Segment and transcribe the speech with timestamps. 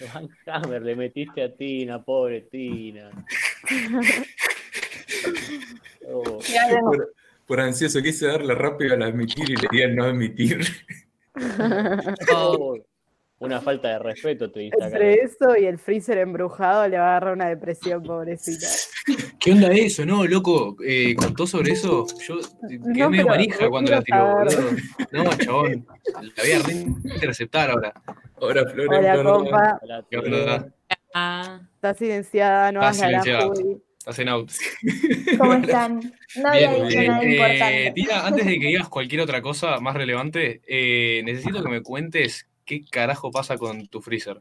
[0.14, 3.10] Van Hammer, le metiste a Tina, pobre Tina.
[6.12, 6.40] Oh,
[6.80, 7.14] Por,
[7.46, 10.66] por ansioso quise darle rápido al admitir y le di al no admitir.
[12.32, 12.76] oh,
[13.40, 14.86] Una falta de respeto te dice acá.
[14.88, 18.66] Entre eso y el freezer embrujado le va a agarrar una depresión, pobrecita.
[19.40, 20.04] ¿Qué onda eso?
[20.04, 22.06] No, loco, eh, contó sobre eso.
[22.28, 22.38] Yo
[22.68, 24.70] quedé No, medio manija no cuando la tiró, boludo.
[25.12, 25.86] No, chabón.
[26.12, 27.94] La voy a interceptar ahora.
[28.38, 29.42] Ahora, Flores, Hola, perdón.
[29.44, 29.78] compa.
[29.82, 30.36] Hola, ¿Qué Tina.
[30.36, 30.74] onda?
[31.14, 33.50] Ah, Está silenciada, no Está hagas la.
[34.00, 34.50] Estás en out.
[35.38, 36.12] ¿Cómo están?
[36.36, 37.92] No había dicho eh, nada eh, importante.
[37.94, 42.46] Tina, antes de que digas cualquier otra cosa más relevante, eh, necesito que me cuentes
[42.70, 44.38] qué carajo pasa con tu freezer.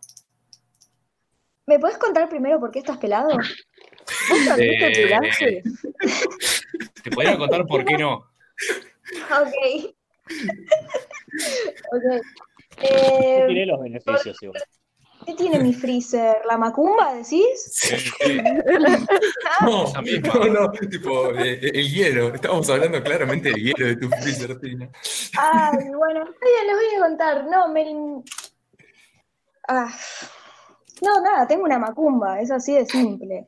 [1.65, 3.29] ¿Me puedes contar primero por qué estás pelado?
[4.29, 5.63] ¿Vos Eh?
[7.03, 8.13] Te podría contar por qué no.
[8.13, 9.95] Ok.
[11.91, 12.03] ok.
[12.81, 14.63] Eh, tiré los beneficios igual.
[15.29, 16.37] ¿Qué tiene mi freezer?
[16.47, 17.83] ¿La macumba, decís?
[18.19, 18.43] Eh,
[19.61, 20.33] No, misma.
[20.33, 22.33] no, no, tipo, eh, el hielo.
[22.33, 24.89] Estábamos hablando claramente del hielo de tu freezer, Tina.
[25.37, 27.45] Ay, bueno, bien, les voy a contar.
[27.45, 28.23] No, me...
[29.67, 29.93] Ah,
[31.01, 33.47] no, nada, tengo una macumba, es así de simple.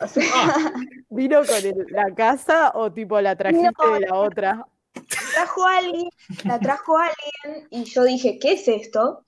[0.00, 0.22] O sea,
[1.10, 4.66] ¿Vino con el- la casa o tipo la trajiste No, de la otra?
[5.34, 6.08] trajo alguien,
[6.44, 9.24] la trajo alguien y yo dije, ¿qué es esto?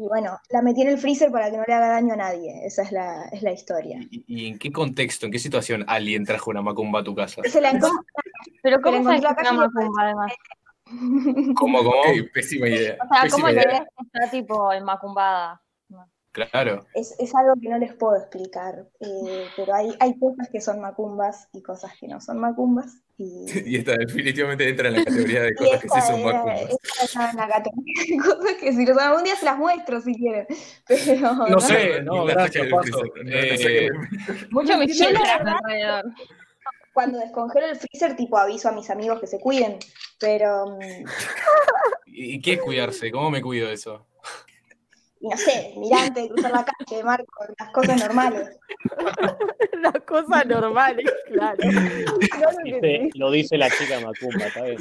[0.00, 2.64] Y bueno, la metí en el freezer para que no le haga daño a nadie.
[2.64, 3.98] Esa es la, es la historia.
[4.10, 7.42] ¿Y, y en qué contexto, en qué situación alguien trajo una macumba a tu casa?
[7.44, 7.98] Se la encontré.
[8.62, 10.32] pero ¿cómo que la una macumba además?
[11.54, 11.90] ¿Cómo, cómo?
[11.90, 12.96] Ok, pésima idea.
[13.04, 13.86] O sea, ¿cómo pésima le idea.
[13.98, 15.60] está tipo en macumbada?
[16.32, 16.86] Claro.
[16.94, 20.80] Es, es algo que no les puedo explicar, eh, pero hay, hay cosas que son
[20.80, 23.02] macumbas y cosas que no son macumbas.
[23.22, 26.60] Y, Y esta definitivamente entra en la categoría de cosas que sí son vacunas.
[26.62, 30.00] esta está en la categoría de cosas que si los algún día se las muestro
[30.00, 30.46] si quieren.
[30.88, 33.02] Pero No sé, No, gracias, Paso.
[33.26, 33.90] Eh,
[34.50, 36.04] Mucho alrededor.
[36.94, 39.78] cuando descongelo el freezer, tipo aviso a mis amigos que se cuiden.
[40.18, 41.04] Pero, mm,
[42.06, 43.10] ¿Y y qué es cuidarse?
[43.10, 44.06] ¿Cómo me cuido de eso?
[45.20, 45.74] Y no sé,
[46.14, 48.58] de cruzar la calle, Marco, las cosas normales.
[49.80, 51.56] Las cosas normales, claro.
[51.56, 53.18] Claro que Dice- sí.
[53.18, 54.78] lo dice la chica Macumba, está bien.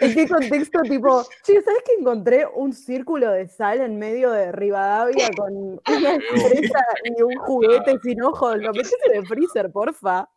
[0.00, 0.80] ¿En qué contexto?
[0.82, 5.80] Tipo, che, ¿sabes que encontré un círculo de sal en medio de Rivadavia con una
[6.16, 6.84] estrella
[7.16, 8.58] y un juguete sin ojos?
[8.58, 10.28] Lo metes en el freezer, porfa.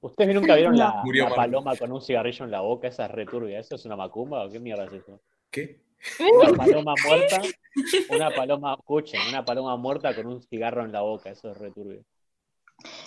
[0.00, 1.42] ¿Ustedes nunca vieron la, Murió la Marco.
[1.42, 2.88] paloma con un cigarrillo en la boca?
[2.88, 3.60] Esa es returbia.
[3.60, 5.20] ¿Eso es una macumba o qué mierda es eso?
[5.50, 5.80] ¿Qué?
[6.18, 7.40] Una paloma muerta,
[8.10, 11.30] una paloma, escuchen, una paloma muerta con un cigarro en la boca.
[11.30, 12.04] Eso es returbio.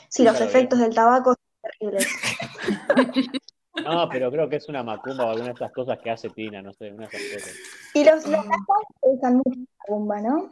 [0.09, 2.07] Sí, los efectos del tabaco son terribles.
[3.83, 6.61] No, pero creo que es una macumba o alguna de estas cosas que hace Tina,
[6.61, 7.57] no sé, una de esas cosas.
[7.95, 10.51] Y los, los las aves se usan mucho en macumba, ¿no?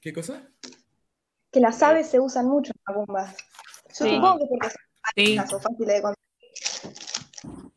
[0.00, 0.46] ¿Qué cosa?
[1.50, 3.36] Que las aves se usan mucho en macumbas.
[3.88, 4.10] Yo Sí.
[4.14, 4.80] supongo que porque son
[5.16, 7.72] Sí, fáciles de conseguir.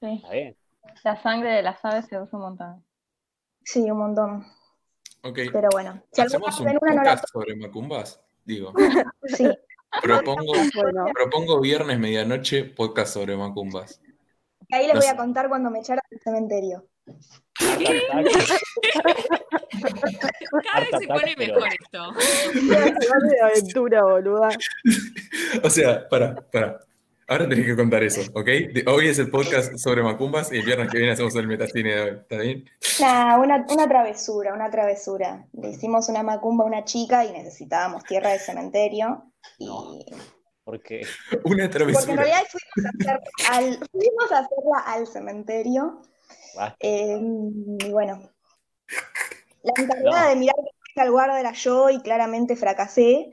[0.00, 0.06] sí.
[0.16, 0.56] Está bien.
[1.02, 2.84] La sangre de las aves se usa un montón.
[3.64, 4.46] Sí, un montón.
[5.22, 5.38] Ok.
[5.52, 8.20] Pero bueno, si alguna ¿Hacemos vez un ven una no la podcast sobre macumbas?
[8.44, 8.72] Digo,
[9.24, 9.48] Sí,
[10.02, 14.00] propongo, Bueno, propongo viernes medianoche podcast sobre macumbas.
[14.68, 16.86] y ahí les No voy a contar cuando me echaran del cementerio.
[20.62, 22.12] Cada vez se pone mejor esto.
[22.52, 24.48] De aventura, boluda.
[25.62, 26.80] O sea, para, para.
[27.26, 28.48] Ahora tenés que contar eso, ¿ok?
[28.86, 32.00] Hoy es el podcast sobre macumbas y el viernes que viene hacemos el metacine de
[32.02, 32.64] hoy, ¿está bien?
[33.00, 35.46] Nah, una, una travesura, una travesura.
[35.54, 39.32] Le hicimos una macumba a una chica y necesitábamos tierra de cementerio.
[39.58, 39.66] Y...
[39.66, 39.98] No.
[40.64, 41.06] porque
[41.44, 42.14] Una Porque en travesura.
[42.16, 43.20] realidad fuimos a, hacer
[43.50, 46.02] al, fuimos a hacerla al cementerio.
[46.54, 46.76] basta.
[46.80, 47.18] eh,
[47.86, 48.20] y bueno,
[49.62, 50.28] la encargada No.
[50.28, 50.56] de mirar
[50.94, 53.32] que al guarda era yo y claramente fracasé.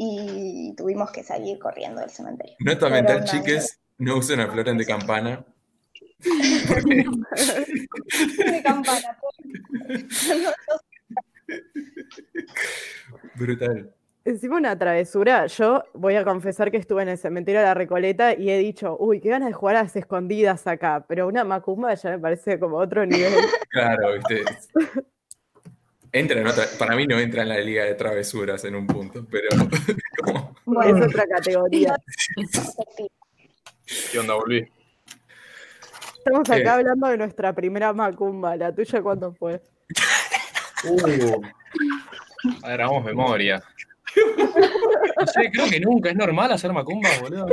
[0.00, 2.54] Y tuvimos que salir corriendo del cementerio.
[2.60, 5.44] Nota mental, chiques, no usen a Floren de campana.
[8.38, 9.18] De campana.
[13.34, 13.92] Brutal.
[14.24, 18.34] Encima una travesura, yo voy a confesar que estuve en el cementerio de la Recoleta
[18.34, 21.94] y he dicho, uy, qué ganas de jugar a las escondidas acá, pero una macumba
[21.94, 23.32] ya me parece como otro nivel.
[23.70, 24.44] Claro, viste.
[26.12, 29.26] Entra en otra, para mí no entra en la liga de travesuras en un punto,
[29.30, 29.48] pero
[30.24, 31.96] como- Es Bueno, otra categoría.
[34.12, 34.66] ¿Qué onda, volví?
[36.18, 36.68] Estamos acá Eh.
[36.68, 39.62] hablando de nuestra primera macumba, la tuya cuándo fue.
[40.84, 41.42] Uh.
[42.62, 43.62] A ver, hagamos memoria.
[45.20, 46.10] No sé, creo que nunca.
[46.10, 47.46] ¿Es normal hacer macumba, boludo?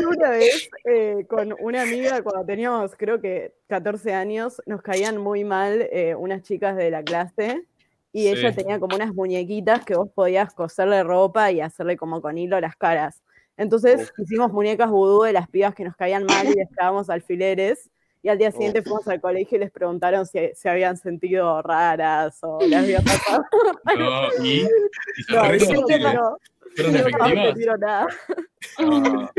[0.00, 5.18] Yo una vez eh, con una amiga, cuando teníamos creo que 14 años, nos caían
[5.18, 7.62] muy mal eh, unas chicas de la clase
[8.12, 8.28] y Sí.
[8.28, 12.60] ella tenía como unas muñequitas que vos podías coserle ropa y hacerle como con hilo
[12.60, 13.22] las caras.
[13.56, 16.68] Entonces hicimos muñecas vudú de las pibas que nos caían mal y les
[17.08, 17.90] alfileres.
[18.26, 22.36] Y al día siguiente fuimos al colegio y les preguntaron si se habían sentido raras
[22.42, 23.44] o les había pasado.
[23.96, 24.62] No, ¿y?
[25.18, 26.36] ¿Y se No,
[26.90, 28.06] no, no, nada.
[28.78, 29.30] Ah,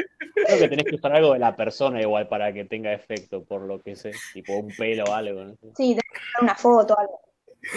[0.46, 3.64] Creo que tenés que usar algo de la persona igual para que tenga efecto, por
[3.64, 4.12] lo que sé.
[4.34, 5.44] Tipo un pelo o algo.
[5.44, 5.54] ¿no?
[5.76, 7.20] Sí, tenés que dar una foto o algo.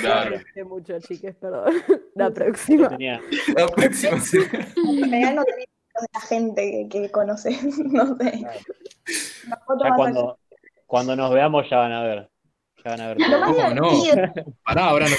[0.00, 0.36] claro.
[0.36, 1.74] No sé mucho, chiques, perdón.
[2.14, 2.88] La próxima.
[2.88, 3.20] tenía,
[3.56, 5.66] La próxima será- En realidad no de
[6.14, 7.50] la gente que, que conoce.
[7.84, 8.46] No sé.
[9.46, 10.38] Una foto ya cuando,
[10.90, 12.28] cuando nos veamos ya van a ver.
[12.84, 13.90] Ya van a ver ¿Cómo no?
[14.64, 15.14] Pará, ahora no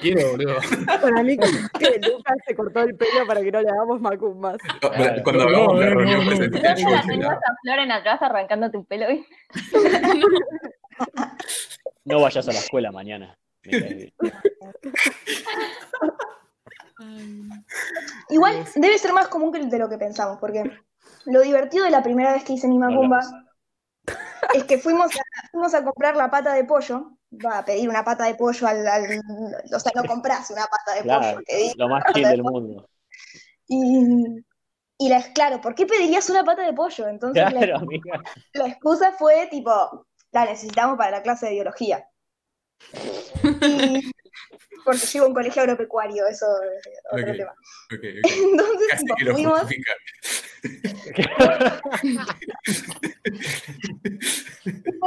[0.00, 0.56] quiero, boludo.
[0.86, 1.46] Para mí que
[1.78, 4.56] que Lucas se cortó el pelo para que no le hagamos macumbas.
[4.80, 5.22] Claro.
[5.22, 7.34] Cuando hagamos no, la no, reunión presencial, a Tenías llegar.
[7.34, 9.08] a Flor en atrás arrancándote un pelo.
[9.08, 9.36] ¿viste?
[12.06, 13.36] No vayas a la escuela mañana.
[18.30, 20.64] Igual debe ser más común que de lo que pensamos, porque
[21.26, 23.20] lo divertido de la primera vez que hice mi macumba
[24.54, 27.12] es que fuimos a, fuimos a comprar la pata de pollo,
[27.44, 29.22] va a pedir una pata de pollo al, al-
[29.74, 32.52] o sea, no compras una pata de Claro, pollo, lo más chill de del pollo.
[32.52, 32.88] mundo.
[33.68, 34.44] Y,
[34.98, 37.06] y la, claro, ¿por qué pedirías una pata de pollo?
[37.08, 38.20] Entonces la- Claro, amiga.
[38.54, 42.06] la excusa fue tipo, la necesitamos para la clase de biología.
[43.62, 44.10] Y-
[44.84, 47.54] porque llevo un colegio agropecuario, eso es otro tema.
[47.90, 49.60] Entonces, Casi tipo, que lo fuimos,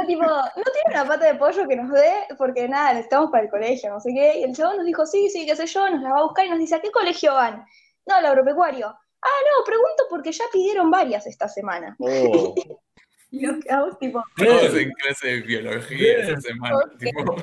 [0.06, 2.12] tipo, ¿no tiene una pata de pollo que nos dé?
[2.36, 4.40] Porque nada, necesitamos para el colegio, no sé qué.
[4.40, 6.46] Y el chabón nos dijo, sí, sí, qué sé yo, nos la va a buscar
[6.46, 7.64] y nos dice, ¿a qué colegio van?
[8.06, 8.86] No, al agropecuario.
[8.86, 9.28] Ah,
[9.58, 11.96] no, pregunto porque ya pidieron varias esta semana.
[11.98, 12.54] Oh,
[13.30, 16.76] Y nos quedamos tipo, Todos en clase de biología esa semana.
[17.00, 17.34] Tipo,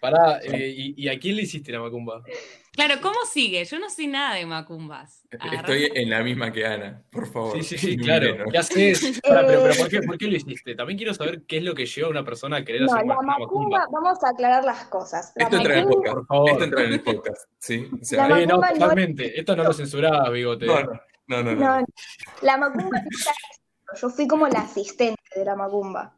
[0.00, 2.22] Pará, eh, ¿y, y a quién le hiciste la macumba?
[2.78, 3.64] Claro, ¿cómo sigue?
[3.64, 5.24] Yo no sé nada de macumbas.
[5.32, 7.56] Agarrá- Estoy en la misma que Ana, por favor.
[7.60, 8.30] Sí, sí, sí, claro.
[8.32, 8.52] menos.
[8.52, 9.20] ¿Qué haces?
[9.20, 10.74] Pará, pero, pero Eh, ¿por, qué, ¿por qué lo hiciste?
[10.76, 13.04] También quiero saber qué es lo que lleva a una persona a querer no, hacer
[13.04, 13.38] la macumba.
[13.40, 15.32] macumba, vamos a aclarar las cosas.
[15.34, 16.14] La Esto entra en el podcast.
[16.14, 16.50] Por favor.
[16.50, 17.90] Esto entra en el podcast, ¿sí?
[18.00, 19.40] O sea, La Eh, no, totalmente.
[19.40, 20.66] Esto no lo censurás, bigote.
[20.66, 21.86] no, no, no, no, No, no.
[22.42, 23.02] la macumba.
[24.00, 26.14] Yo fui como la asistente de la macumba.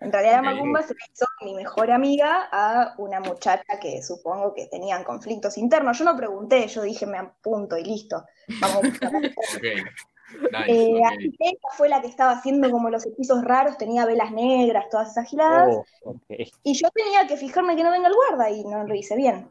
[0.00, 4.66] En realidad la macumba se hizo mi mejor amiga a una muchacha que supongo que
[4.66, 5.98] tenían conflictos internos.
[5.98, 8.24] Yo no pregunté, yo dije me apunto y listo.
[8.60, 9.12] Vamos a buscar.
[9.56, 10.42] Ok.
[10.50, 11.06] Nice, Eh, ok.
[11.12, 14.86] así que ella fue la que estaba haciendo como los hechizos raros, tenía velas negras,
[14.90, 15.76] todas esas giladas.
[16.04, 16.16] oh.
[16.64, 19.48] Y yo tenía que fijarme que no venga el guarda y no lo hice bien.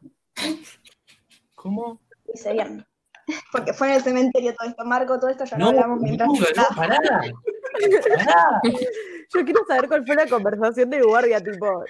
[1.56, 2.02] ¿Cómo?
[2.28, 2.86] Lo hice bien.
[3.54, 6.28] Porque fue en el cementerio todo esto, Marco, todo esto ya No, hablamos mientras.
[6.28, 6.98] no, no, pará.
[8.18, 8.62] Pará.
[9.34, 11.84] Yo quiero saber cuál fue la conversación del guardia, tipo.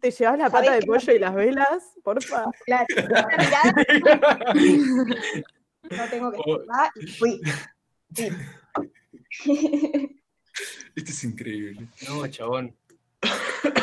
[0.00, 1.92] ¿Te llevas la pata ¿Sabés de pollo y las velas?
[2.02, 2.44] Porfa.
[2.64, 2.86] Claro,
[5.90, 6.58] no tengo que Oh.
[6.58, 7.40] firmar y fui.
[8.14, 8.28] Sí.
[10.94, 11.88] Esto es increíble.
[12.08, 12.74] No, chabón.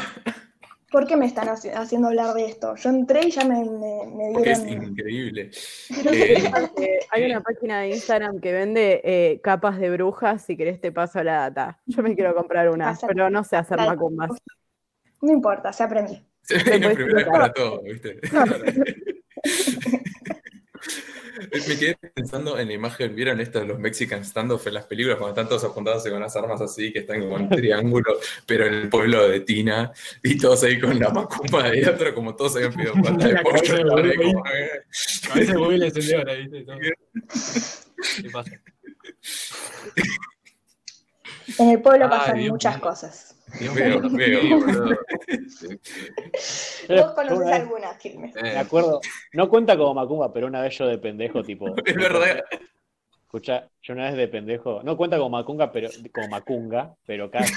[0.97, 2.75] ¿Por qué me están haci- haciendo hablar de esto?
[2.75, 4.85] Yo entré y ya me, me, me Porque es dieron.
[4.85, 5.51] increíble.
[6.07, 10.41] Eh, que hay una página de Instagram que vende eh, capas de brujas.
[10.43, 11.79] Si querés, te paso la data.
[11.85, 14.31] Yo me quiero comprar una, Pasa- pero no sé hacer macumbas.
[15.21, 16.19] No importa, se aprendí.
[16.41, 17.27] Se explicar.
[17.27, 18.19] para todo, ¿viste?
[21.67, 25.17] Me quedé pensando en la imagen, ¿vieron esto de los Mexican standoff en las películas
[25.17, 28.73] cuando están todos apuntándose con las armas así, que están como en triángulo, pero en
[28.73, 29.91] el pueblo de Tina,
[30.23, 33.75] y todos ahí con la macumba de otro, como todos habían pedido pata de pollo,
[33.75, 35.77] de boludo como, eh.
[35.77, 36.63] Le encendió ¿viste?
[36.63, 36.77] Todo.
[38.21, 38.51] ¿Qué pasa?
[41.59, 42.83] En el pueblo Ay, pasan Dios muchas mío.
[42.83, 43.26] cosas.
[43.59, 44.97] Dios mío, boludo.
[46.89, 48.35] Vos conoces algunas, Quilmes.
[48.35, 48.99] Me Eh, acuerdo,
[49.33, 51.67] no cuenta como Macumba, pero una vez yo de pendejo, tipo.
[51.85, 52.43] Es verdad.
[53.23, 57.53] Escucha, yo una vez de pendejo, no cuenta como Macunga, pero como Macunga, pero casi.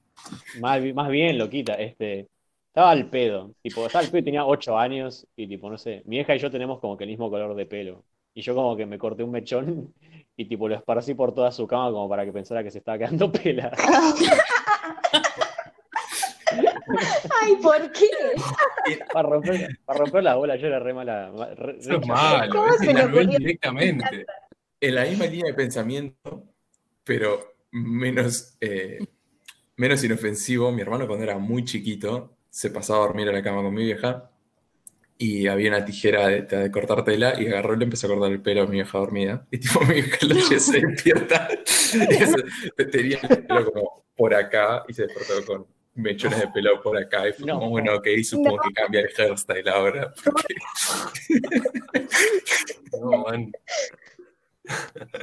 [0.61, 2.29] más, más bien, loquita, este.
[2.69, 6.03] Estaba al pedo, tipo, estaba al pedo y tenía 8 años y tipo, no sé,
[6.07, 8.05] mi hija y yo tenemos como que el mismo color de pelo.
[8.35, 9.95] Y yo como que me corté un mechón
[10.37, 12.99] y tipo lo esparcí por toda su cama como para que pensara que se estaba
[12.99, 13.71] quedando pela.
[17.41, 18.09] Ay, ¿por qué?
[19.13, 21.33] Para romper, para romper las bolas, yo era re mala.
[21.35, 22.53] ma- re- Eso es malo.
[22.53, 24.27] ¿Cómo se la directamente.
[24.81, 26.45] En la misma línea de pensamiento,
[27.05, 28.99] pero menos, eh,
[29.77, 33.63] menos inofensivo, mi hermano cuando era muy chiquito se pasaba a dormir a la cama
[33.63, 34.31] con mi vieja
[35.25, 38.33] y había una tijera de, de cortar tela y agarró y le empezó a cortar
[38.33, 39.47] el pelo a mi vieja dormida.
[39.51, 44.35] Y tipo mi vieja la noche se despierta y se- tenía el pelo como por
[44.35, 47.55] acá y se despertó con mechones de pelo por acá y fue No.
[47.59, 50.13] como, bueno, ok, supongo que cambia el hairstyle ahora.
[50.25, 50.55] porque-
[53.01, 53.53] No, man.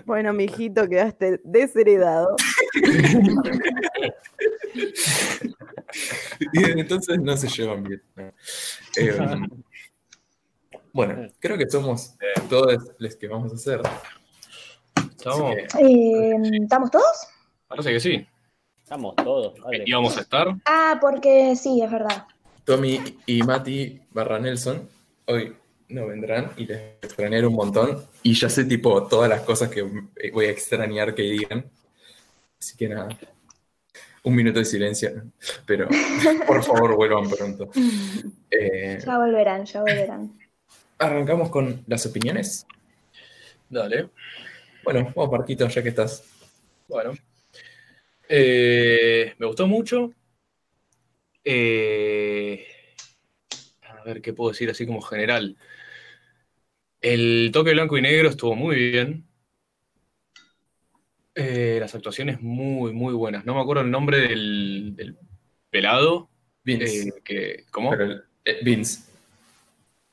[0.05, 2.35] Bueno, mijito, quedaste desheredado.
[6.53, 8.01] Y desde entonces no se llevan bien.
[8.15, 8.23] ¿no?
[8.97, 9.17] Eh,
[10.93, 12.15] bueno, creo que somos
[12.49, 13.81] todos los que vamos a hacer.
[15.17, 15.55] ¿Estamos?
[15.55, 17.27] Que, Eh, ¿Estamos todos?
[17.67, 18.27] Parece que sí.
[18.83, 19.53] Estamos todos.
[19.63, 19.83] dale.
[19.85, 20.47] Íbamos a estar.
[20.65, 22.25] Ah, porque sí, es verdad.
[22.63, 24.87] Tommy y Mati barra Nelson
[25.25, 25.55] hoy
[25.89, 28.05] no vendrán y les extrañaré un montón.
[28.23, 29.81] Y ya sé tipo todas las cosas que
[30.31, 31.65] voy a extrañar que digan.
[32.59, 33.09] Así que nada,
[34.23, 35.11] un minuto de silencio.
[35.65, 35.87] Pero
[36.47, 37.69] por favor vuelvan pronto.
[38.51, 40.37] Eh, Ya volverán, ya volverán.
[40.99, 42.67] Arrancamos con las opiniones.
[43.69, 44.09] Dale.
[44.83, 46.23] Bueno, vamos Marquito, ya que estás.
[46.87, 47.13] Bueno.
[48.27, 50.11] Eh, me gustó mucho.
[51.43, 52.65] Eh,
[53.81, 55.57] a ver qué puedo decir así como general.
[57.01, 59.25] El toque blanco y negro estuvo muy bien.
[61.33, 63.45] Eh, las actuaciones muy, muy buenas.
[63.45, 65.17] No me acuerdo el nombre del, del
[65.69, 66.29] pelado.
[66.63, 67.13] Vince.
[67.23, 67.91] que, ¿Cómo?
[67.91, 68.21] Pero
[68.63, 69.08] Vince.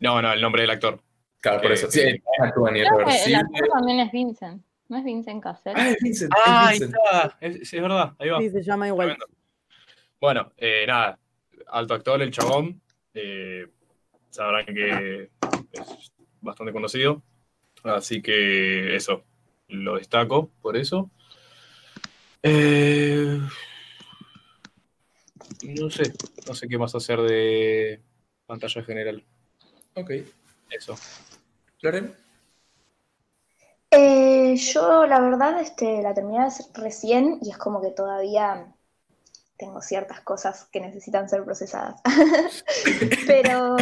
[0.01, 1.01] No, no, el nombre del actor.
[1.41, 1.91] Claro, por Eh, eso.
[1.91, 2.23] Sí, eh,
[3.27, 4.63] el actor también es Vincent.
[4.89, 5.73] ¿No es Vincent Cassel?
[5.77, 6.33] Ah, es Vincent.
[6.35, 6.95] Ah, es ahí Vincent.
[6.95, 7.39] está.
[7.41, 8.39] Es, sí, es verdad, ahí va.
[8.41, 9.09] Sí, se llama igual.
[9.09, 9.27] Tremendo.
[10.21, 11.19] Bueno, eh, nada,
[11.69, 12.81] alto actor el chabón.
[13.15, 13.67] eh,
[14.31, 15.31] sabrán que
[15.73, 17.23] es bastante conocido.
[17.83, 19.25] Así que eso,
[19.69, 21.11] lo destaco por eso.
[22.43, 23.41] Eh,
[25.65, 26.13] no sé,
[26.47, 28.03] no sé qué más hacer de
[28.47, 29.25] pantalla general.
[29.97, 30.11] Ok.
[30.71, 30.95] Eso.
[31.81, 32.15] Loren.
[33.91, 38.75] Eh, yo, la verdad, este, la terminé recién y es como que todavía
[39.57, 42.03] tengo ciertas cosas que necesitan ser procesadas.
[43.27, 43.77] pero,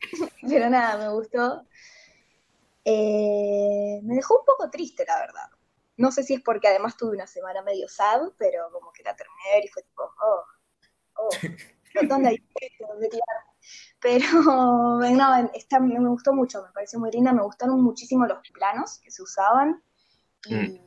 [0.48, 1.66] pero nada, me gustó.
[2.84, 5.50] Eh, me dejó un poco triste, la verdad.
[5.96, 9.16] No sé si es porque además tuve una semana medio sad, pero como que la
[9.16, 10.44] terminé y fue tipo, oh,
[11.14, 11.28] oh,
[12.06, 12.36] ¿dónde hay?
[14.00, 14.26] Pero
[15.00, 19.10] no, está- me gustó mucho, me pareció muy linda, me gustaron muchísimo los planos que
[19.10, 19.82] se usaban
[20.48, 20.80] y,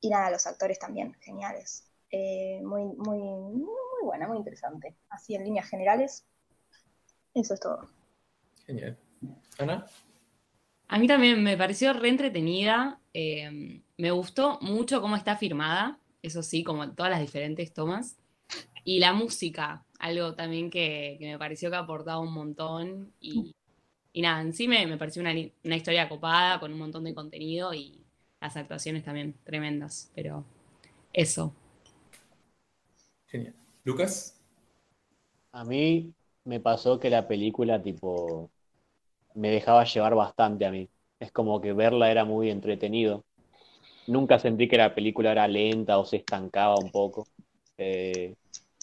[0.00, 1.88] y nada, los actores también, geniales.
[2.10, 4.96] Eh, muy, muy, muy buena, muy interesante.
[5.08, 6.26] Así en líneas generales,
[7.34, 7.88] eso es todo.
[8.66, 8.98] Genial.
[9.58, 9.86] Ana.
[10.88, 13.00] A mí también me pareció re entretenida.
[13.14, 18.16] eh, me gustó mucho cómo está filmada, eso sí, como todas las diferentes tomas.
[18.84, 23.12] Y la música, algo también que, que me pareció que aportaba un montón.
[23.20, 23.54] Y,
[24.12, 25.32] y nada, en sí me, me pareció una,
[25.64, 28.00] una historia copada, con un montón de contenido y
[28.40, 30.12] las actuaciones también tremendas.
[30.14, 30.44] Pero
[31.12, 31.54] eso.
[33.26, 33.54] Genial.
[33.84, 34.36] Lucas.
[35.52, 38.50] A mí me pasó que la película, tipo,
[39.34, 40.90] me dejaba llevar bastante a mí.
[41.20, 43.24] Es como que verla era muy entretenido.
[44.06, 47.28] Nunca sentí que la película era lenta o se estancaba un poco.
[47.78, 48.34] Eh,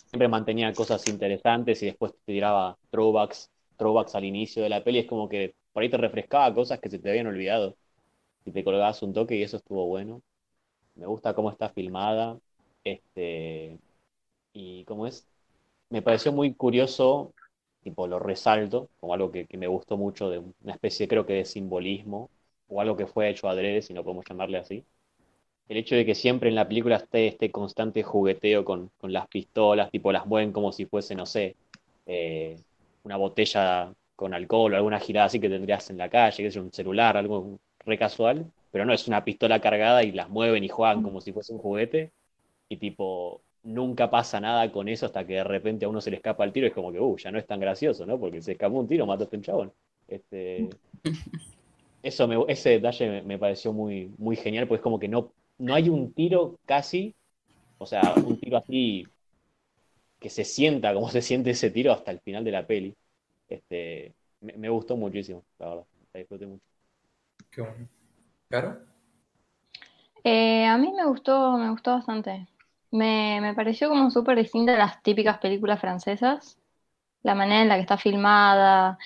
[0.09, 4.99] siempre mantenía cosas interesantes y después te tiraba throwbacks, throwbacks al inicio de la peli.
[4.99, 7.75] Es como que por ahí te refrescaba cosas que se te habían olvidado.
[8.45, 10.21] Y te colgabas un toque y eso estuvo bueno.
[10.95, 12.39] Me gusta cómo está filmada.
[12.83, 13.79] Este,
[14.53, 15.27] y cómo es,
[15.89, 17.33] me pareció muy curioso,
[17.83, 21.45] tipo lo resalto, como algo que, me gustó mucho, de una especie creo que de
[21.45, 22.29] simbolismo,
[22.67, 24.85] o algo que fue hecho adrede, si no podemos llamarle así.
[25.69, 29.27] El hecho de que siempre en la película esté este constante jugueteo con, con las
[29.29, 31.55] pistolas, tipo las mueven como si fuese, no sé,
[32.05, 32.59] eh,
[33.03, 36.55] una botella con alcohol o alguna girada así que tendrías en la calle, que es
[36.57, 40.69] un celular, algo re casual, pero no, es una pistola cargada y las mueven y
[40.69, 42.11] juegan como si fuese un juguete,
[42.69, 46.17] y tipo, nunca pasa nada con eso hasta que de repente a uno se le
[46.17, 48.19] escapa el tiro, y es como que, uh, ya no es tan gracioso, ¿no?
[48.19, 49.73] Porque se escapó un tiro, mataste a un chabón.
[50.07, 50.77] Este,
[52.01, 55.75] eso me- ese detalle me, me pareció muy, muy genial, pues como que no, no
[55.75, 57.15] hay un tiro casi,
[57.79, 59.11] o sea, un tiro así
[60.19, 62.95] que se sienta como se siente ese tiro hasta el final de la peli.
[63.47, 66.63] Este, me, me gustó muchísimo, la verdad, la disfruté mucho.
[67.51, 67.87] Qué bueno.
[68.49, 68.81] ¿Caro?
[70.23, 72.47] Eh, a mí me gustó, me gustó bastante.
[72.91, 76.57] Me, me pareció como súper distinta a las típicas películas francesas.
[77.23, 78.99] La manera en la que está filmada.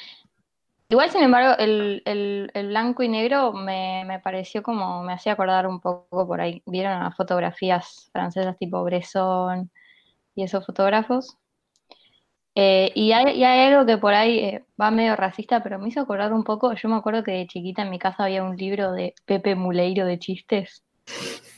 [0.90, 5.34] Igual, sin embargo, el, el- el blanco y negro me, me pareció como, me hacía
[5.34, 6.62] acordar un poco por ahí.
[6.66, 9.72] ¿Vieron las fotografías francesas tipo Bresson
[10.36, 11.38] y esos fotógrafos?
[12.56, 15.88] Eh, y, hay, y hay algo que por ahí eh, va medio racista, pero me
[15.88, 16.74] hizo acordar un poco.
[16.74, 20.06] Yo me acuerdo que de chiquita en mi casa había un libro de Pepe Muleiro
[20.06, 20.84] de chistes.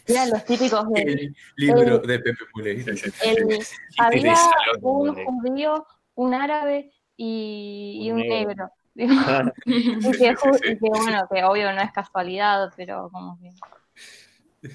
[0.07, 1.01] Eran los típicos de.
[1.03, 2.93] El libro El- de Pepe Muleiro.
[2.93, 3.59] el-
[3.97, 4.35] había
[4.81, 8.69] un judío, un árabe y, y Un un negro.
[9.65, 13.49] Y que, ju- y que, bueno, que obvio no es casualidad, pero como que,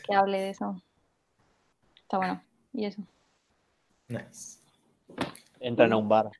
[0.06, 0.80] que hable de eso.
[2.02, 2.42] Está bueno.
[2.72, 3.02] Y eso.
[4.08, 4.58] Nice.
[5.60, 6.30] Entran a un bar.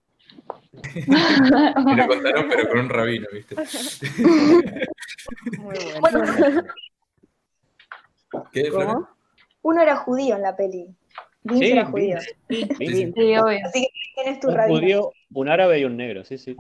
[1.06, 3.56] Me lo contaron, pero con un rabino, ¿viste?
[5.58, 6.64] Muy bueno.
[8.30, 8.70] Bueno, ¿Qué?
[8.70, 9.08] ¿Cómo?
[9.62, 10.87] uno era judío en la peli.
[11.42, 12.18] Vince Sí, era judío.
[12.49, 12.75] Vince.
[12.78, 13.12] Sí, sí.
[13.16, 13.58] Sí, obvio.
[13.66, 14.78] Así que tienes tu Un rabino.
[14.78, 16.56] judío, un árabe y un negro, sí, sí.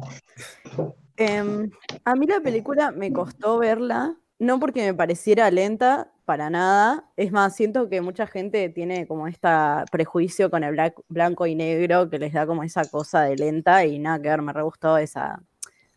[1.20, 1.70] Em,
[2.06, 7.10] a mí la película me costó verla, no porque me pareciera lenta, para nada.
[7.16, 9.48] Es más, siento que mucha gente tiene como este
[9.92, 10.74] prejuicio con el
[11.08, 14.40] blanco y negro que les da como esa cosa de lenta y nada que ver,
[14.40, 15.42] me re gustó esa,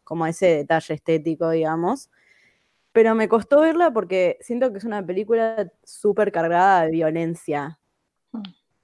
[0.03, 2.09] como ese detalle estético, digamos.
[2.91, 7.79] Pero me costó verla porque siento que es una película súper cargada de violencia.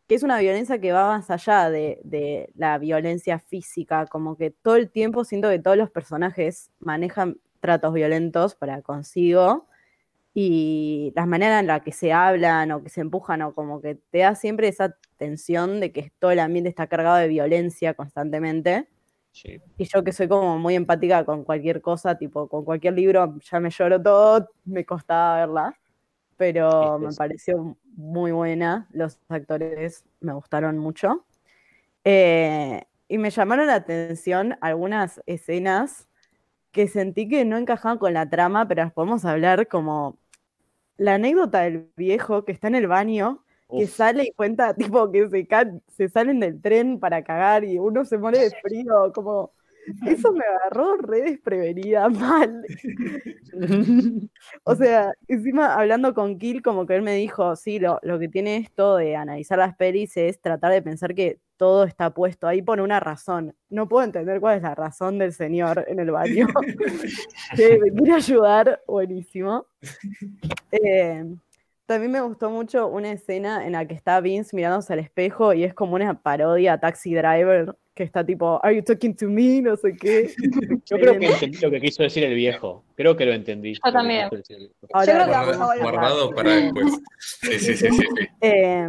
[0.09, 4.51] Que es una violencia que va más allá de, de la violencia física, como que
[4.51, 9.69] todo el tiempo siento que todos los personajes manejan tratos violentos para consigo
[10.33, 13.95] y las maneras en las que se hablan o que se empujan o como que
[13.95, 18.87] te da siempre esa tensión de que todo el ambiente está cargado de violencia constantemente.
[19.31, 19.61] Sí.
[19.77, 23.59] Y yo que soy como muy empática con cualquier cosa, tipo con cualquier libro, ya
[23.59, 25.79] me lloro todo, me costaba verla,
[26.39, 31.25] pero Sí, me pareció muy buena, los actores me gustaron mucho.
[32.05, 36.07] Eh, y me llamaron la atención algunas escenas
[36.71, 40.17] que sentí que no encajaban con la trama, pero las podemos hablar como
[40.95, 45.27] la anécdota del viejo que está en el baño que sale y cuenta, tipo, que
[45.29, 45.47] se,
[45.89, 49.51] se salen del tren para cagar y uno se muere de frío, como,
[50.05, 52.63] eso me agarró re desprevenida, mal.
[54.63, 58.27] O sea, encima hablando con Kill, como que él me dijo, sí, lo, lo que
[58.27, 62.61] tiene esto de analizar las pelis es tratar de pensar que todo está puesto ahí
[62.61, 63.53] por una razón.
[63.69, 66.47] No puedo entender cuál es la razón del señor en el baño.
[67.55, 69.67] que me quiere ayudar, buenísimo.
[70.71, 71.25] Eh,
[71.85, 75.63] también me gustó mucho una escena en la que está Vince mirándose al espejo y
[75.65, 79.61] es como una parodia a Taxi Driver, que está tipo, ¿Are you talking to me?
[79.61, 80.33] No sé qué.
[80.85, 82.85] Yo creo que entendí lo que quiso decir el viejo.
[82.95, 83.73] Creo que lo entendí.
[83.73, 84.29] que también.
[84.31, 85.77] Yo creo que vamos a.
[85.81, 86.93] Guardado para después.
[87.17, 88.05] Sí, sí, sí, sí, sí,
[88.41, 88.87] Eh,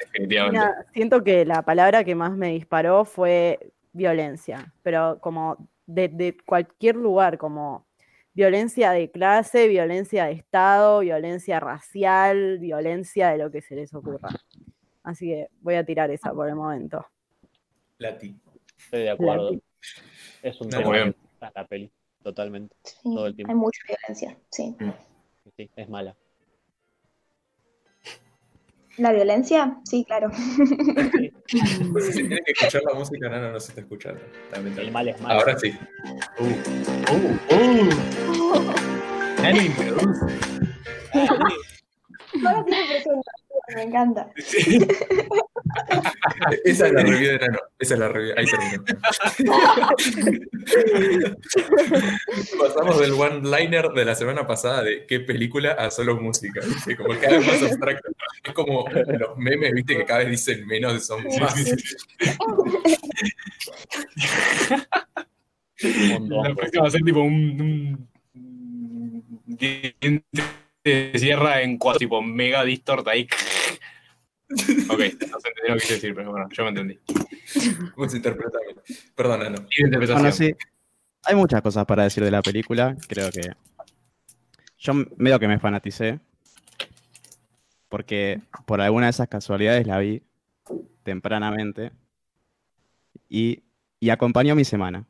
[0.00, 0.58] definitivamente.
[0.58, 6.36] Mira, siento que la palabra que más me disparó fue violencia, pero como de, de
[6.44, 7.86] cualquier lugar, como
[8.34, 14.30] violencia de clase, violencia de Estado, violencia racial, violencia de lo que se les ocurra.
[15.04, 17.06] Así que voy a tirar esa por el momento.
[17.98, 18.36] Lati.
[18.78, 19.50] Estoy de acuerdo.
[20.42, 22.76] Es un No, tema que está en la peli, totalmente.
[22.84, 23.52] Sí, todo el tiempo.
[23.52, 24.76] hay mucha violencia, sí.
[25.56, 26.16] Sí, es mala.
[28.98, 29.76] ¿La violencia?
[29.84, 30.30] Sí, claro.
[30.32, 34.20] Sí, Si tienes que escuchar la música, Nana no se está escuchando.
[34.54, 35.40] el mal es malo.
[35.40, 35.72] Ahora sí.
[36.40, 36.44] Uh,
[37.14, 39.42] uh, uh.
[39.42, 40.20] Nani introduce.
[41.14, 43.22] Ahora tiene presentación,
[43.76, 44.30] me encanta.
[44.36, 44.78] Sí.
[46.64, 47.58] Esa es la review de Nano.
[47.78, 48.34] Esa es la review.
[48.36, 48.84] Ahí terminó.
[52.58, 56.60] Pasamos del one-liner de la semana pasada de qué película a solo música.
[56.64, 56.96] ¿viste?
[56.96, 58.10] Como cada vez más abstracto.
[58.44, 61.54] Es como los memes, viste, que cada vez dicen menos son más.
[65.80, 70.24] La próxima va a ser tipo un, un diente
[70.84, 73.28] de sierra en cuatro, tipo mega distort ahí.
[74.50, 76.98] Ok, no se entendió lo que quise decir, pero bueno, yo me entendí.
[77.54, 78.82] Y de interpretación.
[79.16, 80.54] Bueno, sí.
[81.24, 82.96] Hay muchas cosas para decir de la película.
[83.08, 83.52] Creo que.
[84.78, 86.20] Yo medio que me fanaticé.
[87.88, 90.22] Porque por alguna de esas casualidades la vi
[91.02, 91.92] tempranamente.
[93.28, 93.62] Y,
[94.00, 95.04] y acompañó mi semana.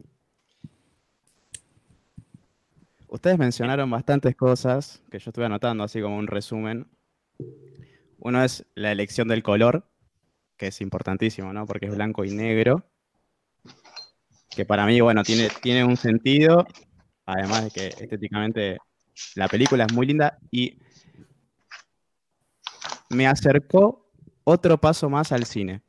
[3.06, 6.86] Ustedes mencionaron bastantes cosas que yo estuve anotando, así como un resumen.
[8.28, 9.90] Uno es la elección del color,
[10.58, 11.64] que es importantísimo, ¿no?
[11.64, 12.84] Porque es blanco y negro
[14.50, 16.66] que para mí, bueno, tiene, tiene un sentido,
[17.24, 18.76] además de que estéticamente
[19.34, 20.78] la película es muy linda y
[23.08, 24.10] me acercó
[24.44, 25.82] otro paso más al cine.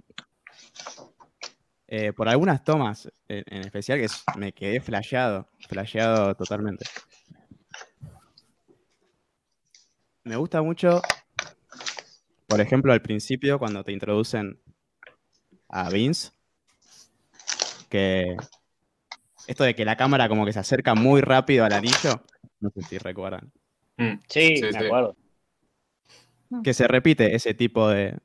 [1.88, 6.86] eh, por algunas tomas en, en especial que me quedé flasheado, flasheado totalmente.
[10.24, 11.02] Me gusta mucho,
[12.50, 14.60] por ejemplo, al principio cuando te introducen
[15.70, 16.32] a Vince,
[17.90, 18.36] que
[19.48, 22.22] esto de que la cámara como que se acerca muy rápido al anillo,
[22.60, 23.52] no sé si recuerdan,
[23.98, 24.14] Mm.
[24.30, 24.78] Sí, Sí, me sí.
[24.78, 25.16] acuerdo.
[26.64, 28.18] que se repite ese tipo de,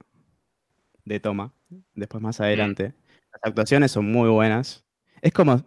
[1.05, 1.53] de toma
[1.95, 2.95] después más adelante.
[3.33, 4.85] Las actuaciones son muy buenas.
[5.21, 5.65] Es como...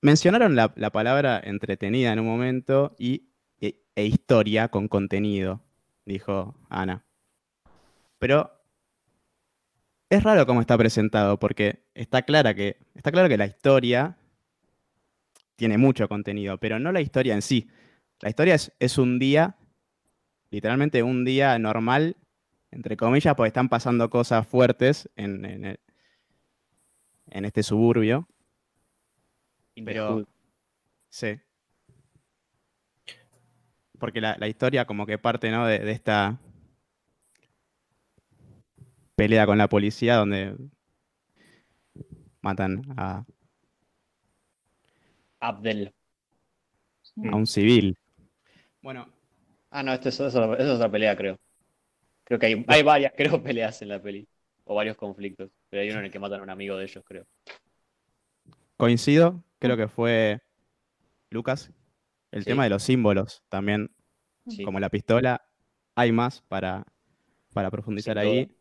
[0.00, 3.28] Mencionaron la, la palabra entretenida en un momento y,
[3.94, 5.60] e, historia con contenido,
[6.04, 7.04] dijo Ana.
[8.18, 8.50] Pero
[10.10, 14.16] es raro cómo está presentado, porque está, clara que, está claro que la historia
[15.56, 17.68] tiene mucho contenido, pero no la historia en sí.
[18.20, 19.56] La historia es, es un día,
[20.50, 22.16] literalmente un día normal,
[22.70, 25.80] entre comillas, porque están pasando cosas fuertes en, en el-
[27.30, 28.28] en este suburbio.
[29.84, 30.26] Pero-.
[31.08, 31.38] Sí.
[34.02, 35.64] Porque la, la historia como que parte, ¿no?
[35.64, 36.36] De, de esta
[39.14, 40.56] pelea con la policía donde
[42.40, 43.24] matan a,
[45.40, 45.92] Abdel.
[47.30, 47.94] a un civil.
[48.82, 49.06] Bueno,
[49.70, 51.38] Ah, no, esto es, eso, eso es otra pelea, creo.
[52.24, 54.26] Creo que hay, hay varias, creo, peleas en la peli.
[54.64, 55.50] O varios conflictos.
[55.70, 57.24] Pero hay uno en el que matan a un amigo de ellos, creo.
[58.76, 60.40] coincido, creo que fue
[61.30, 61.70] Lucas.
[62.32, 62.50] El Sí.
[62.50, 63.94] tema de los símbolos también,
[64.48, 64.64] Sí.
[64.64, 65.42] como la pistola,
[65.94, 66.84] hay más para,
[67.52, 68.56] para profundizar Sin ahí.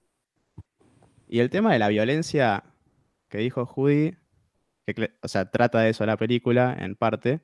[1.27, 2.63] Y el tema de la violencia
[3.29, 4.15] que dijo Judy,
[4.85, 7.39] que, o sea, trata de eso la película en parte.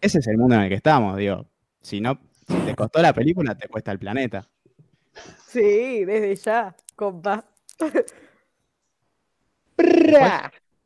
[0.00, 1.46] Ese es el mundo en el que estamos, digo.
[1.80, 4.48] Si no, si te costó la película, te cuesta el planeta.
[5.46, 7.44] Sí, desde ya, compa.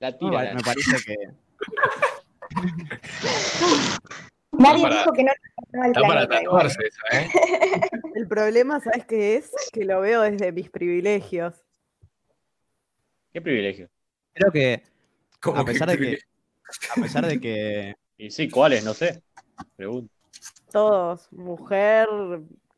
[0.02, 0.54] La No, tira.
[0.54, 1.16] me parece que
[4.50, 5.30] Nadie para- dijo que no
[5.84, 7.28] el Está para tatuarse esa, ¿eh?
[8.16, 9.52] El problema, ¿sabes qué es?
[9.72, 11.54] Que lo veo desde mis privilegios.
[13.32, 13.88] Qué privilegio.
[14.34, 14.82] creo que
[15.54, 16.18] a pesar de que
[16.96, 18.84] a pesar de que Y sí, ¿cuáles?
[18.84, 19.22] No sé.
[19.76, 20.12] Pregunto.
[20.72, 22.08] Todos, mujer,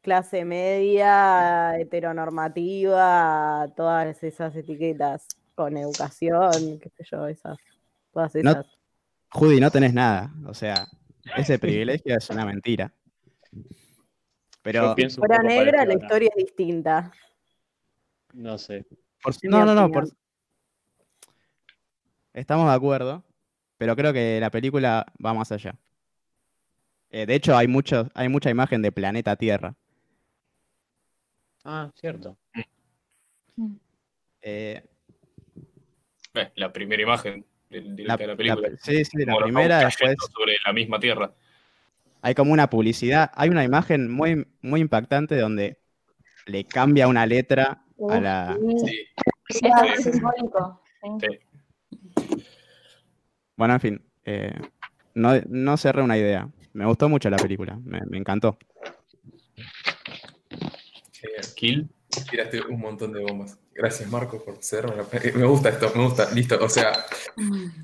[0.02, 7.56] clase media, heteronormativa, todas esas etiquetas con educación, qué sé yo, esas,
[8.12, 8.66] todas No- esas.
[9.30, 10.32] Judy, no tenés nada.
[10.46, 10.86] O sea,
[11.36, 12.92] ese privilegio es una mentira.
[14.62, 17.12] Pero un Fuera negra, la historia es distinta.
[18.32, 18.84] No sé.
[19.22, 19.90] por- no, no, no.
[19.90, 20.08] por-.
[22.32, 23.22] Estamos de acuerdo,
[23.76, 25.74] pero creo que la película va más allá.
[27.10, 29.74] Eh, de hecho, hay mucho, hay mucha imagen de planeta Tierra.
[31.64, 32.36] Ah, cierto.
[34.42, 34.82] Eh,
[36.34, 38.68] Eh, la primera imagen del la, director de la la- película.
[38.82, 41.32] sí, sí, la primera, después sobre la misma tierra.
[42.22, 45.78] hay como una publicidad, hay una imagen muy, muy impactante donde
[46.46, 48.58] le cambia una letra a la...
[48.84, 49.06] Sí,
[49.50, 49.60] Sí.
[50.02, 50.80] simbólico.
[51.20, 51.26] sí.
[51.28, 52.44] sí.
[53.56, 54.52] Bueno, en fin, eh,
[55.14, 56.48] no, no cerré una idea.
[56.72, 58.58] Me gustó mucho la película, me, me encantó.
[61.12, 61.44] Genial.
[61.54, 61.88] Kill.
[62.30, 63.58] Tiraste un montón de bombas.
[63.74, 65.02] Gracias, Marco, por cederme la...
[65.18, 66.30] eh, Me gusta esto, me gusta.
[66.32, 66.58] Listo.
[66.64, 67.04] O sea,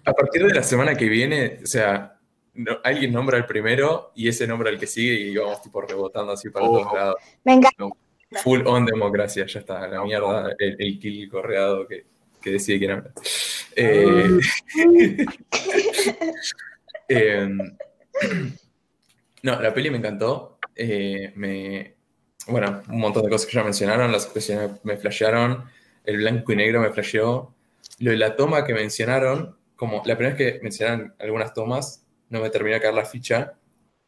[0.04, 2.16] a partir de la semana que viene, o sea,
[2.54, 6.32] no- alguien nombra el primero y ese nombra el que sigue y vamos tipo rebotando
[6.32, 6.78] así para Oh.
[6.80, 7.16] todos lados.
[7.44, 7.86] Encanta.
[8.44, 12.04] Full on democracia, ya está, la mierda, el, el kill correado que,
[12.40, 13.10] que decide quién habla.
[13.74, 14.38] Eh,
[17.08, 17.58] em,
[19.42, 20.58] no, la peli me encantó.
[20.76, 21.94] eh, me,
[22.46, 25.64] bueno, un montón de cosas que ya mencionaron, las actuaciones me flashearon,
[26.04, 27.54] el blanco y negro me flasheó.
[27.98, 32.40] Lo de la toma que mencionaron, como la primera vez que mencionaron algunas tomas, no
[32.40, 33.54] me terminó de caer la ficha.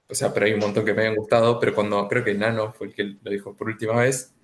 [0.09, 2.72] O sea, pero hay un montón que me habían gustado, pero cuando creo que Nano
[2.72, 4.35] fue el que lo dijo por última vez,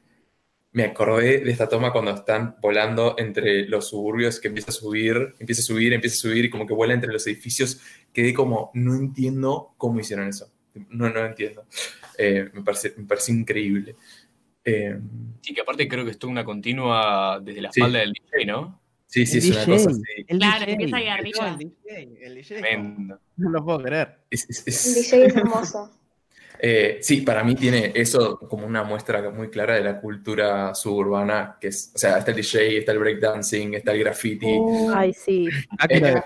[0.73, 5.35] me acordé de esta toma cuando están volando entre los suburbios, que empieza a subir,
[5.39, 7.81] empieza a subir, empieza a subir y como que vuela entre los edificios.
[8.13, 10.51] Quedé como, no entiendo cómo hicieron eso.
[10.91, 11.65] No, no entiendo.
[12.17, 13.97] Eh, me, parece, me parece increíble.
[14.69, 14.99] Eh,
[15.45, 17.81] Y que aparte creo que estuvo una continua desde la Sí.
[17.81, 18.81] espalda del DJ, ¿no?
[19.07, 19.73] sí, sí, El es una DJ.
[19.73, 20.03] cosa así.
[20.27, 21.47] El Claro, DJ, empieza ahí el arriba.
[21.47, 23.21] del DJ, el DJ es como- Tremendo.
[23.39, 24.19] no lo puedo creer.
[24.31, 25.91] Es- es- El es- DJ es hermoso.
[26.61, 31.57] Eh, sí, para mí tiene eso como una muestra muy clara de la cultura suburbana,
[31.61, 34.59] que es, o sea, está el DJ, está el breakdancing, está el graffiti,
[34.93, 35.49] Ay, sí.
[35.79, 36.21] Ah, Eh,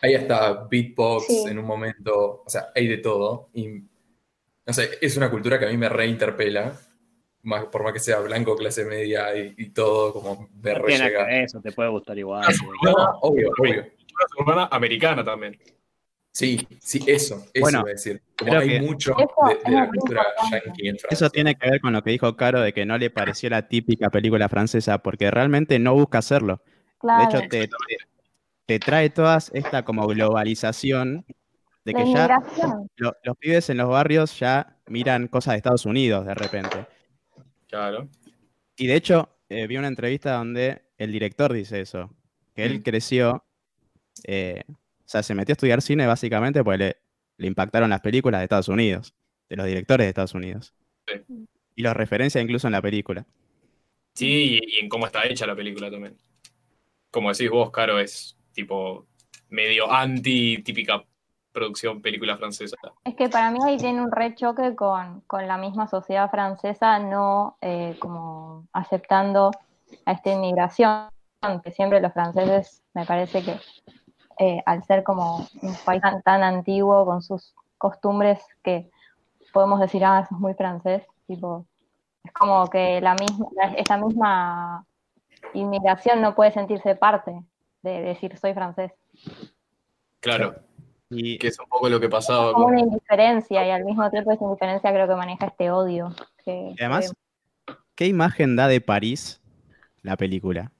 [0.00, 1.44] hay hasta beatbox Sí.
[1.48, 3.50] en un momento, o sea, hay de todo.
[3.52, 6.78] Y, no sé, es una cultura que a mí me reinterpela.
[7.42, 11.42] Más, por más que sea blanco, clase media y, y todo, como me No tiene
[11.44, 12.44] eso, te puede gustar igual.
[12.52, 12.64] Sí.
[12.84, 13.80] No, obvio, obvio.
[13.80, 15.58] Una suburbana americana también.
[16.32, 18.22] Sí, sí, eso, eso Bueno, iba a decir.
[18.38, 20.22] Como hay mucho Eso de, la cultura
[20.52, 21.08] yankee en Francia.
[21.10, 23.66] Eso tiene que ver con lo que dijo Caro de que no le pareció la
[23.66, 26.62] típica película francesa, porque realmente no busca hacerlo.
[26.98, 27.18] Claro.
[27.18, 27.96] De hecho, te, te-
[28.66, 31.24] te trae toda esta como globalización
[31.84, 32.28] de la que ya
[32.96, 36.86] lo- los pibes en los barrios ya miran cosas de Estados Unidos de repente.
[37.68, 38.08] Claro.
[38.76, 42.14] Y de hecho, eh, vi una entrevista donde el director dice eso,
[42.54, 42.82] que él Mm.
[42.82, 43.44] creció,
[44.24, 46.96] eh, o sea, se metió a estudiar cine básicamente porque le,
[47.38, 49.14] le impactaron las películas de Estados Unidos,
[49.48, 50.74] de los directores de Estados Unidos.
[51.06, 51.14] Sí.
[51.76, 53.24] Y los referencia incluso en la película.
[54.14, 56.16] Sí, y, y en cómo está hecha la película también.
[57.10, 59.06] Como decís vos, Caro, es tipo
[59.50, 61.04] medio anti típica
[61.52, 62.76] producción película francesa.
[63.04, 67.56] Es que para mí ahí tiene un rechoque con, con la misma sociedad francesa, no
[67.60, 69.50] eh, como aceptando
[70.04, 71.08] a esta inmigración,
[71.62, 73.58] que siempre los franceses me parece que
[74.38, 78.90] eh, al ser como un país tan, tan antiguo con sus costumbres que
[79.52, 81.64] podemos decir, ah, eso es muy francés, tipo,
[82.22, 84.84] es como que la misma, esta misma
[85.54, 87.42] inmigración no puede sentirse parte
[87.82, 88.92] de decir soy francés.
[90.20, 90.56] Claro,
[91.10, 92.74] Y que es un poco lo que pasaba como con...
[92.74, 96.14] una indiferencia y al mismo tiempo esa indiferencia creo que maneja este odio.
[96.44, 97.12] Que, y además,
[97.66, 99.40] que- ¿qué imagen da de París
[100.02, 100.72] la película?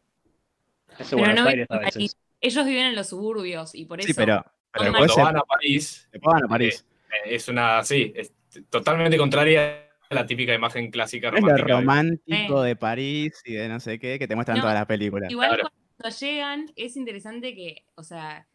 [0.99, 1.95] Pero Buenos no Aires a viven en veces.
[1.95, 2.17] París.
[2.41, 6.09] Ellos viven en los suburbios y por eso Sí, pero, pero después van a París,
[6.13, 6.87] después van a París.
[7.25, 8.33] eh, es una, sí, es
[8.71, 11.75] totalmente contraria a la típica imagen clásica Es lo romántica.
[11.75, 15.31] romántico de París y de no sé qué, que te muestran No, todas las películas.
[15.31, 15.69] igual Claro.
[15.99, 18.47] cuando llegan es interesante que, o sea,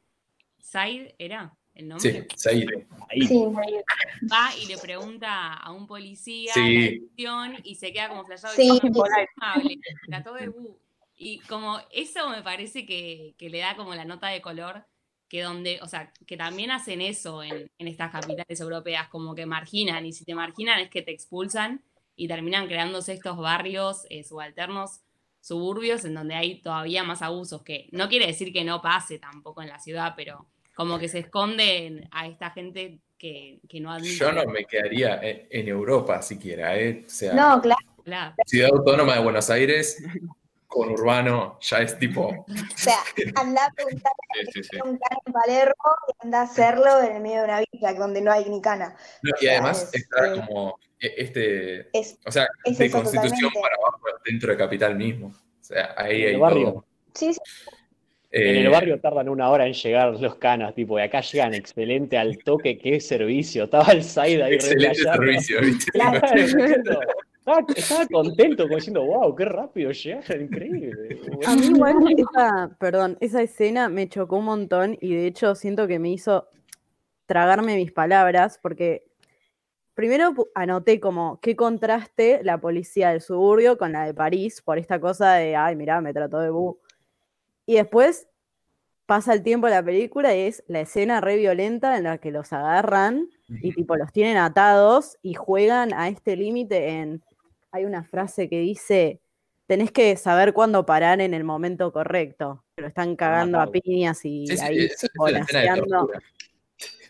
[0.60, 2.28] Said era el Sí, nombre.
[2.36, 2.66] Sí.
[4.32, 6.60] Va y le pregunta a un policía Sí.
[6.62, 8.70] la dirección y se queda como flashado Sí.
[9.64, 10.52] y trató de.
[11.16, 14.86] Y como eso me parece que, que le da como la nota de color
[15.30, 19.48] que donde, o sea, que también hacen eso en, en estas capitales europeas, como que
[19.48, 21.84] marginan, y si te marginan es que te expulsan
[22.16, 25.02] y terminan creándose estos barrios eh, subalternos,
[25.42, 29.64] suburbios, en donde hay todavía más abusos, que no quiere decir que no pase tampoco
[29.64, 34.16] en la ciudad, pero como que se esconden a esta gente que, que no admite.
[34.16, 37.04] Yo no me quedaría en, en Europa siquiera, ¿eh?
[37.06, 37.80] O sea, No, claro.
[38.04, 38.36] Claro.
[38.46, 40.04] Ciudad Autónoma de Buenos Aires,
[40.68, 42.46] con urbano, ya es tipo.
[42.50, 42.98] O sea,
[43.36, 44.12] anda a preguntar
[44.52, 44.78] Sí, sí, sí.
[44.78, 47.94] a un cana en Palermo y anda a hacerlo en el medio de una villa
[47.94, 48.94] donde no hay ni cana.
[49.22, 51.98] No, y además es- está es- como e- este.
[51.98, 53.62] Es, O sea, Es de constitución totalmente.
[53.62, 55.28] para abajo dentro de Capital mismo.
[55.28, 56.72] O sea, ahí hay barrio.
[56.74, 56.86] todo.
[57.14, 57.40] sí, sí,
[58.36, 61.54] En el Eh, barrio tardan una hora en llegar los canas, tipo, y acá llegan
[61.54, 63.66] excelente al toque, qué servicio.
[63.66, 65.24] Estaba el Said ahí Excelente playando.
[65.24, 65.92] servicio, ¿viste?
[65.92, 67.00] Claro, diciendo-
[67.38, 71.20] estaba, estaba contento, como diciendo, wow, qué rápido llegaron, increíble.
[71.46, 75.86] A mí igual esa, perdón, esa escena me chocó un montón y de hecho siento
[75.88, 76.48] que me hizo
[77.28, 79.04] tragarme mis palabras porque
[79.94, 85.00] primero anoté como qué contraste la policía del suburbio con la de París por esta
[85.00, 86.80] cosa de, ay, mirá, me trató de bu.
[87.66, 88.28] Y después
[89.06, 92.32] pasa el tiempo de la película y es la escena re violenta en la que
[92.32, 93.30] los agarran
[93.62, 97.24] y tipo los tienen atados y juegan a este límite en
[97.72, 99.20] hay una frase que dice
[99.68, 102.64] tenés que saber cuándo parar en el momento correcto.
[102.78, 104.88] Lo están cagando a piñas y Sí, sí, ahí
[105.76, 106.20] tortura.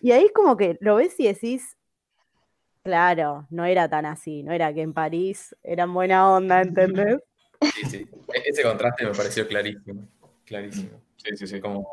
[0.02, 1.78] Y ahí como que lo ves y decís,
[2.84, 7.18] claro, no era tan así, no era que en París eran buena onda, ¿entendés?
[7.62, 7.98] Sí, sí.
[8.34, 10.08] E- Ese contraste me pareció clarísimo.
[10.46, 11.02] Clarísimo.
[11.18, 11.60] Sí, sí, sí.
[11.60, 11.88] Como,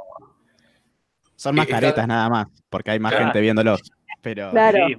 [1.36, 3.26] Son más está- caretas nada más, porque hay más Claro.
[3.26, 3.80] gente viéndolos.
[4.22, 4.86] Pero Claro.
[4.88, 4.96] Sí.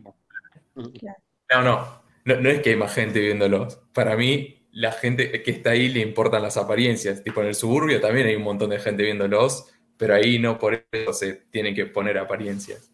[0.76, 2.36] no, no, no.
[2.42, 3.80] No es que hay más gente viéndolos.
[3.94, 7.24] Para mí, la gente que está ahí le importan las apariencias.
[7.24, 9.66] Tipo, en el suburbio también hay un montón de gente viéndolos,
[9.98, 12.92] pero ahí no por eso se tienen que poner apariencias.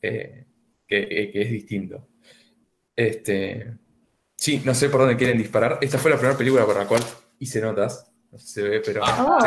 [0.00, 0.44] Eh,
[0.86, 2.06] que, eh, que es distinto.
[2.94, 3.74] Este,
[4.36, 5.78] sí, no sé por dónde quieren disparar.
[5.80, 7.02] Esta fue la primera película por la cual
[7.38, 8.07] hice notas.
[8.30, 9.38] No sé si se ve, pero Ah.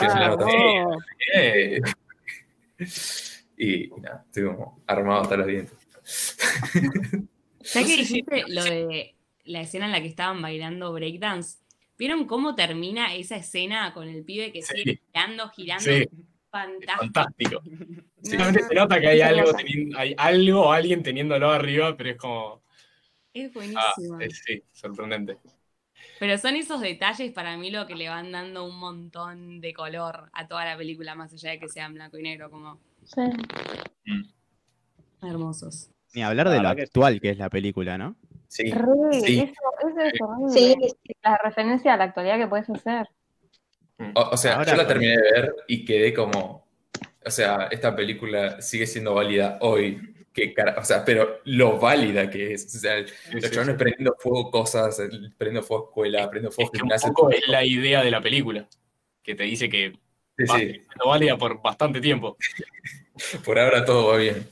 [0.00, 0.98] Ah, no.
[1.34, 1.80] Eh,
[3.56, 5.76] y, nada, estoy como armado hasta los dientes.
[6.04, 7.22] ¿Sabes
[7.74, 11.58] No que dijiste lo de la escena en la que estaban bailando breakdance?
[11.98, 14.74] ¿Vieron cómo termina esa escena con el pibe que Sí.
[14.78, 15.84] sigue girando, girando?
[15.84, 16.08] Sí.
[16.50, 16.98] Fantástico.
[16.98, 17.62] Fantástico.
[18.22, 22.10] No, Solamente se nota que hay algo, teniendo, hay algo o alguien teniéndolo arriba, pero
[22.10, 22.62] es como.
[23.34, 23.50] es Ah,
[23.96, 24.20] buenísimo.
[24.20, 25.38] es- sí, sorprendente.
[26.22, 30.30] Pero son esos detalles para mí lo que le van dando un montón de color
[30.32, 33.22] a toda la película, más allá de que sea en blanco y negro, como Sí.
[35.20, 35.90] hermosos.
[36.14, 38.14] ni hablar de lo actual que es la película, ¿no?
[38.46, 39.40] Sí, Re, sí.
[39.40, 40.52] eso, eso es horrible.
[40.90, 43.08] Sí, La referencia a la actualidad que puedes hacer.
[44.14, 46.68] O, o sea, Ahora yo la terminé de ver y quedé como,
[47.26, 50.21] o sea, esta película sigue siendo válida hoy.
[50.32, 52.64] Que cara- o sea, pero lo válida que es.
[52.74, 53.78] O sea, los sí, chavales sí.
[53.78, 54.96] prendiendo fuego cosas,
[55.36, 57.08] prendiendo fuego escuela, prendiendo Es fuego un gimnasio.
[57.12, 58.66] poco es la idea de la película,
[59.22, 59.98] que te dice que
[60.38, 62.36] Sí, va ser válida por bastante tiempo.
[63.44, 64.50] por ahora todo va bien.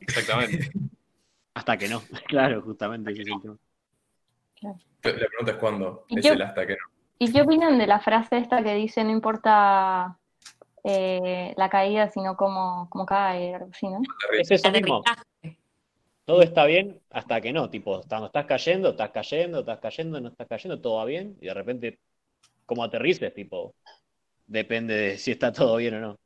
[0.00, 0.70] Exactamente.
[1.54, 2.02] Hasta que no.
[2.26, 3.28] Claro, justamente ese es.
[5.02, 6.78] Pero La pregunta es cuándo ¿Y es qué- el hasta que no.
[7.18, 10.18] ¿Y qué opinan de la frase esta que dice no importa
[10.84, 14.00] eh, la caída, sino cómo, cómo cae, algo así, ¿no?
[14.38, 15.02] Es eso mismo.
[16.26, 17.68] Todo está bien hasta que no.
[17.68, 21.36] Tipo, cuando estás cayendo, estás cayendo, estás cayendo, no estás cayendo, todo va bien.
[21.40, 21.98] Y de repente,
[22.64, 23.74] como aterrices, tipo,
[24.46, 26.18] depende de si está todo bien o no.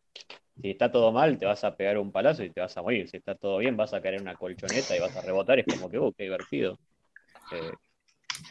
[0.60, 3.08] Si está todo mal, te vas a pegar un palazo y te vas a morir.
[3.08, 5.58] Si está todo bien, vas a caer en una colchoneta y vas a rebotar.
[5.60, 6.78] Es como que, uh, qué divertido.
[7.52, 7.72] Eh,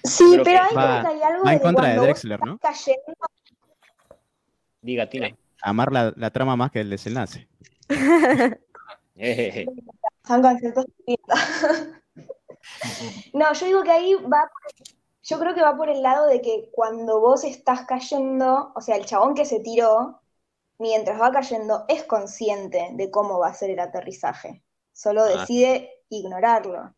[0.03, 2.57] Sí, pero que va- que hay algo Va en de contra de Drexler, ¿no?
[2.59, 3.13] cayendo.
[4.81, 5.35] diga, Tina.
[5.61, 7.47] Amar la, la trama más que el desenlace.
[9.15, 9.65] Eh,
[10.27, 10.85] Son conceptos.
[13.33, 14.49] No, yo digo que ahí va,
[15.23, 18.95] yo creo que va por el lado de que cuando vos estás cayendo, o sea,
[18.97, 20.21] el chabón que se tiró,
[20.77, 24.63] mientras va cayendo, es consciente de cómo va a ser el aterrizaje.
[24.93, 25.27] Solo Ah.
[25.39, 26.93] decide ignorarlo.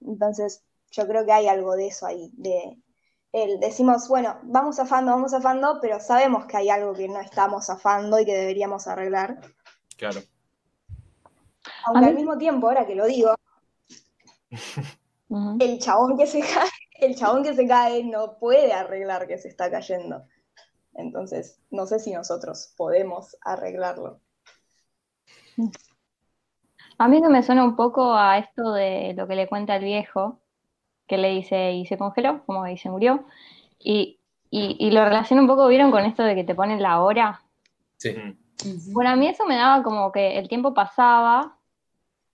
[0.00, 2.76] Entonces, yo creo que hay algo de eso ahí, de
[3.32, 7.66] el, decimos, bueno, vamos zafando, vamos zafando, pero sabemos que hay algo que no estamos
[7.66, 9.40] zafando y que deberíamos arreglar.
[9.96, 10.20] Claro.
[11.86, 13.34] Aunque A al mismo tiempo, ahora que lo digo,
[15.60, 19.48] el chabón que se cae, el chabón que se cae no puede arreglar que se
[19.48, 20.24] está cayendo.
[20.94, 24.20] Entonces, no sé si nosotros podemos arreglarlo.
[26.98, 29.84] A mí que me suena un poco a esto de lo que le cuenta el
[29.84, 30.41] viejo,
[31.06, 33.24] que le dice, y se congeló, como que se murió.
[33.78, 34.18] Y,
[34.50, 37.42] y, y lo relaciona un poco, ¿vieron con esto de que te ponen la hora?
[37.96, 38.14] Sí.
[38.92, 41.56] Bueno, a mí eso me daba como que el tiempo pasaba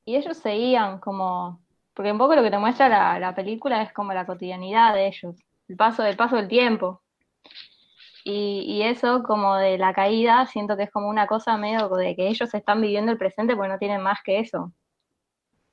[0.05, 1.61] y ellos seguían como,
[1.95, 5.07] porque un poco lo que te muestra la, la película es como la cotidianidad de
[5.07, 5.37] ellos,
[5.69, 7.03] el paso, el paso del tiempo.
[8.25, 12.15] Y, y eso como de la caída, siento que es como una cosa medio de
[12.15, 14.73] que ellos están viviendo el presente porque no tienen más que eso.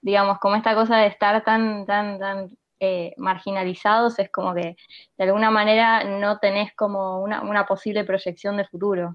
[0.02, 2.50] Digamos, como esta cosa de estar tan, tan, tan
[2.80, 4.76] eh, marginalizados, es como que
[5.18, 9.14] de alguna manera no tenés como una, una posible proyección de futuro.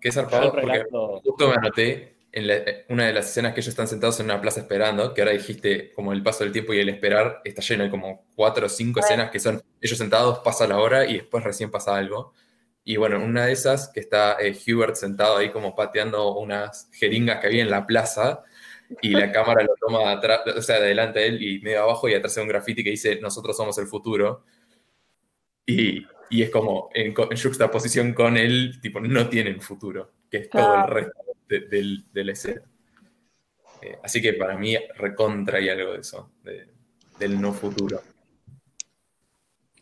[0.00, 0.82] Qué zarpado, porque
[1.22, 4.40] justo me anoté en la- una de las escenas que ellos están sentados en una
[4.40, 7.84] plaza esperando, que ahora dijiste como el paso del tiempo y el esperar está lleno,
[7.84, 11.44] hay como cuatro o cinco escenas que son ellos sentados, pasa la hora y después
[11.44, 12.32] recién pasa algo.
[12.84, 17.40] Y bueno, una de esas que está eh, Hubert sentado ahí como pateando unas jeringas
[17.40, 18.42] que había en la plaza
[19.00, 22.08] y la cámara lo toma atrás, o sea, de delante de él y medio abajo
[22.08, 24.44] y atrás hay un graffiti que dice nosotros somos el futuro.
[25.66, 30.50] Y, y es como en, en juxtaposición con él, tipo, no tienen futuro, que es
[30.50, 31.18] todo el resto
[31.48, 32.62] de, del- de la escena.
[33.82, 36.68] Eh, así que para mí recontra hay algo de eso, de-
[37.18, 38.02] del no futuro.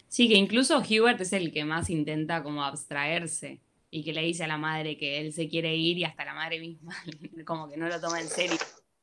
[0.09, 3.61] Sí, que incluso Hubert es el que más intenta como abstraerse
[3.91, 6.35] y que le dice a la madre que él se quiere ir y hasta la
[6.35, 6.95] madre misma
[7.47, 8.57] como que no lo toma en serio,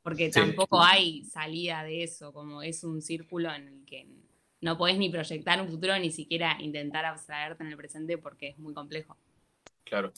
[0.10, 0.40] porque Sí.
[0.40, 4.08] tampoco hay salida de eso, como es un círculo en el que
[4.62, 8.58] no podés ni proyectar un futuro ni siquiera intentar abstraerte en el presente porque es
[8.58, 9.16] muy complejo.
[9.84, 10.12] Claro.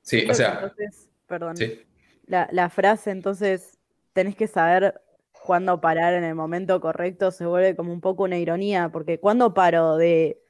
[0.00, 1.56] Sí, Creo o sea, entonces, perdón.
[1.56, 1.82] sí.
[2.26, 3.78] La, la frase, entonces,
[4.12, 5.00] tenés que saber
[5.44, 9.52] cuándo parar en el momento correcto, se vuelve como un poco una ironía, porque cuando
[9.54, 10.40] paro de,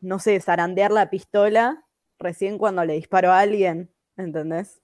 [0.00, 1.84] no sé, zarandear la pistola,
[2.18, 4.80] recién cuando le disparo a alguien, ¿entendés?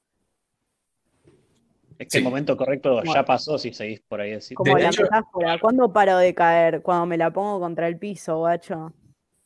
[2.03, 2.19] Es que Sí.
[2.19, 4.55] el momento correcto Como- ya pasó si seguís por ahí así.
[4.55, 6.83] Como De la hecho- metáfora, ¿cuándo paro de caer?
[6.83, 8.93] Cuando me la pongo contra el piso, guacho.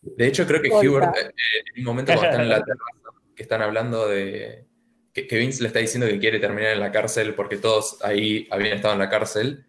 [0.02, 0.70] De hecho, creo que.
[0.70, 1.30] Hubert, eh,
[1.74, 4.66] en un momento cuando están en la terraza, que están hablando de.
[5.12, 8.46] Que, que Vince le está diciendo que quiere terminar en la cárcel porque todos ahí
[8.50, 9.64] habían estado en la cárcel.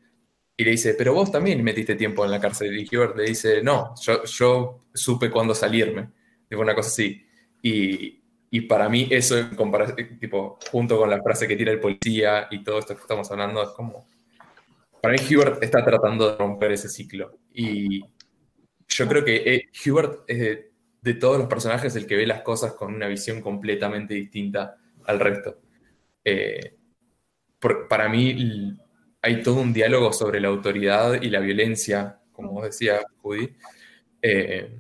[0.57, 2.77] Y le dice, pero vos también metiste tiempo en la cárcel.
[2.77, 6.09] Y Hubert le dice, no, yo, yo supe cuándo salirme.
[6.49, 7.23] Digo, una cosa así.
[7.61, 8.23] Y,
[8.57, 12.63] y para mí, eso, comparación, tipo, junto con la frase que tira el policía y
[12.63, 14.07] todo esto que estamos hablando, es como.
[15.01, 17.37] Para mí, Hubert está tratando de romper ese ciclo.
[17.53, 18.01] Y
[18.87, 22.41] yo creo que eh, Hubert es de, de todos los personajes el que ve las
[22.41, 25.59] cosas con una visión completamente distinta al resto.
[26.23, 26.75] Eh,
[27.59, 28.75] por- para mí
[29.21, 33.49] hay todo un diálogo sobre la autoridad y la violencia, como vos decías, Judy,
[34.21, 34.79] eh,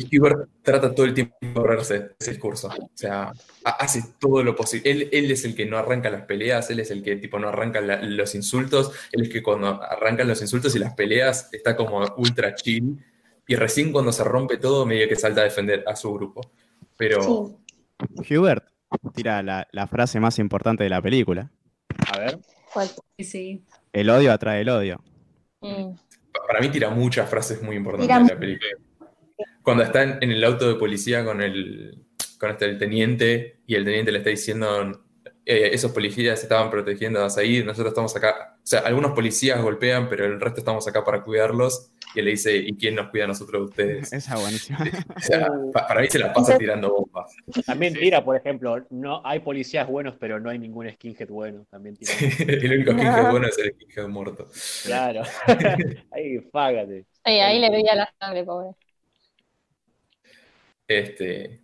[0.00, 2.68] que Hubert trata todo el tiempo de correrse ese discurso.
[2.68, 3.32] O sea,
[3.64, 4.90] ha- hace todo lo posible.
[4.90, 7.48] Él, él es el que no arranca las peleas, él es el que tipo no
[7.48, 11.76] arranca la- los insultos, él es que cuando arrancan los insultos y las peleas está
[11.76, 12.98] como ultra chill.
[13.46, 16.40] Y recién cuando se rompe todo, medio que salta a defender a su grupo.
[16.96, 17.56] Pero
[18.26, 18.36] Sí.
[18.36, 18.64] Hubert
[19.14, 21.50] tira la, la frase más importante de la película.
[22.12, 22.38] A ver.
[22.72, 22.88] ¿Cuál?
[23.18, 23.64] Sí, sí.
[23.92, 25.02] El odio atrae el odio.
[25.60, 25.94] Mm.
[26.32, 28.68] pa- para mí tira muchas frases muy importantes Tira de la película.
[29.64, 32.04] Cuando está en, en el auto de policía con el,
[32.38, 35.02] con este, el teniente y el teniente le está diciendo,
[35.46, 38.56] eh, esos policías estaban protegiendo a Said, nosotros estamos acá.
[38.62, 41.90] O sea, algunos policías golpean, pero el resto estamos acá para cuidarlos.
[42.14, 44.12] Y él le dice, ¿y quién nos cuida a nosotros de ustedes?
[44.12, 44.78] Esa buenísima.
[45.16, 47.34] O sea, pa- para mí se la pasa tirando bombas.
[47.66, 51.66] También tira, por ejemplo, no hay policías buenos, pero no hay ningún skinhead bueno.
[51.70, 52.12] También tira.
[52.38, 54.48] el único skinhead bueno es el skinhead muerto.
[54.84, 55.22] Claro.
[56.12, 57.04] Ahí, fágate.
[57.26, 58.68] Sí, ahí le veía la sangre, pobre.
[60.88, 61.62] Este,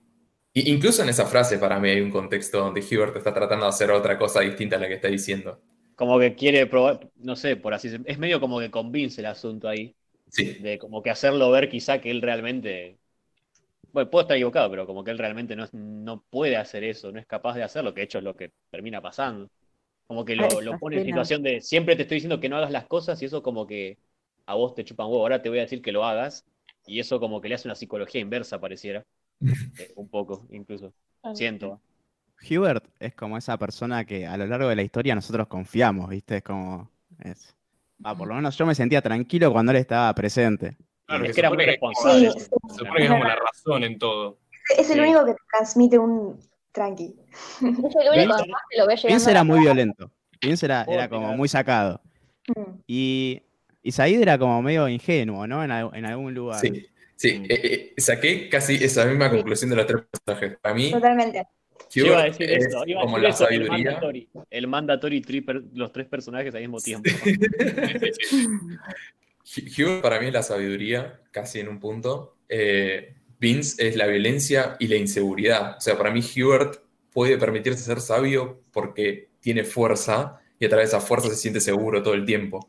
[0.53, 3.71] y incluso en esa frase para mí hay un contexto donde Hubert está tratando de
[3.71, 5.61] hacer otra cosa distinta a la que está diciendo.
[5.95, 8.07] Como que quiere probar, no sé, por así decirlo.
[8.11, 9.95] Es medio como que convince el asunto ahí.
[10.29, 13.01] Sí, De como que hacerlo ver quizá que él realmente.
[13.93, 17.21] Bueno, puedo estar equivocado, pero como que él realmente no, no puede hacer eso, no
[17.21, 19.51] es capaz de hacerlo, que de hecho es lo que termina pasando.
[20.07, 22.73] Como que lo, lo pone en situación de siempre te estoy diciendo que no hagas
[22.73, 23.99] las cosas y eso como que
[24.47, 26.47] a vos te chupan huevo, ahora te voy a decir que lo hagas
[26.91, 29.05] y eso como que le hace una psicología inversa, pareciera.
[29.78, 30.93] Eh, un poco, incluso.
[31.34, 31.80] Siento.
[32.51, 36.38] Hubert es como esa persona que a lo largo de la historia nosotros confiamos, ¿viste?
[36.38, 36.91] Es como.
[37.20, 37.57] Es,
[38.05, 40.76] va, por lo menos yo me sentía tranquilo cuando él estaba presente.
[41.07, 42.30] Claro, es que era muy responsable.
[42.32, 44.38] Sí, se supone que es como la razón en todo.
[44.76, 45.01] Es el Sí.
[45.01, 46.38] único que te transmite un
[46.72, 47.14] tranqui.
[47.30, 50.11] Es el único que lo ve llegando Vince era muy violento.
[50.41, 52.01] Vince era, era como muy sacado.
[52.49, 52.72] Mm.
[52.86, 53.43] Y,
[53.83, 55.62] y Said era como medio ingenuo, ¿no?
[55.64, 56.61] En, al- en algún lugar.
[56.61, 57.43] sí, sí.
[57.49, 57.61] Eh,
[57.95, 60.59] eh, saqué casi esa misma conclusión de los tres personajes.
[60.61, 61.47] Para mí, Totalmente.
[61.93, 63.85] Yo iba a decir es eso, iba a como decir la eso, el sabiduría.
[63.91, 67.11] mandatory, el mandatory tri per- los tres personajes al mismo tiempo.
[69.78, 72.37] Hubert para mí es la sabiduría, casi en un punto.
[72.49, 75.76] Eh, Vince es la violencia y la inseguridad.
[75.78, 76.81] O sea, para mí Hubert
[77.12, 81.61] puede permitirse ser sabio porque tiene fuerza y a través de esa fuerza se siente
[81.61, 82.68] seguro todo el tiempo.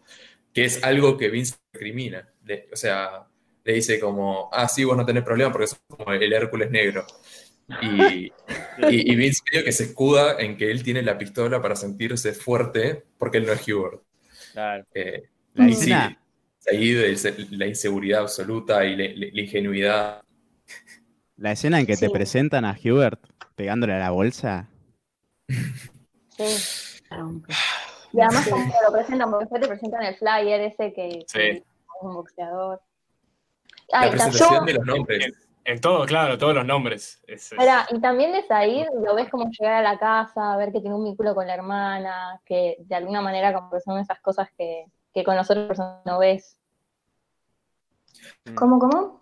[0.53, 2.27] Que es algo que Vince recrimina.
[2.43, 3.27] Le- o sea,
[3.63, 7.05] le dice como, ah, sí, vos no tenés problema porque sos como el Hércules negro.
[7.81, 8.31] Y, y,
[9.11, 13.05] y Vince medio que se escuda en que él tiene la pistola para sentirse fuerte
[13.17, 14.01] porque él no es Hubert.
[14.51, 14.85] Claro.
[14.93, 15.91] Eh, La y sí,
[16.69, 20.21] ahí de la inseguridad absoluta y la, la- la ingenuidad.
[21.37, 23.21] la escena en que te presentan a Hubert
[23.55, 24.67] pegándole a la bolsa.
[26.37, 27.01] Sí.
[28.13, 31.37] Y además como que lo presentan, porque después te presentan el flyer ese que, Sí.
[31.39, 31.63] que es
[32.01, 32.81] un boxeador.
[33.89, 35.33] La Ah, y presentación también, de los nombres.
[35.63, 37.21] En todo, claro, todos los nombres.
[37.27, 37.51] Es-
[37.91, 41.03] y también de Said lo ves como llegar a la casa, ver que tiene un
[41.03, 45.23] vínculo con la hermana, que de alguna manera como que son esas cosas que, que
[45.23, 46.57] con nosotros personas no ves.
[48.55, 49.21] ¿Cómo, cómo?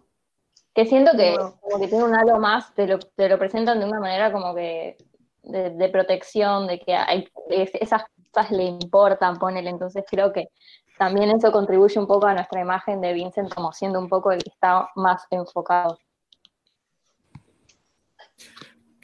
[0.73, 1.59] Que siento que No.
[1.59, 4.55] como que tiene un halo más, te lo, te lo presentan de una manera como
[4.55, 4.97] que
[5.43, 9.69] de, de protección, de que hay, es- esas cosas le importan, ponele.
[9.69, 10.49] Entonces creo que
[10.97, 14.43] también eso contribuye un poco a nuestra imagen de Vincent como siendo un poco el
[14.43, 15.97] que está más enfocado.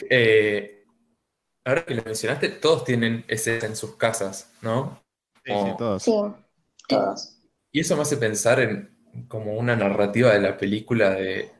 [0.10, 0.84] Eh,
[1.64, 5.00] ahora que lo mencionaste, todos tienen ese en sus casas, ¿no?
[5.46, 6.04] Sí, sí, todos.
[6.04, 6.14] Sí,
[6.88, 7.38] todos.
[7.72, 8.96] Y eso me hace pensar en
[9.28, 11.52] como una narrativa de la película de...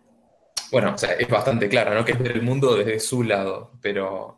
[0.72, 2.04] Bueno, o sea, es bastante clara, ¿no?
[2.04, 4.38] Que es ver el mundo desde su lado, pero...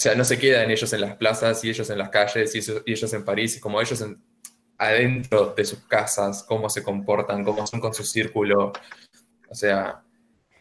[0.00, 2.60] O sea, no se quedan ellos en las plazas y ellos en las calles y,
[2.60, 4.18] eso- y ellos en París, como ellos en-
[4.78, 8.72] adentro de sus casas, cómo se comportan, cómo son con su círculo.
[9.50, 10.02] O sea,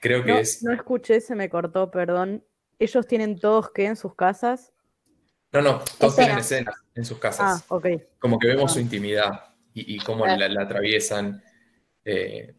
[0.01, 0.61] creo que No, es...
[0.61, 2.43] no escuché, se me cortó, perdón.
[2.79, 4.73] Ellos tienen todos que en sus casas.
[5.53, 6.75] No, no, todos tienen Escenas.
[6.95, 7.65] en sus Ah, casas.
[7.69, 7.87] ok.
[8.19, 8.73] Como que vemos Ah.
[8.73, 11.41] su intimidad y, y cómo la, la atraviesan.
[12.03, 12.55] eh,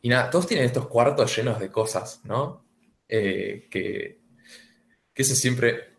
[0.00, 2.64] y nada, todos tienen estos cuartos llenos de cosas, ¿no?
[3.08, 4.19] Eh, que,
[5.20, 5.90] que eso siempre.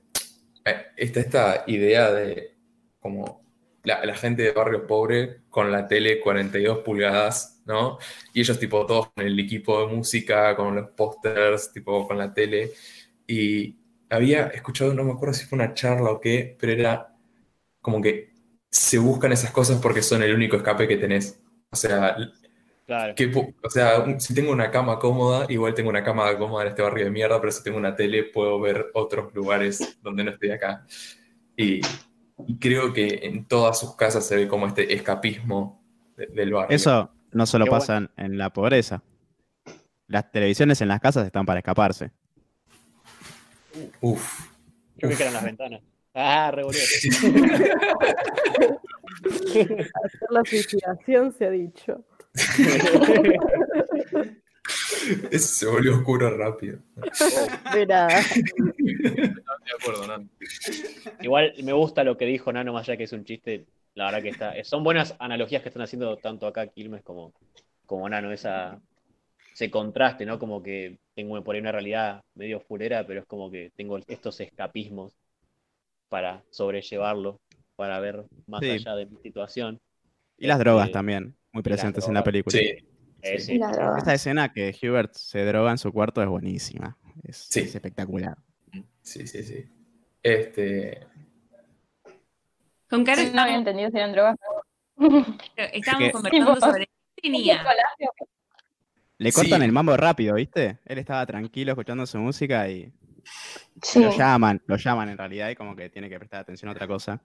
[0.66, 2.56] eh, está esta idea de
[3.00, 3.42] como
[3.84, 7.98] la, la gente de barrio pobre con la tele 42 pulgadas, ¿no?
[8.34, 12.34] Y ellos, tipo, todos con el equipo de música, con los pósters, tipo, con la
[12.34, 12.72] tele.
[13.28, 13.78] Y
[14.10, 17.16] había escuchado, no me acuerdo si fue una charla o qué, pero era
[17.82, 18.32] como que
[18.72, 21.40] se buscan esas cosas porque son el único escape que tenés.
[21.72, 22.16] O sea,
[22.92, 23.16] Claro.
[23.16, 26.82] que, o sea, si tengo una cama cómoda, igual tengo una cama cómoda en este
[26.82, 30.52] barrio de mierda, pero si tengo una tele puedo ver otros lugares donde no estoy
[30.52, 30.86] acá.
[31.56, 31.80] Y,
[32.48, 35.82] y creo que en todas sus casas se ve como este escapismo
[36.18, 36.76] de- del barrio.
[36.76, 39.02] Eso no solo Qué pasa en, en la pobreza.
[40.08, 42.12] las televisiones en las casas están para escaparse.
[44.02, 44.50] Uf.
[44.98, 45.82] Yo creo que eran las ventanas.
[46.14, 46.82] Ah, revolvió.
[49.24, 49.88] Hacer
[50.30, 52.04] la suicidación se ha dicho.
[55.32, 56.80] Eso se volvió oscuro rápido.
[57.88, 58.20] Nada.
[58.20, 60.30] Estoy de acuerdo, Nan.
[61.22, 63.66] Igual me gusta lo que dijo Nano, más allá que es un chiste.
[63.96, 64.64] La verdad que está.
[64.64, 67.34] Son buenas analogías que están haciendo tanto acá Quilmes como,
[67.86, 68.80] como Nano, esa,
[69.54, 70.40] ese contraste, ¿no?
[70.40, 74.40] Como que tengo por ahí una realidad medio fulera, pero es como que tengo estos
[74.40, 75.14] escapismos
[76.10, 77.40] para sobrellevarlo,
[77.76, 78.70] para ver más Sí.
[78.70, 79.80] allá de mi situación.
[80.38, 82.58] Y las drogas Este, también, muy presentes en la película.
[82.58, 82.76] Sí.
[83.22, 83.60] eh, Sí.
[83.98, 86.98] Esta escena que Hubert se droga en su cuarto es buenísima.
[87.24, 87.62] Es, Sí.
[87.62, 88.38] es espectacular.
[89.02, 89.66] Sí, sí, sí.
[90.24, 91.06] Este.
[92.90, 94.36] Con cara No había entendido si eran drogas.
[95.56, 96.86] estábamos que- conversando sobre
[97.16, 97.64] qué tenía.
[99.18, 99.66] Le cortan Sí.
[99.66, 100.80] el mambo rápido, ¿viste?
[100.86, 102.92] Él estaba tranquilo escuchando su música y
[103.84, 104.00] Sí.
[104.04, 106.88] lo llaman, lo llaman en realidad y como que tiene que prestar atención a otra
[106.88, 107.22] cosa.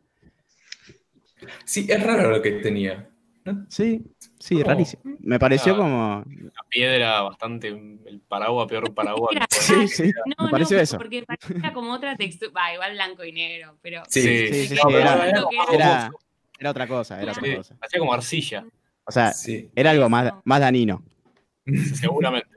[1.65, 3.09] Sí, es raro lo que tenía.
[3.47, 3.67] ¿No?
[3.69, 4.05] Sí,
[4.39, 4.67] sí, ¿Cómo?
[4.67, 5.03] rarísimo.
[5.21, 6.23] Me pareció como...
[6.27, 7.69] La piedra bastante.
[7.69, 9.35] El paraguas, peor paraguas.
[9.51, 10.99] Sí, sí, No, me pareció no, eso.
[10.99, 12.53] porque parecía como otra textura.
[12.57, 14.03] Va, igual blanco y negro, pero.
[14.09, 16.19] Sí, Sí, sí, era- era como Era, famoso.
[16.59, 17.77] era otra cosa, era otra cosa.
[17.81, 18.65] Hacía como arcilla,
[19.05, 19.71] O sea, sí.
[19.75, 21.03] era algo más, más danino.
[21.95, 22.49] seguramente.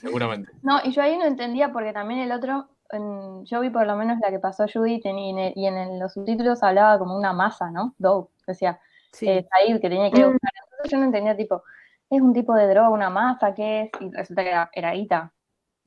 [0.00, 0.50] seguramente.
[0.62, 3.96] No, y yo ahí no entendía porque también el otro, en- yo vi por lo
[3.96, 6.98] menos la que pasó Judith en- y en, el- y en el- los subtítulos hablaba
[6.98, 7.94] como una masa, ¿no?
[7.98, 8.78] Dope, decía
[9.14, 9.28] Sí.
[9.28, 10.50] eh, Said que tenía que ir a buscar.
[10.70, 11.62] Entonces yo no entendía, tipo,
[12.10, 13.54] ¿es un tipo de droga, una masa?
[13.54, 13.90] ¿Qué es?
[14.00, 15.32] Y resulta que era, era Ita.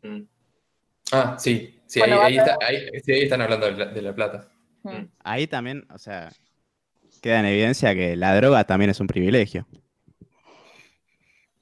[0.04, 0.22] Mm.
[1.12, 1.74] Ah, sí.
[1.86, 4.02] Sí, Bueno, ahí, ahí va a está- ahí- sí, ahí están hablando de la, de
[4.02, 4.48] la plata.
[4.84, 5.04] Mm.
[5.24, 6.30] Ahí también, o sea,
[7.22, 9.66] queda en evidencia que la droga también es un privilegio.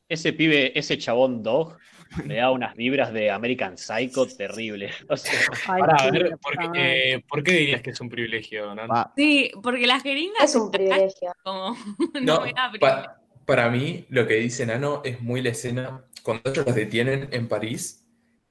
[0.10, 1.78] Ese pibe, ese chabón dog,
[2.26, 4.94] me da unas vibras de American Psycho terribles.
[5.10, 7.14] O sea, Ay, Pará, sí, a ver, ¿por qué, madre.
[7.16, 8.90] eh, ¿por qué dirías que es un privilegio, Nan?
[9.16, 10.44] Sí, porque las jeringas.
[10.44, 11.32] Es un privilegio.
[11.44, 11.76] Como.
[12.22, 16.04] No, No, me da pa- para mí lo que dice Nano es muy la escena
[16.24, 18.06] cuando ellos los detienen en París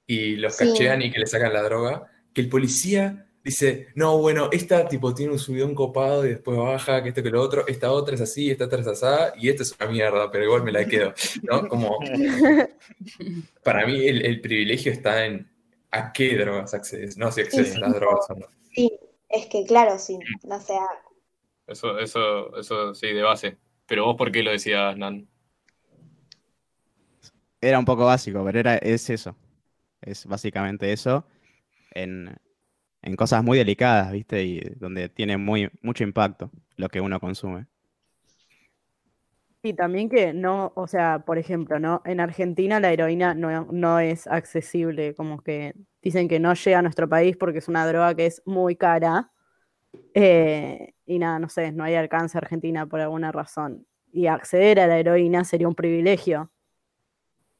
[0.06, 0.66] y los Sí.
[0.68, 5.14] cachean y que le sacan la droga, que el policía dice, no, bueno, esta tipo
[5.14, 8.20] tiene un subidón copado y después baja, que esto que lo otro, esta otra es
[8.22, 11.14] así, esta otra es asá, y esta es una mierda, pero igual me la quedo,
[11.42, 11.68] ¿no?
[11.68, 11.98] Como,
[13.62, 15.50] para mí el, el privilegio está en
[15.90, 18.46] a qué drogas accedes, no si accedes Sí, a las drogas o no.
[18.74, 20.18] Sí, es que claro, sí.
[20.42, 20.86] O sea,
[21.66, 23.58] Eso, eso, eso sí, de base.
[23.86, 25.28] Pero vos, ¿por qué lo decías, Nan?
[27.60, 29.36] era un poco básico, pero era, es eso.
[30.02, 31.26] Es básicamente eso
[31.92, 32.36] en,
[33.04, 34.42] en cosas muy delicadas, ¿viste?
[34.44, 37.66] Y donde tiene muy, mucho impacto lo que uno consume.
[39.62, 42.02] Y también que no, o sea, por ejemplo, ¿no?
[42.04, 46.82] En Argentina la heroína no, no es accesible, como que dicen que no llega a
[46.82, 49.30] nuestro país porque es una droga que es muy cara.
[50.14, 53.86] Eh, y nada, no sé, no hay alcance a Argentina por alguna razón.
[54.12, 56.50] Y acceder a la heroína sería un privilegio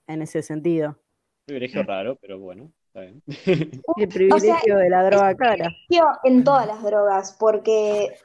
[0.07, 0.99] en ese sentido.
[1.47, 2.73] privilegio raro, pero bueno,
[3.97, 5.65] El privilegio de la droga cara.
[5.65, 8.17] privilegio en todas las drogas, porque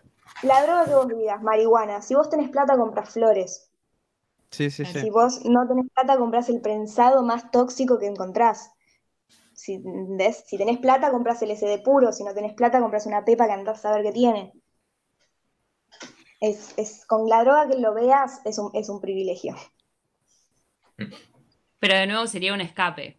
[0.43, 3.69] la droga que vos digas, marihuana, si vos tenés plata compras flores,
[4.51, 8.71] Sí, sí, si vos no tenés plata compras el prensado más tóxico que encontrás.
[9.53, 10.43] Si, ¿ves?
[10.47, 13.51] si tenés plata compras el SD puro, si no tenés plata compras una pepa que
[13.51, 14.53] andás a ver qué tiene.
[16.39, 19.55] Es, es, con la droga que lo veas es un, es un privilegio.
[21.79, 23.18] Pero de nuevo sería un escape.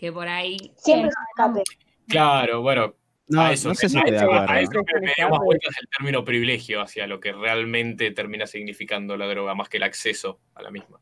[0.00, 0.56] Que por ahí.
[0.76, 1.62] Siempre Eh, es un escape.
[2.08, 2.94] Claro, bueno,
[3.28, 4.82] No, a eso, no sé si a eso- a eso ¿no?
[4.82, 9.26] que me da más vueltas el término privilegio hacia lo que realmente termina significando la
[9.28, 10.98] droga, más que el acceso a la misma.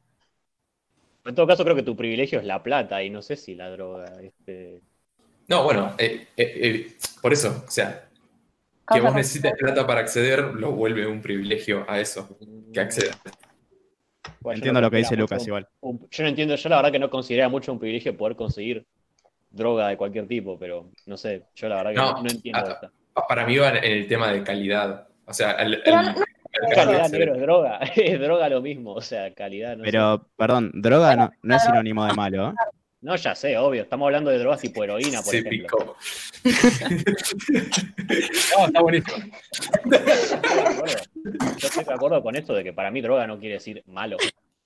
[1.24, 3.70] En todo caso, creo que tu privilegio es la plata y no sé si la
[3.70, 4.20] droga.
[4.20, 4.82] Este...
[5.46, 8.08] No, bueno, eh, eh, eh, por eso, o sea,
[8.92, 12.36] que vos necesites plata para acceder lo vuelve un privilegio a eso,
[12.74, 13.16] que accedas.
[14.40, 15.66] Bueno, Entiendo no lo que dice Lucas igual.
[15.80, 18.86] un- yo no entiendo, yo la verdad que no considero mucho un privilegio poder conseguir
[19.50, 22.60] droga de cualquier tipo, pero no sé, yo la verdad que No, no, no entiendo
[22.64, 22.90] ah, esta.
[23.28, 25.08] Para mí va en el tema de calidad.
[25.26, 27.78] O sea, el, Pero el- no- no- el Calidad, negro, es droga.
[27.96, 29.90] Es droga lo mismo, o sea, calidad, no sé.
[29.90, 32.54] Pero, perdón, droga no, no es sinónimo de malo, ¿eh?
[33.00, 33.82] No, ya sé, obvio.
[33.82, 35.68] Estamos hablando de drogas tipo heroína, por Se ejemplo.
[35.68, 35.96] picó.
[38.58, 39.16] No, está buenísimo.
[41.58, 42.22] Yo estoy de acuerdo.
[42.22, 44.16] Con esto de que para mí droga no quiere decir malo,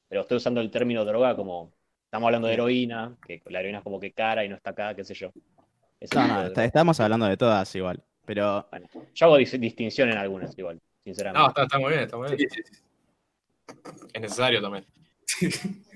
[0.09, 1.73] pero estoy usando el término droga como
[2.05, 4.95] estamos hablando de heroína, que la heroína es como que cara y no está acá,
[4.95, 5.31] qué sé yo.
[6.01, 8.03] Ese No, no, está- estamos hablando de todas igual.
[8.25, 11.49] Pero Bueno, yo hago dis- distinción en algunas igual, No, sinceramente.
[11.49, 12.49] está, está muy bien, está muy bien.
[12.51, 12.83] Sí, sí, sí.
[14.15, 14.87] Es necesario también.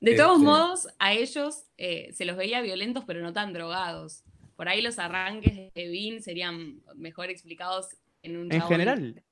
[0.00, 4.22] De todos Este- modos, a ellos eh, se los veía violentos, pero no tan drogados.
[4.56, 7.88] Por ahí los arranques de Vin serían mejor explicados
[8.22, 9.22] en un En general,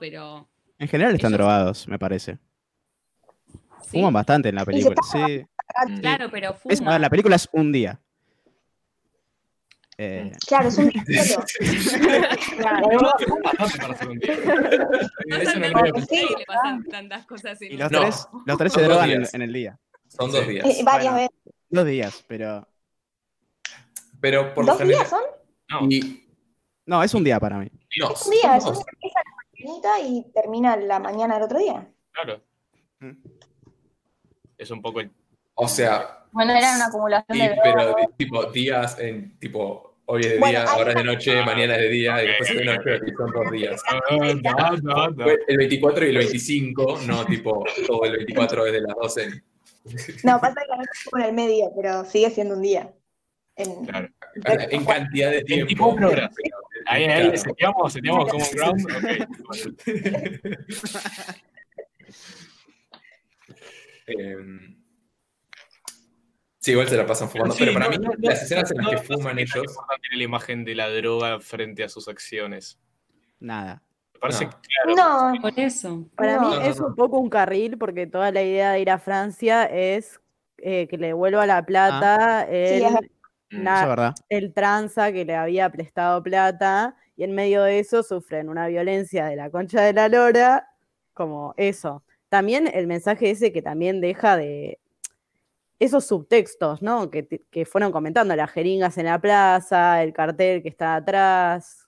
[0.00, 2.38] pero en general están Ellos- drogados, me parece.
[3.82, 3.90] sí.
[3.98, 4.96] Fuman bastante en la película.
[5.12, 5.44] Sí.
[6.00, 6.94] Claro, pero Es, fuman.
[6.94, 8.00] ver, la película es un día.
[10.00, 11.44] Eh, Claro, es un solo.
[12.56, 12.88] Claro.
[15.26, 19.52] No no pasan tantas cosas en y los tres, los tres se drogan en el
[19.52, 19.78] día.
[20.08, 20.64] Son dos días.
[20.66, 21.28] Eh, varias Bueno.
[21.44, 21.54] veces.
[21.70, 22.66] Dos días, pero.
[24.20, 24.98] Pero por lo ¿Dos general.
[25.00, 25.22] días son?
[25.70, 26.24] No, Y,
[26.86, 27.68] No, es un día para mí.
[28.00, 28.82] no, Es un día, es un la
[29.64, 31.86] mañanita y termina la mañana del otro día.
[32.12, 32.40] claro.
[33.00, 33.12] Mm.
[34.56, 35.10] Es un poco el.
[35.54, 39.84] O sea, Bueno, era una acumulación sí, de pero de- tipo días en tipo.
[40.06, 42.26] Hoy es de Bueno, día, ahora es de noche, Ah, mañana es de día, y
[42.28, 43.82] después es de noche, y son dos días.
[44.58, 48.96] Ah, no, no, El 24 y el 25, no tipo todo el 24 desde las
[48.96, 49.42] 12.
[50.24, 52.92] No, pasa que la noche es por el medio, pero sigue siendo un día.
[53.56, 54.08] En- Claro.
[54.70, 55.88] En cantidad de En tiempo.
[55.88, 56.30] hora.
[56.86, 57.36] Ahí, ahí, Claro.
[57.38, 58.86] seteamos, seteamos Common Ground.
[58.96, 59.04] ok.
[64.06, 64.82] Em,
[66.60, 68.78] sí, igual se la pasan fumando, Sí, pero para no, mí no, las escenas en
[68.78, 72.78] las no, que fuman ellos, importante la imagen de la droga frente a sus acciones.
[73.38, 73.82] Nada.
[74.18, 74.50] Me parece No.
[74.50, 74.56] que,
[74.94, 76.04] claro, No, Por eso.
[76.16, 76.86] Para No, mí no, es no.
[76.88, 80.20] un poco un carril porque toda la idea de ir a Francia es
[80.58, 82.82] eh, que le devuelva la plata el,
[83.50, 84.14] verdad.
[84.14, 88.66] mm, el tranza que le había prestado plata y en medio de eso sufren una
[88.68, 90.68] violencia de la concha de la lora,
[91.14, 92.02] como eso.
[92.28, 94.78] También el mensaje ese que también deja de
[95.80, 97.08] esos subtextos, ¿no?
[97.10, 101.87] Que fueron comentando, las jeringas en la plaza, el cartel que está atrás,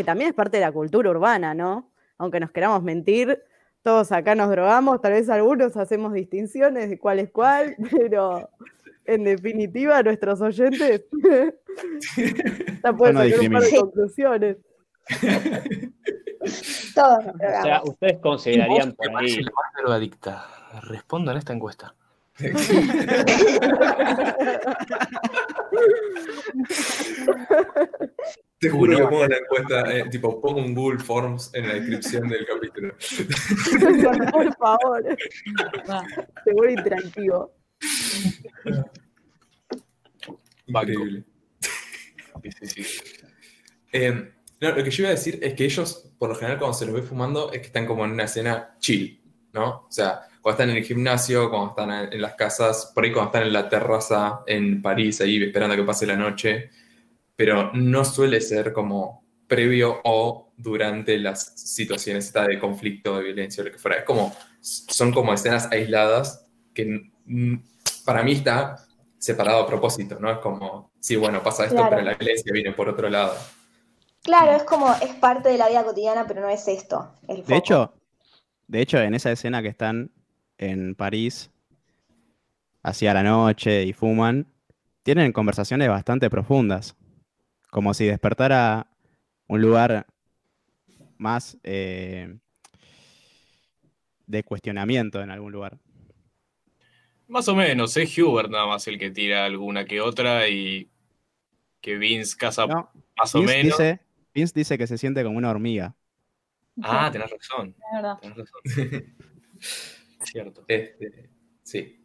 [0.00, 1.90] que también es parte de la cultura urbana, ¿no?
[2.16, 3.42] Aunque nos queramos mentir,
[3.82, 8.48] todos acá nos drogamos, tal vez algunos hacemos distinciones de cuál es cuál, pero
[9.04, 11.04] en definitiva nuestros oyentes
[12.82, 14.56] ya pueden No sacar un par de conclusiones.
[16.94, 19.44] todos nos O sea, ustedes considerarían ¿Vos por ahí.
[19.44, 20.46] más drogadicta?
[20.84, 21.94] Respondan esta encuesta.
[28.58, 32.28] Te juro que pongo la encuesta, eh, tipo, pongo un Google Forms en la descripción
[32.28, 32.94] del capítulo.
[34.02, 35.04] por, por favor,
[35.88, 36.04] Va.
[36.44, 37.54] seguro interactivo.
[40.66, 41.24] Increíble.
[42.42, 43.02] Sí, sí, sí.
[43.92, 46.76] Eh, no, lo que yo iba a decir es que ellos, por lo general, cuando
[46.76, 49.22] se los ve fumando, es que están como en una escena chill,
[49.52, 49.86] ¿no?
[49.88, 53.28] O sea, cuando están en el gimnasio, cuando están en, las casas, por ahí cuando
[53.28, 56.70] están en la terraza en París, ahí esperando a que pase la noche,
[57.36, 63.62] pero no suele ser como previo o durante las situaciones esta de conflicto, de violencia
[63.62, 63.98] o lo que fuera.
[63.98, 67.56] Es como, son como escenas aisladas que mm,
[68.04, 68.76] para mí está
[69.18, 70.30] separado a propósito, ¿no?
[70.30, 71.90] Es como, sí, bueno, pasa esto, Claro.
[71.90, 73.34] pero la violencia viene por otro lado.
[74.22, 77.12] Claro, es como, es parte de la vida cotidiana, pero no es esto.
[77.28, 77.92] El De hecho,
[78.68, 80.12] de hecho, en esa escena que están
[80.60, 81.50] en París,
[82.82, 84.46] hacia la noche y fuman,
[85.02, 86.96] tienen conversaciones bastante profundas.
[87.70, 88.86] Como si despertara
[89.48, 90.06] un lugar
[91.16, 92.36] más eh,
[94.26, 95.78] de cuestionamiento en algún lugar.
[97.26, 100.90] Más o menos, es Hubert nada más el que tira alguna que otra y
[101.80, 103.78] que Vince casa No, más o menos.
[103.78, 104.00] dice,
[104.34, 105.94] Vince dice que se siente como una hormiga.
[106.82, 107.74] Ah, tenés razón.
[107.78, 108.18] Es verdad.
[108.20, 109.14] Tenés razón.
[110.22, 110.64] Cierto.
[110.68, 111.30] Este,
[111.62, 112.04] sí.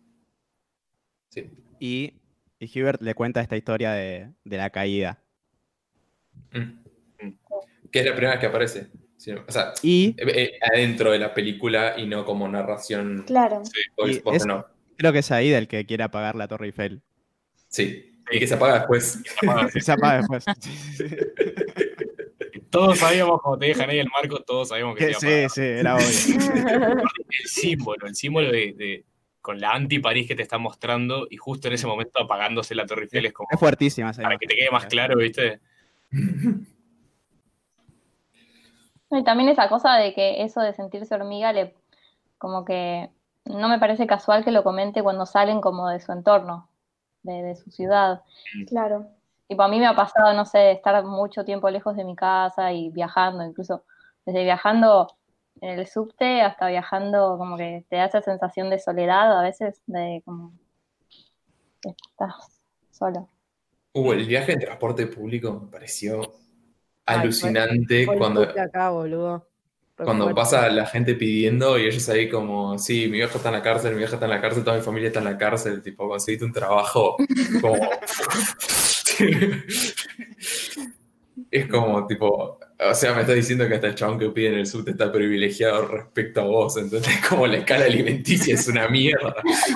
[1.29, 1.49] Sí.
[1.79, 2.13] Y,
[2.59, 5.21] y Hubert le cuenta esta historia de, de la caída.
[6.51, 6.85] Mm.
[7.91, 8.87] Que es la primera vez que aparece.
[9.17, 13.23] Sí, O sea, Y eh, eh, adentro de la película y no como narración.
[13.25, 13.61] Claro.
[14.05, 14.65] es- no.
[14.97, 17.01] creo que es ahí del que quiere apagar la Torre Eiffel.
[17.69, 18.11] Sí.
[18.31, 19.19] Y que se apaga después.
[19.75, 20.45] Y se apaga después.
[22.69, 25.95] Todos sabíamos, como te dejan ahí el marco, todos sabíamos que Que- sí, sí, era
[25.95, 26.05] obvio.
[27.43, 29.05] el símbolo, el símbolo de, de-
[29.41, 33.03] con la anti-París que te está mostrando y justo en ese momento apagándose la Torre
[33.03, 35.59] Eiffel es como Es fuertísima para que te quede más claro, ¿viste?
[39.11, 41.75] Y también esa cosa de que eso de sentirse hormiga le
[42.37, 43.09] como que
[43.45, 46.67] no me parece casual que lo comente cuando salen como de su entorno,
[47.21, 48.23] de, de su ciudad.
[48.67, 49.07] Claro.
[49.47, 52.71] Tipo, a mí me ha pasado, no sé, estar mucho tiempo lejos de mi casa
[52.71, 53.83] y viajando, incluso
[54.25, 55.07] desde viajando
[55.61, 59.81] en el subte hasta viajando, como que te da esa sensación de soledad a veces,
[59.85, 60.51] de como
[61.83, 62.59] estás
[62.91, 63.29] solo.
[63.93, 66.29] Uh, el viaje en transporte público me pareció Ay,
[67.05, 68.41] fue- alucinante Fue el cuando.
[68.41, 69.47] acá, boludo.
[69.95, 70.41] Cuando fuerte.
[70.41, 73.91] pasa la gente pidiendo y ellos ahí como, sí, mi viejo está en la cárcel,
[73.93, 76.43] mi vieja está en la cárcel, toda mi familia está en la cárcel, tipo, conseguiste
[76.43, 77.15] un trabajo,
[77.61, 77.75] como...
[81.51, 84.53] Es como, tipo, o sea, me está diciendo que hasta el chabón que pide en
[84.55, 89.35] el subte está privilegiado respecto a vos, entonces como la escala alimenticia es una mierda.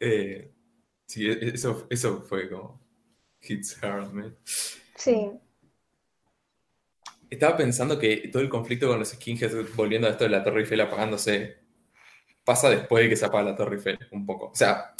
[0.00, 0.50] Eh,
[1.06, 2.80] sí, e- eso, eso fue como
[3.42, 4.36] hits hard, man.
[4.96, 5.30] Sí.
[7.30, 10.60] Estaba pensando que todo el conflicto con los skinheads, volviendo a esto de la Torre
[10.60, 11.58] Eiffel apagándose,
[12.48, 14.46] pasa después de que se apaga la Torre Eiffel, un poco.
[14.46, 14.94] O sea,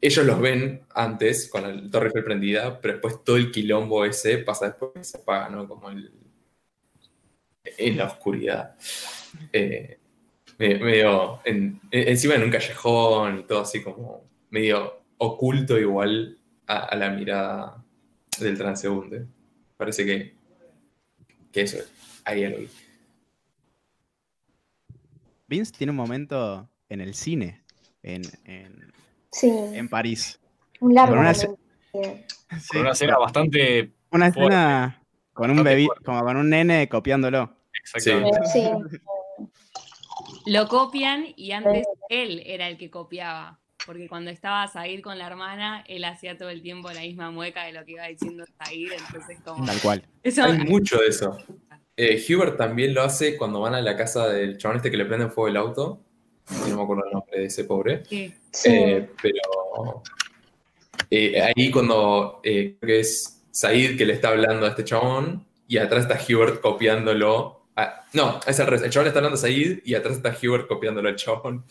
[0.00, 4.38] ellos los ven antes, con la Torre Eiffel prendida, pero después todo el quilombo ese
[4.38, 5.66] pasa después que se apaga, ¿no?
[5.66, 6.12] Como el,
[7.64, 8.76] en la oscuridad.
[9.52, 9.98] Eh,
[10.58, 16.38] me- medio, en- en- encima en un callejón y todo así como medio oculto igual
[16.68, 17.82] a, la mirada
[18.38, 19.26] del transeúnte.
[19.76, 20.34] Parece que,
[21.50, 21.78] que eso,
[22.24, 22.68] ahí lo vi.
[25.48, 27.62] Vince tiene un momento en el cine,
[28.02, 28.92] en, en,
[29.30, 29.48] Sí.
[29.50, 30.38] en París.
[30.80, 31.34] Un largo Con una.
[31.34, 31.46] Sí.
[31.92, 34.54] Sí, Con una escena bastante una fuerte.
[34.54, 37.56] escena con un bebé, como con un nene copiándolo.
[37.82, 38.38] exactamente.
[38.52, 38.68] Sí.
[40.46, 43.58] Lo copian y antes él era el que copiaba.
[43.86, 47.64] Porque cuando estaba Zaid con la hermana, él hacía todo el tiempo la misma mueca
[47.64, 48.90] de lo que iba diciendo Zaid.
[48.92, 49.64] Entonces, como.
[49.66, 50.04] Tal cual.
[50.22, 51.36] Eso, Hay mucho de eso.
[51.96, 55.04] Eh, Hubert también lo hace cuando van a la casa del chabón este que le
[55.04, 56.04] prenden fuego el auto.
[56.68, 58.02] No me acuerdo el nombre de ese pobre.
[58.50, 58.68] sí.
[58.70, 60.02] Eh, pero
[61.10, 65.46] eh, ahí cuando eh, creo que es Said que le está hablando a este chabón
[65.68, 67.66] y atrás está Hubert copiándolo.
[67.76, 68.82] a- no, es al revés.
[68.82, 71.64] El chabón le está hablando a Said y atrás está Hubert copiándolo al chabón.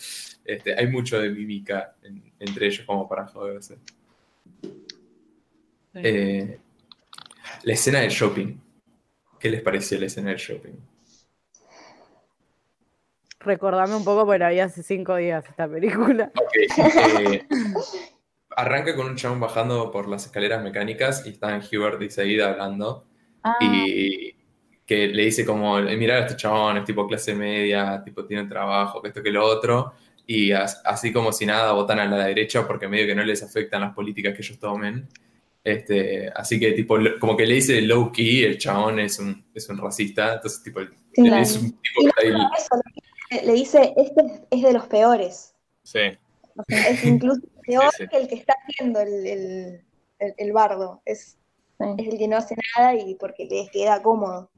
[0.46, 3.78] Este, hay mucho de mímica en- entre ellos como para joderse.
[5.94, 6.58] Eh,
[7.64, 8.56] la escena del shopping.
[9.40, 10.74] ¿Qué les pareció la escena del shopping?
[13.44, 16.32] Recordame un poco, pero había hace cinco días esta película.
[17.20, 17.44] Eh,
[18.56, 23.06] arranca con un chabón bajando por las escaleras mecánicas y están Hubert y Said hablando.
[23.44, 24.36] Ah, Y
[24.86, 29.02] que le dice como, mirar a este chabón, es tipo clase media, tipo tiene trabajo,
[29.02, 29.94] que esto que lo otro.
[30.28, 33.42] Y as- así como si nada votan a la derecha porque medio que no les
[33.42, 35.08] afectan las políticas que ellos tomen.
[35.64, 39.70] Este, así que tipo, como que le dice low key, el chabón es un, es
[39.70, 40.90] un racista, entonces tipo, es
[41.58, 42.48] un tipo Y que está ahí-
[43.32, 44.22] le- dice, este
[44.52, 45.56] es- de los peores.
[45.84, 46.00] Sí.
[46.58, 48.10] O sea, es incluso peor Sí, sí.
[48.10, 49.82] que el que está haciendo el, el-
[50.20, 51.02] el- el bardo.
[51.06, 51.38] Es,
[51.80, 51.86] sí.
[51.98, 54.50] es el que no hace nada y porque les queda cómodo.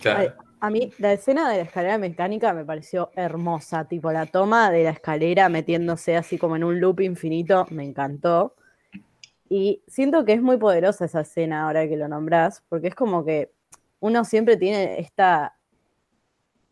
[0.00, 0.20] claro.
[0.20, 0.28] Ay,
[0.62, 4.84] A mí la escena de la escalera mecánica me pareció hermosa, tipo la toma de
[4.84, 8.54] la escalera metiéndose así como en un loop infinito, me encantó.
[9.48, 13.24] Y siento que es muy poderosa esa escena ahora que lo nombrás, porque es como
[13.24, 13.52] que
[14.00, 15.56] uno siempre tiene esta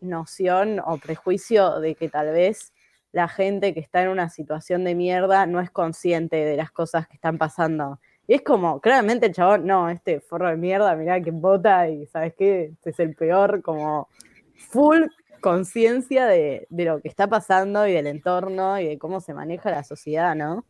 [0.01, 2.73] noción o prejuicio de que tal vez
[3.13, 7.09] la gente que está en una situación de mierda no es consciente de las cosas
[7.09, 8.01] que están pasando.
[8.27, 12.07] Y es como, claramente el chabón, no, este forro de mierda, mirá que bota y
[12.07, 14.09] sabes qué, este es el peor, como
[14.55, 15.05] full
[15.41, 19.71] conciencia de, de lo que está pasando y del entorno y de cómo se maneja
[19.71, 20.65] la sociedad, ¿no?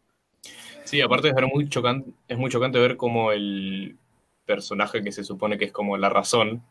[0.84, 3.98] Sí, aparte es, ver muy chocante, es muy chocante ver cómo el
[4.46, 6.62] personaje que se supone que es como la razón,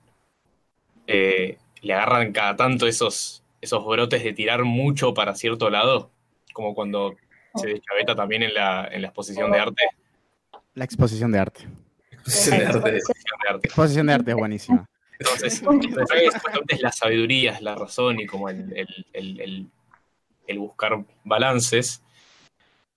[1.05, 6.11] eh, le agarran cada tanto esos, esos brotes de tirar mucho para cierto lado,
[6.53, 7.15] como cuando
[7.55, 9.83] se deschaveta también en la, en la exposición de arte.
[10.75, 11.67] La exposición de arte.
[12.11, 12.89] Exposición de arte.
[12.97, 13.67] exposición de arte.
[13.67, 14.85] Exposición de arte es buenísima.
[15.19, 15.63] Entonces,
[16.67, 19.67] es la sabiduría, es la razón y como el, el- el- el-
[20.47, 22.01] el buscar balances.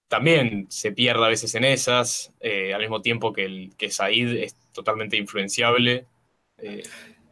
[0.08, 4.36] También se pierde a veces en esas, eh, al mismo tiempo que, el, que Said
[4.36, 6.04] es totalmente influenciable
[6.58, 6.82] eh,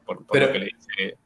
[0.07, 1.17] por, por Pero- lo que le dice.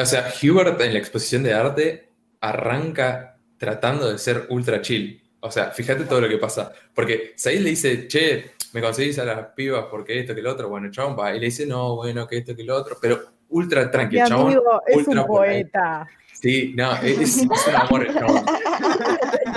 [0.00, 2.08] O sea, Hubert en la exposición de arte
[2.40, 5.22] arranca tratando de ser ultra chill.
[5.40, 6.72] O sea, fíjate todo lo que pasa.
[6.94, 10.68] Porque Said le dice, che, me conseguís a las pibas porque esto que lo otro.
[10.68, 12.96] Bueno, chabón va y le dice, no, bueno, que esto que lo otro.
[13.00, 14.46] Pero ultra tranqui, Mi el chabón.
[14.46, 16.06] amigo es ultra un poeta.
[16.40, 18.44] Sí, no, es, es un amor chabón.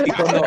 [0.05, 0.45] Y cuando,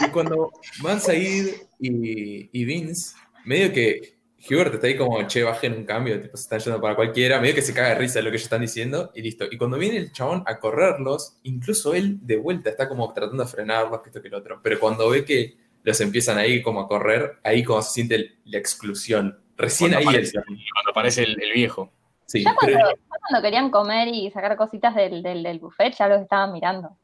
[0.00, 1.48] y cuando van Said
[1.80, 4.14] y, y Vince, medio que
[4.50, 7.54] Hubert está ahí como, che, bajen un cambio, tipo, se están yendo para cualquiera, medio
[7.54, 9.44] que se caga de risa de lo que ellos están diciendo y listo.
[9.50, 13.48] Y cuando viene el chabón a correrlos, incluso él de vuelta está como tratando de
[13.50, 14.60] frenarlos, que esto que lo otro.
[14.62, 18.38] Pero cuando ve que los empiezan ahí como a correr, ahí como se siente el-
[18.44, 19.38] la exclusión.
[19.56, 20.44] Recién Cuando ahí aparece, él.
[20.72, 21.92] cuando aparece el, el viejo.
[22.26, 22.78] Sí, Ya pero-
[23.20, 26.96] cuando, querían comer y sacar cositas del, del, del buffet, ya los estaban mirando.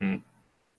[0.00, 0.16] Mm.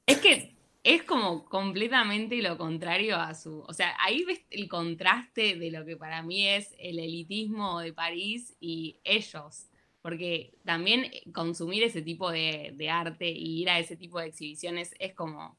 [0.07, 0.55] Es que
[0.87, 3.59] es como completamente lo contrario a su.
[3.67, 7.91] O sea, ahí ves el contraste de lo que para mí es el elitismo de
[7.91, 9.67] París y ellos.
[10.01, 14.95] Porque también consumir ese tipo de, de arte y ir a ese tipo de exhibiciones
[14.99, 15.57] es como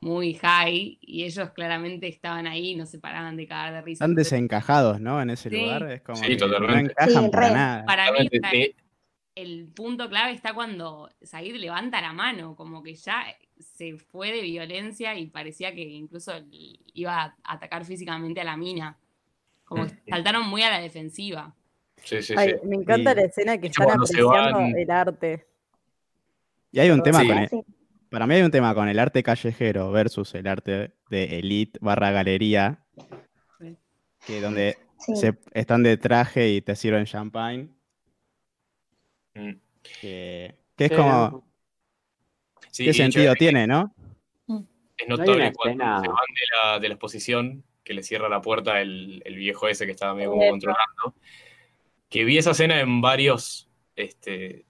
[0.00, 4.04] muy high y ellos claramente estaban ahí y no se paraban de cagar de risa.
[4.04, 5.20] Están desencajados, ¿no?
[5.20, 5.56] En ese Sí.
[5.56, 5.90] lugar.
[5.90, 6.92] Es como Sí, no totalmente.
[6.92, 7.54] encajan Sí, para re.
[7.54, 7.84] nada.
[7.84, 8.28] Para mí
[9.34, 13.24] el punto clave está cuando Said levanta la mano, como que ya
[13.60, 18.98] se fue de violencia y parecía que incluso iba a atacar físicamente a la mina.
[19.64, 20.08] Como que Mm.
[20.10, 21.54] saltaron muy a la defensiva.
[22.04, 22.66] Sí, sí, Ay, sí.
[22.68, 25.46] me encanta Y- la escena que están apreciando van- el arte.
[26.72, 27.28] Y hay un tema Sí.
[27.28, 27.50] con el-
[28.10, 32.10] para mí hay un tema con el arte callejero versus el arte de elite barra
[32.10, 32.82] galería,
[34.26, 35.16] que donde Sí.
[35.16, 37.68] se están de traje y te sirven champagne,
[39.34, 39.52] Mm.
[40.00, 41.44] que, que es Sí, como,
[42.78, 43.92] Sí, ¿qué sentido tiene, no?
[44.48, 48.02] Es hay notable una cuando escena- se van de la, de la exposición, que le
[48.04, 51.14] cierra la puerta el, el viejo ese que estaba medio como controlando.
[52.08, 54.64] Que vi esa escena en varios, este,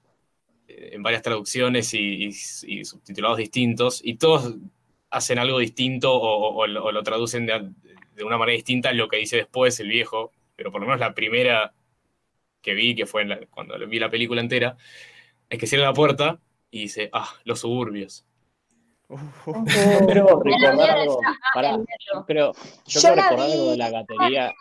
[0.68, 2.30] en varias traducciones y, y-
[2.66, 4.54] y subtitulados distintos, y todos
[5.10, 7.70] hacen algo distinto o, o- o lo, o lo traducen de,
[8.14, 11.00] de una manera distinta a lo que dice después el viejo, pero por lo menos
[11.00, 11.74] la primera
[12.62, 14.76] que vi, que fue en la- cuando vi la película entera,
[15.50, 16.38] es que cierra la puerta
[16.70, 18.24] y dice, ah, los suburbios.
[20.06, 21.20] Pero recordar algo.
[21.54, 22.52] Pará, en yo creo,
[22.86, 24.54] yo Yo creo recordar algo de la gatería.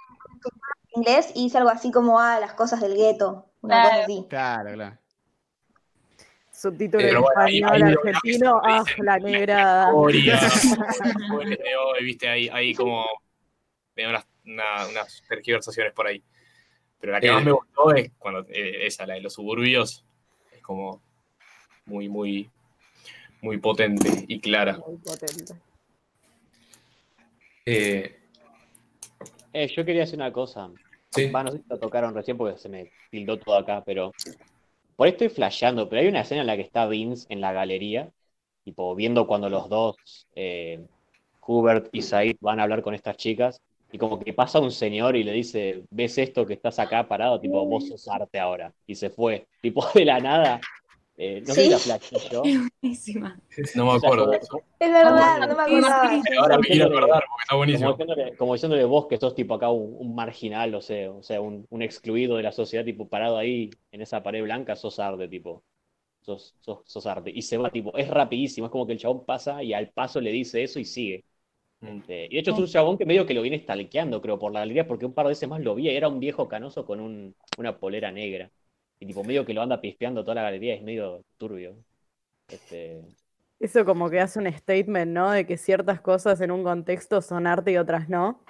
[0.95, 3.89] inglés y hice algo así como ah, las cosas del gueto, una Claro.
[3.89, 4.25] cosa así.
[4.29, 4.97] Claro, claro.
[6.51, 9.55] Subtítulo en bueno, ahí- español, ahí argentino, ah, la de
[11.77, 13.05] hoy, viste, hay, hay como
[13.95, 16.23] unas, una- unas tergiversaciones por ahí.
[16.99, 17.31] Pero la que Eh.
[17.31, 20.03] más me gustó es cuando eh, esa, la de los suburbios,
[20.51, 21.03] es como
[21.87, 22.49] muy, muy,
[23.41, 24.77] muy potente y clara.
[24.85, 25.53] Muy potente.
[27.65, 28.13] Eh,
[29.53, 30.69] Eh, yo quería hacer una cosa.
[31.11, 31.31] sí.
[31.31, 34.11] Va, no sé si lo tocaron recién porque se me tildó todo acá, pero
[34.95, 37.53] por ahí estoy flasheando, pero hay una escena en la que está Vince en la
[37.53, 38.11] galería,
[38.63, 39.95] tipo viendo cuando los dos,
[40.35, 40.85] eh,
[41.41, 43.61] Hubert y Said, van a hablar con estas chicas,
[43.91, 47.39] y como que pasa un señor y le dice, ¿ves esto que estás acá parado?
[47.39, 48.73] Tipo, vos sos arte ahora.
[48.85, 50.59] Y se fue, tipo de la nada.
[51.17, 51.69] Eh, no sé si Sí.
[51.69, 51.99] la.
[52.43, 53.39] Es buenísima.
[53.75, 54.31] No me acuerdo.
[54.79, 56.21] Es verdad, no me.
[56.23, 57.91] Pero ahora me quiero acordar porque está Como buenísimo.
[57.91, 61.41] diciéndole, como diciéndole vos que sos tipo acá un, un marginal, o sea, o sea,
[61.41, 65.27] un, un excluido de la sociedad, tipo parado ahí en esa pared blanca, sos arte,
[65.27, 65.63] tipo.
[66.21, 67.31] Sos, sos, sos arte.
[67.33, 70.21] Y se va, tipo, es rapidísimo, es como que el chabón pasa y al paso
[70.21, 71.25] le dice eso y sigue.
[71.81, 72.01] Mm.
[72.01, 74.51] Este, y de hecho es un chabón que medio que lo viene stalkeando, creo, por
[74.53, 76.99] la galería, porque un par de veces más lo vi, era un viejo canoso con
[76.99, 78.51] un, una polera negra.
[78.99, 81.75] Y tipo, medio que lo anda pispeando toda la galería, es medio turbio.
[82.47, 83.01] Este,
[83.59, 85.31] Eso como que hace un statement, ¿no?
[85.31, 88.43] De que ciertas cosas en un contexto son arte y otras no.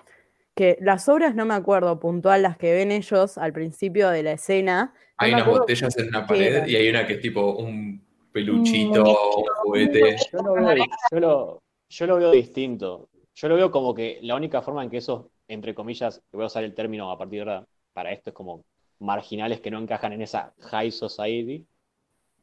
[0.56, 4.32] Que las obras no me acuerdo puntual, las que ven ellos al principio de la
[4.34, 4.94] escena.
[4.96, 9.04] no Hay unas botellas en una pared y hay una que es tipo un peluchito
[9.04, 10.16] un juguete.
[10.32, 13.10] Yo lo, veo, yo, lo, yo lo veo distinto.
[13.36, 16.44] Yo lo veo como que la única forma en que esos, entre comillas, que voy
[16.44, 18.66] a usar el término a partir de ahora para esto, es como
[19.00, 21.66] marginales que no encajan en esa high society,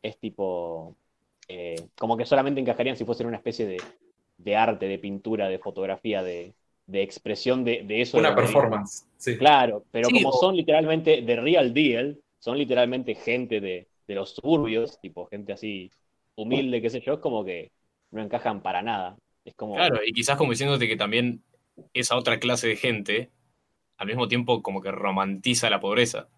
[0.02, 0.96] es tipo,
[1.48, 3.78] eh, como que solamente encajarían si fuesen una especie de,
[4.38, 6.54] de arte, de pintura, de fotografía, de,
[6.86, 8.18] de expresión de, de eso.
[8.18, 9.04] Una performance.
[9.18, 9.36] Sí.
[9.38, 14.14] Claro, pero Sí, como o- son literalmente de real deal, son literalmente gente de, de
[14.14, 15.90] los suburbios, tipo gente así
[16.36, 17.72] humilde, qué sé yo, es como que
[18.12, 19.16] no encajan para nada.
[19.44, 21.42] Es como, Claro, y quizás como diciéndote que también
[21.92, 23.30] esa otra clase de gente,
[23.98, 26.28] al mismo tiempo como que romantiza la pobreza.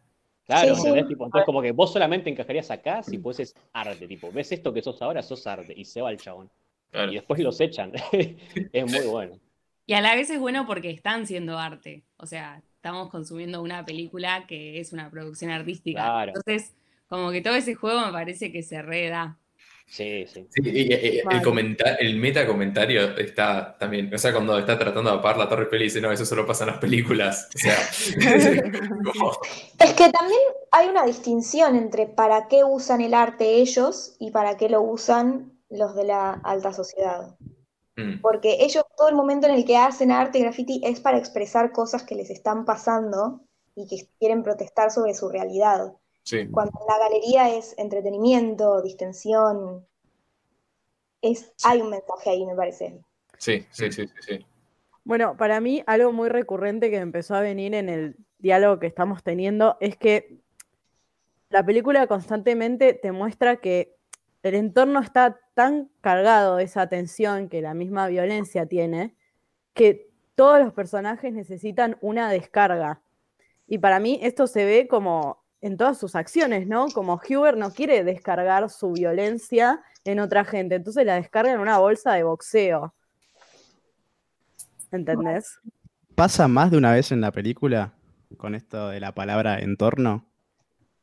[0.47, 0.89] Claro, Sí, sí.
[0.89, 1.09] ¿entendés?
[1.09, 4.83] Tipo, entonces como que vos solamente encajarías acá si fueses arte, tipo, ves esto que
[4.83, 6.51] sos ahora, sos arte, y se va el chabón.
[6.91, 7.13] Claro.
[7.13, 7.93] Y después los echan.
[8.13, 9.39] es muy bueno.
[9.87, 12.05] Y a la vez es bueno porque están siendo arte.
[12.17, 16.03] O sea, estamos consumiendo una película que es una producción artística.
[16.03, 16.33] Claro.
[16.35, 16.75] Entonces,
[17.09, 19.39] como que todo ese juego me parece que se reda.
[19.89, 20.47] Sí, sí.
[20.51, 21.23] Sí, y- y- y
[22.01, 25.85] el, meta comentario está también, o sea, cuando está tratando de apagar la torre y
[25.85, 27.49] dice, no, eso solo pasa en las películas.
[27.55, 27.77] O sea,
[29.05, 29.33] como-
[29.79, 30.41] Es que también
[30.73, 35.53] hay una distinción entre para qué usan el arte ellos y para qué lo usan
[35.71, 37.37] los de la alta sociedad.
[37.97, 41.73] Mm, Porque ellos todo el momento en el que hacen arte graffiti es para expresar
[41.73, 43.41] cosas que les están pasando
[43.75, 45.95] y que quieren protestar sobre su realidad.
[46.27, 46.49] Sí.
[46.49, 49.87] Cuando en la galería es entretenimiento, distensión,
[51.23, 53.01] es, hay un mensaje ahí, me parece.
[53.39, 54.47] Sí, sí, sí, sí, sí.
[55.05, 59.23] Bueno, para mí algo muy recurrente que empezó a venir en el diálogo que estamos
[59.23, 60.41] teniendo es que
[61.49, 63.97] la película constantemente te muestra que
[64.43, 69.15] el entorno está tan cargado de esa tensión que la misma violencia tiene,
[69.75, 73.01] que todos los personajes necesitan una descarga.
[73.69, 76.87] Y para mí esto se ve como en todas sus acciones, ¿no?
[76.89, 81.79] Como Huber no quiere descargar su violencia en otra gente, entonces la descarga en una
[81.79, 82.95] bolsa de boxeo.
[84.93, 85.59] ¿Entendés?
[86.15, 87.93] Pasa más de una vez en la película,
[88.37, 90.25] con esto de la palabra entorno,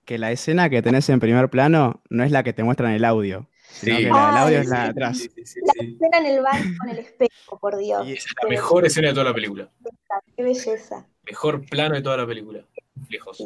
[0.05, 2.95] que la escena que tenés en primer plano no es la que te muestra en
[2.95, 4.03] el audio, sino Sí.
[4.03, 5.17] que la del audio Ay, es la de atrás.
[5.17, 8.07] Sí, sí, sí, La escena en el baño con el espejo, por Dios.
[8.07, 9.69] Y esa es la mejor escena de toda la película.
[10.37, 11.05] Qué belleza.
[11.25, 12.65] Mejor plano de toda la película.
[13.09, 13.43] Lejos.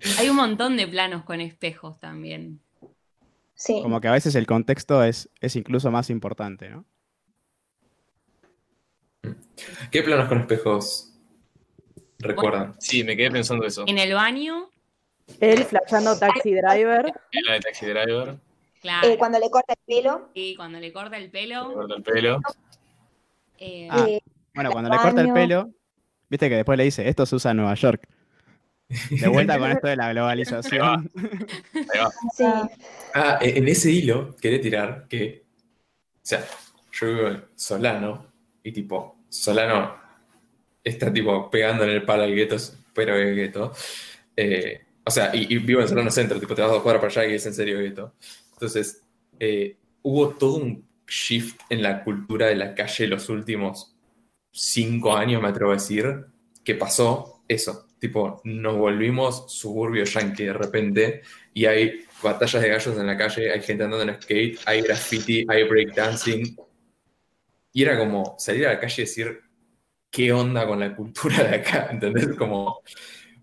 [0.00, 0.14] Sí.
[0.18, 2.60] Hay un montón de planos con espejos también.
[3.54, 3.80] Sí.
[3.82, 6.84] Como que a veces el contexto es, es incluso más importante, ¿no?
[9.90, 11.12] ¿Qué planos con espejos
[12.18, 12.74] recuerdan?
[12.78, 13.84] Sí, me quedé pensando eso.
[13.86, 14.70] En el baño,
[15.40, 17.12] Él flashando taxi driver.
[17.46, 18.38] La de Taxi Driver,
[18.80, 19.08] claro.
[19.08, 20.30] Eh, cuando le corta el pelo.
[20.34, 21.74] Y cuando le corta el pelo.
[21.74, 22.40] corta el pelo.
[23.58, 24.20] eh, Ah, eh,
[24.54, 25.34] Bueno, el cuando le corta el baño.
[25.34, 25.70] pelo,
[26.30, 28.08] viste que después le dice, esto se usa en Nueva York.
[29.10, 31.10] De vuelta con esto de la globalización.
[31.74, 32.10] Ahí va.
[32.36, 32.44] sí.
[33.14, 35.44] Ah, e- en ese hilo quería tirar que,
[36.16, 36.44] o sea,
[36.92, 38.26] yo vivo en Solano
[38.62, 39.94] y tipo, Solano
[40.82, 42.56] está tipo pegando en el palo al gueto,
[42.94, 43.72] pero es gueto.
[44.36, 47.08] Eh, o sea, y, y vivo en Solano Centro, tipo, te vas a jugar para
[47.08, 48.14] allá y es en serio gueto.
[48.52, 49.02] Entonces,
[49.38, 53.96] eh, hubo todo un shift en la cultura de la calle los últimos
[54.52, 56.26] cinco años, me atrevo a decir,
[56.64, 57.86] que pasó eso.
[58.00, 61.20] Tipo, nos volvimos suburbio yankee de repente
[61.52, 65.44] y hay batallas de gallos en la calle, hay gente andando en skate, hay graffiti,
[65.48, 66.56] hay breakdancing.
[67.72, 69.40] Y era como salir a la calle y decir,
[70.10, 71.88] ¿qué onda con la cultura de acá?
[71.92, 72.28] ¿Entendés?
[72.36, 72.80] Como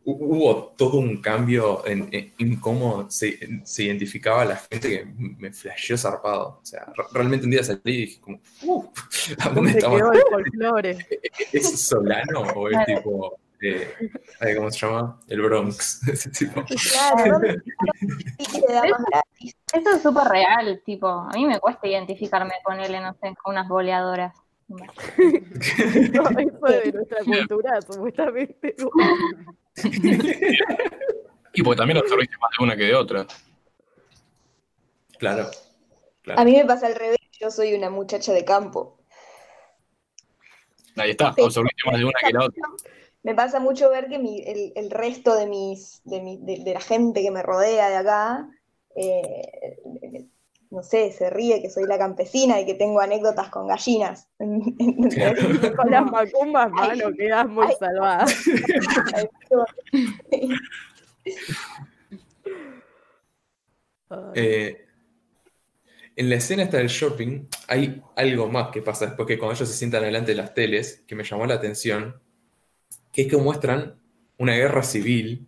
[0.04, 5.06] hu- hubo todo un cambio en, en- en cómo se, se identificaba la gente que
[5.38, 6.60] me flasheó zarpado.
[6.62, 8.86] O sea, re- realmente un día salí y dije como, "Uh,
[9.40, 10.02] ¿a dónde estamos?
[11.54, 15.20] ¿Es Solano o es tipo, eh, ¿cómo se llama?
[15.28, 16.08] El Bronx.
[16.08, 16.64] Ese tipo.
[16.64, 17.40] Claro.
[19.74, 23.54] Eso es súper real, tipo, a mí me cuesta identificarme con él, no sé, con
[23.54, 24.34] unas boleadoras.
[24.70, 28.76] Eso, eso de nuestra cultura, supuestamente.
[31.54, 33.26] Y porque también absorbiste más de una que de otra.
[35.18, 35.44] Claro.
[35.46, 35.50] A
[36.22, 36.44] claro.
[36.44, 39.00] mí me pasa al revés, yo soy una muchacha de campo.
[40.98, 41.42] Ahí está, Sí.
[41.42, 42.62] absorbiste más de una que la otra.
[43.24, 46.74] Me pasa mucho ver que mi- el, el resto de mis de, mi- de- de
[46.74, 48.50] la gente que me rodea de acá,
[48.96, 50.30] eh,
[50.70, 54.28] no sé, se ríe que soy la campesina y que tengo anécdotas con gallinas.
[54.40, 57.76] Con las macumbas, mano, quedas muy Ay.
[57.80, 58.26] salvada.
[59.14, 59.28] Ay,
[64.36, 64.86] Eh,
[66.16, 69.68] en la escena esta del shopping hay algo más que pasa después que cuando ellos
[69.70, 72.22] se sientan delante de las teles, que me llamó la atención,
[73.18, 73.96] que es que muestran
[74.38, 75.48] una guerra civil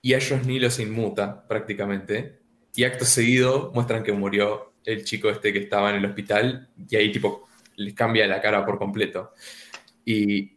[0.00, 2.38] y a ellos ni los inmuta prácticamente.
[2.72, 6.94] Y acto seguido muestran que murió el chico este que estaba en el hospital y
[6.94, 9.32] ahí tipo les cambia la cara por completo.
[10.04, 10.52] Y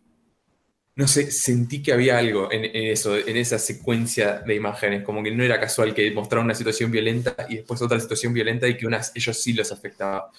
[0.94, 5.32] no sé, sentí que había algo en, eso, en esa secuencia de imágenes, como que
[5.32, 8.86] no era casual que mostraran una situación violenta y después otra situación violenta y que
[8.86, 10.30] unas, ellos sí los afectaba.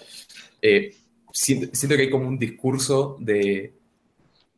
[0.62, 0.94] Eh,
[1.32, 3.79] siento que hay como un discurso de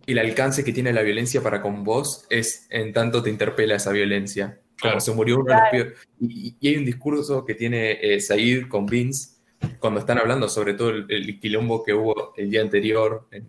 [0.06, 3.92] el alcance que tiene la violencia para con vos es en tanto te interpela esa
[3.92, 4.58] violencia.
[4.80, 5.00] Como Claro.
[5.00, 6.08] se murió uno de los pibes.
[6.20, 9.36] Y, y hay un discurso que tiene eh, Said con Vince
[9.78, 13.46] cuando están hablando sobre todo el, el quilombo que hubo el día anterior en,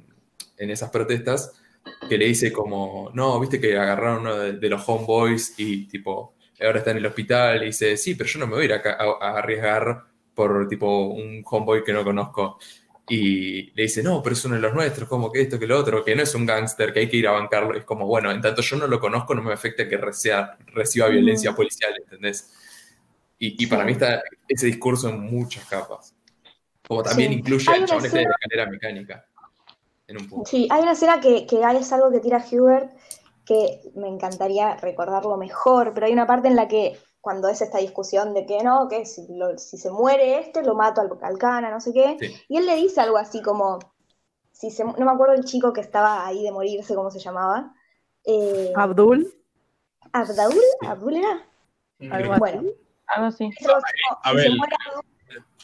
[0.58, 1.60] en esas protestas,
[2.08, 6.36] que le dice como, no, viste que agarraron uno de, de los homeboys y tipo,
[6.62, 8.74] ahora está en el hospital y dice, sí, pero yo no me voy a ir
[8.74, 10.04] a, ca- a- a arriesgar
[10.36, 12.60] por tipo un homeboy que no conozco.
[13.10, 15.78] Y le dice, no, pero es uno de los nuestros, como que esto, que lo
[15.78, 17.76] otro, que no es un gángster, que hay que ir a bancarlo.
[17.78, 21.08] Es como, bueno, en tanto yo no lo conozco, no me afecta que reciba, reciba
[21.10, 22.54] violencia policial, ¿entendés?
[23.40, 26.16] Y, y para mí está ese discurso en muchas capas.
[26.88, 27.40] Como también Sí.
[27.40, 29.26] incluye al chabón este de la escena- escalera mecánica.
[30.08, 30.50] En un punto.
[30.50, 32.92] Sí, hay una escena que, que es algo que tira Hubert
[33.46, 37.78] que me encantaría recordarlo mejor, pero hay una parte en la que cuando es esta
[37.78, 41.38] discusión de que no, que si, lo- si se muere este, lo mato al, al
[41.38, 42.36] cana, no sé qué, Sí.
[42.50, 43.80] y él le dice algo así como,
[44.52, 47.74] si se, no me acuerdo el chico que estaba ahí de morirse, ¿cómo se llamaba?
[48.26, 49.34] Eh, Abdul,
[50.12, 50.60] ¿Abdul?
[50.86, 51.48] ¿Abdul era?
[52.12, 52.36] algo.
[52.40, 52.64] Bueno,
[53.08, 53.50] Algo así.
[54.24, 54.58] Abel.
[54.58, 55.06] muere Abdul-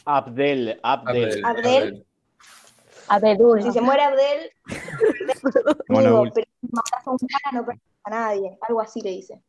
[0.06, 1.44] Abdel, Abdel.
[1.44, 2.06] Abdel.
[3.08, 3.62] Abedul.
[3.62, 4.50] si se muere Abdel,
[5.88, 9.42] digo, pero si matas a un cana no perdés a nadie, algo así le dice.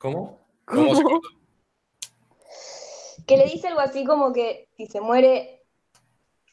[0.00, 0.43] ¿Cómo?
[0.64, 1.20] ¿Cómo
[3.26, 5.62] que le dice algo así como que si se muere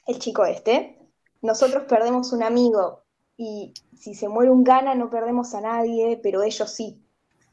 [0.07, 0.97] el chico este,
[1.41, 3.03] nosotros perdemos un amigo
[3.38, 7.01] y si se muere un gana no perdemos a nadie, pero ellos sí.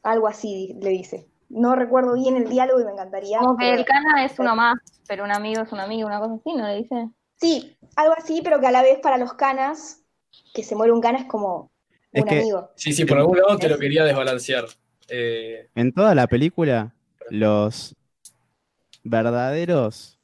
[0.03, 1.27] Algo así le dice.
[1.49, 3.39] No recuerdo bien el diálogo y me encantaría.
[3.39, 6.35] Como que el cana es uno más, pero un amigo es un amigo, una cosa
[6.35, 7.09] así, ¿no le dice?
[7.35, 10.01] Sí, algo así, pero que a la vez para los canas,
[10.53, 11.71] que se muere un cana es como
[12.13, 12.69] Es un que- amigo.
[12.75, 14.65] Sí, sí, por algún lado te lo quería desbalancear.
[15.11, 16.93] Eh, En toda la película,
[17.29, 17.95] los
[19.03, 20.19] verdaderos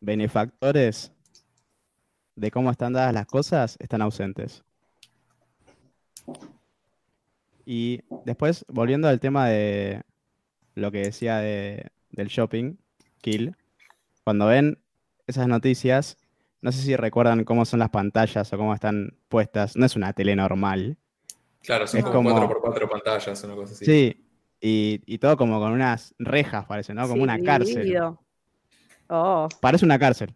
[0.00, 1.12] benefactores
[2.34, 4.64] de cómo están dadas las cosas están ausentes.
[7.64, 10.02] Y después, volviendo al tema de
[10.74, 12.76] lo que decía de- del shopping,
[13.20, 13.54] Kill,
[14.24, 14.78] cuando ven
[15.26, 16.16] esas noticias,
[16.60, 19.76] no sé si recuerdan cómo son las pantallas o cómo están puestas.
[19.76, 20.96] No es una tele normal.
[21.62, 23.84] Claro, son Es como como- 4x4 pantallas, una cosa así.
[23.84, 24.26] Sí,
[24.60, 27.02] y, y todo como con unas rejas, parece, ¿no?
[27.02, 27.96] Como Sí, una cárcel.
[29.08, 30.34] Oh, Parece una cárcel.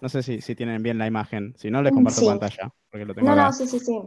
[0.00, 1.54] No sé si, si tienen bien la imagen.
[1.56, 2.26] Si no, les comparto Sí.
[2.26, 2.70] pantalla.
[2.90, 3.44] Porque lo tengo No, acá.
[3.46, 3.98] no, sí, sí, sí.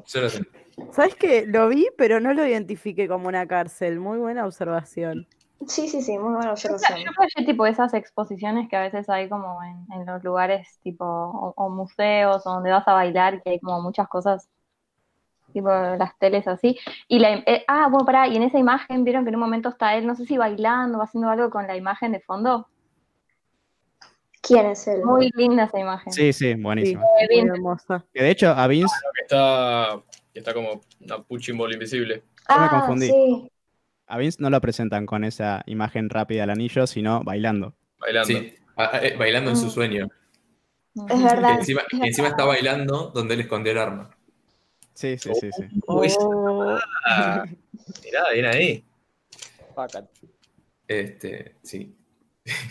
[0.92, 1.46] ¿Sabes qué?
[1.48, 4.00] Lo vi, pero no lo identifiqué como una cárcel.
[4.00, 5.28] Muy buena observación.
[5.68, 7.00] Sí, sí, sí, muy buena Yo observación.
[7.00, 11.04] yo flashé tipo esas exposiciones que a veces hay como en, en los lugares tipo
[11.04, 14.48] o, o museos o donde vas a bailar que hay como muchas cosas
[15.58, 16.78] tipo las teles así
[17.08, 19.70] y la eh, ah bueno pará y en esa imagen vieron que en un momento
[19.70, 22.68] está él no sé si bailando o haciendo algo con la imagen de fondo
[24.42, 25.04] ¿Quién es él?
[25.04, 27.02] muy linda esa imagen Sí, sí, buenísimo.
[27.02, 27.50] Muy bien.
[27.50, 28.06] hermosa.
[28.14, 30.00] Que de hecho, a Vince, que está,
[30.32, 32.24] que está como una punching ball invisible.
[32.50, 33.08] yo me ah, confundí.
[33.08, 33.52] sí.
[34.08, 37.74] a Vince no lo presentan con esa imagen rápida al anillo, sino bailando.
[38.00, 38.28] Bailando.
[38.28, 38.56] Sí,
[39.02, 39.70] eh, bailando en su Mm.
[39.72, 40.08] sueño.
[40.96, 41.52] Es Que verdad.
[41.60, 42.40] encima, es que encima verdad.
[42.40, 44.17] está bailando donde él escondió el arma.
[44.98, 45.64] Sí, sí, sí, sí.
[45.86, 46.80] Uh, esa- Oh.
[47.06, 47.46] ah,
[48.04, 48.84] mirá, bien ahí.
[50.88, 51.96] Este, sí.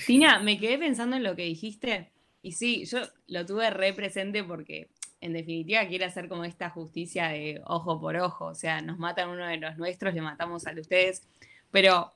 [0.04, 2.10] Tina, me quedé pensando en lo que dijiste
[2.42, 2.98] y sí, yo
[3.28, 4.88] lo tuve re presente porque
[5.20, 9.28] en definitiva quiere hacer como esta justicia de ojo por ojo, o sea, nos matan
[9.30, 11.28] uno de los nuestros, le matamos al de ustedes,
[11.70, 12.12] pero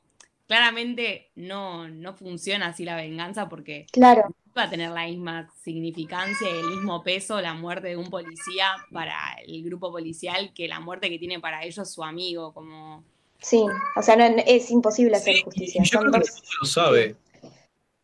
[0.49, 6.49] claramente no, no funciona así la venganza porque Claro, va a tener la misma significancia
[6.49, 10.81] y el mismo peso la muerte de un policía para el grupo policial que la
[10.81, 13.05] muerte que tiene para ellos su amigo, como...
[13.39, 13.65] sí.
[13.97, 15.83] O sea, no, es imposible hacer Sí, justicia.
[15.85, 17.17] yo creo que en el fondo lo sabe.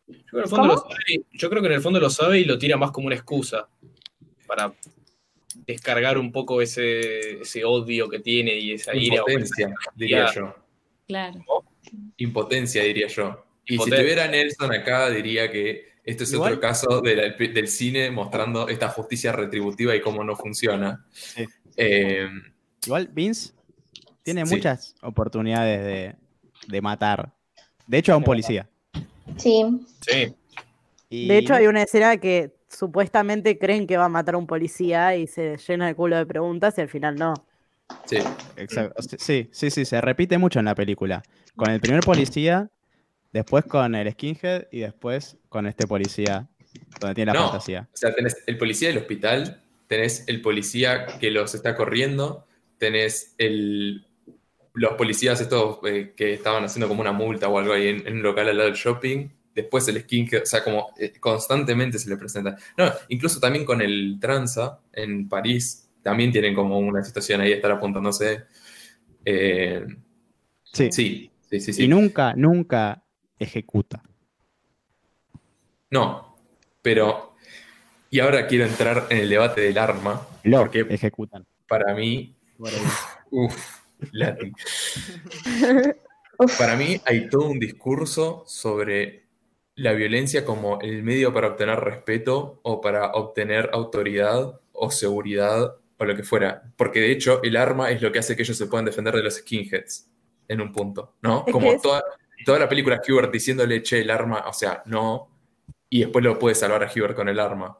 [0.07, 2.09] Yo creo, que en el fondo lo sabe, yo creo que en el fondo lo
[2.09, 3.67] sabe y lo tira más como una excusa
[4.45, 4.73] para
[5.65, 9.17] descargar un poco ese, ese odio que tiene y esa ira.
[9.17, 10.55] Impotencia, diría yo.
[11.07, 11.43] Claro.
[12.17, 13.43] Impotencia, diría yo.
[13.65, 14.01] Y si Impotencia.
[14.01, 18.67] tuviera Nelson acá, diría que este es Igual- otro caso de la- del cine mostrando
[18.69, 21.05] esta justicia retributiva y cómo no funciona.
[21.13, 21.45] Sí.
[21.75, 22.27] Eh,
[22.85, 23.53] Igual Vince
[24.23, 24.55] tiene Sí.
[24.55, 26.15] muchas oportunidades de,
[26.67, 27.31] de matar.
[27.85, 28.67] De hecho, a un policía.
[29.37, 29.63] Sí,
[30.01, 30.33] Sí,
[31.09, 34.47] Y De hecho, hay una escena que supuestamente creen que va a matar a un
[34.47, 37.33] policía y se llena el culo de preguntas y al final no.
[38.05, 38.17] sí.
[38.57, 39.01] Exacto.
[39.17, 41.23] Sí, sí, sí, se repite mucho en la película.
[41.55, 42.69] Con el primer policía,
[43.33, 46.47] después con el skinhead y después con este policía
[46.99, 47.49] donde tiene la No.
[47.49, 47.87] fantasía.
[47.93, 52.45] O sea, tenés el policía del hospital, tenés el policía que los está corriendo,
[52.77, 54.05] tenés el,
[54.73, 58.17] los policías estos eh, que estaban haciendo como una multa o algo ahí en, en
[58.17, 62.09] un local al lado del shopping, después el skinhead, o sea, como eh, constantemente se
[62.09, 62.55] le presenta.
[62.77, 67.55] No, incluso también con el tranza en París, también tienen como una situación ahí de
[67.55, 68.43] estar apuntándose.
[69.25, 69.85] Eh,
[70.63, 70.91] Sí.
[70.91, 71.83] sí, sí, sí, sí.
[71.85, 73.01] Y nunca, nunca
[73.39, 74.03] ejecuta.
[75.89, 76.35] No,
[76.81, 77.35] pero...
[78.09, 81.45] Y ahora quiero entrar en el debate del arma, Lo porque ejecutan.
[81.67, 82.37] para mí
[83.31, 83.81] Uf,
[84.11, 84.51] Lati.
[86.57, 89.25] Para mí hay todo un discurso sobre
[89.75, 96.05] la violencia como el medio para obtener respeto o para obtener autoridad o seguridad o
[96.05, 96.71] lo que fuera.
[96.77, 99.23] Porque de hecho el arma es lo que hace que ellos se puedan defender de
[99.23, 100.07] los skinheads
[100.47, 101.43] en un punto, ¿no?
[101.47, 102.03] Es Como toda,
[102.47, 105.27] toda la película Hubert diciéndole, che, el arma, o sea, no,
[105.89, 107.77] y después lo puede salvar a Hubert con el arma.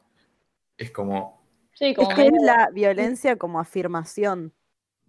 [0.76, 1.42] Es como,
[1.72, 4.52] Sí, Es como que es la violencia como afirmación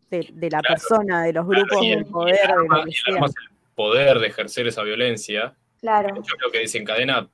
[0.09, 0.75] de, de la Claro.
[0.75, 3.15] persona, de los grupos del el, poder, y el de arma, lo que y el
[3.15, 5.55] arma es el poder de ejercer esa violencia.
[5.81, 6.15] claro.
[6.15, 7.29] Yo creo que desencadena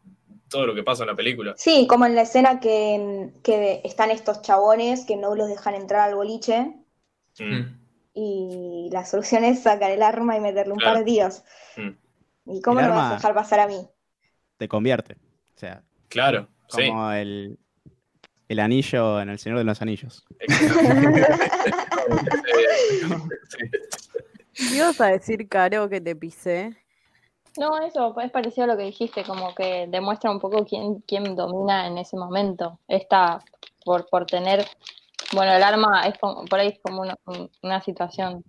[0.49, 1.53] todo lo que pasa en la película.
[1.57, 6.01] Sí, como en la escena que, que están estos chabones que no los dejan entrar
[6.09, 6.73] al boliche
[7.37, 7.43] Mm.
[7.53, 7.79] mm,
[8.15, 10.95] y la solución es sacar el arma y meterle un Claro.
[10.95, 11.43] par de tiros.
[11.77, 11.89] Mm.
[12.45, 13.87] ¿Y cómo no vas a dejar pasar a mí?
[14.57, 15.15] Te convierte.
[15.55, 16.87] O sea, Claro, sí.
[16.87, 17.57] como el,
[18.47, 20.23] el anillo en el Señor de los Anillos.
[20.39, 20.47] Sí.
[24.69, 26.77] ¿Qué ibas a decir, Caro, que te pisé?
[27.57, 31.35] No, eso es parecido a lo que dijiste, como que demuestra un poco quién, quién
[31.35, 32.79] domina en ese momento.
[32.87, 33.39] Esta,
[33.83, 34.65] por, por tener,
[35.33, 38.43] bueno, el arma es como, por ahí es como una, un- una situación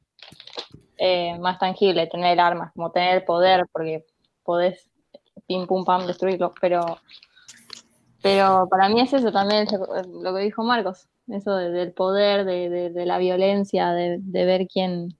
[0.98, 4.04] eh, más tangible, tener el arma, como tener el poder, porque
[4.42, 4.88] podés
[5.46, 6.98] pim pum pam destruirlo, pero,
[8.22, 9.66] pero para mí es eso también
[10.22, 14.44] lo, que dijo Marcos, eso de- del poder, de, de- de la violencia, de, de
[14.44, 15.16] ver quién,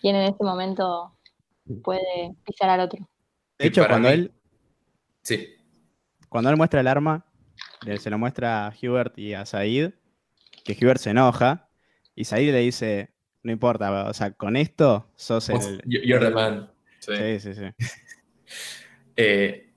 [0.00, 1.14] quién en ese momento
[1.82, 3.08] puede pisar al otro.
[3.58, 4.32] De hecho, cuando mí- él,
[5.22, 5.48] Sí.
[6.28, 7.24] cuando él muestra el arma,
[7.98, 9.92] se lo muestra a Hubert y a Said,
[10.64, 11.68] que Hubert se enoja,
[12.14, 13.13] y Said le dice,
[13.44, 15.80] no importa, o sea, con esto sos el...
[15.84, 16.70] you- You're the man.
[16.98, 17.12] Sí.
[17.16, 17.86] Sí, sí, sí.
[19.16, 19.70] Eh,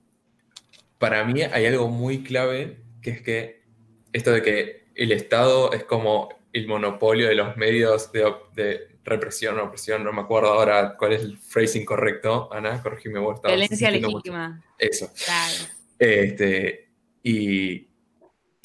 [0.98, 3.62] para mí hay algo muy clave, que es que
[4.12, 9.58] esto de que el Estado es como el monopolio de los medios de, de represión
[9.60, 13.40] o opresión, no me acuerdo ahora cuál es el phrasing correcto, Ana, corregime vos.
[13.42, 14.00] Violencia mucho.
[14.08, 14.64] legítima.
[14.76, 15.08] Eso.
[15.24, 15.54] Claro.
[16.00, 16.90] Este,
[17.22, 17.88] y,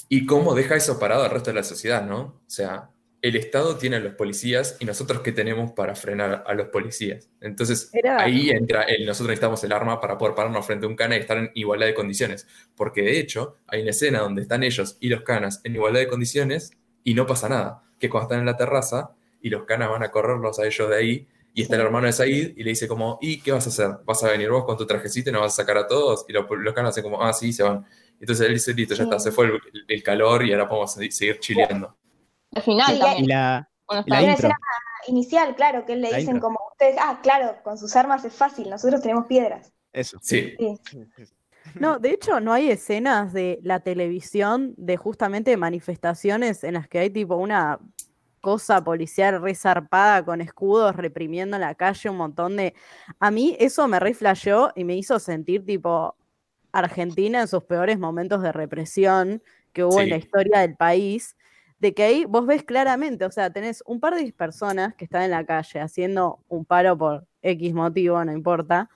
[0.09, 2.19] y cómo deja eso parado al resto de la sociedad, ¿no?
[2.19, 2.89] O sea,
[3.23, 7.29] el Estado tiene a los policías y nosotros qué tenemos para frenar a los policías.
[7.41, 10.95] Entonces, Era- ahí entra el nosotros necesitamos el arma para poder pararnos frente a un
[10.95, 12.47] cana y estar en igualdad de condiciones.
[12.75, 16.07] Porque de hecho, hay una escena donde están ellos y los canas en igualdad de
[16.07, 16.71] condiciones
[17.03, 17.83] y no pasa nada.
[17.97, 20.95] Que cuando están en la terraza y los canas van a correrlos a ellos de
[20.95, 23.69] ahí y está el hermano de Said y le dice como, ¿y qué vas a
[23.69, 24.03] hacer?
[24.05, 26.25] ¿Vas a venir vos con tu trajecito y nos vas a sacar a todos?
[26.27, 27.85] Y los, los canas hacen como, ah, sí, se van.
[28.19, 31.09] Entonces él dice, listo, ya está, se fue el, el calor y ahora podemos se-
[31.11, 31.95] seguir chileando.
[32.55, 33.27] Al final Sí, Y también.
[33.27, 33.69] la,
[34.05, 34.33] y la intro.
[34.33, 34.57] escena
[35.07, 36.49] inicial, claro, que él le La dicen intro.
[36.49, 39.71] como ustedes, ah, claro, con sus armas es fácil, nosotros tenemos piedras.
[39.91, 40.17] Eso.
[40.21, 40.79] Sí, Sí.
[41.75, 46.99] No, de hecho no hay escenas de la televisión de justamente manifestaciones en las que
[46.99, 47.79] hay tipo una
[48.41, 52.73] cosa policial resarpada con escudos reprimiendo en la calle un montón de...
[53.19, 56.15] A mí eso me reflejó y me hizo sentir tipo
[56.73, 61.37] Argentina en sus peores momentos de represión que hubo en la historia del país,
[61.83, 65.23] de que ahí vos ves claramente, o sea, tenés un par de personas que están
[65.23, 68.89] en la calle haciendo un paro por X motivo, no importa,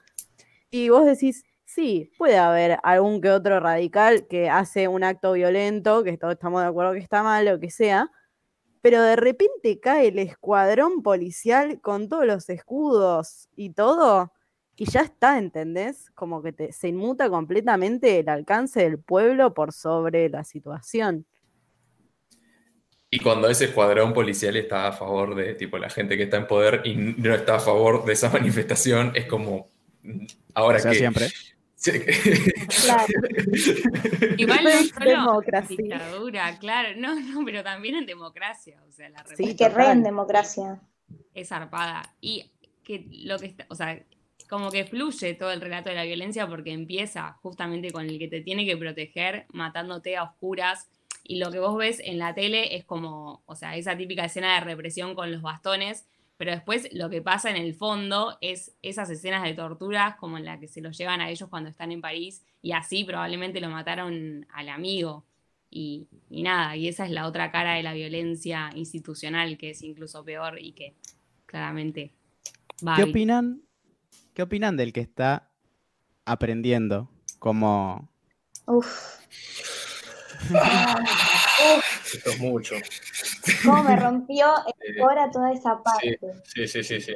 [0.71, 6.03] y vos decís, sí, puede haber algún que otro radical que hace un acto violento,
[6.03, 8.11] que todos estamos de acuerdo que está mal, lo que sea,
[8.81, 14.31] pero de repente cae el escuadrón policial con todos los escudos y todo,
[14.77, 16.11] y ya está, ¿entendés?
[16.11, 21.25] Como que te- se inmuta completamente el alcance del pueblo por sobre la situación.
[23.09, 26.47] Y cuando ese escuadrón policial está a favor de tipo la gente que está en
[26.47, 29.69] poder y no está a favor de esa manifestación, es como,
[30.03, 30.25] mm,
[30.55, 30.97] ahora O sea, que...
[30.97, 31.27] siempre.
[31.79, 31.91] Sí.
[32.81, 33.13] Claro.
[34.37, 35.75] Igual no Es solo democracia.
[35.77, 39.91] en dictadura, claro, no, no, pero también en democracia, o sea, la Sí, que re
[39.91, 40.81] en democracia.
[41.35, 42.15] es zarpada.
[42.19, 42.51] Y
[42.83, 44.03] que lo que está, o sea,
[44.49, 48.27] como que fluye todo el relato de la violencia porque empieza justamente con el que
[48.27, 50.89] te tiene que proteger, matándote a oscuras.
[51.29, 54.55] Y lo que vos ves en la tele es como, o sea, esa típica escena
[54.55, 59.09] de represión con los bastones, pero después lo que pasa en el fondo es esas
[59.09, 61.99] escenas de torturas como en la que se los llevan a ellos cuando están en
[61.99, 65.25] París y así probablemente lo mataron al amigo.
[65.69, 69.81] Y, y nada, y esa es la otra cara de la violencia institucional que es
[69.81, 70.95] incluso peor y que
[71.45, 72.13] claramente
[72.87, 73.63] va ¿Qué opinan?
[74.33, 75.51] ¿Qué opinan del que está
[76.23, 77.09] aprendiendo?
[77.37, 78.09] Como
[78.65, 79.19] Uf,
[82.13, 82.75] Esto es mucho.
[83.63, 84.47] cómo me rompió
[84.81, 86.19] Eh, ahora toda esa parte.
[86.43, 87.15] Sí, sí, sí, sí.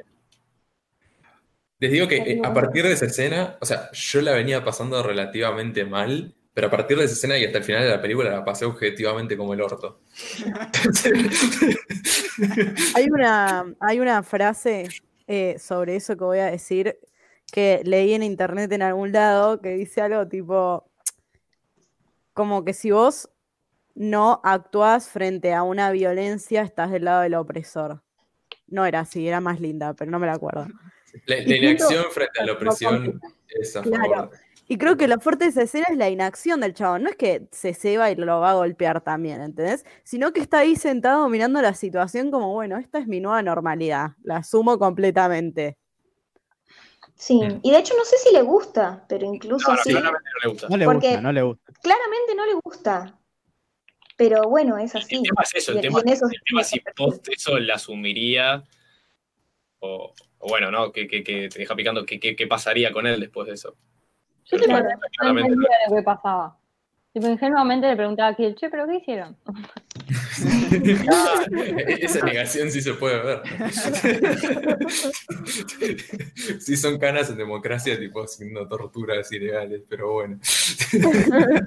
[1.80, 5.02] Les digo que eh, a partir de esa escena, o sea, yo la venía pasando
[5.02, 8.30] relativamente mal, pero a partir de esa escena y hasta el final de la película
[8.30, 10.02] la pasé objetivamente como el orto.
[12.95, 14.88] Hay una, hay una frase
[15.27, 16.98] eh, sobre eso que voy a decir
[17.52, 20.89] que leí en internet en algún lado que dice algo tipo,
[22.34, 23.30] como que si vos
[23.95, 28.02] no actuás frente a una violencia, estás del lado del opresor.
[28.68, 30.68] No era así, era más linda, pero no me la acuerdo.
[31.28, 33.30] La, la Y siento- inacción frente a la opresión confía.
[33.49, 34.10] es a Claro.
[34.14, 34.32] favor.
[34.70, 37.03] Y creo que lo fuerte de esa escena es la inacción del chabón.
[37.03, 39.84] No es que se ceba y lo va a golpear también, ¿entendés?
[40.06, 44.12] Sino que está ahí sentado mirando la situación como, bueno, esta es mi nueva normalidad.
[44.24, 45.78] La asumo completamente.
[47.22, 47.60] Sí, Mm.
[47.61, 50.39] y de hecho no sé si le gusta, pero incluso No, no, así, claramente no
[50.41, 50.68] le gusta.
[50.69, 51.73] no le Porque- gusta, no le gusta.
[51.84, 53.19] claramente no le gusta.
[54.18, 55.22] Pero bueno, es El así.
[55.22, 58.64] tema es eso, el tema, en eso el tema si post eso la asumiría
[59.81, 60.91] o, o bueno, ¿no?
[60.91, 63.76] Que, que, que te deja picando, ¿qué, pasaría con él después de eso?
[64.45, 65.53] Yo Pero te bueno, no claramente no.
[65.61, 66.57] entendía lo que pasaba.
[67.14, 69.36] Tipo, ingenuamente le preguntaba a Kiel, che, ¿pero qué hicieron?
[71.12, 73.42] Ah, e- esa negación sí se puede ver.
[76.60, 80.40] Sí son canas en democracia, tipo haciendo torturas ilegales, pero bueno.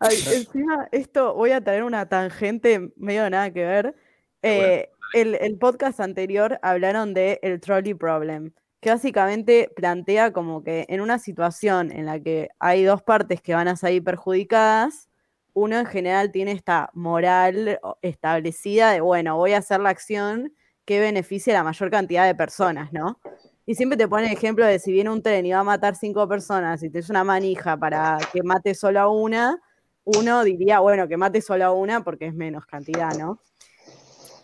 [0.00, 3.94] Ay, encima, esto voy a traer una tangente medio de nada que ver.
[4.42, 8.52] Eh, el, el podcast anterior hablaron de el trolley problem,
[8.90, 13.68] básicamente plantea como que en una situación en la que hay dos partes que van
[13.68, 15.08] a salir perjudicadas,
[15.54, 20.52] uno en general tiene esta moral establecida de, bueno, voy a hacer la acción
[20.84, 23.20] que beneficie a la mayor cantidad de personas, ¿no?
[23.64, 25.96] Y siempre te pone el ejemplo de si viene un tren y va a matar
[25.96, 29.60] cinco personas y te es una manija para que mate solo a una,
[30.04, 33.40] uno diría, bueno, que mate solo a una porque es menos cantidad, ¿no?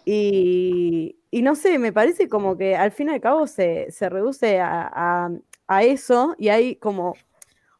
[0.05, 4.61] Y, no sé, me parece como que al fin y al cabo se, se reduce
[4.61, 4.91] a,
[5.69, 7.15] a- eso y hay como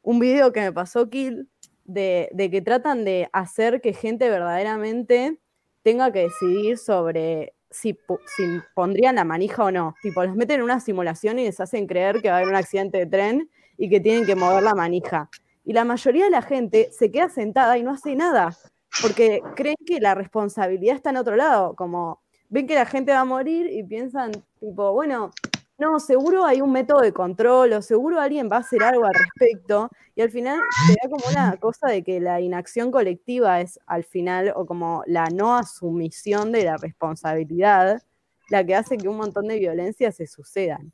[0.03, 1.49] un video que me pasó Kill
[1.85, 5.39] de, de que tratan de hacer que gente verdaderamente
[5.83, 7.99] tenga que decidir sobre si,
[8.37, 8.45] si
[8.75, 9.95] pondrían la manija o no.
[10.03, 12.57] Tipo, los meten en una simulación y les hacen creer que va a haber un
[12.57, 15.29] accidente de tren y que tienen que mover la manija.
[15.65, 18.57] Y la mayoría de la gente se queda sentada y no hace nada,
[19.01, 23.21] porque creen que la responsabilidad está en otro lado, como ven que la gente va
[23.21, 25.31] a morir y piensan, tipo, bueno,
[25.79, 29.15] no, seguro hay un método de control o seguro alguien va a hacer algo al
[29.15, 29.91] respecto.
[30.15, 34.05] Y al final se da como una cosa de que la inacción colectiva es al
[34.05, 38.03] final, o como la no asumición de la responsabilidad,
[38.51, 40.93] la que hace que un montón de violencias se sucedan.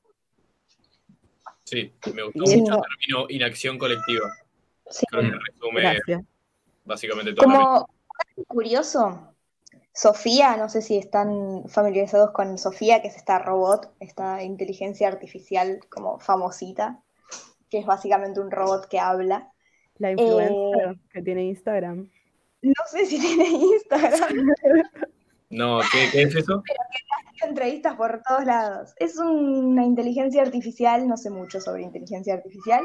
[1.64, 4.32] Sí, me gustó Y mucho el término inacción colectiva.
[4.88, 5.04] Sí.
[5.10, 6.22] Creo que resume Gracias.
[6.88, 7.46] Básicamente todo.
[7.46, 7.88] lo que- Como
[8.48, 9.34] curioso,
[9.92, 15.80] Sofía, no sé si están familiarizados con Sofía, que es esta robot, esta inteligencia artificial
[15.88, 17.00] como famosita,
[17.70, 19.52] que es básicamente un robot que habla.
[19.98, 22.08] La influencer que tiene Instagram.
[22.62, 24.46] No sé si tiene Instagram,
[25.50, 26.62] No, ¿qué, qué es eso?
[27.42, 28.94] entrevistas por todos lados.
[28.96, 32.84] Es una inteligencia artificial, no sé mucho sobre inteligencia artificial,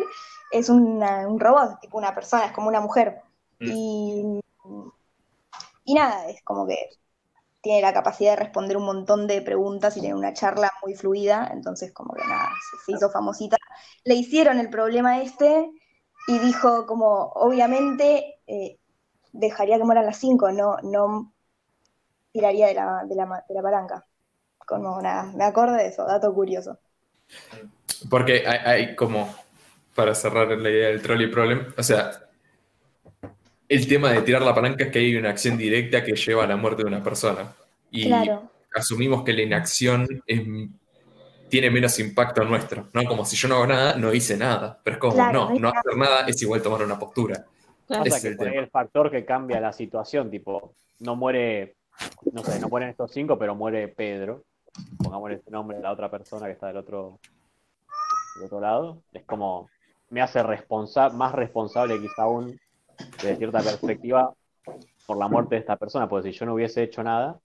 [0.52, 3.20] es una- un robot, tipo una persona, es como una mujer.
[3.60, 3.72] Mm.
[3.72, 4.40] Y,
[5.86, 6.90] y nada, es como que
[7.62, 11.50] tiene la capacidad de responder un montón de preguntas y tiene una charla muy fluida,
[11.54, 13.58] entonces como que nada, se, se hizo famosita.
[14.04, 15.72] Le hicieron el problema este
[16.28, 18.80] y dijo como, obviamente, eh,
[19.32, 21.34] dejaría que mueran las cinco, no, no
[22.34, 24.06] tiraría de la, de la de la palanca.
[24.66, 26.80] Como nada, me acordé de eso, dato curioso.
[28.10, 29.34] Porque hay, hay como,
[29.96, 32.12] para cerrar la idea del trolley problem, o sea,
[33.76, 36.48] el tema de tirar la palanca es que hay una acción directa que lleva a
[36.48, 37.54] la muerte de una persona.
[37.92, 40.44] Y Claro, asumimos que la inacción es-
[41.50, 43.04] tiene menos impacto nuestro, ¿no?
[43.06, 44.80] Como si yo no hago nada, no hice nada.
[44.84, 47.46] Pero es como, Claro, no, no hacer nada es igual tomar una postura.
[47.88, 48.04] Claro.
[48.06, 51.76] Ese Pasa es que el el factor que cambia la situación, tipo, no muere,
[52.32, 54.44] no sé, no mueren estos cinco, pero muere Pedro.
[54.98, 57.20] Pongámosle ese nombre a la otra persona que está del otro,
[58.36, 59.04] del otro lado.
[59.14, 59.70] Es como,
[60.10, 62.60] me hace responsa más responsable quizá aún,
[63.22, 64.34] desde cierta perspectiva,
[65.06, 67.40] por la muerte de esta persona, porque si yo no hubiese hecho nada,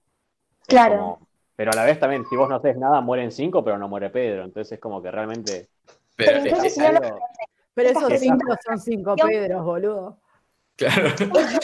[0.67, 0.95] Claro.
[0.95, 3.89] como- pero a la vez también, si vos no haces nada, mueren cinco, pero no
[3.89, 4.45] muere Pedro.
[4.45, 5.67] Entonces es como que realmente
[6.15, 7.19] Pero, Pero entonces, es si no lo- algo-
[7.73, 10.17] Pero esos cinco son cinco Pedros, boludo.
[10.75, 11.03] claro.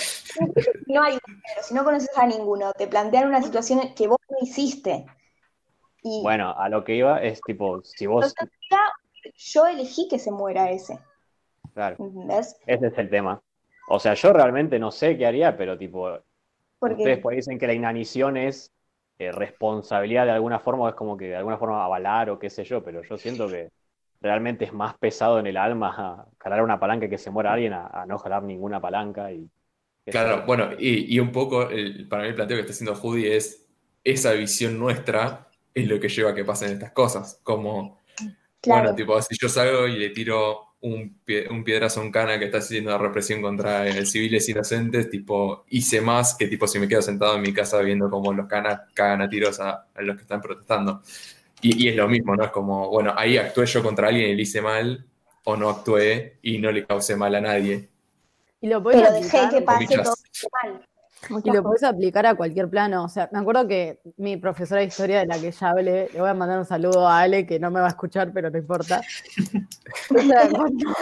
[0.88, 1.18] no hay
[1.62, 5.06] si no conoces a ninguno, te plantean una situación que vos no hiciste.
[6.04, 8.58] Y Bueno, a lo que iba es tipo, si vos, entonces,
[9.36, 11.00] yo elegí que se muera ese,
[11.74, 12.56] claro, ¿entendés?
[12.68, 13.42] ese es el tema.
[13.86, 16.20] O sea, yo realmente no sé qué haría, pero tipo,
[16.80, 18.72] Porque ustedes pues dicen que la inanición es
[19.20, 22.50] eh, responsabilidad de alguna forma, o es como que de alguna forma avalar o qué
[22.50, 23.72] sé yo, pero yo siento que
[24.22, 27.74] realmente es más pesado en el alma jalar una palanca y que se muera alguien
[27.74, 29.50] a, a no jalar ninguna palanca y
[30.10, 33.28] Claro, bueno, y, y un poco el, para mí el planteo que está haciendo Judy
[33.28, 33.68] es
[34.04, 37.40] esa visión nuestra es lo que lleva a que pasen estas cosas.
[37.44, 38.00] Como,
[38.62, 38.90] Claro.
[38.90, 42.40] bueno, tipo, si yo salgo y le tiro un, pie- un piedrazo a un cana
[42.40, 46.80] que está haciendo una represión contra eh, civiles inocentes, tipo, hice más que tipo si
[46.80, 50.02] me quedo sentado en mi casa viendo cómo los canas cagan a tiros a, a
[50.02, 51.02] los que están protestando.
[51.62, 52.44] Y, y es lo mismo, ¿no?
[52.46, 55.06] Es como, bueno, ahí actué yo contra alguien y le hice mal,
[55.46, 57.90] o no actué y no le causé mal a nadie.
[58.62, 60.16] Y lo pero dejé que pase todo
[60.64, 60.86] mal.
[61.44, 63.04] Y lo podés aplicar a cualquier plano.
[63.04, 66.20] O sea, me acuerdo que mi profesora de historia de la que ya hablé, le
[66.20, 68.58] voy a mandar un saludo a Ale, que no me va a escuchar, pero no
[68.58, 69.02] importa.
[70.10, 70.94] O sea, cuando,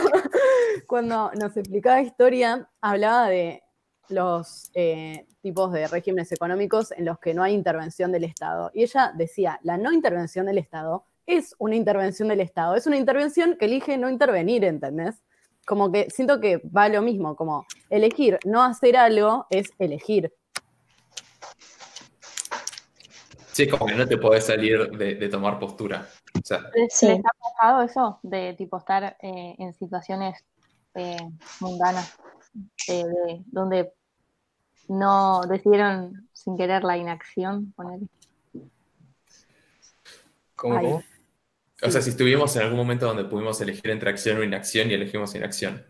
[0.88, 3.64] cuando nos explicaba historia, hablaba de
[4.10, 8.72] los eh, tipos de regímenes económicos en los que no hay intervención del Estado.
[8.74, 12.98] Y ella decía, la no intervención del Estado es una intervención del Estado, es una
[12.98, 15.24] intervención que elige no intervenir, ¿entendés?
[15.66, 20.34] Como que siento que va lo mismo, como elegir no hacer algo es elegir.
[23.52, 26.08] Sí, como que no te podés salir de, de tomar postura.
[26.36, 27.08] O sea, ¿Les, Sí.
[27.08, 30.44] les ha pasado eso de tipo estar eh, en situaciones
[30.96, 31.18] eh,
[31.60, 32.18] mundanas
[32.88, 33.94] eh, de- donde
[34.88, 37.72] no decidieron sin querer la inacción?
[37.76, 38.08] ponele?
[40.56, 41.00] ¿Cómo, Ay.
[41.86, 44.94] O sea, si estuvimos en algún momento donde pudimos elegir entre acción o inacción y
[44.94, 45.86] elegimos inacción.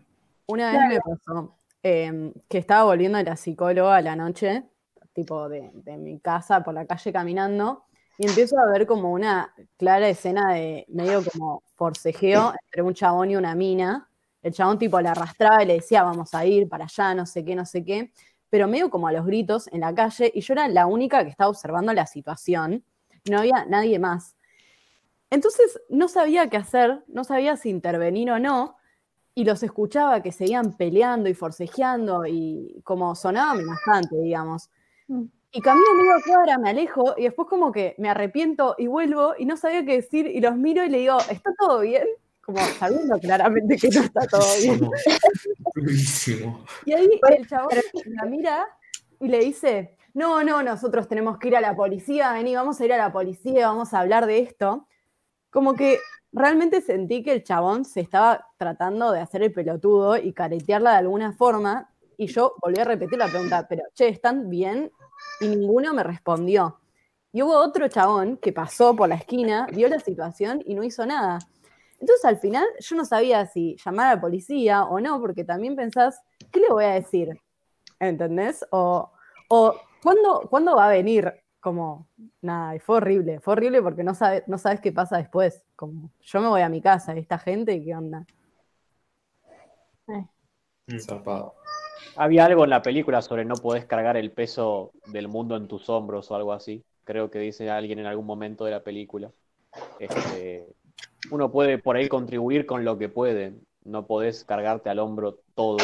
[0.46, 4.64] Una vez me pasó eh, que estaba volviendo de la psicóloga a la noche,
[5.12, 7.84] tipo de, de mi casa por la calle caminando,
[8.18, 13.30] y empiezo a ver como una clara escena de medio como forcejeo entre un chabón
[13.30, 14.08] y una mina.
[14.42, 17.44] El chabón tipo la arrastraba y le decía, vamos a ir para allá, no sé
[17.44, 18.12] qué, no sé qué,
[18.50, 21.30] pero medio como a los gritos en la calle, y yo era la única que
[21.30, 22.84] estaba observando la situación,
[23.28, 24.33] no había nadie más.
[25.30, 28.76] Entonces no sabía qué hacer, no sabía si intervenir o no,
[29.34, 34.70] y los escuchaba que seguían peleando y forcejeando y como sonaba amenazante, digamos.
[35.08, 35.24] Mm.
[35.56, 39.44] Y camino medio cuadra, me alejo y después como que me arrepiento y vuelvo y
[39.44, 42.08] no sabía qué decir y los miro y le digo, ¿está todo bien?
[42.40, 44.90] Como sabiendo claramente que no está todo bien.
[46.86, 47.70] Y ahí el chabón
[48.06, 48.66] la mira
[49.20, 52.84] y le dice, no, no, nosotros tenemos que ir a la policía, vení, vamos a
[52.84, 54.88] ir a la policía, vamos a hablar de esto.
[55.54, 56.00] Como que
[56.32, 60.96] realmente sentí que el chabón se estaba tratando de hacer el pelotudo y caretearla de
[60.96, 61.94] alguna forma.
[62.16, 64.90] Y yo volví a repetir la pregunta, pero, che, ¿están bien?
[65.40, 66.80] Y ninguno me respondió.
[67.30, 71.06] Y hubo otro chabón que pasó por la esquina, vio la situación y no hizo
[71.06, 71.38] nada.
[72.00, 75.76] Entonces al final yo no sabía si llamar a la policía o no, porque también
[75.76, 76.20] pensás,
[76.50, 77.40] ¿qué le voy a decir?
[78.00, 78.66] ¿Entendés?
[78.72, 79.12] O,
[79.48, 81.32] o ¿cuándo, ¿cuándo va a venir?
[81.64, 82.06] Como,
[82.42, 85.64] nada, y fue horrible, fue horrible porque no, sabe, no sabes qué pasa después.
[85.76, 88.26] Como, yo me voy a mi casa, esta gente, ¿qué onda?
[91.00, 91.54] Zarpado.
[92.16, 95.88] Había algo en la película sobre no podés cargar el peso del mundo en tus
[95.88, 96.84] hombros o algo así.
[97.02, 99.30] Creo que dice alguien en algún momento de la película.
[99.98, 100.66] Este,
[101.30, 103.54] uno puede por ahí contribuir con lo que puede.
[103.84, 105.78] No podés cargarte al hombro todo.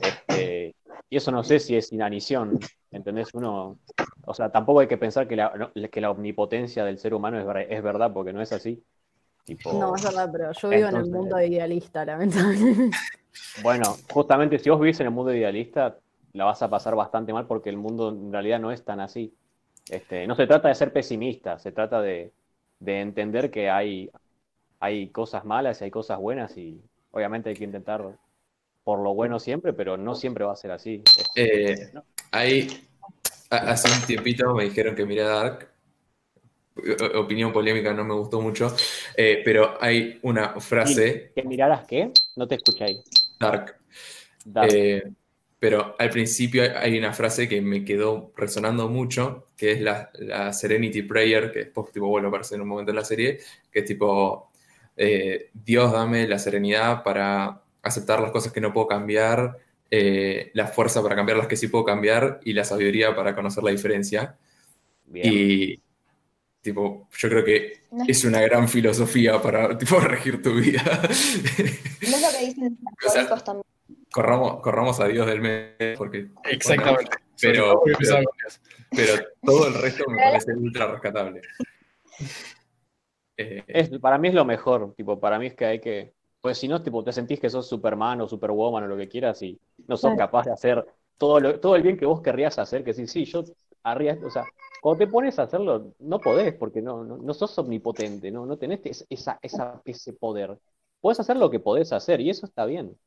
[0.00, 0.76] Este,
[1.10, 2.60] y eso no sé si es inanición.
[2.92, 3.34] ¿Entendés?
[3.34, 3.80] Uno.
[4.26, 7.38] O sea, tampoco hay que pensar que la, no, que la omnipotencia del ser humano
[7.58, 8.82] es, es verdad, porque no es así.
[9.44, 12.96] Tipo, No, es verdad, pero yo vivo en el Entonces- mundo idealista, lamentablemente.
[13.62, 15.96] Bueno, justamente si vos vivís en el mundo idealista,
[16.32, 19.34] la vas a pasar bastante mal porque el mundo en realidad no es tan así.
[19.90, 22.32] Este, no se trata de ser pesimista, se trata de,
[22.80, 24.10] de entender que hay,
[24.80, 26.80] hay cosas malas y hay cosas buenas y
[27.10, 28.16] obviamente hay que intentar
[28.82, 31.02] por lo bueno siempre, pero no siempre va a ser así.
[31.36, 31.92] Eh,
[32.30, 32.68] hay,
[33.43, 35.68] ha- hace un tiempito me dijeron que miré Dark.
[37.14, 38.74] Opinión polémica, no me gustó mucho.
[39.16, 42.10] eh, pero hay una frase, ¿Que miraras qué?
[42.36, 43.00] No te escuché ahí.
[43.38, 43.76] Dark,
[44.44, 44.70] Dark.
[44.72, 45.02] eh,
[45.60, 50.52] pero al principio hay- una frase que me quedó resonando mucho, que es la, la
[50.52, 53.38] Serenity Prayer, que después tipo, vuelve a aparecer en un momento en la serie,
[53.70, 54.50] que es tipo,
[54.96, 59.58] eh, Dios dame la serenidad para aceptar las cosas que no puedo cambiar,
[59.96, 63.62] eh, la fuerza para cambiar las que sí puedo cambiar y la sabiduría para conocer
[63.62, 64.36] la diferencia.
[65.04, 65.26] Bien.
[65.32, 65.82] Y
[66.60, 70.82] tipo, yo creo que No, es una gran filosofía para tipo, regir tu vida.
[71.02, 71.08] no
[72.16, 73.64] es lo que dicen los O sea, católicos también.
[74.10, 77.16] corramos, corramos a Dios del medio porque Exactamente.
[77.40, 81.40] Pero- todo pero- pero el resto me parece ultra rescatable.
[83.36, 86.14] Eh, Es, para mí es lo mejor, tipo, para mí es que hay que,
[86.44, 89.40] pues si no, tipo, te sentís que sos Superman o Superwoman o lo que quieras
[89.42, 89.58] y
[89.88, 90.18] no sos Claro.
[90.18, 90.86] capaz de hacer
[91.18, 93.44] todo, lo- todo el bien que vos querrías hacer, que sí, sí, yo
[93.82, 94.44] haría, o sea,
[94.82, 98.58] cuando te pones a hacerlo, no podés, porque no, no, no sos omnipotente, no, no
[98.58, 100.58] tenés es- esa, esa, ese poder.
[101.00, 102.98] Podés hacer lo que podés hacer y eso está bien.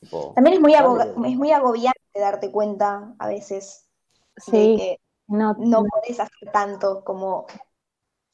[0.00, 0.74] Tipo, También es muy,
[1.30, 3.88] es muy agobiante darte cuenta a veces
[4.46, 7.46] de que no, no podés hacer tanto como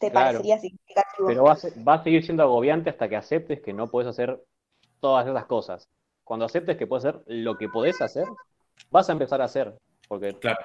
[0.00, 0.26] te Claro.
[0.28, 1.28] parecería significativo.
[1.28, 4.08] Pero va a, ser- va a seguir siendo agobiante hasta que aceptes que no puedes
[4.08, 4.42] hacer
[4.98, 5.88] todas esas cosas.
[6.24, 8.24] Cuando aceptes que puedes hacer lo que podés hacer,
[8.90, 9.76] vas a empezar a hacer,
[10.08, 10.58] porque Claro.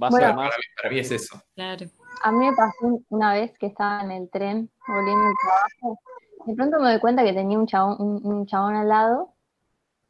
[0.00, 0.50] va a Bueno, ser más...
[0.80, 1.40] para mí es eso.
[1.54, 1.86] Claro.
[2.22, 6.00] A mí me pasó una vez que estaba en el tren volviendo al trabajo.
[6.46, 9.34] De pronto me doy cuenta que tenía un chabón, un, un chabón al lado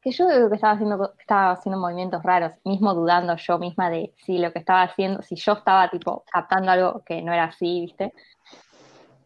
[0.01, 4.39] que yo que estaba haciendo, estaba haciendo movimientos raros, mismo dudando yo misma de si
[4.39, 8.13] lo que estaba haciendo, si yo estaba tipo captando algo que no era así, ¿viste?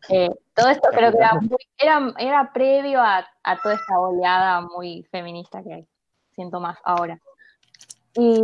[0.09, 4.61] Eh, todo esto creo que era, muy- era, era previo a, a toda esta oleada
[4.63, 5.87] muy feminista que
[6.35, 7.19] siento más ahora.
[8.15, 8.41] Y,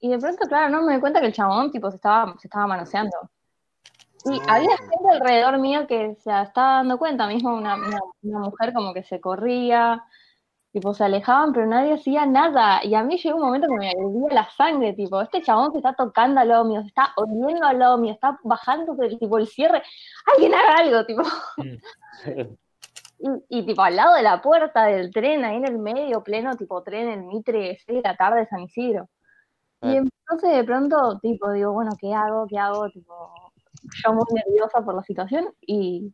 [0.00, 2.46] y de pronto, claro, no me doy cuenta que el chabón tipo se estaba, se
[2.46, 3.16] estaba manoseando.
[4.24, 8.72] Y había gente alrededor mío que se estaba dando cuenta, mismo una, una, una mujer
[8.72, 10.04] como que se corría.
[10.72, 12.82] Tipo, se alejaban, pero nadie hacía nada.
[12.82, 15.78] Y a mí llegó un momento que me hervía la sangre, tipo, este chabón se
[15.78, 19.36] está tocando al lado mío, se está oliendo al lado mío, está bajando el, tipo,
[19.38, 19.82] el cierre.
[20.32, 21.22] Alguien haga algo, tipo.
[23.24, 26.56] Y, y, tipo al lado de la puerta del tren, ahí en el medio, pleno
[26.56, 29.08] tipo tren, el Mitre, 6 de la tarde, San Isidro.
[29.80, 32.46] Y entonces de pronto, tipo, digo, bueno, ¿qué hago?
[32.48, 32.88] ¿Qué hago?
[32.90, 33.32] Tipo,
[34.04, 36.12] yo muy nerviosa por la situación y,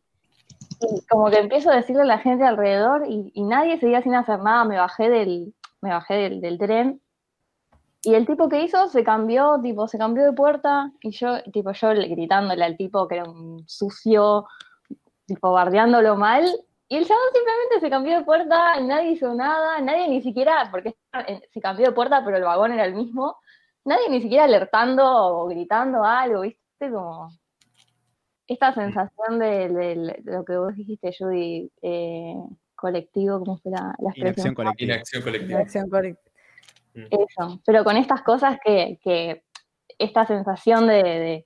[1.09, 4.39] como que empiezo a decirle a la gente alrededor y, y nadie seguía sin hacer
[4.39, 7.01] nada, me bajé del, me bajé del, tren.
[8.01, 11.71] Y el tipo que hizo se cambió, tipo, se cambió de puerta y yo, tipo,
[11.73, 14.47] yo le- gritándole al tipo que era un sucio,
[15.25, 16.45] tipo, bardeándolo mal.
[16.87, 20.95] Y el chabón simplemente se cambió de puerta, nadie hizo nada, nadie ni siquiera, porque
[21.53, 23.35] se cambió de puerta pero el vagón era el mismo,
[23.85, 26.91] nadie ni siquiera alertando o gritando algo, ¿viste?
[26.91, 27.29] Como
[28.49, 32.33] esta sensación de, de- de lo que vos dijiste, Judy, eh,
[32.75, 34.47] colectivo, ¿cómo fue la, la expresión?
[34.47, 34.93] Inacción colectiva.
[34.93, 35.59] Inacción colectiva.
[35.59, 36.31] acción correcta.
[36.95, 39.43] Eso, pero con estas cosas que, que
[39.97, 41.45] esta sensación de, de-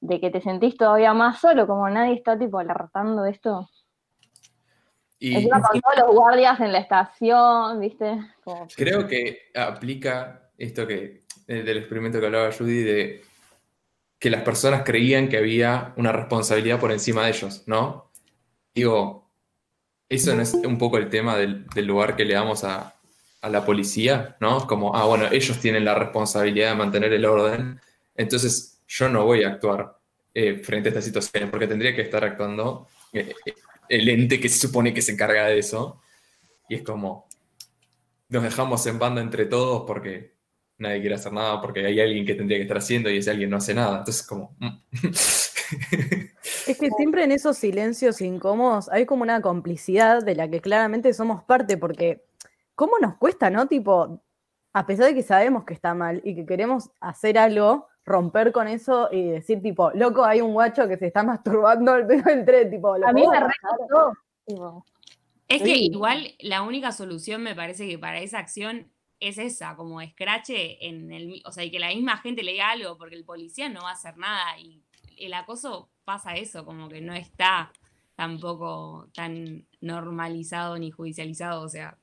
[0.00, 3.68] de que te sentís todavía más solo, como nadie está tipo alertando esto.
[5.18, 8.18] Y Encima con todos los guardias en la estación, ¿viste?
[8.44, 13.24] Como- creo que aplica esto que eh, del experimento que hablaba Judy de
[14.18, 18.10] que las personas creían que había una responsabilidad por encima de ellos, ¿no?
[18.74, 19.30] Digo,
[20.08, 22.92] eso no es un poco el tema del, lugar que le damos a,
[23.42, 24.66] la policía, ¿no?
[24.66, 27.80] Como, ah, bueno, ellos tienen la responsabilidad de mantener el orden,
[28.16, 29.96] entonces yo no voy a actuar
[30.34, 33.32] eh, frente a estas situaciones porque tendría que estar actuando eh,
[33.88, 36.00] el ente que se supone que se encarga de eso.
[36.68, 37.28] Y es como,
[38.28, 40.35] nos dejamos en banda entre todos porque
[40.78, 43.50] nadie quiere hacer nada, porque hay alguien que tendría que estar haciendo y ese alguien
[43.50, 43.98] no hace nada.
[43.98, 44.56] Entonces, como...
[44.58, 44.82] mm.
[46.66, 51.12] Es que siempre en esos silencios incómodos hay como una complicidad de la que claramente
[51.12, 52.24] somos parte, porque
[52.74, 53.66] ¿cómo nos cuesta, no?
[53.66, 54.22] Tipo,
[54.72, 58.68] a pesar de que sabemos que está mal y que queremos hacer algo, romper con
[58.68, 62.44] eso y decir, tipo, loco, hay un guacho que se está masturbando al pedo del
[62.44, 63.38] tren, tipo, ¿lo A mí me
[64.46, 64.84] tipo,
[65.48, 65.86] Es que Sí.
[65.86, 71.12] igual la única solución me parece que para esa acción es esa, como escrache en
[71.12, 73.82] el, o sea, y que la misma gente le diga algo, porque el policía no
[73.82, 74.82] va a hacer nada y
[75.16, 77.72] el acoso pasa eso, como que no está
[78.14, 81.98] tampoco tan normalizado ni judicializado, o sea,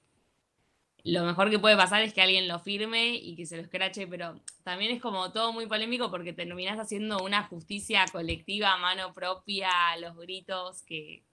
[1.03, 4.07] lo mejor que puede pasar es que alguien lo firme y que se lo escrache,
[4.07, 9.14] pero también es como todo muy polémico porque terminás haciendo una justicia colectiva a mano
[9.14, 9.69] propia,
[9.99, 11.23] los gritos, que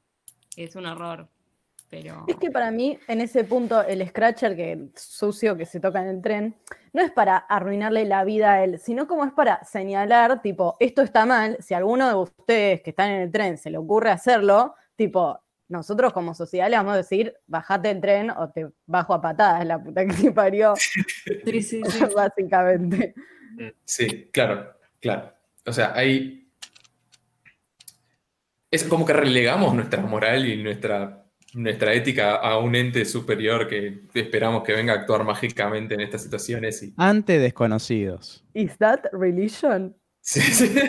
[0.56, 1.28] es un horror.
[1.90, 6.00] Pero Es que para mí, en ese punto, el scratcher que sucio que se toca
[6.00, 6.54] en el tren,
[6.92, 11.02] no es para arruinarle la vida a él, sino como es para señalar, tipo, esto
[11.02, 14.10] está mal, si a alguno de ustedes que están en el tren se le ocurre
[14.10, 15.40] hacerlo, tipo,
[15.70, 19.66] nosotros como sociedad le vamos a decir, bajate del tren o te bajo a patadas,
[19.66, 20.74] la puta que te parió,
[21.44, 22.04] sí, sí, sí.
[22.14, 23.14] básicamente.
[23.84, 25.32] Sí, claro, claro.
[25.66, 26.36] O sea, hay...
[28.70, 31.24] Es como que relegamos nuestra moral y nuestra,
[31.54, 36.22] nuestra ética a un ente superior que esperamos que venga a actuar mágicamente en estas
[36.22, 36.82] situaciones.
[36.82, 36.94] Y...
[36.96, 38.44] Ante desconocidos.
[38.54, 39.96] ¿Is that religion?
[40.20, 40.74] Sí, sí.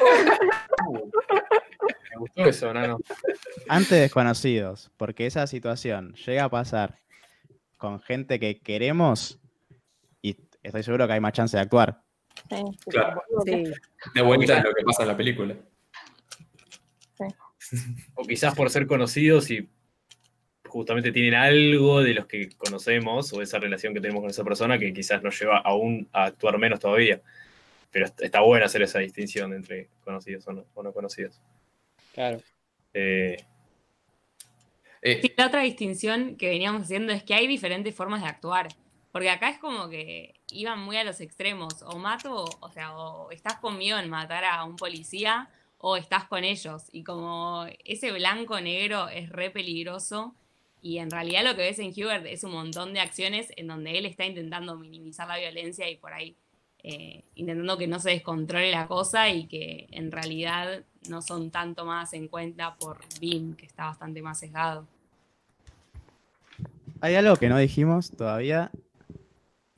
[2.12, 3.00] Me gustó eso, Nano.
[3.68, 4.92] Ante desconocidos.
[4.98, 7.00] Porque esa situación llega a pasar
[7.78, 9.40] con gente que queremos
[10.22, 12.04] y estoy seguro que hay más chance de actuar.
[12.50, 13.22] sí, tipo, Claro.
[13.30, 13.74] boludo, ¿qué Sí.
[14.14, 15.56] De vuelta a lo que pasa en la película.
[18.16, 19.70] O quizás por ser conocidos y
[20.72, 24.80] justamente tienen algo de los que conocemos o esa relación que tenemos con esa persona
[24.80, 27.22] que quizás nos lleva aún a actuar menos todavía.
[27.92, 31.40] Pero est- está bueno hacer esa distinción entre conocidos o no, o no conocidos.
[32.14, 32.42] Claro.
[32.94, 33.38] Eh,
[35.02, 38.68] Eh, Sí, la otra distinción que veníamos haciendo es que hay diferentes formas de actuar.
[39.12, 41.82] Porque acá es como que iban muy a los extremos.
[41.84, 45.50] O mato, o sea, o estás conmigo en matar a un policía,
[45.80, 46.84] o estás con ellos.
[46.92, 50.36] Y como ese blanco-negro es re peligroso.
[50.82, 53.98] Y en realidad lo que ves en Hubert es un montón de acciones en donde
[53.98, 56.36] él está intentando minimizar la violencia y por ahí
[56.84, 61.86] eh, intentando que no se descontrole la cosa y que en realidad no son tanto
[61.86, 64.88] más en cuenta por Beam, que está bastante más sesgado.
[67.00, 68.72] Hay algo que no dijimos todavía,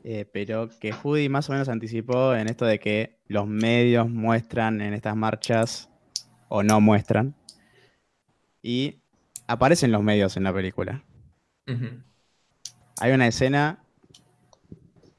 [0.05, 4.79] eh, pero que Judy más o menos anticipó en esto de que los medios muestran
[4.79, 5.89] en estas marchas
[6.47, 7.35] o no muestran.
[8.61, 9.02] Y
[9.53, 11.03] aparecen los medios en la película.
[12.99, 13.79] Hay una escena.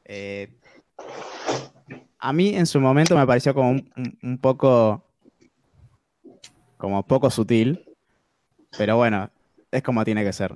[0.04, 0.50] eh,
[2.18, 5.04] a mí en su momento me pareció como un, un- un poco.
[6.76, 7.84] como poco sutil.
[8.76, 9.30] Pero bueno,
[9.70, 10.54] es como tiene que ser.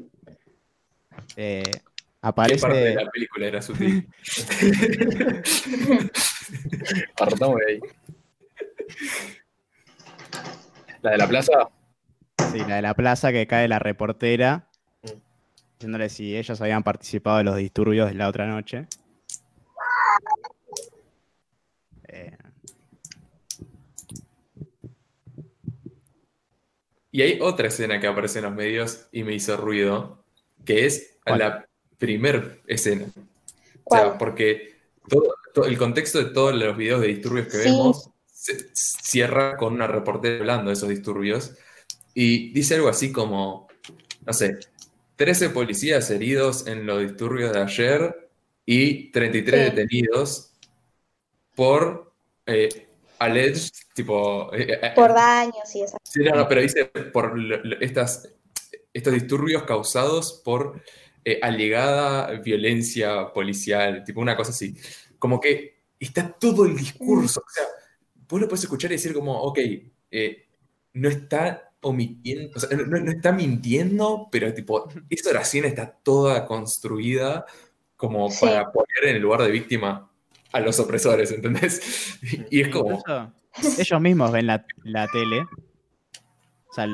[1.36, 1.80] Eh, ¿Qué
[2.32, 2.94] parte de aparece.
[2.94, 4.08] la película era sutil?
[7.16, 7.80] Partamos de ahí.
[11.02, 11.52] La de la plaza.
[12.52, 14.68] Sí, la de la plaza que cae la reportera,
[15.74, 18.86] diciéndole si ellos habían participado de los disturbios de la otra noche.
[22.08, 22.36] Eh,
[27.10, 30.22] Y hay otra escena que aparece en los medios y me hizo ruido,
[30.64, 31.38] que es ¿Cuál?
[31.38, 33.06] la primer escena.
[33.84, 34.76] O sea, porque
[35.08, 37.70] todo, todo- el contexto de todos los videos de disturbios que Sí.
[37.70, 41.56] vemos se- cierra con una reportera hablando de esos disturbios
[42.20, 43.68] y dice algo así como,
[44.26, 44.58] no sé,
[45.14, 48.30] 13 policías heridos en los disturbios de ayer
[48.66, 49.70] y 33 Sí.
[49.76, 50.52] detenidos
[51.54, 52.12] por
[52.44, 52.88] eh,
[53.20, 54.52] alleged, tipo...
[54.52, 57.38] eh, eh, Por daños y esas Sí, no, no, pero dice por
[57.80, 58.28] estas,
[58.92, 60.82] estos disturbios causados por
[61.24, 64.74] eh, alegada violencia policial, tipo una cosa así.
[65.20, 67.44] Como que está todo el discurso.
[67.46, 67.62] O sea,
[68.28, 69.60] vos lo puedes escuchar y decir como, ok,
[70.94, 76.44] no está omitiendo, o sea, no, no está mintiendo, pero tipo, esa oración está toda
[76.46, 77.44] construida
[77.96, 78.46] como Sí.
[78.46, 80.10] para poner en el lugar de víctima
[80.52, 82.18] a los opresores, ¿entendés?
[82.50, 82.92] Y es como...
[82.98, 83.32] incluso
[83.78, 85.40] ellos mismos ven la, la tele.
[86.70, 86.86] O sea,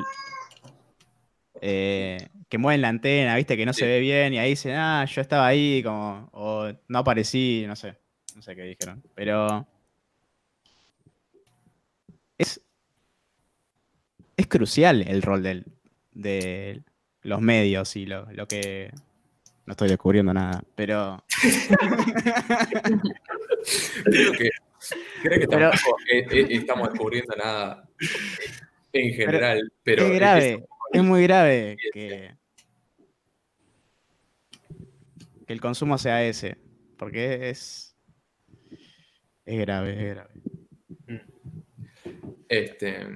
[1.61, 2.17] eh,
[2.49, 3.81] que mueven la antena, viste, que no Sí.
[3.81, 7.75] se ve bien, y ahí dicen, ah, yo estaba ahí, como, o no aparecí, no
[7.75, 7.97] sé,
[8.35, 9.03] no sé qué dijeron.
[9.13, 9.67] Pero
[12.37, 12.61] es,
[14.37, 15.65] es crucial el rol del,
[16.11, 16.81] de
[17.21, 18.91] los medios y lo, lo que.
[19.65, 21.23] No estoy descubriendo nada, pero.
[24.03, 24.49] Creo que,
[25.23, 27.89] creo que Pero- tampoco eh, eh, estamos descubriendo nada
[28.93, 32.35] en general, pero, es grave, es muy grave que,
[35.47, 36.57] que el consumo sea ese,
[36.97, 37.95] porque es,
[39.45, 40.33] es grave, es grave.
[42.47, 43.07] Este,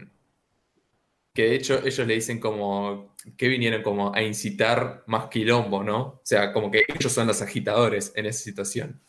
[1.40, 6.00] que de hecho ellos le dicen como que vinieron como a incitar más quilombo, ¿no?
[6.02, 9.00] O sea, como que ellos son los agitadores en esa situación,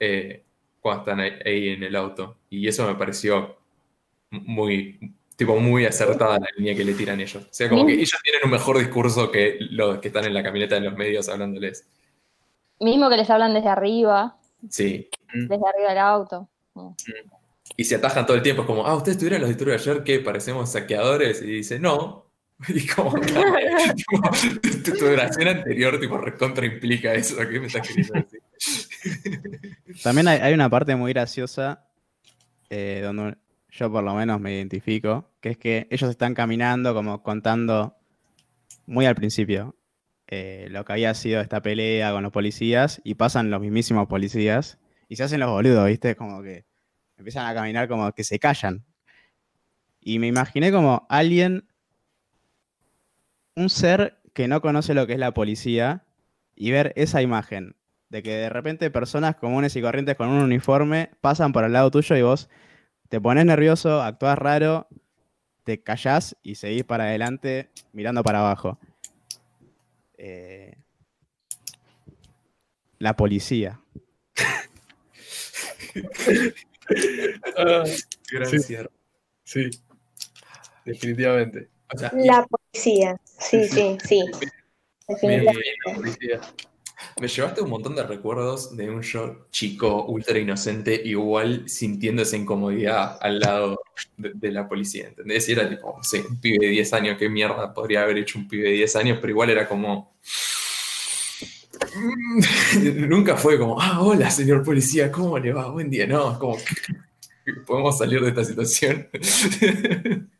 [0.00, 0.42] eh,
[0.80, 2.38] cuando están ahí, ahí en el auto.
[2.50, 3.56] Y eso me pareció
[4.30, 7.44] muy, tipo, muy acertada la línea que le tiran ellos.
[7.44, 10.42] O sea, como que ellos tienen un mejor discurso que los que están en la
[10.42, 11.86] camioneta de los medios hablándoles.
[12.80, 15.08] Mismo que les hablan desde arriba, Sí.
[15.32, 16.48] desde arriba del auto.
[17.76, 20.20] Y se atajan todo el tiempo, es como, ah, ustedes tuvieron los disturbios ayer que
[20.20, 21.42] parecemos saqueadores.
[21.42, 22.24] Y dice, no.
[22.68, 23.20] Y como,
[24.84, 27.36] tu, tu oración anterior, tipo, recontra implica eso.
[27.48, 28.42] ¿Qué me estás queriendo decir?
[30.02, 31.84] También hay, hay una parte muy graciosa
[32.70, 33.36] eh, donde
[33.70, 37.96] yo por lo menos me identifico, que es que ellos están caminando como contando
[38.86, 39.76] muy al principio
[40.26, 44.78] eh, lo que había sido esta pelea con los policías y pasan los mismísimos policías
[45.08, 46.16] y se hacen los boludos, ¿viste?
[46.16, 46.64] Como que
[47.16, 48.84] empiezan a caminar como que se callan.
[50.00, 51.66] Y me imaginé como alguien,
[53.56, 56.04] un ser que no conoce lo que es la policía
[56.56, 57.76] y ver esa imagen
[58.10, 61.90] de que de repente personas comunes y corrientes con un uniforme pasan por al lado
[61.90, 62.48] tuyo y vos
[63.08, 64.88] te pones nervioso, actúas raro,
[65.62, 68.78] te callás y seguís para adelante mirando para abajo.
[70.18, 70.76] Eh,
[72.98, 73.80] la policía.
[77.56, 77.84] Ah,
[78.30, 78.58] Gran Sí.
[78.58, 78.90] cierre.
[79.44, 79.70] sí,
[80.84, 81.68] definitivamente.
[81.94, 83.20] O sea, La policía.
[83.38, 84.24] Sí, sí, sí.
[85.22, 86.26] me, Definitivamente.
[86.28, 86.40] La
[87.20, 92.36] me llevaste un montón de recuerdos de un yo chico, ultra inocente, igual sintiendo esa
[92.36, 93.80] incomodidad al lado
[94.16, 95.48] de, de la policía, ¿entendés?
[95.48, 98.38] Y era tipo, no sé, un pibe de 10 años, qué mierda podría haber hecho
[98.38, 100.16] un pibe de 10 años, pero igual era como...
[103.08, 105.70] Nunca fue como, ah, hola, señor policía, ¿cómo le va?
[105.70, 106.06] Buen día.
[106.06, 106.56] No, es como,
[107.66, 109.08] ¿podemos salir de esta situación?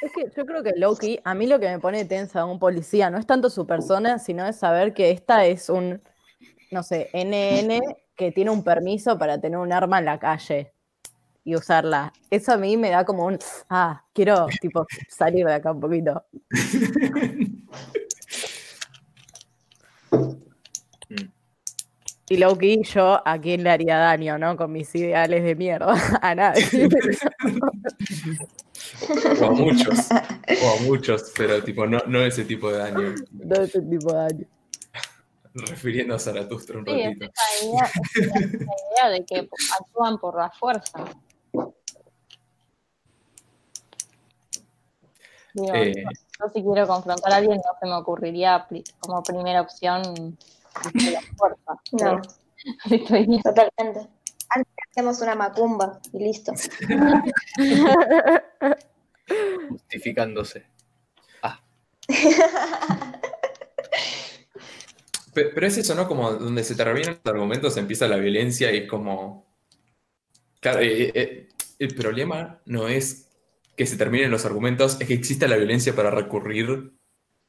[0.00, 2.60] Es que yo creo que Loki, a mí lo que me pone tensa a un
[2.60, 6.00] policía no es tanto su persona, sino es saber que esta es un,
[6.70, 7.80] no sé, NN
[8.14, 10.72] que tiene un permiso para tener un arma en la calle
[11.42, 12.12] y usarla.
[12.30, 13.40] Eso a mí me da como un,
[13.70, 16.24] ah, quiero tipo salir de acá un poquito.
[22.30, 24.56] Y Loki, yo a quién le haría daño, ¿no?
[24.56, 25.94] Con mis ideales de mierda.
[26.22, 26.88] A nadie.
[29.40, 33.14] O a muchos, o a muchos, pero tipo, no, no ese tipo de daño.
[33.32, 34.46] No ese tipo de daño.
[35.54, 37.24] Refiriendo a Zaratustra un Sí, es ratito.
[37.26, 39.48] esa idea, es esa idea de que
[39.80, 41.04] actúan por la fuerza.
[45.54, 45.92] Digo, Eh,
[46.40, 48.66] yo si quiero confrontar a alguien no se me ocurriría
[49.00, 50.38] como primera opción
[50.94, 51.80] de la fuerza.
[51.92, 52.20] No,
[53.42, 54.08] totalmente.
[54.50, 56.52] Antes hacemos una macumba y listo.
[59.70, 60.66] Justificándose.
[65.34, 66.08] Pe- Pero es eso, ¿no?
[66.08, 69.46] Como donde se terminan los argumentos, empieza la violencia y es como...
[70.60, 71.48] Claro, eh, eh,
[71.78, 73.28] el problema no es
[73.76, 76.94] que se terminen los argumentos, es que exista la violencia para recurrir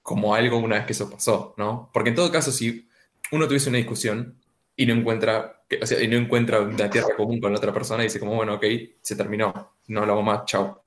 [0.03, 1.89] como algo una vez que eso pasó, ¿no?
[1.93, 2.89] Porque en todo caso, si
[3.31, 4.39] uno tuviese una discusión
[4.76, 8.19] y no encuentra, y no encuentra una tierra común con la otra persona y dice
[8.19, 8.65] como, bueno, ok,
[9.01, 10.84] se terminó, no lo hago más, chao.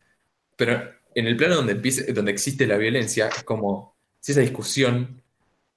[0.56, 0.82] Pero
[1.14, 5.23] en el plano donde, empiece, donde existe la violencia, es como si esa discusión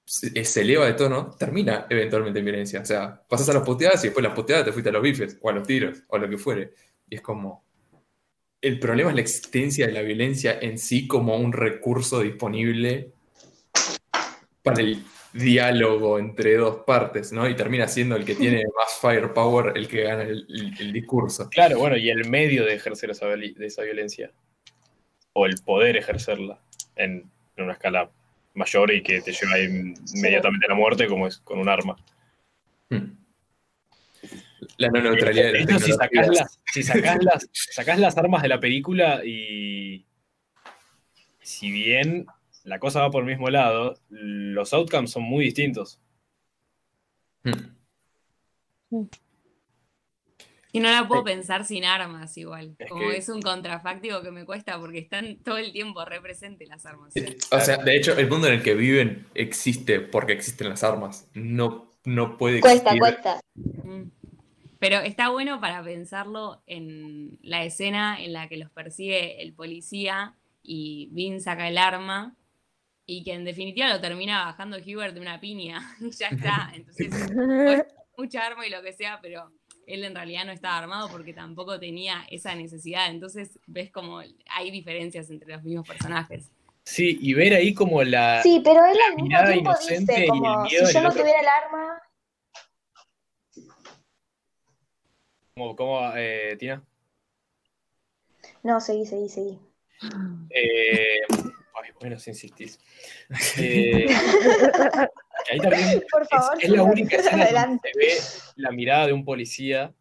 [0.06, 2.82] se, se eleva de tono, termina eventualmente en violencia.
[2.82, 5.02] O sea, pasas a las puteadas y después de las puteadas te fuiste a los
[5.02, 6.74] bifes, o a los tiros, o a lo que fuere.
[7.10, 7.66] Y es como.
[8.62, 13.12] El problema es la existencia de la violencia en sí como un recurso disponible
[14.64, 15.04] para el
[15.36, 17.48] diálogo entre dos partes, ¿no?
[17.50, 21.50] Y termina siendo el que tiene más firepower el que gana el, el- el discurso.
[21.50, 24.32] Claro, bueno, y el medio de ejercer esa, violi- de esa violencia.
[25.34, 26.60] O el poder ejercerla
[26.96, 28.10] en, en una escala
[28.54, 31.98] mayor y que te lleva inmediatamente a la muerte, como es con un arma.
[32.90, 33.12] Hmm.
[34.78, 36.36] La no neutralidad de hecho, si sacás, tecnologías.
[36.42, 40.06] las, si sacás, las, sacás las armas de la película y
[41.42, 42.26] si bien
[42.66, 46.00] la cosa va por el mismo lado, los outcomes son muy distintos.
[47.44, 49.06] Hmm.
[50.72, 52.76] Y no la puedo pensar sin armas igual.
[52.78, 56.66] Es Como que- es un contrafáctico que me cuesta porque están todo el tiempo represente
[56.66, 57.14] las armas.
[57.52, 61.30] O sea, de hecho, el mundo en el que viven existe porque existen las armas.
[61.34, 63.00] No, no puede Cuesta, existir.
[63.00, 63.40] cuesta.
[63.56, 64.10] Mm.
[64.80, 70.36] Pero está bueno para pensarlo en la escena en la que los persigue el policía
[70.62, 72.36] y Vin saca el arma
[73.06, 75.80] y que en definitiva lo termina bajando Hubert de una piña.
[76.20, 76.72] ya está.
[76.76, 77.86] Entonces,
[78.18, 79.52] mucha arma y lo que sea, pero
[79.88, 83.10] él en realidad no estaba armado porque tampoco tenía esa necesidad.
[83.10, 86.52] Entonces ves como hay diferencias entre los mismos personajes.
[86.84, 88.44] Sí, y ver ahí como la...
[88.44, 91.02] Sí, pero él al mismo mirada tiempo inocente y dice el como, miedo si yo
[91.02, 91.22] no otro.
[91.22, 92.02] tuviera el arma,
[95.56, 96.84] ¿Cómo, cómo, eh, Tina?
[98.62, 99.60] no, seguí, seguí, seguí.
[100.50, 101.22] Eh,
[102.00, 102.80] bueno, si insistís.
[103.58, 104.08] Eh,
[105.52, 108.14] ahí también Por es- favor, es, la única escena donde se ve
[108.56, 109.94] la mirada de un policía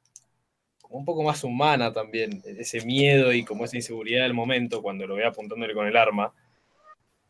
[0.81, 5.07] como un poco más humana también, ese miedo y como esa inseguridad del momento cuando
[5.07, 6.33] lo ve apuntándole con el arma.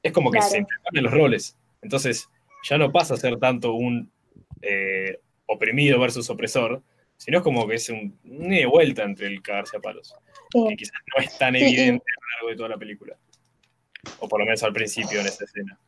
[0.02, 0.50] Es como que Claro.
[0.52, 1.56] se intercambian los roles.
[1.80, 2.28] Entonces
[2.68, 4.10] ya no pasa a ser tanto un
[4.60, 6.82] eh, oprimido versus opresor,
[7.16, 10.14] sino es como que es un, un ida y vuelta entre el cagarse a palos.
[10.52, 10.64] Sí.
[10.68, 13.16] Que quizás no es tan Sí, y- evidente a lo largo de toda la película.
[14.20, 15.78] O por lo menos al principio en esa escena.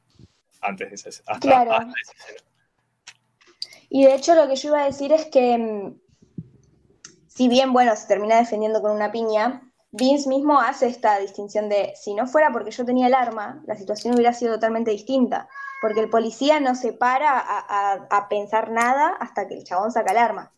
[0.63, 1.33] Antes de esa escena.
[1.33, 1.73] Hasta, Claro.
[1.73, 2.51] hasta esa escena.
[3.89, 6.01] Y de hecho lo que yo iba a decir es que, mm,
[7.29, 9.63] si bien, bueno, se termina defendiendo con una piña,
[9.93, 13.77] Vince mismo hace esta distinción de, si no fuera porque yo tenía el arma, la
[13.77, 15.49] situación hubiera sido totalmente distinta,
[15.81, 17.59] porque el policía no se para a,
[17.93, 20.53] a- a pensar nada hasta que el chabón saca el arma.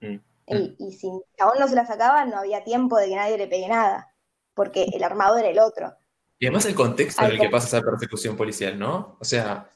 [0.00, 0.16] Mm.
[0.46, 3.38] Y, y si el chabón no se la sacaba, no había tiempo de que nadie
[3.38, 4.14] le pegue nada,
[4.52, 5.96] porque el armado era el otro.
[6.44, 9.16] Y además el contexto en el que pasa esa persecución policial, ¿no?
[9.18, 9.70] O sea,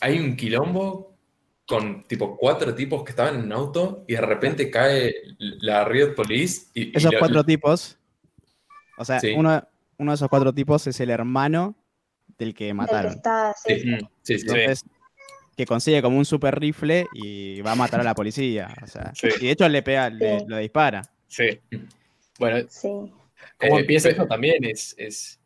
[0.00, 1.14] hay un quilombo
[1.66, 6.14] con tipo cuatro tipos que estaban en un auto y de repente cae la Riot
[6.16, 7.96] Police y, y Esos lo- cuatro tipos.
[8.98, 9.34] O sea, Sí.
[9.36, 9.62] uno,
[9.98, 11.76] uno de esos cuatro tipos es el hermano
[12.38, 13.12] del que que mataron.
[13.12, 13.78] está, sí.
[13.78, 13.98] Sí, Mm.
[14.22, 14.46] sí, sí.
[14.48, 14.84] Entonces,
[15.56, 18.74] que consigue como un super rifle y va a matar a la policía.
[18.82, 19.28] O sea, Sí.
[19.40, 20.44] y de hecho le pega, le, Sí.
[20.48, 21.02] lo dispara.
[21.28, 21.60] Sí.
[22.40, 22.88] Bueno, sí.
[22.88, 25.38] cómo Eh, empieza pero- eso también es, es,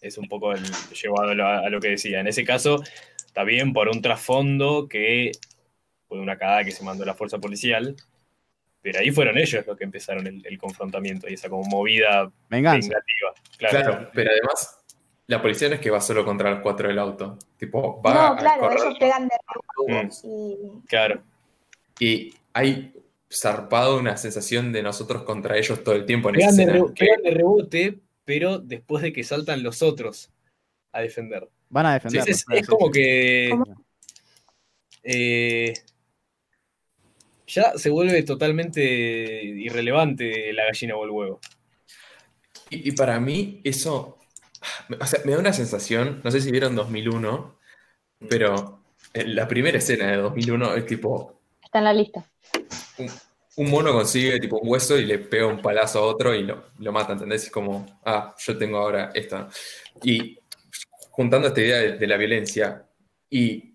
[0.00, 0.62] es un poco el,
[1.00, 2.20] llevado a lo, a lo que decía.
[2.20, 2.82] En ese caso,
[3.26, 5.32] está bien por un trasfondo que
[6.08, 7.94] fue una cagada que se mandó la fuerza policial,
[8.82, 12.88] pero ahí fueron ellos los que empezaron el, el confrontamiento y esa como movida Venganza.
[12.88, 13.34] vengativa.
[13.58, 14.76] Claro, Claro, pero además
[15.26, 17.38] la policía no es que va solo contra los cuatro del auto.
[17.58, 19.36] Tipo, va No, claro, ellos pegan de
[19.76, 20.22] todos.
[20.24, 21.22] y claro.
[22.00, 22.92] Y hay
[23.32, 26.84] zarpado una sensación de nosotros contra ellos todo el tiempo en Pegan esa de, escena.
[26.86, 27.98] re- pegan de rebote,
[28.30, 30.30] pero después de que saltan los otros
[30.92, 31.48] a defender.
[31.68, 32.30] Van a Sí, defender.
[32.30, 33.50] es, es como que
[35.02, 35.74] eh,
[37.48, 41.40] ya se vuelve totalmente irrelevante la gallina o el huevo.
[42.70, 44.20] Y, y para mí eso,
[45.00, 47.58] o sea, me da una sensación, no sé si vieron 2001,
[48.28, 52.24] pero en la primera escena de 2001 es tipo, Está en la lista.
[52.98, 53.08] un
[53.56, 56.92] mono consigue tipo un hueso y le pega un palazo a otro y lo, lo
[56.92, 57.44] mata, ¿entendés?
[57.44, 59.48] Es como, ah, yo tengo ahora esto.
[60.02, 60.38] Y
[61.10, 62.88] juntando esta idea de, la violencia
[63.28, 63.74] y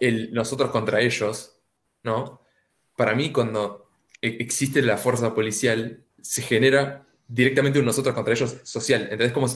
[0.00, 1.58] el nosotros contra ellos,
[2.02, 2.40] ¿no?
[2.96, 8.58] Para mí, cuando e- existe la fuerza policial, se genera directamente un nosotros contra ellos
[8.62, 9.08] social.
[9.10, 9.48] Entonces, como,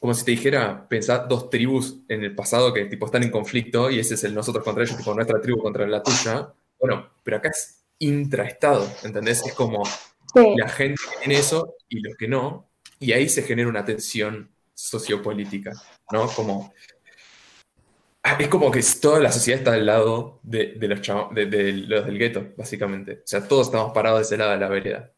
[0.00, 3.90] como si te dijera, pensar dos tribus en el pasado que tipo están en conflicto
[3.90, 6.52] y ese es el nosotros contra ellos, tipo nuestra tribu contra la tuya.
[6.80, 9.44] Bueno, pero acá es intraestado, ¿entendés?
[9.46, 9.82] Es como
[10.34, 10.54] Sí.
[10.56, 12.68] la gente que tiene eso y los que no,
[12.98, 15.72] y ahí se genera una tensión sociopolítica,
[16.10, 16.26] ¿no?
[16.28, 16.72] Como,
[18.22, 21.00] ah, es como que toda la sociedad está al lado de, de los,
[21.34, 23.12] de, de los del gueto, básicamente.
[23.18, 25.12] O sea, todos estamos parados de ese lado de la vereda.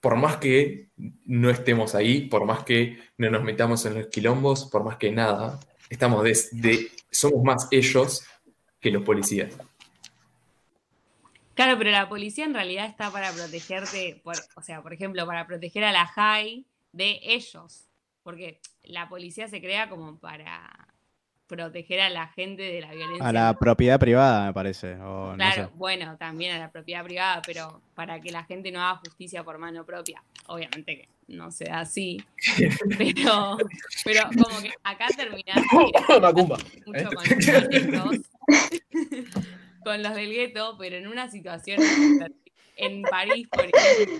[0.00, 0.90] Por más que
[1.24, 5.10] no estemos ahí, por más que no nos metamos en los quilombos, por más que
[5.10, 8.24] nada, estamos de, de- somos más ellos
[8.78, 9.52] que los policías.
[11.56, 15.46] Claro, pero la policía en realidad está para protegerte, por, o sea, por ejemplo, para
[15.46, 17.88] proteger a la JAI de ellos.
[18.22, 20.86] Porque la policía se crea como para
[21.46, 23.26] proteger a la gente de la violencia.
[23.26, 24.94] A la propiedad privada, me parece.
[24.96, 25.70] o no Claro, sé.
[25.76, 29.56] bueno, también a la propiedad privada, pero para que la gente no haga justicia por
[29.58, 30.22] mano propia.
[30.48, 32.22] Obviamente que no se da así.
[32.98, 33.56] Pero,
[34.04, 35.56] pero como que acá terminás
[36.20, 36.56] Macumba.
[36.86, 37.90] mucho ¿eh?
[37.90, 38.24] con
[39.86, 41.80] con los del gueto, pero en una situación
[42.76, 44.18] en París, por ejemplo,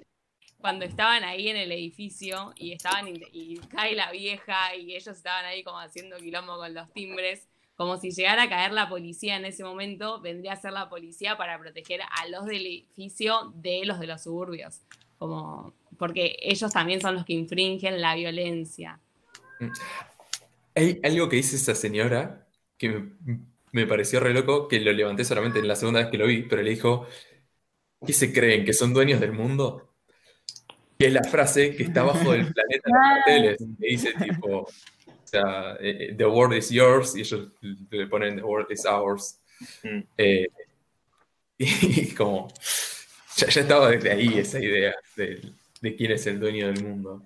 [0.61, 5.45] cuando estaban ahí en el edificio y estaban y cae la vieja y ellos estaban
[5.45, 9.45] ahí como haciendo quilombo con los timbres, como si llegara a caer la policía en
[9.45, 13.99] ese momento, vendría a ser la policía para proteger a los del edificio de los
[13.99, 14.83] de los suburbios.
[15.19, 19.01] Como, porque ellos también son los que infringen la violencia.
[20.77, 22.47] Hay algo que dice esa señora
[22.79, 26.17] que me, me pareció re loco, que lo levanté solamente en la segunda vez que
[26.17, 27.07] lo vi, pero le dijo,
[28.07, 28.65] ¿qué se creen?
[28.65, 29.93] ¿Que son dueños del mundo?
[30.99, 34.61] Que es la frase que está abajo del planeta en los carteles, que dice tipo,
[34.61, 34.69] o
[35.25, 37.51] sea, eh, the world is yours, y ellos
[37.91, 39.41] le ponen the world is ours.
[39.83, 40.01] Mm.
[40.17, 40.47] Eh,
[41.59, 42.49] y como,
[43.37, 47.23] ya, ya estaba desde ahí esa idea de, de quién es el dueño del mundo.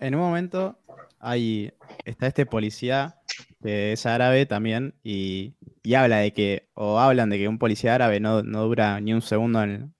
[0.00, 0.78] En un momento
[1.18, 1.70] hay,
[2.06, 3.17] está este policía
[3.62, 7.94] que es árabe también y, y habla de que, o hablan de que un policía
[7.94, 9.92] árabe no, no dura ni un segundo en,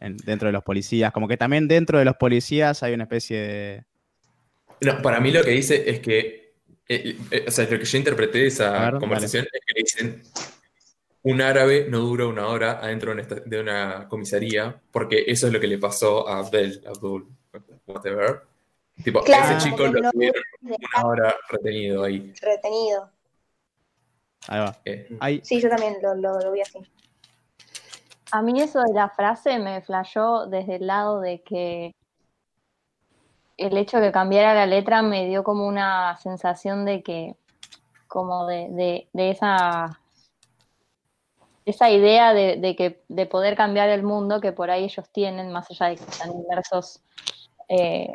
[0.00, 1.12] en- dentro de los policías.
[1.12, 3.84] Como que también dentro de los policías hay una especie de...
[4.80, 6.54] No, para mí lo que dice es que,
[6.88, 10.22] eh, eh, o sea, lo que yo interpreté de esa ver, conversación es que dicen,
[11.22, 15.46] un árabe no dura una hora adentro de una, esta- de una comisaría, porque eso
[15.46, 17.28] es lo que le pasó a Abdel, Abdul,
[17.86, 18.40] whatever.
[19.04, 22.32] Tipo, Claro, ese chico lo no- tuvieron una hora retenido ahí.
[22.40, 23.10] Retenido.
[24.48, 24.76] Ahí va.
[24.84, 26.78] Eh, Sí, yo también lo, lo, lo vi así.
[28.30, 31.94] A mí eso de la frase me flashó desde el lado de que
[33.58, 37.36] el hecho de que cambiara la letra me dio como una sensación de que,
[38.08, 40.00] como de, de- de esa,
[41.66, 45.52] esa idea de, de que, de poder cambiar el mundo que por ahí ellos tienen,
[45.52, 47.00] más allá de que están inmersos
[47.68, 48.08] eh,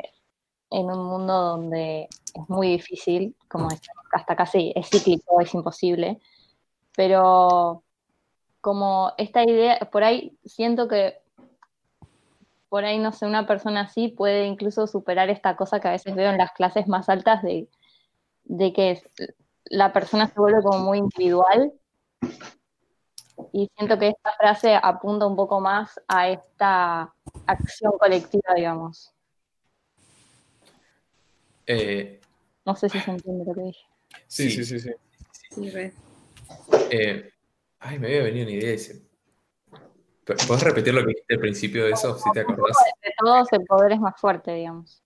[0.70, 3.68] en un mundo donde es muy difícil, como
[4.12, 6.20] hasta casi es cíclico, es imposible,
[6.96, 7.82] pero
[8.60, 11.20] como esta idea, por ahí siento que
[12.68, 16.14] por ahí, no sé, una persona así puede incluso superar esta cosa que a veces
[16.14, 17.68] veo en las clases más altas de,
[18.44, 19.02] de que
[19.64, 21.72] la persona se vuelve como muy individual.
[23.52, 27.14] Y siento que esta frase apunta un poco más a esta
[27.46, 29.14] acción colectiva, digamos.
[31.68, 32.20] Eh,
[32.66, 33.84] No sé si se entiende lo que dije.
[34.26, 34.64] Sí, Sí.
[34.64, 34.90] sí, sí,
[35.50, 35.90] sí.
[36.90, 37.30] Eh,
[37.78, 38.72] ay, me había venido una idea.
[38.72, 39.02] Dice,
[40.46, 42.76] ¿Puedes repetir lo que dijiste al principio de eso, si te acordás?
[43.02, 45.02] De todos el poder es más fuerte, digamos.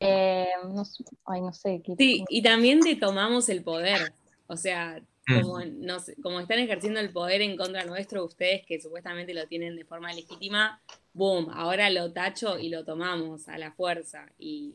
[0.00, 1.80] Eh, no, sé- ay, no sé.
[1.84, 4.12] ¿qué- Sí, y también de tomamos el poder.
[4.48, 5.40] O sea, Mm.
[5.40, 9.76] como, nos- como están ejerciendo el poder en contra nuestro, ustedes que supuestamente lo tienen
[9.76, 10.82] de forma legítima,
[11.12, 14.26] boom, ahora lo tacho y lo tomamos a la fuerza.
[14.38, 14.74] Y,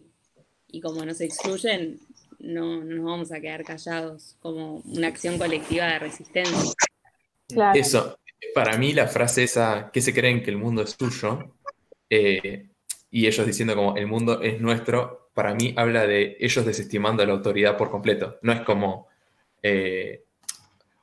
[0.71, 1.99] y como nos excluyen,
[2.39, 6.73] no, no nos vamos a quedar callados, como una acción colectiva de resistencia.
[7.47, 7.79] Claro.
[7.79, 8.19] Eso,
[8.53, 11.55] para mí la frase esa, que se creen que el mundo es tuyo?
[12.09, 12.69] Eh,
[13.11, 17.25] y ellos diciendo como el mundo es nuestro, para mí habla de ellos desestimando a
[17.25, 18.37] la autoridad por completo.
[18.41, 19.07] No es como,
[19.63, 20.25] eh,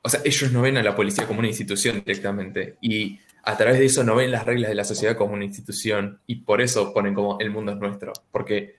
[0.02, 3.78] o sea, ellos no ven a la policía como una institución directamente y a través
[3.78, 6.93] de eso no ven las reglas de la sociedad como una institución y por eso
[6.93, 8.75] ponen como el mundo es nuestro, porque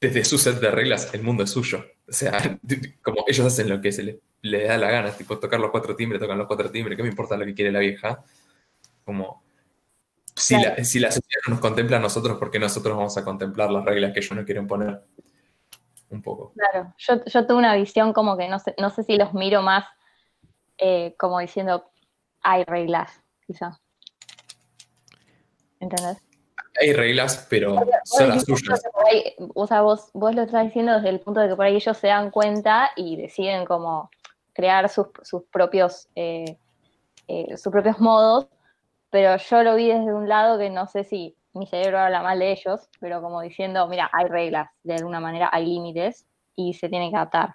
[0.00, 1.84] desde su set de reglas el mundo es suyo.
[2.08, 2.32] O sea,
[3.02, 5.94] como ellos hacen lo que se les, les da la gana, tipo tocar los cuatro
[5.94, 8.22] timbres, tocan los cuatro timbres, ¿qué me importa lo que quiere la vieja?
[9.04, 9.42] Como,
[10.34, 13.24] si, la, si la sociedad no nos contempla a nosotros, ¿por qué nosotros vamos a
[13.24, 15.00] contemplar las reglas que ellos no quieren poner?
[16.10, 16.52] un poco.
[16.56, 19.62] Claro, yo, yo tuve una visión como que no sé, no sé si los miro
[19.62, 19.84] más
[20.78, 21.90] eh, como diciendo
[22.42, 23.78] hay reglas, quizá.
[25.78, 26.18] ¿Entendés?
[26.80, 28.82] Hay reglas, pero son las suyas.
[29.06, 31.76] ahí- o sea, vos, vos lo estás diciendo desde el punto de que por ahí
[31.76, 34.10] ellos se dan cuenta y deciden como
[34.52, 36.56] crear sus, sus propios eh,
[37.28, 38.48] eh, sus propios modos,
[39.10, 42.38] pero yo lo vi desde un lado que no sé si mi cerebro habla mal
[42.40, 46.26] de ellos, pero como diciendo, mira, hay reglas, de alguna manera hay límites
[46.56, 47.54] y se tienen que adaptar.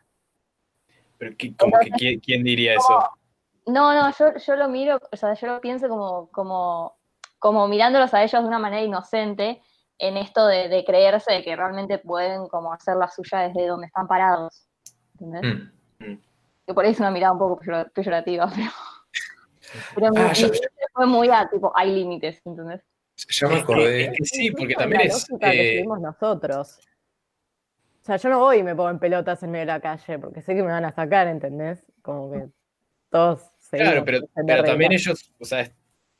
[1.18, 3.10] Pero ¿qué- como que, ¿quién, quién diría eso?
[3.68, 6.94] No, no, yo, yo lo miro, o sea, yo lo pienso como, como,
[7.45, 9.61] como mirándolos a ellos de una manera inocente
[9.99, 13.85] en esto de, de creerse de que realmente pueden como hacer la suya desde donde
[13.85, 14.67] están parados.
[15.19, 15.69] ¿Entendés?
[15.99, 16.15] Mm.
[16.65, 18.72] Que por ahí es una mirada un poco peyor- peyorativa, pero,
[19.93, 22.81] pero mi, Ah, mi mente fue muy a tipo, hay límites, ¿entendés?
[23.30, 24.11] Ya me acordé.
[24.17, 25.30] que sí, porque también la es.
[25.30, 26.80] lógica que eh, nosotros.
[28.01, 30.17] O sea, yo no voy y me pongo en pelotas en medio de la calle
[30.17, 31.85] porque sé que me van a sacar, ¿entendés?
[32.01, 32.47] Como que
[33.11, 35.69] todos Claro, pero, pero también ellos, o sea,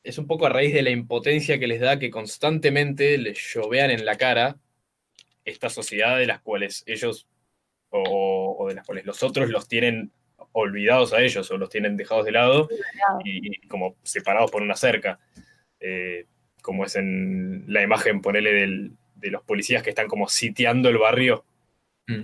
[0.08, 3.90] es, un poco a raíz de la impotencia que les da que constantemente les llovean
[3.90, 4.56] en la cara
[5.44, 7.26] esta sociedad de las cuales ellos,
[7.90, 10.10] o, o de las cuales los otros los tienen
[10.52, 12.68] olvidados a ellos o los tienen dejados de lado
[13.24, 15.18] y, y como separados por una cerca.
[15.80, 16.26] Eh,
[16.62, 20.98] como es en la imagen, ponele, del- de los policías que están como sitiando el
[20.98, 21.44] barrio
[22.08, 22.22] Mm.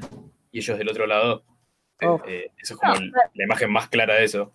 [0.52, 1.44] y ellos del otro lado.
[2.26, 4.52] Eh, eso es como el- la imagen más clara de eso.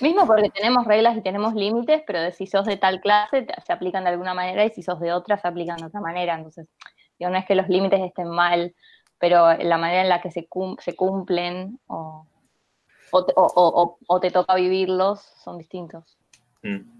[0.00, 3.72] Mismo porque tenemos reglas y tenemos límites, pero de si sos de tal clase se
[3.72, 6.34] aplican de alguna manera y si sos de otra se aplican de otra manera.
[6.34, 6.68] Entonces,
[7.18, 8.74] digo, no es que los límites estén mal,
[9.18, 12.26] pero la manera en la que se, cum- se cumplen o,
[13.10, 16.18] o te, o- o- o- o te toca vivirlos son distintos.
[16.62, 16.98] Mm.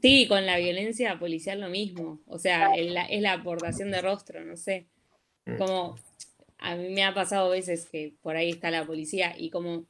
[0.00, 2.20] Sí, con la violencia policial lo mismo.
[2.28, 4.86] O sea, el- la- es la aportación de rostro, no sé.
[5.44, 5.56] Mm.
[5.58, 5.96] Como
[6.58, 9.84] a mí me ha pasado veces que por ahí está la policía y como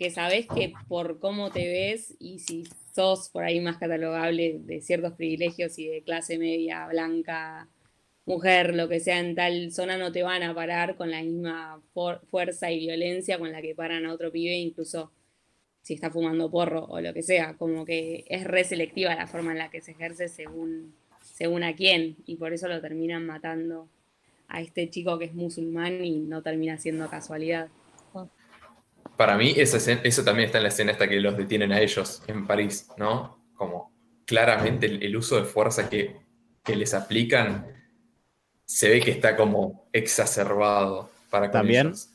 [0.00, 2.64] que sabes que por cómo te ves y si
[2.94, 7.68] sos por ahí más catalogable de ciertos privilegios y de clase media, blanca,
[8.24, 11.82] mujer, lo que sea en tal zona, no te van a parar con la misma
[11.92, 15.12] fuerza y violencia con la que paran a otro pibe, incluso
[15.82, 19.52] si está fumando porro o lo que sea, como que es re selectiva la forma
[19.52, 23.86] en la que se ejerce según, según a quién, y por eso lo terminan matando
[24.48, 27.68] a este chico que es musulmán y no termina siendo casualidad.
[29.20, 31.80] Para mí, esa escena- eso también está en la escena hasta que los detienen a
[31.80, 33.38] ellos en París, ¿no?
[33.54, 33.92] Como
[34.24, 36.16] claramente el, el uso de fuerza que,
[36.64, 37.66] que les aplican
[38.64, 42.08] se ve que está como exacerbado para con También ellos.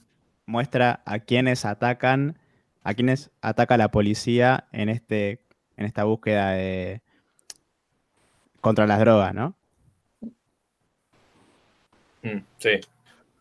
[0.48, 2.40] muestra a quienes atacan,
[2.84, 5.45] a quienes ataca la policía en este,
[5.77, 7.03] en esta búsqueda de
[8.61, 9.56] contra las drogas, ¿no?
[12.23, 12.80] Mm, sí,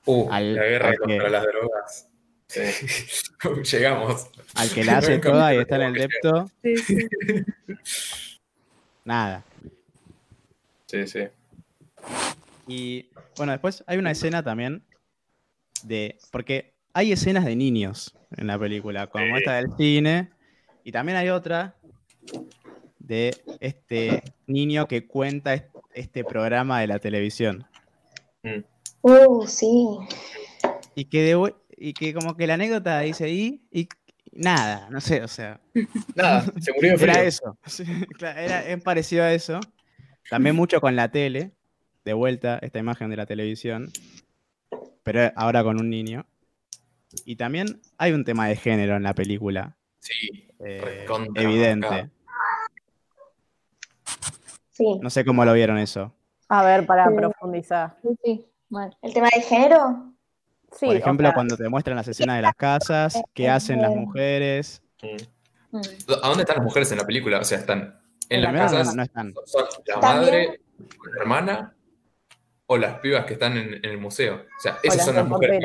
[0.05, 2.09] Uh, al- la guerra contra que- las drogas.
[2.49, 2.61] Sí.
[3.73, 4.29] Llegamos.
[4.55, 6.51] Al que la hace toda y está en el depto,
[9.05, 9.45] nada.
[10.87, 11.21] Sí, sí.
[12.67, 14.83] Y bueno, después hay una escena también
[15.83, 16.19] de.
[16.31, 19.33] Porque hay escenas de niños en la película, como Sí.
[19.39, 20.31] esta del cine.
[20.85, 21.77] Y también hay otra
[22.99, 27.67] de este niño que cuenta est- este programa de la televisión.
[29.03, 29.99] Uh, sí.
[30.95, 31.55] Y que, de
[31.89, 33.89] y que como que la anécdota dice y, y
[34.33, 35.61] nada, no sé, o sea.
[36.15, 37.13] Nada, se murió de frío.
[37.13, 37.59] Era eso.
[37.67, 37.85] Sí,
[38.19, 39.61] claro, era, es parecido a eso.
[40.31, 41.53] También mucho con la tele.
[42.05, 43.91] De vuelta, esta imagen de la televisión.
[45.03, 46.25] Pero ahora con un niño.
[47.25, 49.77] Y también hay un tema de género en la película.
[50.01, 52.11] Sí, eh, evidente.
[54.71, 54.85] Sí.
[55.01, 56.15] No sé cómo lo vieron eso.
[56.49, 57.15] A ver, para Sí.
[57.15, 57.97] profundizar.
[58.03, 58.93] Sí, sí, bueno.
[59.03, 60.14] ¿El tema de género?
[60.79, 63.81] Sí, Por o ejemplo, sea, cuando te muestran las escenas de las casas, qué hacen
[63.81, 64.83] las mujeres.
[65.71, 65.79] Mm.
[66.23, 67.39] ¿A dónde están las mujeres en la película?
[67.39, 68.87] O sea, están en las casas.
[68.89, 69.35] no, no están.
[69.47, 70.61] ¿Son la También- madre,
[71.15, 71.77] la hermana
[72.67, 74.35] o las pibas que están en, en el museo?
[74.37, 75.61] O sea, esas son las mujeres.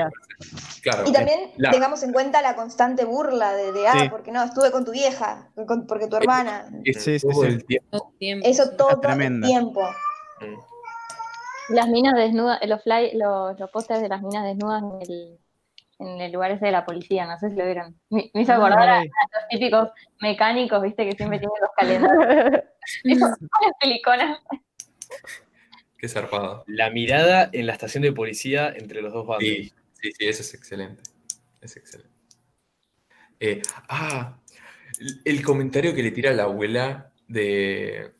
[0.83, 1.03] Claro.
[1.07, 4.09] Y también La- tengamos en cuenta la constante burla de, de, ah, Sí.
[4.09, 6.69] porque no, estuve con tu vieja, con- porque tu hermana.
[6.85, 7.47] Es Sí, sí, todo sí.
[7.47, 7.87] el tiempo.
[7.97, 9.47] Todo el tiempo, Eso todo el tremenda.
[9.47, 9.81] tiempo.
[10.41, 10.68] Mm.
[11.69, 15.39] Las minas desnudas, los fly, los, los pósters de las minas desnudas en el,
[15.99, 17.99] en el lugar ese de la policía, no sé si lo vieron.
[18.09, 19.89] Me, me hizo acordar a, los típicos
[20.21, 22.63] mecánicos, viste, que siempre tienen los calendarios.
[23.03, 23.29] Esos
[23.81, 24.39] las.
[25.97, 26.63] Qué zarpado.
[26.67, 29.47] La mirada en la estación de policía entre los dos bandos.
[29.47, 31.03] Sí, sí, sí, eso es excelente.
[31.61, 32.15] Es excelente.
[33.41, 34.37] Eh, ah,
[34.99, 38.13] el- el comentario que le tira la abuela de.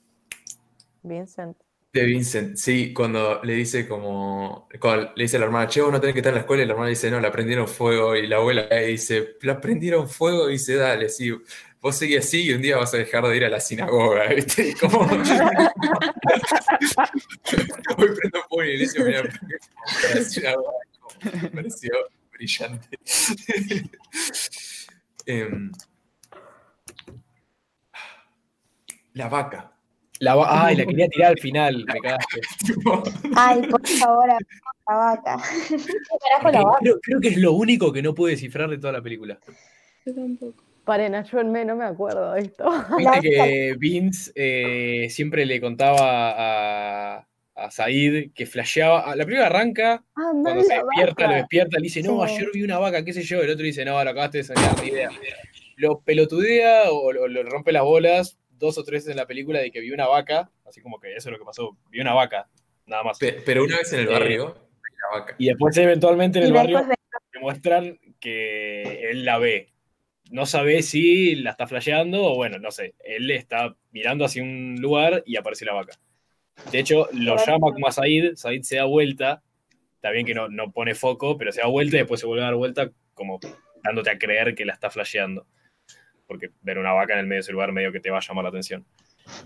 [1.04, 1.58] Vincent.
[1.92, 5.92] De Vincent, sí, cuando le dice como, cuando le dice a la hermana, che, vos
[5.92, 8.16] no tenés que estar en la escuela, y la hermana dice, no, la prendieron fuego,
[8.16, 11.32] y la abuela ahí dice, la prendieron fuego, y dice, dale, sí,
[11.82, 14.76] vos seguís así y un día vas a dejar de ir a la sinagoga, ¿viste?
[14.80, 15.00] Como...
[17.98, 19.24] Hoy prendo fuego le dice, mira, a
[21.42, 21.92] me pareció
[22.32, 23.00] brillante.
[25.26, 25.72] Em,
[29.14, 29.79] la vaca.
[30.20, 32.42] La va- Ay, la quería tirar al final, me cagaste.
[33.36, 35.38] Ay, por favor, la vaca.
[35.70, 35.78] ¿Qué
[36.30, 36.78] carajo la vaca?
[36.82, 39.40] creo, creo que es lo único que no pude descifrar de toda la película.
[40.06, 40.64] Yo tampoco.
[40.86, 42.68] Paren, ayúdenme, no me acuerdo de esto.
[42.98, 45.98] Viste que Vince eh, siempre le contaba
[47.20, 49.16] a, a Said que flasheaba.
[49.16, 52.34] La película arranca Ah, cuando se despierta, lo despierta, le dice, no, Sí.
[52.34, 53.40] ayer vi una vaca, qué sé yo.
[53.42, 55.10] El otro dice, no, lo acabaste de soñar, ni idea.
[55.76, 59.60] Lo pelotudea o lo, lo rompe las bolas dos o tres veces en la película
[59.60, 62.14] de que vio una vaca, así como que eso es lo que pasó, vio una
[62.14, 62.48] vaca,
[62.86, 63.18] nada más.
[63.18, 64.56] Pe- Pero una vez en el Eh, barrio,
[65.12, 65.36] la vaca.
[65.40, 66.96] Y después eventualmente en el barrio de-
[67.34, 69.70] demuestran que él la ve.
[70.32, 72.94] No sabe si la está flasheando o bueno, no sé.
[73.00, 75.94] Él está mirando hacia un lugar y aparece la vaca.
[76.72, 77.54] De hecho, lo Claro.
[77.54, 79.42] llama como a Said, Said se da vuelta,
[79.96, 82.44] está bien que no, no pone foco, pero se da vuelta y después se vuelve
[82.44, 83.40] a dar vuelta como
[83.84, 85.48] dándote a creer que la está flasheando.
[86.30, 88.22] Porque ver una vaca en el medio de ese lugar medio que te va a
[88.22, 88.86] llamar la atención.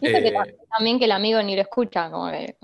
[0.01, 0.33] Que Eh,
[0.69, 2.57] también que el amigo ni lo escucha, como que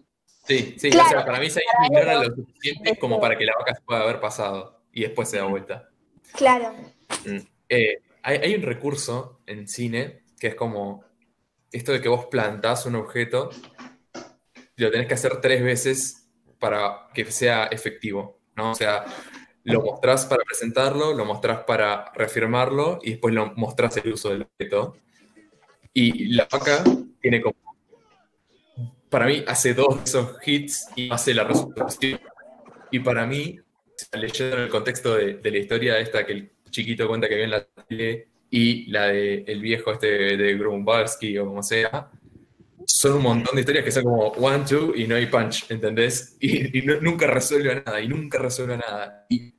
[0.45, 1.07] Sí, sí, Claro.
[1.07, 4.01] o sea, para mí Said ignora lo suficiente como para que la vaca se pueda
[4.01, 5.89] haber pasado y después se da vuelta.
[6.33, 6.73] Claro.
[7.69, 11.03] Eh, hay, hay un recurso en cine que es como
[11.71, 13.51] esto de que vos plantás un objeto
[14.75, 16.29] y lo tenés que hacer tres veces
[16.59, 18.71] para que sea efectivo, ¿no?
[18.71, 19.05] O sea,
[19.63, 24.43] lo mostrás para presentarlo, lo mostrás para reafirmarlo y después lo mostrás el uso del
[24.43, 24.97] objeto.
[25.93, 26.83] Y la vaca
[27.21, 27.55] tiene como,
[29.09, 32.19] para mí, hace dos de esos hits y hace la resolución.
[32.91, 33.59] Y para mí,
[34.13, 37.43] leyendo en el contexto de, de la historia esta que el chiquito cuenta que vio
[37.45, 42.09] en la tele y la de el viejo este de Grumbalski o como sea,
[42.91, 46.35] son un montón de historias que son como one, two y no hay punch, ¿entendés?
[46.39, 49.25] Y, y no- nunca resuelve nada, y nunca resuelve nada.
[49.29, 49.53] Y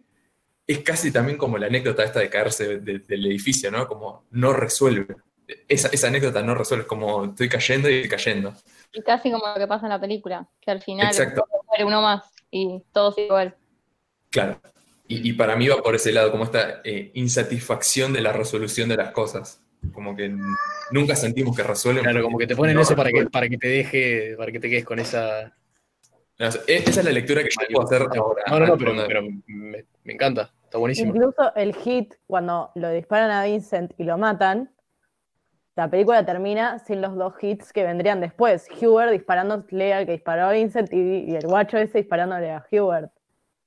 [0.67, 3.87] es casi también como la anécdota esta de caerse de- del edificio, ¿no?
[3.87, 5.17] Como no resuelve.
[5.69, 8.55] Esa, esa anécdota no resuelve, es como estoy cayendo y estoy cayendo.
[8.93, 11.13] y casi como lo que pasa en la película, que al final
[11.69, 13.57] muere uno más y todos igual.
[14.31, 14.61] Claro.
[15.09, 18.89] Y, y para mí va por ese lado, como esta eh, insatisfacción de la resolución
[18.89, 19.61] de las cosas.
[19.93, 20.35] Como que
[20.91, 22.05] nunca sentimos que resuelven.
[22.05, 24.61] Claro, como que te ponen no eso para que, para que te deje, para que
[24.61, 25.57] te quedes con esa.
[26.39, 28.43] No, e- esa es la lectura que yo puedo hacer ahora.
[28.49, 31.15] No, no, no, pero, me, me encanta, está buenísimo.
[31.15, 34.71] Incluso el hit, cuando lo disparan a Vincent y lo matan,
[35.77, 38.69] la película termina sin los dos hits que vendrían después.
[38.83, 43.13] Hubert disparándole al que disparó a Vincent y, y el guacho ese disparándole a Hubert.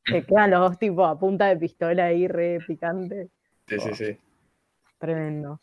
[0.06, 3.30] Que quedan los dos tipos a punta de pistola ahí, re picante.
[3.68, 4.18] Sí, sí, sí.
[5.00, 5.60] Tremendo.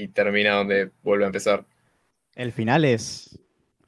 [0.00, 1.64] Y termina donde vuelve a empezar.
[2.36, 3.36] El final es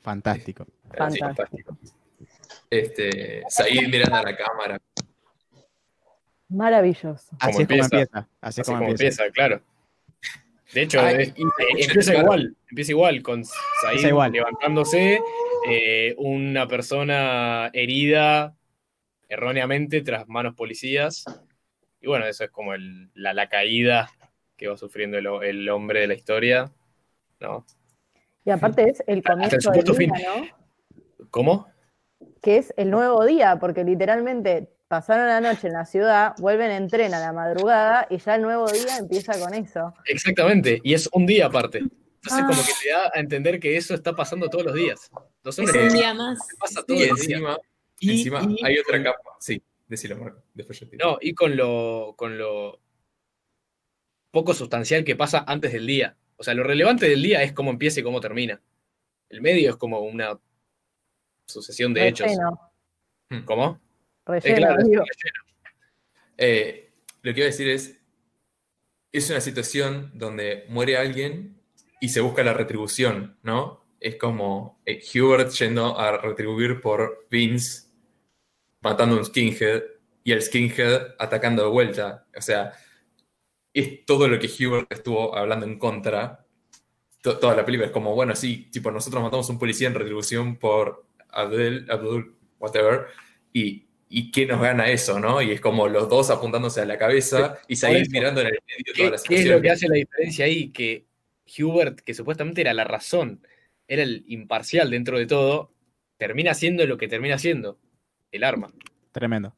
[0.00, 0.66] fantástico.
[0.88, 1.26] Fantástico.
[1.26, 1.78] fantástico.
[2.68, 4.80] Este, Said mirando a la cámara.
[6.48, 7.36] Maravilloso.
[7.38, 8.28] Así es como empieza.
[8.40, 9.24] Así es Así como, como empieza.
[9.24, 9.62] empieza, claro.
[10.74, 11.32] De hecho, Ay,
[11.78, 12.26] empieza claro.
[12.26, 14.32] igual, empieza igual, con Said igual.
[14.32, 15.20] levantándose,
[15.68, 18.56] eh, una persona herida
[19.28, 21.24] erróneamente tras manos policías.
[22.00, 24.10] Y bueno, eso es como el- la, la caída
[24.60, 26.70] que va sufriendo el, el hombre de la historia.
[27.40, 27.64] ¿No?
[28.44, 30.10] Y aparte es el comienzo del día, fin.
[30.10, 31.26] ¿no?
[31.30, 31.66] ¿Cómo?
[32.42, 36.88] Que es el nuevo día, porque literalmente pasaron la noche en la ciudad, vuelven en
[36.88, 39.94] tren a la madrugada y ya el nuevo día empieza con eso.
[40.04, 41.78] Exactamente, y es un día aparte.
[41.78, 42.46] Entonces, Ah.
[42.46, 45.10] como que te da a entender que eso está pasando todos los días.
[45.36, 46.38] Entonces, Es un día más.
[46.58, 47.28] pasa Y todos los días.
[47.30, 47.58] encima,
[48.00, 49.30] Y- encima y- hay otra capa.
[49.38, 50.42] Sí, decilo, Marco.
[50.52, 51.08] Después yo te digo.
[51.12, 52.78] No, y con lo, con lo
[54.30, 56.16] poco sustancial que pasa antes del día.
[56.36, 58.60] O sea, lo relevante del día es cómo empieza y cómo termina.
[59.28, 60.38] El medio es como una
[61.46, 62.28] sucesión de hechos.
[62.28, 62.72] Relleno,
[63.44, 63.80] ¿Cómo?
[64.26, 65.04] Eh, claro, digo.
[66.36, 66.92] Eh,
[67.22, 68.00] lo que iba a decir es,
[69.12, 71.60] es una situación donde muere alguien
[72.00, 73.84] y se busca la retribución, ¿no?
[74.00, 77.88] Es como eh, Hubert yendo a retribuir por Vince
[78.80, 79.82] matando a un skinhead
[80.24, 82.26] y el skinhead atacando de vuelta.
[82.36, 82.72] O sea,
[83.72, 86.44] es todo lo que Hubert estuvo hablando en contra.
[87.22, 89.94] To- toda la película es como, bueno, sí, tipo, nosotros matamos a un policía en
[89.94, 93.06] retribución por Abdel, Abdul, whatever,
[93.52, 95.40] y, y ¿qué nos gana eso, no?
[95.42, 97.88] Y es como los dos apuntándose a la cabeza y eso.
[98.10, 99.54] mirando en el medio ¿Qué, toda la qué es situación.
[99.56, 100.70] lo que hace la diferencia ahí?
[100.70, 101.06] Que
[101.58, 103.46] Hubert, que supuestamente era la razón,
[103.86, 105.72] era el imparcial dentro de todo,
[106.16, 107.78] termina siendo lo que termina siendo,
[108.32, 108.72] el arma.
[109.12, 109.54] Tremendo.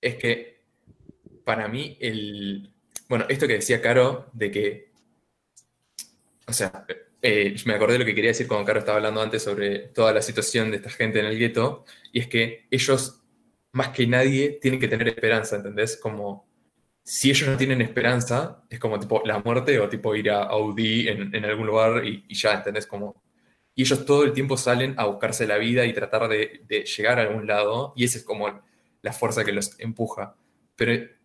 [0.00, 0.57] Es que
[1.48, 2.74] para mí el...
[3.08, 4.90] Bueno, esto que decía Caro de que...
[6.46, 6.84] O sea,
[7.22, 10.12] eh, me acordé de lo que quería decir cuando Caro estaba hablando antes sobre toda
[10.12, 13.22] la situación de esta gente en el gueto, y es que ellos,
[13.72, 15.96] más que nadie, tienen que tener esperanza, ¿entendés?
[15.96, 16.46] Como
[17.02, 21.08] si ellos no tienen esperanza, es como tipo la muerte o tipo ir a Audi
[21.08, 22.86] en, en algún lugar y, y ya, ¿entendés?
[22.86, 23.22] Como,
[23.74, 27.18] y ellos todo el tiempo salen a buscarse la vida y tratar de, de llegar
[27.18, 28.60] a algún lado, y esa es como
[29.00, 30.36] la fuerza que los empuja.
[30.76, 31.17] Pero,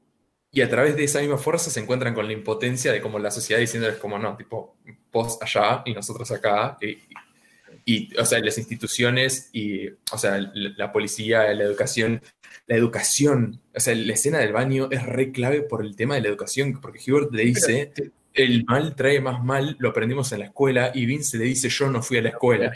[0.53, 3.31] y a través de esa misma fuerza se encuentran con la impotencia de como la
[3.31, 4.77] sociedad diciéndoles como, no, tipo,
[5.11, 6.99] vos allá y nosotros acá, y,
[7.85, 12.21] y, o sea, las instituciones y, o sea, la, la policía, la educación,
[12.67, 16.21] la educación, o sea, la escena del baño es re clave por el tema de
[16.21, 17.91] la educación, porque Hubert le dice,
[18.33, 21.89] el mal trae más mal, lo aprendimos en la escuela, y Vince le dice, yo
[21.89, 22.71] no fui a la escuela,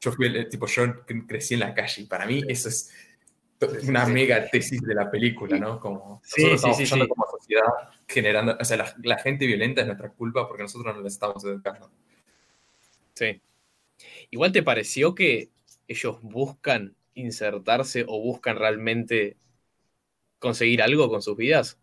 [0.00, 2.90] yo fui, el- tipo, yo crecí en la calle, y para mí eso es
[3.88, 5.78] una mega tesis de la película, ¿no?
[5.80, 7.62] Como Sí, nosotros sí, estamos sí, como sociedad
[8.08, 11.44] generando, o sea, la, la gente violenta es nuestra culpa porque nosotros no les estamos
[11.44, 11.90] educando.
[13.14, 13.40] Sí.
[14.30, 15.50] Igual te pareció que
[15.88, 19.36] ellos buscan insertarse o buscan realmente
[20.38, 21.78] conseguir algo con sus vidas.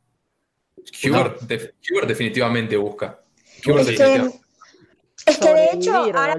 [1.03, 3.22] Hubert, def- Hubert definitivamente busca.
[3.65, 4.41] Hubert Es que, definitivamente-
[5.26, 6.38] es que de hecho, ahora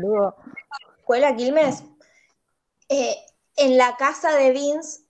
[0.99, 1.85] escuela Quilmes,
[2.89, 3.15] eh,
[3.57, 5.03] en la casa de Vince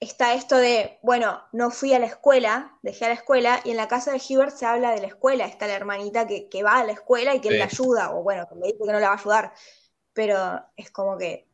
[0.00, 3.76] está esto de, bueno, no fui a la escuela, dejé a la escuela, y en
[3.76, 6.78] la casa de Hubert se habla de la escuela, está la hermanita que, que va
[6.78, 9.00] a la escuela y que él la ayuda, o bueno, que le dice que no
[9.00, 9.52] la va a ayudar,
[10.12, 11.46] pero es como que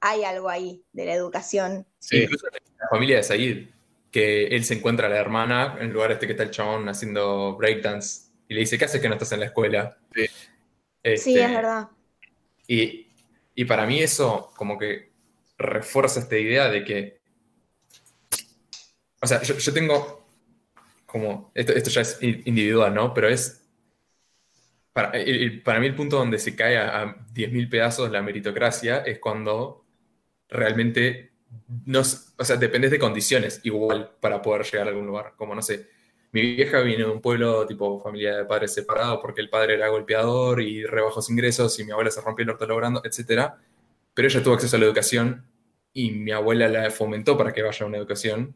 [0.00, 1.86] hay algo ahí de la educación.
[1.98, 2.22] Sí.
[2.22, 3.68] Incluso la familia de Said,
[4.10, 6.88] que él se encuentra a la hermana en el lugar este que está el chabón
[6.88, 9.98] haciendo breakdance y le dice, ¿qué haces que no estás en la escuela?
[10.14, 10.26] Sí.
[11.02, 11.88] Este, Sí, es verdad.
[12.66, 13.08] Y,
[13.54, 15.12] y para mí eso como que
[15.58, 17.17] refuerza esta idea de que,
[19.20, 20.26] o sea, yo, yo tengo
[21.06, 23.14] como, esto, esto ya es in- individual, ¿no?
[23.14, 23.62] Pero es,
[24.92, 28.98] para, el- para mí el punto donde se cae a, a 10.000 pedazos la meritocracia
[28.98, 29.84] es cuando
[30.48, 31.32] realmente,
[31.86, 35.62] no, o sea, dependes de condiciones igual para poder llegar a algún lugar, como no
[35.62, 35.88] sé.
[36.32, 39.88] Mi vieja viene de un pueblo tipo familia de padres separados porque el padre era
[39.88, 43.56] golpeador y re bajos ingresos y mi abuela se rompió el orto logrando, etc.
[44.14, 45.46] Pero ella tuvo acceso a la educación
[45.94, 48.54] y mi abuela la fomentó para que vaya a una educación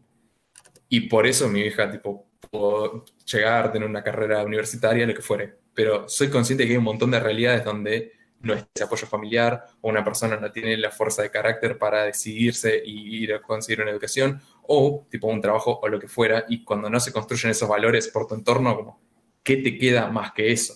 [0.94, 5.54] y por eso mi vieja tipo pudo llegar, tener una carrera universitaria, lo que fuere.
[5.72, 9.06] Pero soy consciente de que hay un montón de realidades donde no es ese apoyo
[9.06, 13.40] familiar o una persona no tiene la fuerza de carácter para decidirse y ir a
[13.40, 17.10] conseguir una educación o tipo un trabajo o lo que fuera y cuando no se
[17.10, 19.00] construyen esos valores por tu entorno, como,
[19.42, 20.74] ¿qué te queda más que eso?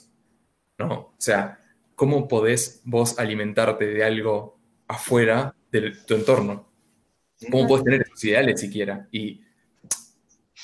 [0.78, 0.94] ¿No?
[0.94, 1.60] O sea,
[1.94, 6.70] ¿cómo podés vos alimentarte de algo afuera de tu entorno?
[7.51, 9.06] ¿Cómo podés tener esos ideales siquiera?
[9.12, 9.43] Y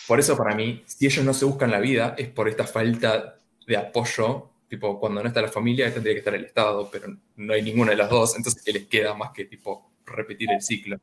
[0.07, 3.39] por eso para mí, si ellos no se buscan la vida, es por esta falta
[3.67, 7.53] de apoyo, tipo, cuando no está la familia, tendría que estar el Estado, pero no
[7.53, 10.99] hay ninguna de las dos, entonces, ¿qué les queda más que, tipo, repetir el ciclo?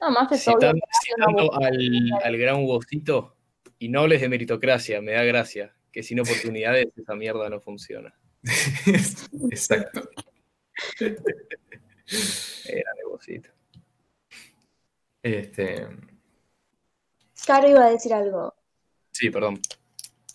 [0.00, 3.36] No, más es obvio Citando, citando al, al gran Hugocito,
[3.78, 8.14] y no hables de meritocracia, me da gracia, que sin oportunidades esa mierda no funciona.
[9.50, 10.08] Exacto.
[12.66, 13.50] Era negocito.
[15.22, 15.86] Este,
[17.50, 18.54] Caro iba a decir algo.
[19.10, 19.60] Sí, perdón.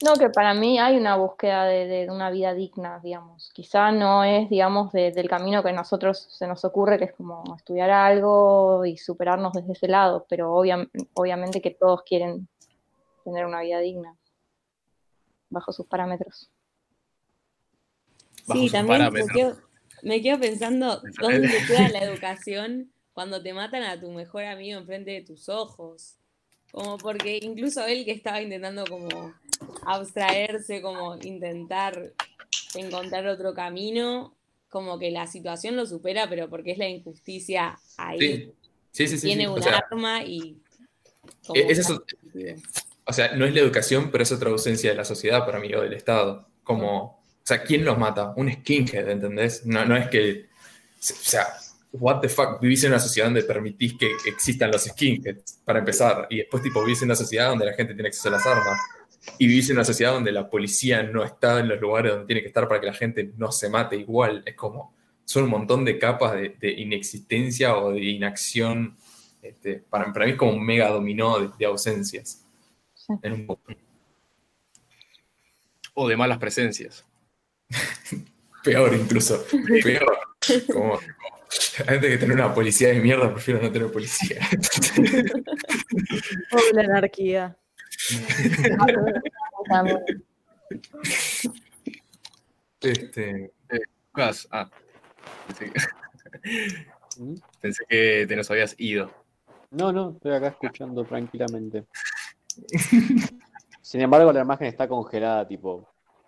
[0.03, 3.51] No, que para mí hay una búsqueda de, de una vida digna, digamos.
[3.53, 7.13] Quizá no es, digamos, de- del camino que a nosotros se nos ocurre, que es
[7.13, 12.49] como estudiar algo y superarnos desde ese lado, pero obvia- obviamente que todos quieren
[13.23, 14.13] tener una vida digna,
[15.49, 16.51] bajo sus parámetros.
[18.45, 19.55] Bajo Sí, también me quedo,
[20.03, 25.11] me quedo pensando dónde queda la educación cuando te matan a tu mejor amigo enfrente
[25.11, 26.17] de tus ojos.
[26.75, 29.33] Como porque incluso él que estaba intentando como
[29.85, 32.11] abstraerse, como intentar
[32.75, 34.35] encontrar otro camino,
[34.67, 38.19] como que la situación lo supera, pero porque es la injusticia ahí.
[38.19, 38.51] sí,
[38.91, 40.57] sí, sí, sí, Tiene sí, un sea, arma y...
[41.53, 42.55] e- es estúpido.
[43.05, 45.73] o sea, no es la educación, pero es otra ausencia de la sociedad para mí
[45.73, 46.45] o del Estado.
[46.61, 48.33] Como, o sea, ¿quién los mata?
[48.35, 49.65] Un skinhead, ¿entendés?
[49.65, 51.47] No, no es que, o sea,
[51.99, 56.27] what the fuck, vivís en una sociedad donde permitís que existan los skinheads, para empezar,
[56.29, 58.79] y después tipo vivís en una sociedad donde la gente tiene acceso a las armas,
[59.39, 62.41] y vivís en una sociedad donde la policía no está en los lugares donde tiene
[62.41, 64.43] que estar para que la gente no se mate igual.
[64.45, 64.93] Es como,
[65.25, 68.95] son un montón de capas de, de inexistencia o de inacción.
[69.41, 72.43] Este, para, para mí es como un mega dominó de, de ausencias.
[72.93, 73.13] Sí.
[73.23, 73.57] En un-
[75.95, 77.05] O de malas presencias.
[78.63, 79.43] peor incluso.
[79.81, 80.17] Peor.
[80.71, 80.99] Como,
[81.87, 84.39] Antes que tener una policía de mierda, prefiero no tener policía.
[86.51, 87.57] Oh, la anarquía.
[92.81, 93.51] Este,
[94.13, 94.69] Lucas, ah.
[95.47, 95.79] Pensé que,
[97.17, 97.35] ¿Mm?
[97.61, 99.11] pensé que te nos habías ido.
[99.71, 101.85] No, no, estoy acá escuchando tranquilamente.
[103.81, 105.87] Sin embargo, la imagen está congelada, tipo,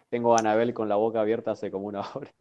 [0.10, 2.32] tengo a Anabel con la boca abierta hace como una hora.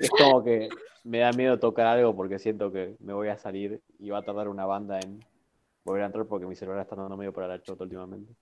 [0.00, 0.68] Es como que
[1.04, 4.22] me da miedo tocar algo porque siento que me voy a salir y va a
[4.22, 5.24] tardar una banda en
[5.84, 8.32] volver a entrar porque mi celular está dando medio para la chota últimamente.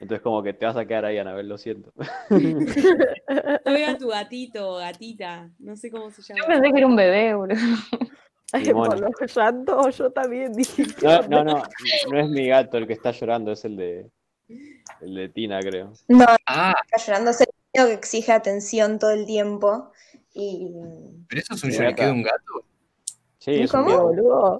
[0.00, 1.92] Entonces como que te vas a quedar ahí, Anabel, lo siento.
[2.30, 6.54] Yo a tu gatito o gatita, no sé cómo se Yo llama.
[6.54, 7.60] pensé que era un bebé, boludo.
[8.52, 10.84] Ay, por los llantos, yo también dije.
[10.98, 11.62] ¿qué No, no, no,
[12.10, 14.10] no es mi gato el que está llorando, es el de
[15.00, 15.92] el de Tina, creo.
[16.08, 19.92] No, Ah, está llorando, es el niño que exige atención todo el tiempo.
[20.34, 20.70] Y
[21.28, 22.64] pero eso es un lloriqueo de un gato.
[23.38, 23.90] Sí, es un ¿Cómo?
[23.90, 24.02] gato.
[24.06, 24.58] Boludo.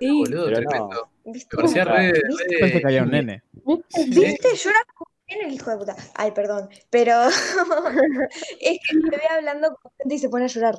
[0.00, 0.68] Sí, Boludo, pero no.
[0.70, 1.08] tremendo.
[1.24, 1.56] ¿viste?
[1.56, 2.44] Me parecía re, ¿Viste?
[2.58, 3.42] Pensé re- que había un nene.
[4.08, 4.56] ¿Viste?
[4.56, 5.10] Llora como
[5.40, 5.96] el hijo de puta.
[6.14, 6.68] Ay, perdón.
[6.90, 7.14] Pero
[8.60, 10.74] es que me ve hablando con gente y se pone a llorar.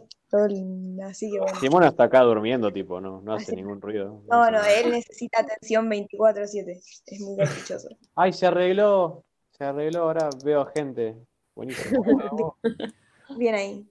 [1.06, 1.60] Así que bueno.
[1.60, 3.56] Simona está acá durmiendo, tipo, no, no hace Así.
[3.56, 4.24] ningún ruido.
[4.30, 6.82] No, no, él necesita atención 24/7.
[7.06, 7.90] Es muy caprichoso.
[8.16, 11.16] Ay, se arregló, se arregló, ahora veo gente.
[11.56, 12.58] Buenísimo.
[13.38, 13.88] Bien ahí.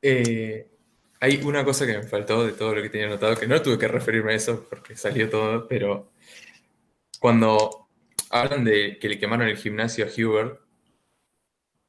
[0.00, 0.70] eh,
[1.20, 3.76] hay una cosa que me faltó de todo lo que tenía anotado, que no tuve
[3.78, 6.12] que referirme a eso porque salió todo, pero
[7.20, 7.89] cuando
[8.30, 10.60] hablan de que le quemaron el gimnasio a Hubert,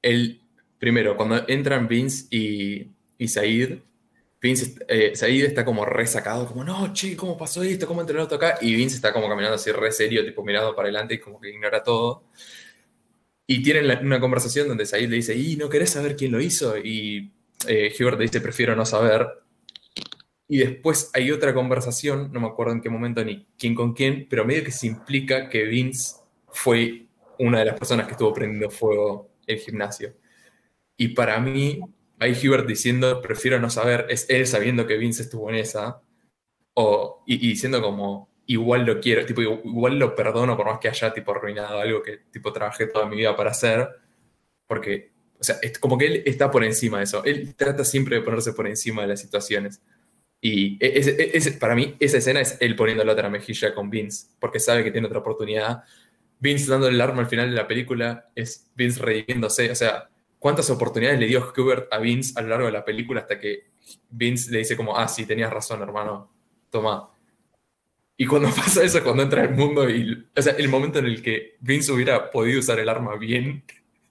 [0.01, 0.41] el,
[0.79, 3.79] primero, cuando entran Vince y, y Said,
[4.41, 7.85] Vince, eh, Said está como resacado, como, no, che, ¿cómo pasó esto?
[7.87, 8.57] ¿Cómo entró el auto acá?
[8.61, 11.49] Y Vince está como caminando así re serio, tipo mirando para adelante y como que
[11.51, 12.23] ignora todo.
[13.45, 16.77] Y tienen una conversación donde Said le dice, ¿y no querés saber quién lo hizo?
[16.77, 17.31] Y
[17.67, 19.27] eh, Hubert le dice, prefiero no saber.
[20.47, 24.27] Y después hay otra conversación, no me acuerdo en qué momento ni quién con quién,
[24.29, 26.20] pero medio que se implica que Vince
[26.53, 27.07] fue
[27.39, 30.13] una de las personas que estuvo prendiendo fuego el gimnasio.
[30.97, 31.79] Y para mí,
[32.19, 36.01] hay Hubert diciendo, prefiero no saber, es él sabiendo que Vince estuvo en esa,
[36.75, 40.89] o, y, y diciendo como, igual lo quiero, tipo, igual lo perdono por más que
[40.89, 43.87] haya tipo arruinado algo que tipo trabajé toda mi vida para hacer,
[44.67, 48.17] porque, o sea, es como que él está por encima de eso, él trata siempre
[48.17, 49.81] de ponerse por encima de las situaciones.
[50.41, 53.89] Y e- ese- ese- para mí esa escena es él poniendo la otra mejilla con
[53.89, 55.83] Vince, porque sabe que tiene otra oportunidad.
[56.41, 60.09] Vince dando el arma al final de la película es Vince redimiéndose, o sea,
[60.39, 63.71] ¿cuántas oportunidades le dio Hubert a Vince a lo largo de la película hasta que
[64.09, 66.33] Vince le dice como, ah, sí, tenías razón, hermano,
[66.71, 67.11] toma.
[68.17, 71.21] Y cuando pasa eso, cuando entra al mundo y, o sea, el momento en el
[71.21, 73.63] que Vince hubiera podido usar el arma bien,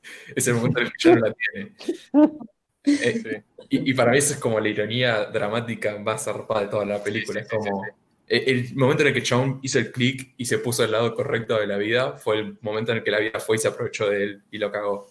[0.36, 1.72] es el momento en el que ya no la tiene.
[2.82, 6.86] Eh, y, y para mí eso es como la ironía dramática más zarpada de toda
[6.86, 7.40] la película.
[7.40, 7.90] Sí, sí, es como sí,
[8.30, 11.58] el momento en el que Chong hizo el clic y se puso al lado correcto
[11.58, 14.08] de la vida fue el momento en el que la vida fue y se aprovechó
[14.08, 15.08] de él y lo cagó.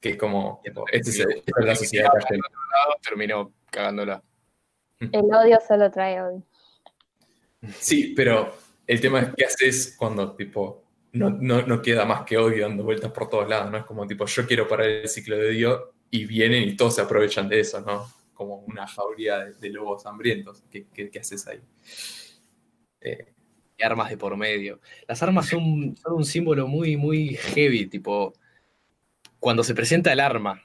[0.00, 2.38] Que es como, tipo, este es, el- esta es la sociedad que
[3.02, 4.22] terminó cagándola.
[5.00, 6.42] El odio solo trae odio.
[7.78, 8.54] Sí, pero
[8.86, 10.82] el tema es qué haces cuando tipo
[11.12, 13.76] no, no, no queda más que odio dando vueltas por todos lados, ¿no?
[13.78, 17.02] Es como tipo, yo quiero parar el ciclo de odio y vienen y todos se
[17.02, 18.06] aprovechan de eso, ¿no?
[18.42, 20.62] Como una jauría de, de lobos hambrientos.
[20.70, 21.60] ¿Qué, qué, qué haces ahí?
[23.00, 23.32] Eh,
[23.78, 24.80] Y armas de por medio.
[25.08, 28.32] Las armas son, son un símbolo muy, muy heavy, tipo,
[29.38, 30.62] cuando se presenta el arma,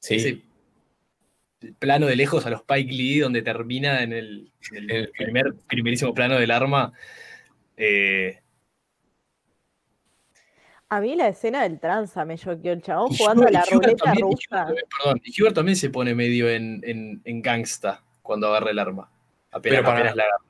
[0.00, 0.42] sí, ese
[1.78, 5.54] plano de lejos a los Spike Lee, donde termina en el, en el El- primer,
[5.68, 6.92] primerísimo plano del arma,
[7.76, 8.41] eh,
[10.94, 12.72] A mí la escena del tranza me choqueó.
[12.74, 14.46] El chabón Y jugando a Hubert- la y Hubert ruleta también- y rusa.
[14.50, 18.70] Hubert también- perdón, y Hubert también se pone medio en, en, en gangsta cuando agarra
[18.72, 19.10] el arma.
[19.50, 20.44] Apenas, Pero para- apenas la agarra.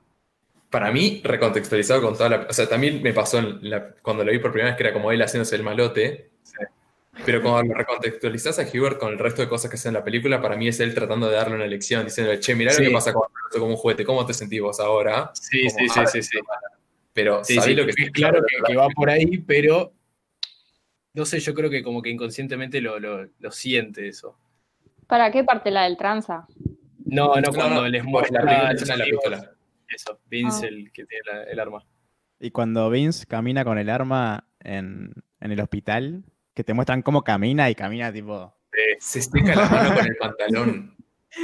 [0.71, 2.47] para mí, recontextualizado con toda la.
[2.51, 4.93] O sea, también me pasó en la- cuando lo vi por primera vez que era
[4.93, 6.31] como él haciéndose el malote.
[6.43, 6.57] Sí.
[7.25, 10.03] Pero cuando lo recontextualizás a Hubert con el resto de cosas que hace en la
[10.03, 12.83] película, para mí es él tratando de darle una lección, diciéndole, che, mirá Sí.
[12.83, 15.31] lo que pasa con como un juguete, ¿cómo te sentís vos ahora?
[15.35, 16.39] Sí, Como, sí, sí, "Ah, sí, sí.
[17.13, 19.93] Pero Sí, sí, lo que es claro que, que va por ahí, pero
[21.15, 24.39] no sé, yo creo que como que inconscientemente lo, lo, lo siente eso.
[25.07, 26.47] ¿Para qué parte la del tranza?
[27.05, 28.47] No, no, No, cuando no, les la muestra de
[28.87, 29.51] la amigos, pistola.
[29.89, 30.69] Eso, Vince, Ah.
[30.69, 31.85] el que tiene la- el arma.
[32.41, 36.25] Y cuando Vince camina con el arma en, en el hospital,
[36.55, 38.55] que te muestran cómo camina y camina tipo...
[39.01, 40.92] Se seca la mano con el pantalón.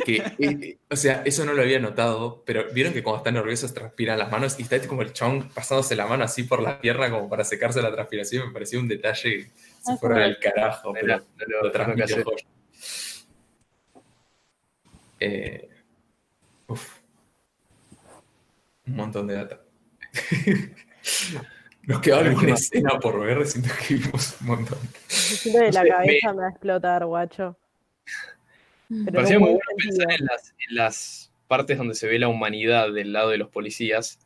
[0.04, 3.72] Que, eh, o sea, eso no lo había notado, pero vieron que cuando están nerviosos
[3.72, 7.10] transpiran las manos y está como el chabón pasándose la mano así por la pierna
[7.10, 8.48] como para secarse la transpiración.
[8.48, 9.50] Me pareció un detalle
[9.82, 12.24] se Ah, fuera del carajo, pero No lo- no lo- lo no lo transmitió.
[15.20, 15.68] Eh,
[16.68, 16.98] uf.
[18.86, 19.60] Un montón de data.
[21.84, 24.78] Nos queda alguna escena por ver, siento que vimos un montón.
[25.06, 27.56] Siento que la cabeza me va a explotar, guacho.
[28.88, 32.28] Pero Parecía muy buen bueno pensar en las, en las partes donde se ve la
[32.28, 34.18] humanidad del lado de los policías.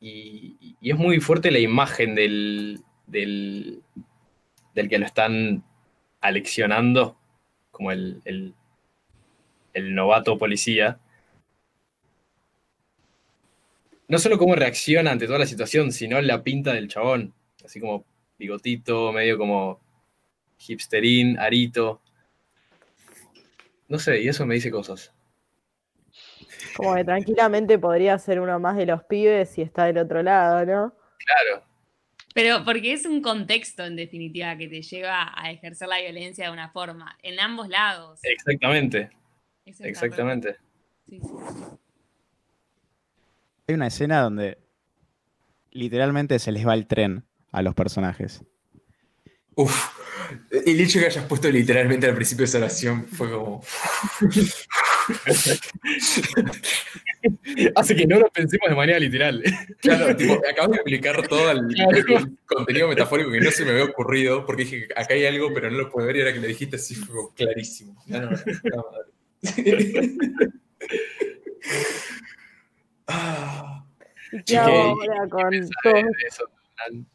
[0.00, 3.82] Y, y es muy fuerte la imagen del, del,
[4.74, 5.64] del que lo están
[6.20, 7.16] aleccionando,
[7.70, 8.54] como el, el,
[9.72, 10.98] el novato policía.
[14.08, 17.34] No solo cómo reacciona ante toda la situación, sino la pinta del chabón.
[17.64, 18.04] Así como
[18.38, 19.80] bigotito, medio como
[20.68, 22.00] hipsterín, arito.
[23.88, 25.12] No sé, y eso me dice cosas.
[26.76, 30.66] Como que tranquilamente podría ser uno más de los pibes y está del otro lado,
[30.66, 30.94] ¿no?
[31.18, 31.64] Claro.
[32.34, 36.52] Pero porque es un contexto, en definitiva, que te lleva a ejercer la violencia de
[36.52, 38.20] una forma, en ambos lados.
[38.22, 39.10] Exactamente,
[39.64, 40.56] exactamente.
[41.08, 41.28] sí, sí.
[43.68, 44.58] Hay una escena donde
[45.70, 48.44] literalmente se les va el tren a los personajes.
[49.56, 49.90] Uf.
[50.50, 53.62] El hecho que hayas puesto literalmente al principio de esa oración fue como.
[57.76, 59.42] Hace que no lo pensemos de manera literal.
[59.80, 62.18] Claro, tipo, acabas de explicar todo el, Claro.
[62.18, 65.70] el contenido metafórico que no se me había ocurrido, porque dije, acá hay algo, pero
[65.70, 68.02] no lo puedo ver, y ahora que lo dijiste así fue como clarísimo.
[68.06, 69.12] No, no, no, no, madre.
[73.08, 73.84] Ah,
[74.32, 75.92] ¿Y qué Chique, hago ¿y ahora con todo?
[75.94, 76.44] de- de eso,
[76.90, 77.06] Nan?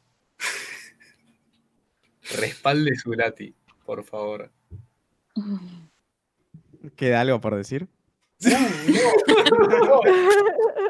[2.38, 3.54] Respalde su lati,
[3.86, 4.52] por favor.
[6.96, 7.88] ¿Queda algo por decir?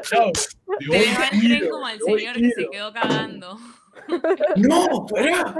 [0.02, 0.32] Chao.
[0.78, 3.58] Te les va el tren como al señor que se quedó cagando.
[4.56, 5.06] ¡No!
[5.06, 5.54] ¡Pará!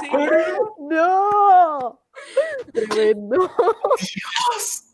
[0.00, 0.08] Sí.
[0.88, 2.00] ¡No!
[2.72, 3.50] Tremendo.
[3.98, 4.84] ¡Dios!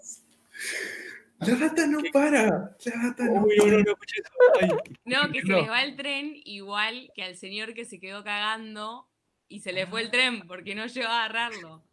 [1.40, 2.44] La rata no para.
[2.84, 4.30] La rata no Uy, no, no, no escuché eso.
[4.60, 4.68] Ay.
[5.04, 5.58] No, que se No.
[5.60, 9.06] les va el tren igual que al señor que se quedó cagando
[9.48, 11.84] y se le fue el tren porque no llegó a agarrarlo.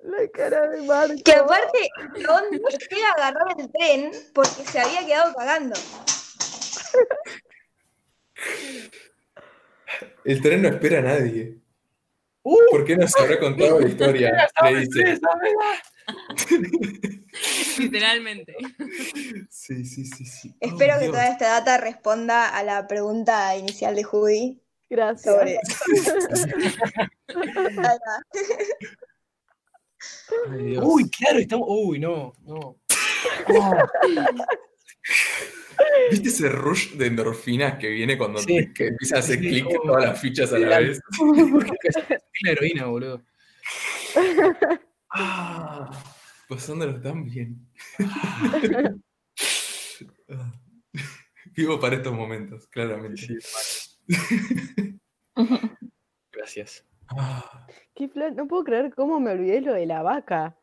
[0.00, 1.14] La cara de Marco.
[1.24, 5.74] Que aparte, Ron no llega a agarrar el tren porque se había quedado cagando.
[10.24, 11.58] El tren no espera a nadie.
[12.42, 14.48] ¿Por qué no se habrá contado la historia?
[14.62, 15.20] Le dice.
[17.78, 18.56] Literalmente.
[19.50, 20.54] Sí, sí, sí, sí.
[20.54, 21.12] Oh, Espero que Dios.
[21.12, 25.22] toda esta data responda a la pregunta inicial de Judy Gracias.
[25.34, 25.58] sobre.
[30.50, 30.76] Ay.
[30.78, 31.66] Uy, claro, estamos.
[31.70, 32.76] Uy, no, no.
[36.10, 38.46] ¿Viste ese rush de endorfinas que viene cuando Sí.
[38.46, 41.00] te- que empieza a hacer Sí, clic todas las fichas a la La- vez?
[42.42, 43.22] La heroína, boludo.
[45.10, 45.90] Ah,
[46.48, 47.66] pasándolo tan bien.
[51.56, 53.38] Vivo para estos momentos, claramente.
[56.32, 56.84] Gracias.
[57.94, 60.56] Qué No puedo creer cómo me olvidé lo de la vaca.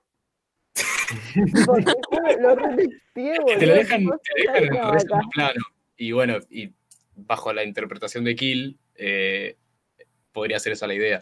[1.65, 1.93] Porque
[2.39, 3.59] lo repetí, boludo.
[3.59, 5.29] Te lo dejan, ¿Cómo te dejan en el resto vaca?
[5.33, 5.65] plano.
[5.97, 6.73] Y bueno, y
[7.15, 9.57] bajo la interpretación de Kill, eh,
[10.31, 11.19] podría ser esa la idea.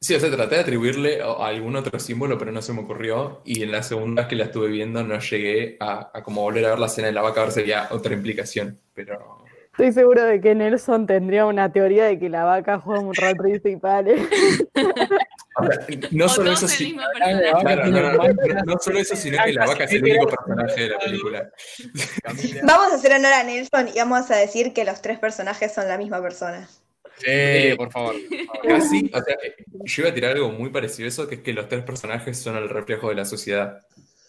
[0.00, 2.80] Sí, o sea, traté de atribuirle a a algún otro símbolo, pero no se me
[2.82, 3.40] ocurrió.
[3.44, 6.66] Y en la segunda vez que la estuve viendo no llegué a, a como volver
[6.66, 8.78] a ver la escena de la vaca a ver si había otra implicación.
[8.92, 9.43] Pero
[9.74, 13.34] Estoy seguro de que Nelson tendría una teoría de que la vaca juega un rol
[13.34, 14.06] principal.
[14.06, 14.28] ¿eh?
[16.28, 16.66] solo eso,
[18.66, 21.50] no solo eso, sino que la vaca es el único personaje de la película.
[22.62, 25.88] Vamos a hacer honor a Nelson y vamos a decir que los tres personajes son
[25.88, 26.68] la misma persona.
[27.16, 28.14] Sí, por favor.
[28.62, 31.40] Casi, o sea, eh, yo iba a tirar algo muy parecido a eso, que es
[31.40, 33.80] que los tres personajes son el reflejo de la sociedad.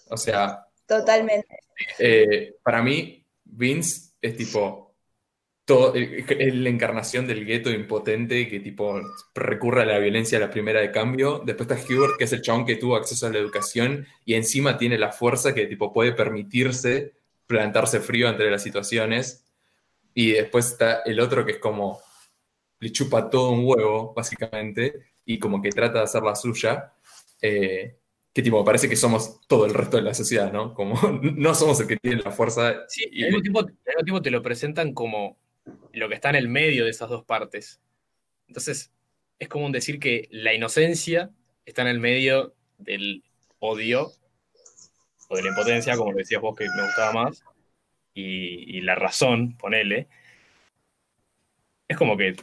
[0.10, 1.60] O sea, Totalmente.
[2.00, 4.85] eh, para mí, Vince es tipo
[5.66, 9.02] todo, es la encarnación del gueto impotente que tipo
[9.34, 11.42] recurre a la violencia a la primera de cambio.
[11.46, 14.78] Después está Hubert, que es el chabón que tuvo acceso a la educación y encima
[14.78, 17.14] tiene la fuerza que tipo puede permitirse
[17.48, 19.44] plantarse frío entre las situaciones.
[20.14, 22.00] Y después está el otro que es como
[22.80, 24.94] le chupa todo un huevo, básicamente,
[25.26, 26.94] y como que trata de hacer la suya.
[27.42, 27.98] eh,
[28.34, 30.74] que tipo, parece que somos todo el resto de la sociedad, ¿no?
[30.74, 32.84] Como no somos el que tiene la fuerza.
[32.88, 33.66] Sí, y- al mismo, tiempo, al
[33.96, 35.38] mismo tiempo te lo presentan como
[35.94, 37.82] lo que está en el medio de esas dos partes.
[38.48, 38.92] Entonces,
[39.40, 41.32] es como decir que la inocencia
[41.66, 43.24] está en el medio del
[43.60, 44.12] odio
[45.28, 47.44] o de la impotencia, como lo decías vos que me gustaba más,
[48.14, 50.08] y, y la razón, ponele.
[51.88, 52.36] Es como que.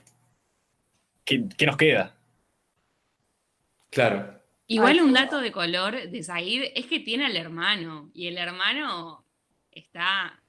[1.25, 2.17] ¿Qué, qué nos queda?
[3.91, 4.41] Claro.
[4.67, 8.11] Igual un dato de color de Said es que tiene al hermano.
[8.15, 9.25] Y el hermano
[9.71, 10.42] está.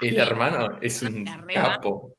[0.00, 2.14] El hermano es un capo.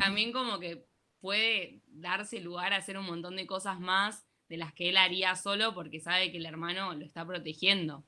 [0.00, 0.84] también como que
[1.20, 5.36] puede darse lugar a hacer un montón de cosas más de las que él haría
[5.36, 8.04] solo porque sabe que el hermano lo está protegiendo.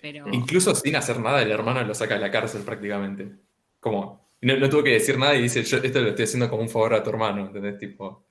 [0.00, 3.30] Pero Incluso sin hacer nada, el hermano lo saca de la cárcel prácticamente.
[3.80, 6.62] Como, no, no tuvo que decir nada y dice, yo esto lo estoy haciendo como
[6.62, 7.78] un favor a tu hermano, ¿entendés?
[7.78, 8.26] Tipo,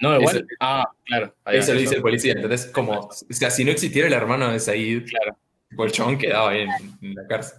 [0.00, 0.36] No, igual.
[0.36, 1.34] Eso- ah, claro.
[1.46, 2.66] eso lo dice el policía, ¿entendés?
[2.66, 5.36] Como, o sea, si no existiera el hermano de Said, Claro.
[5.68, 6.70] tipo, el chabón quedaba ahí en,
[7.02, 7.58] en la cárcel.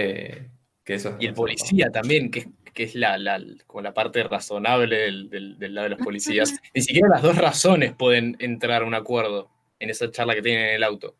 [0.00, 0.48] Eh,
[0.84, 4.22] que eso es Y el policía también, que, que es la, la- como la parte
[4.22, 6.54] razonable del, del- del lado de los policías.
[6.74, 10.66] Ni siquiera las dos razones pueden entrar a un acuerdo en esa charla que tienen
[10.68, 11.14] en el auto.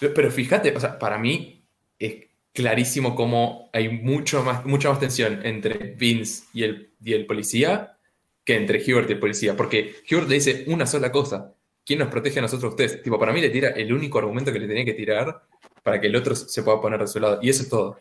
[0.00, 1.64] Pero, pero fíjate, o sea, para mí
[1.98, 7.26] es clarísimo cómo hay mucho más, mucha más tensión entre Vince y el, y el
[7.26, 7.96] policía
[8.44, 9.56] que entre Hubert y el policía.
[9.56, 11.54] Porque Hubert le dice una sola cosa.
[11.86, 13.02] ¿Quién nos protege a nosotros ustedes?
[13.02, 15.42] Tipo, para mí le tira el único argumento que le tenía que tirar
[15.82, 17.38] para que el otro se pueda poner de su lado.
[17.42, 17.98] Y eso es todo.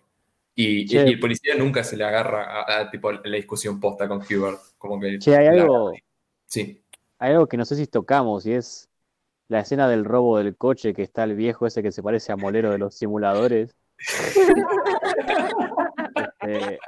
[0.56, 4.60] Y, el policía nunca se le agarra a, a, tipo, la discusión posta con Hubert.
[4.78, 5.92] Como que Che, hay la- algo,
[6.46, 6.84] Sí.
[7.18, 8.90] hay algo que no sé si tocamos y es
[9.48, 12.36] la escena del robo del coche que está el viejo ese que se parece a
[12.38, 13.76] Molero de los simuladores.
[16.42, 16.80] Este,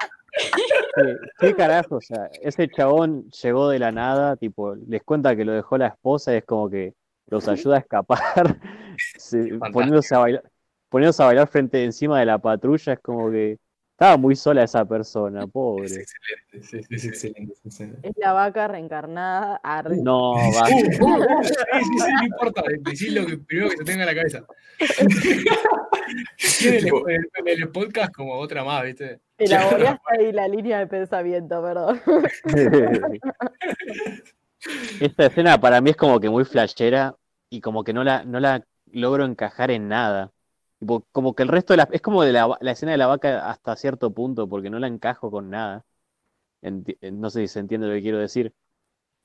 [0.96, 1.96] ¿qué, qué carajo?
[1.98, 5.88] O sea, ese chabón llegó de la nada, tipo, les cuenta que lo dejó la
[5.88, 6.94] esposa y es como que
[7.28, 8.20] los ayuda a escapar,
[9.18, 10.44] se- poniéndose a bailar,
[10.96, 13.60] poniéndose a bailar frente encima de la patrulla, es como que
[13.92, 15.88] estaba muy sola esa persona, pobre.
[15.88, 16.62] Es excelente.
[16.62, 17.96] Sí, sí, es excelente esa escena.
[18.02, 19.60] Es la vaca reencarnada.
[19.62, 19.98] arre.
[19.98, 20.40] No, va.
[20.40, 24.06] Uh, uh, sí, sí, sí, no importa, decís lo que, primero que se tenga en
[24.06, 24.46] la cabeza.
[26.60, 29.20] Tiene en el, en el podcast como otra más, ¿viste?
[29.38, 32.00] Elaboraste ahí la línea de pensamiento, perdón.
[35.02, 37.18] Esta escena para mí es como que muy flashera
[37.50, 40.32] y como que no la, no la logro encajar en nada.
[40.80, 41.90] Tipo, como que el resto de la...
[41.92, 45.32] Es como de la, escena de la vaca hasta cierto punto, porque no la encajo
[45.32, 45.86] con nada.
[46.64, 48.54] Enti- no sé si se entiende lo que quiero decir.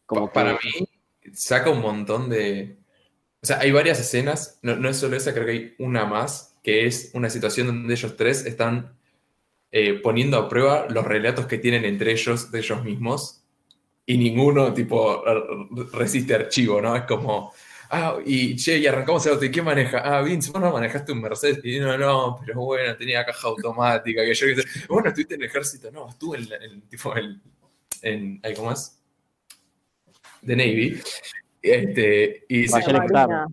[0.07, 0.89] Como Pa- Para que- mí,
[1.35, 2.79] saca un montón de.
[3.43, 6.57] O sea, hay varias escenas, no, no es solo esa, creo que hay una más,
[6.63, 8.99] que es una situación donde ellos tres están
[9.73, 13.43] eh, poniendo a prueba los relatos que tienen entre ellos, de ellos mismos,
[14.07, 15.23] y ninguno, tipo,
[15.93, 16.97] resiste archivo, ¿no?
[16.97, 17.53] Es como.
[17.93, 19.99] Ah, y che, y arrancamos el auto, ¿y quién maneja?
[19.99, 21.61] Ah, Vince, vos no manejaste un Mercedes.
[21.65, 24.63] Y no, no, pero bueno, tenía caja automática, que yo qué.
[24.89, 27.43] Bueno, estuviste en el ejército, no, estuve en, en, tipo, en,
[28.03, 29.01] en, ahí, ¿cómo es?
[30.43, 31.01] de Navy.
[31.63, 33.47] Este, y el examen.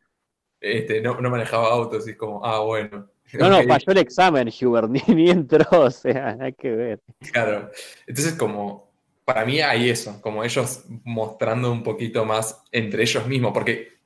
[0.62, 3.10] este, no, no manejaba autos y es como, ah, bueno.
[3.34, 7.02] No, no, falló el examen, Hubert, ni, ni entró, o sea, hay que ver.
[7.32, 7.70] Claro.
[8.06, 8.94] Entonces, como,
[9.26, 13.97] para mí hay eso, como ellos mostrando un poquito más entre ellos mismos, porque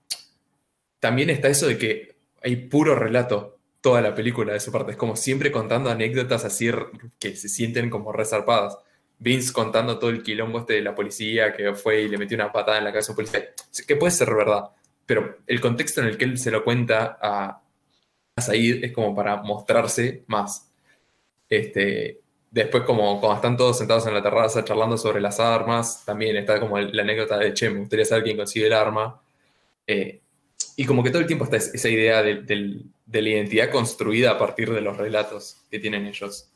[1.01, 4.97] también está eso de que hay puro relato toda la película de su parte, es
[4.97, 6.69] como siempre contando anécdotas así
[7.19, 8.77] que se sienten como resarpadas.
[9.19, 12.51] Vince contando todo el quilombo este de la policía que fue y le metió una
[12.51, 13.49] patada en la cabeza a un policía,
[13.85, 14.69] que puede ser verdad,
[15.05, 17.61] pero el contexto en el que él se lo cuenta a,
[18.35, 20.71] a Said es como para mostrarse más.
[21.49, 26.35] Este, después, como cuando están todos sentados en la terraza charlando sobre las armas, también
[26.37, 29.21] está como la anécdota de Che, me gustaría saber quién consigue el arma.
[29.87, 30.20] Eh,
[30.81, 34.31] y como que todo el tiempo está es- esa idea de, de la identidad construida
[34.31, 36.49] a partir de los relatos que tienen ellos.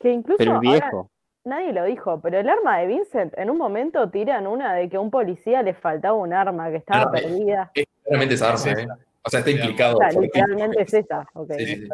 [0.00, 1.10] Que incluso Pero el ahora viejo,
[1.44, 4.96] nadie lo dijo, pero el arma de Vincent en un momento tiran una de que
[4.96, 7.28] a un policía le faltaba un arma que estaba Claro.
[7.28, 7.70] perdida.
[7.74, 8.80] Es claramente esa arma.
[8.82, 8.88] ¿eh?
[9.22, 9.98] O sea, está implicado.
[9.98, 11.24] O sea, literalmente es esa.
[11.34, 11.88] Ok, Sí, sí, sí.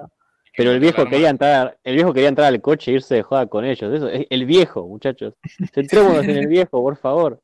[0.58, 3.46] Pero el viejo quería entrar, el viejo quería entrar al coche e irse de joda
[3.46, 3.94] con ellos.
[3.94, 5.32] Eso, es el viejo, muchachos.
[5.72, 7.40] Centrémonos en el viejo, por favor.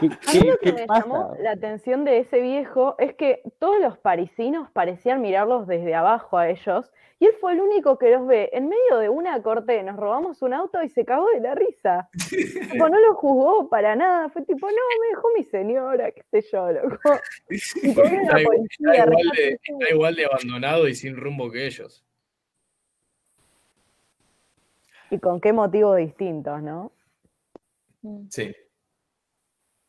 [0.00, 1.00] ¿Qué, A mí qué- lo que qué me pasa?
[1.02, 6.36] llamó la atención de ese viejo es que todos los parisinos parecían mirarlos desde abajo
[6.36, 6.90] a ellos
[7.22, 10.40] y él fue el único que los ve en medio de una corte, nos robamos
[10.40, 12.08] un auto y se cagó de la risa.
[12.72, 14.72] Tipo, no lo juzgó para nada, fue tipo, no,
[15.02, 16.98] me dejó mi señora, qué sé yo, loco.
[17.50, 20.88] Y Porque tenía está, la igual- policía, está igual de, reparte- está igual de abandonado
[20.88, 22.02] y sin rumbo que ellos.
[25.10, 26.92] Y con qué motivos distintos, ¿no?
[28.30, 28.54] Sí.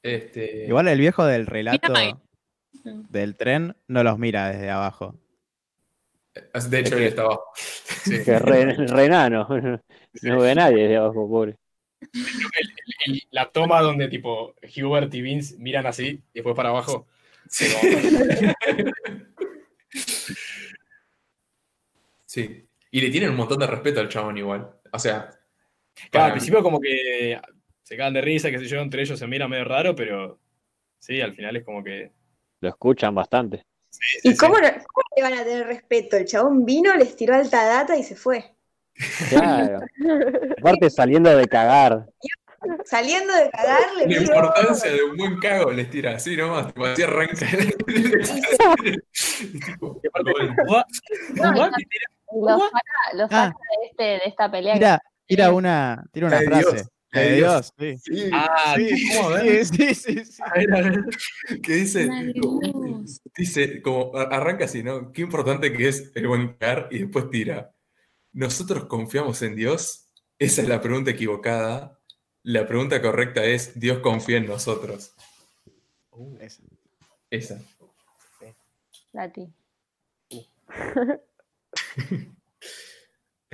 [0.04, 2.18] Este, Igual el viejo del relato Mira,
[3.10, 5.16] del tren no los mira desde abajo.
[6.70, 7.40] de hecho, él estaba.
[8.04, 8.24] Sí.
[8.24, 9.48] Que re, re enano.
[10.24, 11.56] No ve a nadie de abajo, pobre.
[13.06, 17.08] El- la toma donde tipo Hubert y Vince miran así y después para abajo.
[17.48, 17.66] Sí.
[22.26, 22.66] Sí.
[22.92, 24.72] Y le tienen un montón de respeto al chabón igual.
[24.92, 25.30] O sea,
[26.10, 27.40] Claro, al principio como que
[27.84, 30.40] se cagan de risa, qué sé yo, entre ellos se mira medio raro, pero
[31.00, 32.12] sí, al final es como que
[32.62, 33.66] Lo escuchan bastante.
[34.24, 36.16] ¿Y cómo, no- cómo le van a tener respeto?
[36.18, 38.46] El chabón vino, les tiró alta data y se fue.
[39.30, 39.80] Claro.
[40.60, 42.06] Aparte saliendo de cagar.
[42.86, 46.68] Saliendo de cagar, le La tiró- importancia de un buen cago les tira así nomás,
[46.68, 47.48] tipo, así arranca.
[49.82, 49.98] No,
[51.54, 51.72] ¡buah!
[51.78, 51.86] y
[52.34, 52.82] Lo saca,
[53.14, 54.74] lo saca de, este, de esta pelea.
[54.74, 56.72] que- Tira, tira una, tira una frase.
[56.76, 57.98] Dios, La de Dios, sí.
[57.98, 59.30] Sí, Ah, Sí, ¿cómo?
[59.30, 59.66] A ver.
[59.66, 61.04] sí, sí, sí, a ver, a ver.
[61.62, 62.10] Que dice,
[63.36, 65.12] dice, como arranca así, ¿no?
[65.12, 67.72] Qué importante que es el buen cagar y después tira.
[68.34, 70.08] ¿Nosotros confiamos en Dios?
[70.40, 72.00] Esa es la pregunta equivocada.
[72.44, 75.14] La pregunta correcta es, Dios confía en nosotros.
[76.40, 76.64] Esa.
[77.30, 77.60] Esa.
[79.12, 79.52] Lati.
[80.30, 80.50] Esta-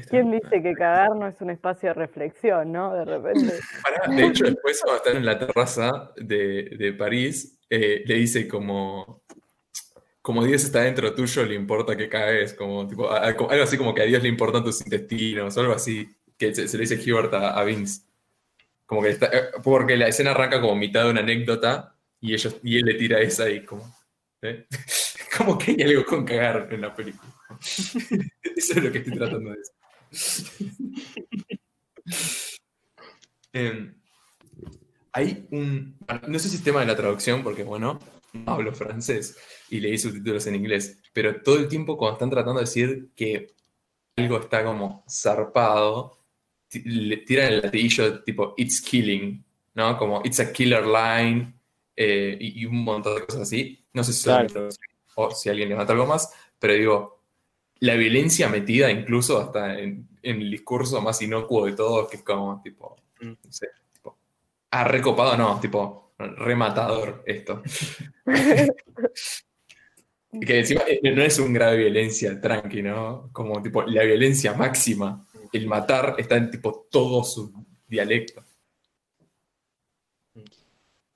[0.09, 2.93] ¿Quién dice que cagar no es un espacio de reflexión, no?
[2.93, 3.59] De repente.
[3.83, 8.15] Pará, de hecho, después va a estar en la terraza de, de París, eh, le
[8.15, 9.23] dice como,
[10.21, 13.63] como Dios está dentro tuyo, le importa que caes, como, tipo, a- a- como- algo
[13.63, 16.07] así como que a Dios le importan tus intestinos, algo así,
[16.37, 18.01] que se, se le dice Hubert a, a Vince.
[18.85, 22.55] Como que está, eh, porque la escena arranca como mitad de una anécdota y, ellos,
[22.63, 23.83] y él le tira esa y como...
[24.43, 24.65] ¿eh?
[25.37, 27.31] Como que hay algo con cagar en la película.
[28.55, 30.71] Eso es lo que estoy tratando de decir.
[33.53, 33.95] Em,
[35.13, 35.97] hay un.
[36.27, 37.99] No sé si es tema de la traducción, porque bueno,
[38.33, 39.37] no hablo francés
[39.69, 43.53] y leí subtítulos en inglés, pero todo el tiempo cuando están tratando de decir que
[44.15, 46.19] algo está como zarpado,
[46.83, 49.43] le tiran el latillo tipo it's killing,
[49.73, 49.97] ¿no?
[49.97, 51.53] Como it's a killer line
[51.95, 53.83] eh, y, y un montón de cosas así.
[53.93, 54.45] No sé si Claro.
[54.45, 57.16] es la traducción o si alguien levanta algo más, pero digo,
[57.81, 62.23] la violencia metida incluso hasta en, en el discurso más inocuo de todos, que es
[62.23, 63.29] como tipo, Mm.
[63.43, 64.17] no sé, tipo,
[64.71, 67.63] ah, recopado no, tipo, rematador esto.
[70.41, 73.29] que encima eh, no es un grado de violencia tranqui, ¿no?
[73.31, 77.51] Como tipo la violencia máxima, el matar está en tipo todo su
[77.87, 78.43] dialecto.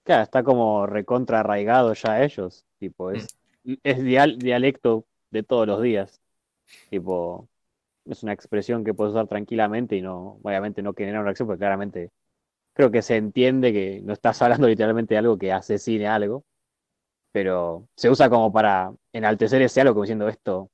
[0.03, 2.65] Claro, está como recontra arraigado ya a ellos.
[2.79, 3.27] Tipo, es,
[3.83, 6.20] es dial- dialecto de todos los días.
[6.89, 7.48] Tipo,
[8.06, 11.60] es una expresión que puedes usar tranquilamente y no, obviamente no genera una reacción, porque
[11.60, 12.11] claramente
[12.73, 16.43] creo que se entiende que no estás hablando literalmente de algo que asesine algo,
[17.31, 20.69] pero se usa como para enaltecer ese algo, como diciendo esto,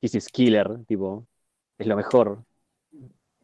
[0.00, 1.26] this is killer, tipo,
[1.78, 2.44] es lo mejor.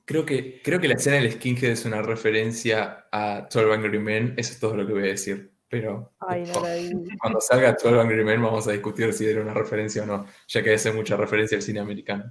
[0.04, 4.34] Creo que, creo que la escena del skinhead es una referencia a 12 Angry Men,
[4.36, 5.51] eso es todo lo que voy a decir.
[5.72, 6.52] Pero Ay, no
[7.18, 10.62] cuando salga 12 Angry Men vamos a discutir si era una referencia o no, ya
[10.62, 12.30] que hace mucha referencia al cine americano.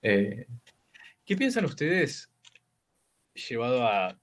[0.00, 0.46] Eh,
[1.26, 2.30] ¿Qué piensan ustedes,
[3.34, 4.16] llevado a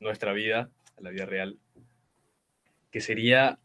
[0.00, 1.56] nuestra vida, a la vida real,
[2.90, 3.60] que sería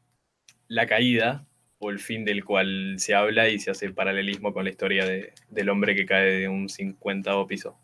[0.68, 1.48] la caída
[1.80, 5.34] o el fin del cual se habla y se hace paralelismo con la historia de-
[5.50, 7.80] del hombre que cae de un 50 piso?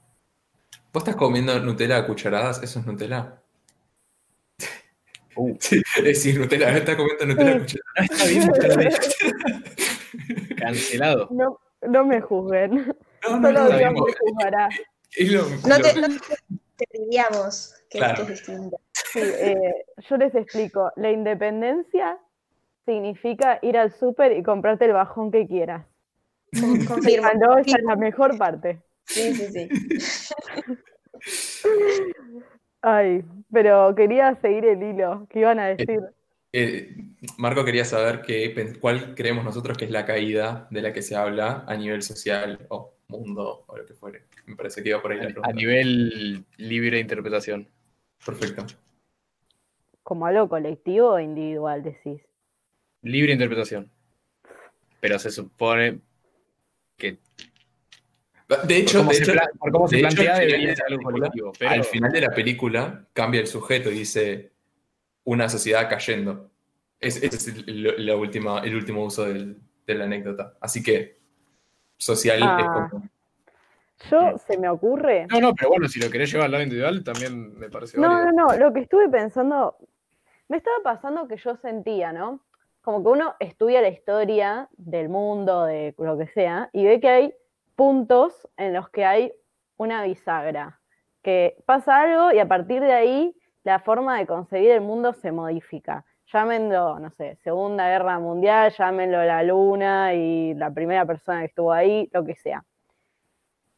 [0.93, 2.61] ¿Vos estás comiendo Nutella a cucharadas?
[2.61, 3.42] ¿Eso es Nutella?
[5.35, 5.55] Uh.
[5.59, 7.83] Sí, es decir, Nutella, estás comiendo Nutella a cucharadas.
[7.97, 8.93] Ah, está bien, está bien.
[10.57, 11.27] Cancelado.
[11.31, 12.75] No, no me juzguen.
[12.75, 14.69] No, no, Solo no, Dios me juzgará.
[15.19, 16.07] Lo- No lo- te, no
[16.77, 18.13] te diríamos que Claro.
[18.23, 18.79] esto es distinto.
[19.11, 20.91] Sí, eh, yo les explico.
[20.95, 22.17] La independencia
[22.85, 25.85] significa ir al súper y comprarte el bajón que quieras.
[26.59, 27.27] Con- Confirmo.
[27.27, 28.81] Ah, no, esa es la mejor parte.
[29.05, 29.69] Sí, sí, sí.
[32.83, 35.25] Ay, pero quería seguir el hilo.
[35.29, 36.01] ¿Qué iban a decir?
[36.51, 36.95] Eh,
[37.37, 41.01] Marco quería saber qué pen- cuál creemos nosotros que es la caída de la que
[41.01, 44.25] se habla a nivel social o mundo o lo que fuere.
[44.45, 45.51] Me parece que iba por ahí la A pregunta.
[45.53, 47.67] nivel libre de interpretación.
[48.23, 48.65] Perfecto.
[50.03, 52.21] ¿Como algo colectivo o individual, decís?
[53.01, 53.89] Libre interpretación.
[54.99, 56.01] Pero se supone
[56.97, 57.17] que
[58.63, 60.37] De hecho, por cómo de se, hecho, pla- por cómo se de hecho, plantea al
[60.37, 61.51] final debería de ser la algo película- colectivo.
[61.59, 64.51] Pero al final de la película cambia el sujeto y dice
[65.25, 66.49] una sociedad cayendo.
[66.99, 70.53] Es- Ese es el, la última, el último uso del- de la anécdota.
[70.61, 71.17] Así que
[71.97, 72.87] social es Ah.
[72.91, 73.09] como...
[74.11, 75.27] Yo se me ocurre.
[75.31, 78.09] No, no, pero bueno, si lo querés llevar al lado individual, también me parece No,
[78.09, 78.31] válido.
[78.33, 79.77] no, no, lo que estuve pensando,
[80.49, 82.41] me estaba pasando que yo sentía, ¿no?
[82.81, 87.07] Como que uno estudia la historia del mundo, de lo que sea, y ve que
[87.07, 87.33] hay
[87.75, 89.33] puntos en los que hay
[89.77, 90.79] una bisagra,
[91.21, 95.31] que pasa algo y a partir de ahí la forma de concebir el mundo se
[95.31, 96.05] modifica.
[96.31, 101.71] Llámenlo, no sé, Segunda Guerra Mundial, llámenlo la luna y la primera persona que estuvo
[101.71, 102.63] ahí, lo que sea.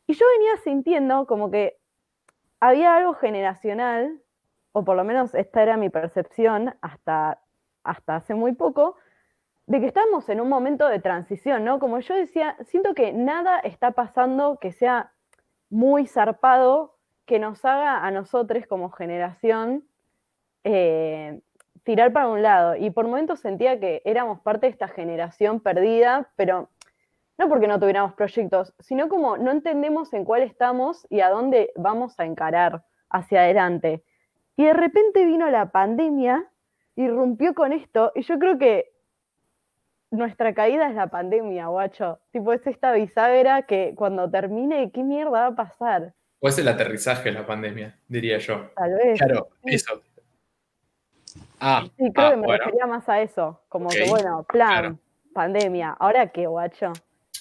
[0.07, 1.77] Y yo venía sintiendo como que
[2.59, 4.21] había algo generacional,
[4.71, 7.39] o por lo menos esta era mi percepción hasta,
[7.83, 8.95] hasta hace muy poco,
[9.67, 11.79] de que estamos en un momento de transición, ¿no?
[11.79, 15.11] Como yo decía, siento que nada está pasando que sea
[15.69, 16.95] muy zarpado,
[17.25, 19.83] que nos haga a nosotros como generación
[20.63, 21.41] eh,
[21.83, 22.75] tirar para un lado.
[22.75, 26.69] Y por momentos sentía que éramos parte de esta generación perdida, pero
[27.37, 31.71] no porque no tuviéramos proyectos, sino como no entendemos en cuál estamos y a dónde
[31.75, 34.03] vamos a encarar hacia adelante.
[34.55, 36.49] Y de repente vino la pandemia,
[36.95, 38.94] irrumpió con esto, y yo creo que
[40.11, 42.19] nuestra caída es la pandemia, guacho.
[42.31, 46.13] Tipo, es esta bisagra que cuando termine, ¿qué mierda va a pasar?
[46.39, 48.69] O es el aterrizaje de la pandemia, diría yo.
[48.75, 49.17] Tal vez.
[49.19, 49.75] Claro, Sí.
[49.75, 50.01] eso.
[51.59, 52.63] Ah, Sí, creo ah, que me bueno.
[52.65, 53.61] refería más a eso.
[53.69, 54.99] Como que, bueno, plan, claro.
[55.33, 55.91] pandemia.
[55.99, 56.93] ¿Ahora qué, guacho?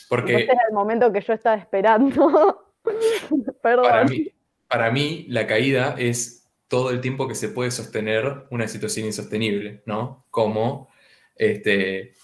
[0.09, 2.65] Porque Ese era el momento que yo estaba esperando.
[3.63, 3.85] Perdón.
[3.85, 4.29] para mí,
[4.69, 9.83] para mí la caída es todo el tiempo que se puede sostener una situación insostenible,
[9.87, 10.25] ¿no?
[10.31, 10.89] Como,
[11.37, 12.15] este,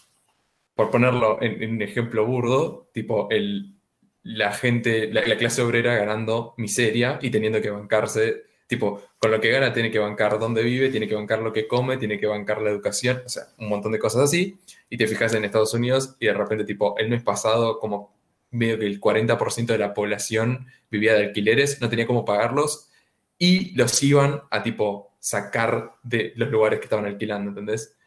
[0.81, 3.77] por ponerlo en, un ejemplo burdo, tipo el,
[4.23, 9.43] la gente, la, la clase obrera ganando miseria y teniendo que bancarse, tipo, con lo
[9.43, 12.27] que gana tiene que bancar dónde vive, tiene que bancar lo que come, tiene que
[12.27, 14.59] bancar la educación, o sea, un montón de cosas así.
[14.89, 18.17] Y te fijas en Estados Unidos y de repente, tipo, el mes pasado, como
[18.51, 22.89] medio que el 40% de la población vivía de alquileres, no tenía cómo pagarlos
[23.37, 27.99] y los iban a, tipo, sacar de los lugares que estaban alquilando, ¿entendés?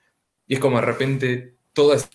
[0.47, 2.09] Y es como de repente toda, esa-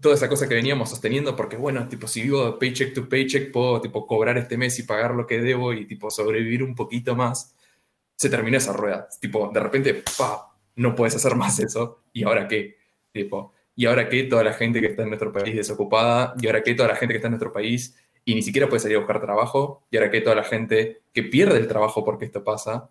[0.00, 3.52] toda esa cosa que veníamos sosteniendo, porque bueno, tipo, si vivo de paycheck to paycheck,
[3.52, 7.14] puedo, tipo, cobrar este mes y pagar lo que debo y, tipo, sobrevivir un poquito
[7.16, 7.54] más.
[8.16, 9.08] Se terminó esa rueda.
[9.20, 10.52] Tipo, de repente, ¡pa!
[10.76, 12.02] No puedes hacer más eso.
[12.12, 12.76] ¿Y ahora qué?
[13.12, 14.24] Tipo, ¿y ahora qué?
[14.24, 16.34] Toda la gente que está en nuestro país desocupada.
[16.40, 16.74] ¿Y ahora qué?
[16.74, 19.20] Toda la gente que está en nuestro país y ni siquiera puede salir a buscar
[19.20, 19.86] trabajo.
[19.90, 20.20] ¿Y ahora qué?
[20.20, 22.90] Toda la gente que pierde el trabajo porque esto pasa.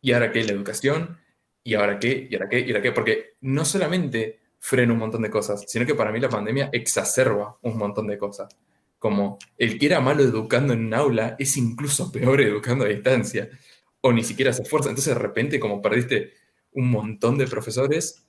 [0.00, 0.44] ¿Y ahora qué?
[0.44, 1.18] La educación.
[1.64, 2.26] ¿Y ahora qué?
[2.30, 2.60] ¿Y ahora qué?
[2.60, 2.92] ¿Y ahora qué?
[2.92, 7.58] Porque no solamente frena un montón de cosas, sino que para mí la pandemia exacerba
[7.62, 8.54] un montón de cosas.
[8.98, 13.48] Como el que era malo educando en un aula es incluso peor educando a distancia.
[14.02, 14.90] O ni siquiera se esfuerza.
[14.90, 16.34] Entonces de repente como perdiste
[16.72, 18.22] un montón de profesores,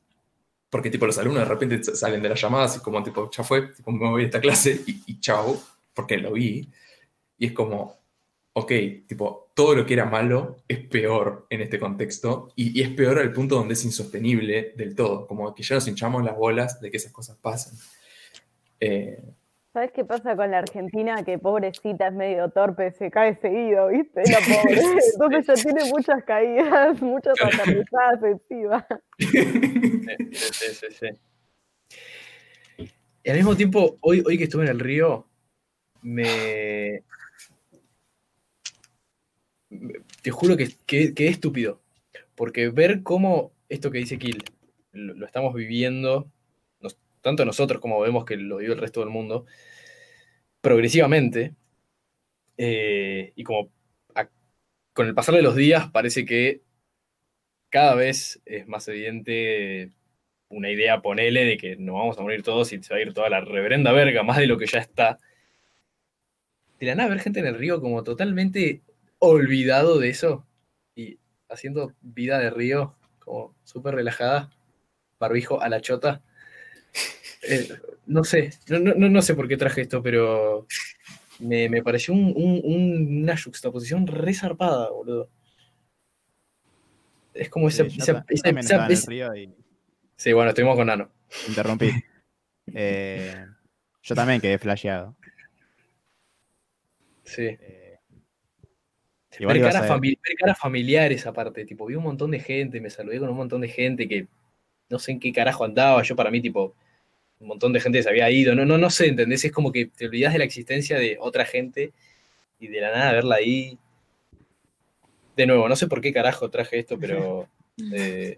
[0.69, 3.73] porque tipo los alumnos de repente salen de las llamadas y como tipo, ya fue,
[3.73, 5.61] tipo, me voy a esta clase y, y chao,
[5.93, 6.69] porque lo vi.
[7.37, 8.00] Y es como,
[8.53, 8.71] ok,
[9.07, 13.19] tipo, todo lo que era malo es peor en este contexto y, y es peor
[13.19, 16.91] al punto donde es insostenible del todo, como que ya nos hinchamos las bolas de
[16.91, 17.77] que esas cosas pasen.
[18.79, 19.21] Eh,
[19.73, 21.23] ¿Sabes qué pasa con la Argentina?
[21.23, 24.21] Que pobrecita es medio torpe, se cae seguido, ¿viste?
[24.29, 24.81] La pobre.
[25.13, 28.85] Entonces ya tiene muchas caídas, muchas aterrizadas encima.
[29.17, 29.27] Sí,
[30.33, 31.07] sí, sí, sí.
[33.23, 35.25] Y al mismo tiempo, hoy, hoy que estuve en el río,
[36.01, 37.03] me.
[40.21, 41.79] Te juro que, que, que es estúpido.
[42.35, 44.43] Porque ver cómo esto que dice Kill
[44.93, 46.29] lo, estamos viviendo,
[47.21, 49.45] tanto nosotros como vemos que lo vive el resto del mundo,
[50.61, 51.53] progresivamente,
[52.57, 53.71] eh, y como
[54.93, 56.61] con el pasar de los días parece que
[57.69, 59.91] cada vez es más evidente
[60.49, 63.13] una idea, ponele, de que nos vamos a morir todos y se va a ir
[63.13, 65.17] toda la reverenda verga, más de lo que ya está.
[66.79, 68.81] De la nada ver gente en el río como totalmente
[69.23, 70.45] olvidado de eso
[70.95, 74.49] y haciendo vida de río, como súper relajada,
[75.19, 76.21] barbijo a la chota.
[77.43, 77.69] Eh,
[78.07, 80.67] no sé, no, no- no- sé por qué traje esto, pero
[81.39, 85.29] me, me pareció un- un- un- una juxtaposición re zarpada, boludo.
[87.33, 89.35] Es como esa, Sí, yo esa- ta- esa- también esa- estaba en el esa- río
[89.35, 89.55] y
[90.17, 91.11] Sí, bueno, estuvimos con Nano.
[91.47, 91.89] interrumpí.
[92.73, 93.45] Eh,
[94.03, 95.15] yo también quedé flasheado.
[97.23, 97.43] Sí.
[97.59, 97.80] Eh,
[99.39, 102.89] Ver ibas caras, a- fami- ver familiares aparte, tipo, vi un montón de gente, me
[102.89, 104.27] saludé con un montón de gente que
[104.89, 106.75] no sé en qué carajo andaba, yo para mí, tipo,
[107.39, 109.43] un montón de gente se había ido, no, no, no sé, ¿entendés?
[109.45, 111.91] Es como que te olvidas de la existencia de otra gente
[112.59, 113.77] y de la nada verla ahí.
[115.35, 117.47] De nuevo, no sé por qué carajo traje esto, pero
[117.93, 118.37] eh,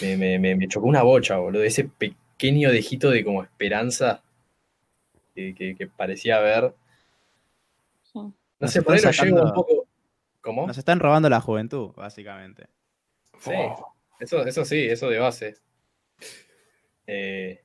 [0.00, 4.22] me, me- me- me chocó una bocha, boludo, ese pequeño dejito de como esperanza
[5.34, 6.72] que, que- que parecía haber.
[8.60, 9.86] No Nos sé, por ahí llevo un poco...
[10.42, 10.66] ¿Cómo?
[10.66, 12.66] Nos están robando la juventud, básicamente.
[13.38, 13.52] Sí,
[14.20, 15.56] eso, eso sí, eso de base.
[17.06, 17.60] Eh,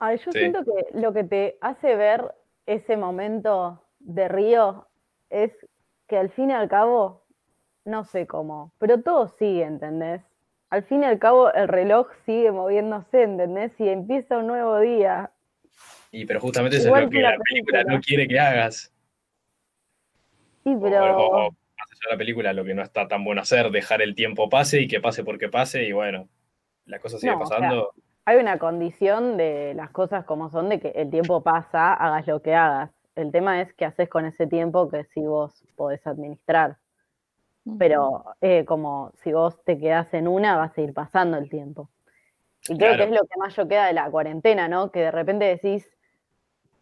[0.00, 0.38] A ver, yo Sí.
[0.38, 2.34] siento que lo que te hace ver
[2.66, 4.88] ese momento de río
[5.30, 5.50] es
[6.08, 7.24] que al fin y al cabo,
[7.84, 10.22] no sé cómo, pero todo sigue, ¿entendés?
[10.70, 13.72] Al fin y al cabo el reloj sigue moviéndose, ¿entendés?
[13.78, 15.30] Y empieza un nuevo día.
[16.10, 17.94] y pero justamente eso Igual es lo que que la la película película.
[17.96, 18.93] no quiere que hagas.
[20.64, 21.16] O- pero...
[21.18, 24.00] o- o, más allá de la película, lo que no está tan bueno hacer, dejar
[24.02, 26.28] el tiempo pase y que pase porque pase, y bueno,
[26.86, 27.92] la cosa sigue No, o sea, pasando.
[28.24, 32.40] hay una condición de las cosas como son, de que el tiempo pasa, hagas lo
[32.42, 32.90] que hagas.
[33.16, 36.78] El tema es qué haces con ese tiempo que si vos podés administrar.
[37.78, 41.88] Pero eh, como si vos te quedás en una, vas a ir pasando el tiempo.
[42.68, 42.96] Y creo Claro.
[42.98, 44.90] que es lo que más yo queda de la cuarentena, ¿no?
[44.90, 45.88] Que de repente decís,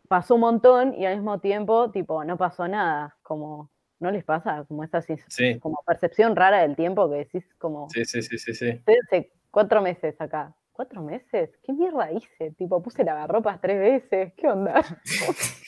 [0.09, 3.17] pasó un montón y al mismo tiempo, tipo, no pasó nada.
[3.23, 3.71] Como,
[4.03, 4.65] ¿no les pasa?
[4.67, 8.53] Como esa Sí, como percepción rara del tiempo que decís como, sí, sí, sí, sí,
[8.53, 8.69] sí.
[8.69, 10.55] estoy hace cuatro meses acá.
[10.73, 11.51] ¿Cuatro meses?
[11.63, 12.51] ¿Qué mierda hice?
[12.59, 14.33] Tipo, puse lavarropas tres veces.
[14.37, 14.83] ¿Qué onda?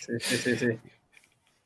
[0.05, 0.67] Sí, sí, sí, sí.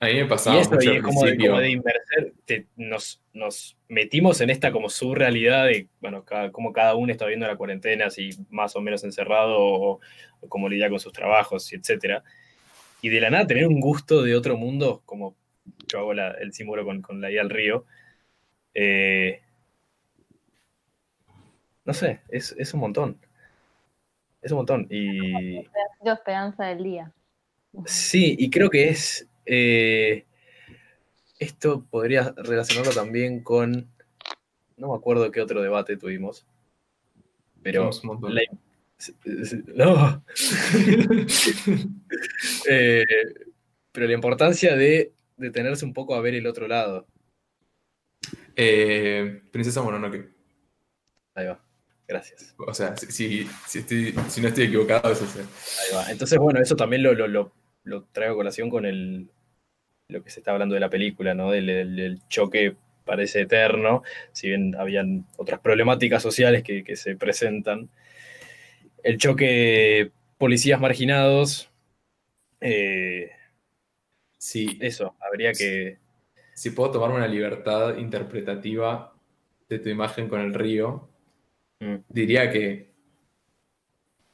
[0.01, 2.67] A mí me Y pasaba eso, mucho y es como de, como de inverser, te-
[2.77, 7.49] nos, nos metimos en esta como surrealidad de, bueno, cada, como cada uno está viendo
[7.49, 10.01] la cuarentena, si más o menos encerrado, o,
[10.41, 12.23] o cómo lidia con sus trabajos, etcétera.
[13.03, 15.35] Y de la nada tener un gusto de otro mundo, como
[15.87, 17.85] yo hago la- el símbolo con, con la ida al río,
[18.75, 19.41] eh,
[21.85, 23.19] no sé, es, es un montón.
[24.43, 24.87] Es un montón.
[24.91, 25.63] Y,
[26.05, 27.13] Yo esperanza del día.
[27.87, 29.27] Sí, y creo que es.
[29.47, 30.25] eh,
[31.39, 33.89] esto podría relacionarlo también con.
[34.77, 36.45] No me acuerdo qué otro debate tuvimos.
[37.63, 37.91] Pero.
[37.93, 38.35] Somos un montón.
[38.35, 38.43] la-
[39.75, 40.23] no.
[42.71, 43.05] Eh,
[43.93, 47.07] pero la importancia de detenerse un poco a ver el otro lado.
[48.57, 50.29] Eh, Princesa Mononoke.
[51.35, 51.61] Ahí va.
[52.07, 52.55] Gracias.
[52.59, 55.41] O sea, si, si, si estoy- si no estoy equivocado, es ese.
[55.41, 56.11] Ahí va.
[56.11, 57.53] Entonces, bueno, eso también lo, lo, lo,
[57.85, 59.31] lo traigo a colación con el,
[60.09, 61.51] lo que se está hablando de la película, ¿no?
[61.51, 64.03] Del, del- del choque parece eterno,
[64.33, 67.89] si bien habían otras problemáticas sociales que, que se presentan.
[69.03, 71.71] El choque policías marginados,
[72.61, 73.31] eh,
[74.39, 75.99] Sí, eso, habría que...
[76.55, 79.15] si puedo tomarme una libertad interpretativa
[79.69, 81.09] de tu imagen con el río,
[81.81, 81.97] Mm.
[82.09, 82.89] diría que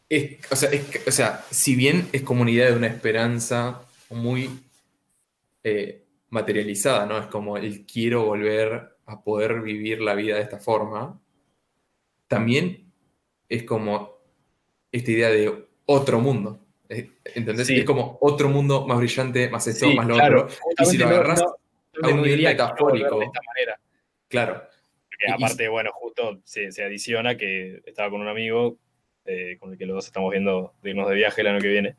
[0.08, 3.82] es, o sea, es o sea, si bien es como una idea de una esperanza
[4.10, 4.50] muy
[5.62, 7.18] eh, materializada, ¿no?
[7.18, 11.20] Es como el quiero volver a poder vivir la vida de esta forma,
[12.28, 12.92] también
[13.48, 14.18] es como
[14.92, 16.63] esta idea de otro mundo.
[17.34, 17.66] ¿Entendés?
[17.66, 17.78] Sí.
[17.80, 20.56] Es como otro mundo más brillante, más esto, Sí, más lo claro, otro.
[20.78, 23.18] Y si lo no- agarras no- a un no nivel que metafórico.
[23.18, 23.80] de esta manera.
[24.28, 24.62] Claro,
[25.08, 28.76] Porque Y- y- aparte, bueno, justo se, se adiciona que estaba con un amigo
[29.26, 31.68] eh, con el que los dos estamos viendo de irnos de viaje el año que
[31.68, 31.96] viene.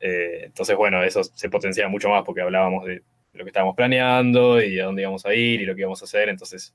[0.00, 3.02] Eh, entonces, bueno, eso se potencia mucho más porque hablábamos de
[3.32, 6.04] lo que estábamos planeando y a dónde íbamos a ir y lo que íbamos a
[6.04, 6.28] hacer.
[6.28, 6.74] Entonces,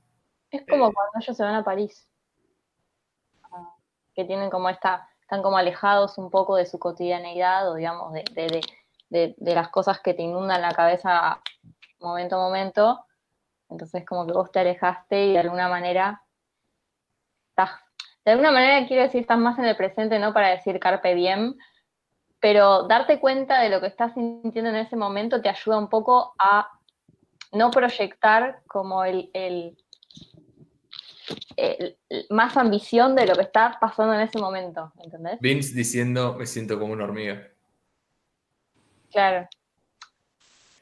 [0.50, 0.92] Es como Eh.
[0.92, 2.08] cuando ellos se van a París.
[3.52, 3.74] Ah,
[4.14, 8.22] Que tienen como esta, están como alejados un poco de su cotidianeidad o digamos de,
[9.08, 11.40] de- de- las cosas que te inundan la cabeza
[12.00, 13.06] momento a momento.
[13.70, 16.22] Entonces como que vos te alejaste y de alguna manera
[17.48, 17.70] estás,
[18.26, 21.54] de alguna manera quiero decir, estás más en el presente, no para decir carpe diem,
[22.38, 26.34] pero darte cuenta de lo que estás sintiendo en ese momento te ayuda un poco
[26.38, 26.68] a
[27.52, 29.78] no proyectar como el, el-
[31.62, 35.38] el- más ambición de lo que está pasando en ese momento, ¿entendés?
[35.40, 37.48] Vince diciendo me siento como una hormiga.
[39.10, 39.48] Claro.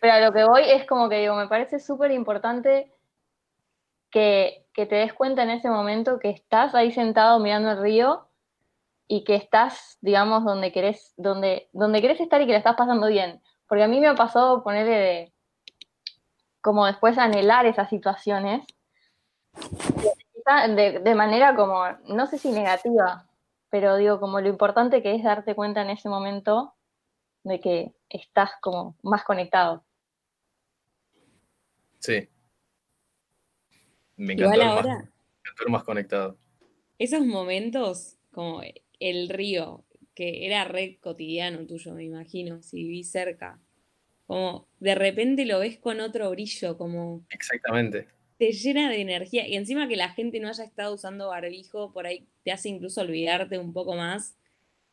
[0.01, 2.93] Pero a lo que voy es como que digo, me parece súper importante
[4.11, 8.29] que, que te des cuenta en ese momento que estás ahí sentado mirando el río
[9.07, 13.09] y que estás, digamos, donde querés, donde, donde querés estar y que la estás pasando
[13.09, 13.43] bien.
[13.69, 15.33] Porque a mí me ha pasado ponerle de,
[16.61, 18.65] como después anhelar esas situaciones
[20.69, 23.27] de, de manera como, no sé si negativa,
[23.71, 26.75] pero digo, como lo importante que es darte cuenta en ese momento
[27.45, 29.85] de que estás como más conectado.
[31.99, 32.29] sí.
[34.17, 36.37] Me encantó, Igual el más, me encantó el más conectado.
[36.99, 38.61] esos momentos, como
[38.99, 43.59] el río, que era re cotidiano tuyo, me imagino, si vivís cerca,
[44.27, 48.09] como de repente lo ves con otro brillo, como Exactamente.
[48.41, 49.47] Te llena de energía.
[49.47, 53.03] Y encima que la gente no haya estado usando barbijo, por ahí te hace incluso
[53.03, 54.35] olvidarte un poco más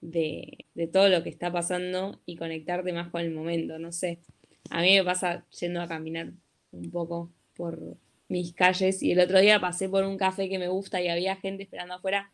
[0.02, 4.20] de, todo lo que está pasando y conectarte más con el momento, no sé.
[4.70, 6.34] A mí me pasa yendo a caminar
[6.74, 7.96] un poco por
[8.28, 11.38] mis calles y el otro día pasé por un café que me gusta y había
[11.38, 12.34] gente esperando afuera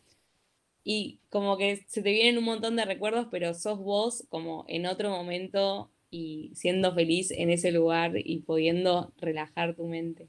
[0.83, 4.88] y como que se te vienen un montón de recuerdos, pero sos vos como en
[4.88, 10.27] otro momento y siendo feliz en ese lugar y pudiendo relajar tu mente.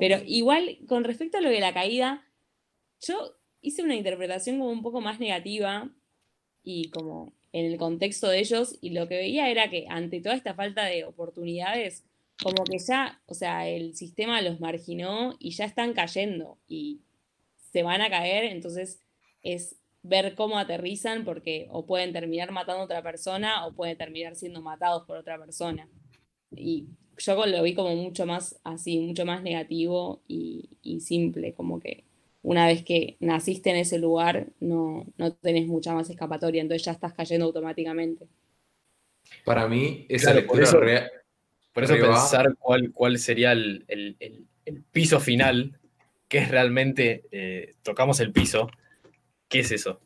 [0.00, 2.26] Pero igual, con respecto a lo de la caída,
[3.00, 5.90] yo hice una interpretación como un poco más negativa
[6.62, 10.34] y como en el contexto de ellos, y lo que veía era que ante toda
[10.34, 12.04] esta falta de oportunidades,
[12.42, 17.00] como que ya, o sea, el sistema los marginó y ya están cayendo y
[17.72, 19.00] se van a caer, entonces
[19.42, 24.36] es ver cómo aterrizan, porque o pueden terminar matando a otra persona o pueden terminar
[24.36, 25.88] siendo matados por otra persona.
[26.54, 26.86] Y
[27.18, 32.04] yo lo vi como mucho más así, mucho más negativo y, y simple, como que
[32.42, 36.92] una vez que naciste en ese lugar no, no tenés mucha más escapatoria, entonces ya
[36.92, 38.26] estás cayendo automáticamente.
[39.44, 41.10] Para mí, esa Claro, por lectura eso- rea-
[41.72, 45.78] Por eso pensar cuál, cuál sería el, el- el- el piso final,
[46.28, 48.68] que es realmente, eh, tocamos el piso,
[49.48, 50.00] ¿qué es eso?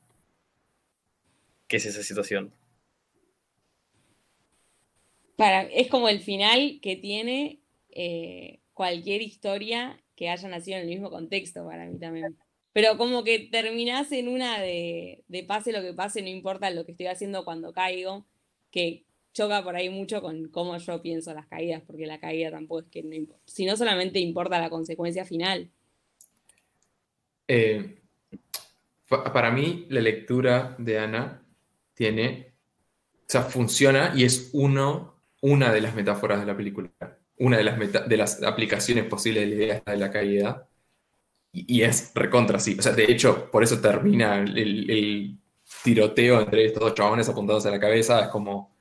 [1.69, 2.53] ¿Qué es esa situación?
[5.43, 7.59] Para, es como el final que tiene
[7.91, 12.39] eh, cualquier historia que haya nacido en el mismo contexto para mí también.
[12.73, 16.93] Pero como que terminás en una de, pase lo que pase, no importa lo que
[16.93, 18.25] estoy haciendo cuando caigo,
[18.71, 19.03] que
[19.35, 22.87] choca por ahí mucho con cómo yo pienso las caídas, porque la caída tampoco es
[22.87, 25.73] que no imp- si no solamente importa la consecuencia final.
[27.49, 27.97] Eh,
[29.09, 31.45] pa- para mí, la lectura de Ana
[31.95, 32.53] tiene,
[33.13, 36.91] o sea, funciona y es uno, una de las metáforas de la película,
[37.39, 40.69] una de las, meta- de las aplicaciones posibles de la idea de la caída.
[41.53, 42.77] Y, y es recontra, sí.
[42.79, 44.59] O sea, de hecho, por eso termina el,
[44.91, 45.39] el-
[45.85, 48.23] tiroteo entre estos dos chabones apuntados a la cabeza.
[48.23, 48.77] Es como.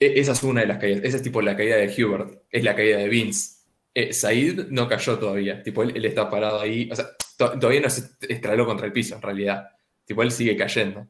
[0.00, 1.00] e- Esa es una de las caídas.
[1.04, 2.42] Esa es tipo la caída de Hubert.
[2.50, 3.56] Es la caída de Vince.
[3.94, 5.62] Eh, Said no cayó todavía.
[5.62, 6.88] Tipo, él, él está parado ahí.
[6.90, 7.06] O sea,
[7.38, 9.68] to- todavía no se estraló contra el piso, en realidad.
[10.04, 11.06] Tipo, él sigue cayendo.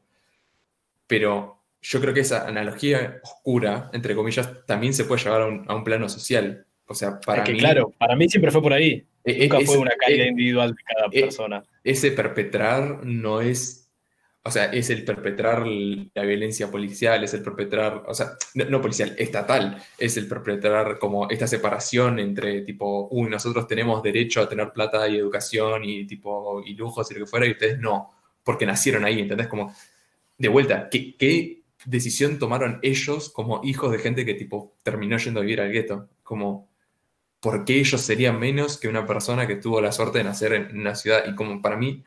[1.07, 1.54] Pero
[1.87, 5.75] yo creo que esa analogía oscura, entre comillas, también se puede llevar a un, a
[5.75, 6.65] un plano social.
[6.87, 7.59] O sea, para Es que mí.
[7.59, 9.05] claro, para mí siempre fue por ahí.
[9.23, 11.63] eh, Nunca es- fue una caída eh, individual de cada eh, persona.
[11.83, 13.89] ese perpetrar no es,
[14.43, 18.81] o sea, es el perpetrar la violencia policial, es el perpetrar, o sea, no, no
[18.81, 24.49] policial, estatal, es el perpetrar como esta separación entre tipo, uy, nosotros tenemos derecho a
[24.49, 28.11] tener plata y educación y tipo, y lujos y lo que fuera, y ustedes no,
[28.43, 29.47] porque nacieron ahí, ¿entendés?
[29.47, 29.73] Como,
[30.37, 35.39] de vuelta, ¿qué, qué decisión tomaron ellos como hijos de gente que tipo terminó yendo
[35.39, 36.09] a vivir al gueto?
[36.23, 36.69] Como,
[37.39, 40.79] ¿por qué ellos serían menos que una persona que tuvo la suerte de nacer en
[40.79, 41.23] una ciudad?
[41.27, 42.03] Y como para mí,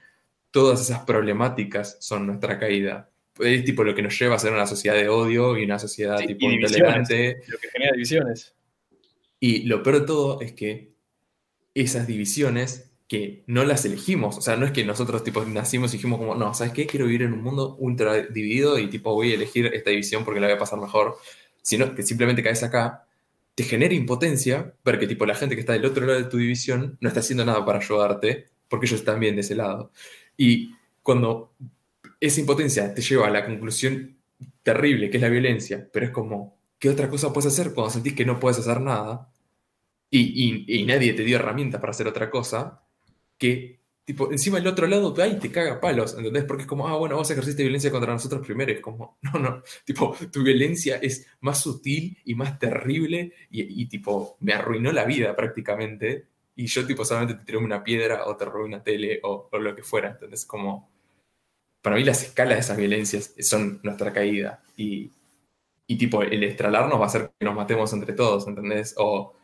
[0.51, 3.11] todas esas problemáticas son nuestra caída.
[3.39, 6.19] Es tipo lo que nos lleva a ser una sociedad de odio y una sociedad
[6.19, 7.43] Sí, tipo intolerante.
[7.47, 8.55] Lo que genera divisiones.
[9.41, 10.93] Y lo peor de todo es que
[11.75, 15.97] esas divisiones que no las elegimos, o sea, no es que nosotros tipo nacimos y
[15.97, 16.87] dijimos como, no, ¿sabes qué?
[16.87, 20.41] Quiero vivir en un mundo ultra dividido y tipo voy a elegir esta división porque
[20.41, 21.17] la voy a pasar mejor,
[21.63, 23.07] sino que simplemente caes acá,
[23.55, 26.37] te genera impotencia ver que tipo la gente que está del otro lado de tu
[26.37, 29.91] división no está haciendo nada para ayudarte porque ellos están bien de ese lado.
[30.37, 31.53] Y cuando
[32.21, 34.17] esa impotencia te lleva a la conclusión
[34.63, 38.15] terrible que es la violencia, pero es como, ¿qué otra cosa puedes hacer cuando sentís
[38.15, 39.31] que no puedes hacer nada?
[40.11, 42.83] Y, y- y nadie te dio herramientas para hacer otra cosa,
[43.39, 46.45] que tipo, encima el otro lado va y te caga palos, ¿entendés?
[46.45, 49.63] Porque es como, ah, bueno, vos ejerciste violencia contra nosotros primero, es como, no, no,
[49.85, 55.05] tipo, tu violencia es más sutil y más terrible, y, y, tipo, me arruinó la
[55.05, 56.25] vida prácticamente,
[56.57, 59.59] y yo tipo solamente te tiré una piedra o te robé una tele o, o
[59.59, 60.47] lo que fuera, ¿entendés?
[60.47, 60.89] Como,
[61.83, 65.13] para mí las escalas de esas violencias son nuestra caída, y,
[65.87, 68.95] y tipo, el estralarnos va a hacer que nos matemos entre todos, ¿entendés?
[68.97, 69.35] O,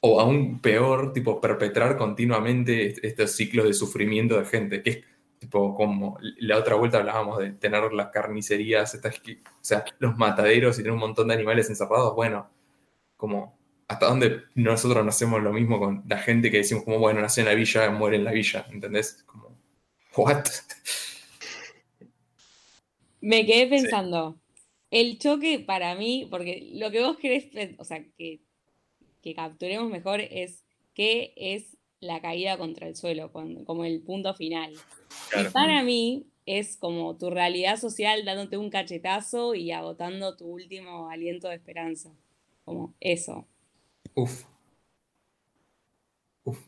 [0.00, 5.04] o aún peor, tipo, perpetrar continuamente est- estos ciclos de sufrimiento de gente, que es
[5.38, 9.20] tipo como la otra vuelta hablábamos de tener las carnicerías, estas, o
[9.60, 12.50] sea, los mataderos y tener un montón de animales encerrados, bueno,
[13.16, 17.20] como hasta dónde nosotros no hacemos lo mismo con la gente que decimos como, bueno,
[17.20, 19.22] nació en la villa, muere en la villa, ¿entendés?
[19.26, 19.56] Como,
[20.16, 20.44] ¿what?
[23.20, 24.40] Me quedé pensando,
[24.90, 28.40] el choque para mí, porque lo que vos querés, o sea, que,
[29.28, 34.72] que capturemos mejor es qué es la caída contra el suelo, como el punto final.
[35.30, 35.48] Claro.
[35.48, 41.10] Y para mí es como tu realidad social dándote un cachetazo y agotando tu último
[41.10, 42.10] aliento de esperanza.
[42.64, 43.46] Como eso.
[44.14, 44.44] Uf.
[46.44, 46.58] Uf.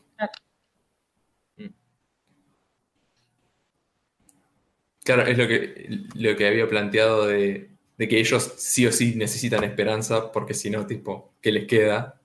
[5.03, 9.15] Claro, es lo que, lo que había planteado de, de que ellos sí o sí
[9.15, 12.20] necesitan esperanza, porque si no, tipo, ¿qué les queda?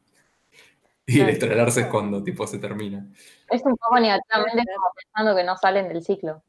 [1.08, 1.32] Y el Claro.
[1.32, 3.06] estralarse es cuando, tipo, se termina.
[3.48, 6.42] Es un poco negativamente como pensando que no salen del ciclo.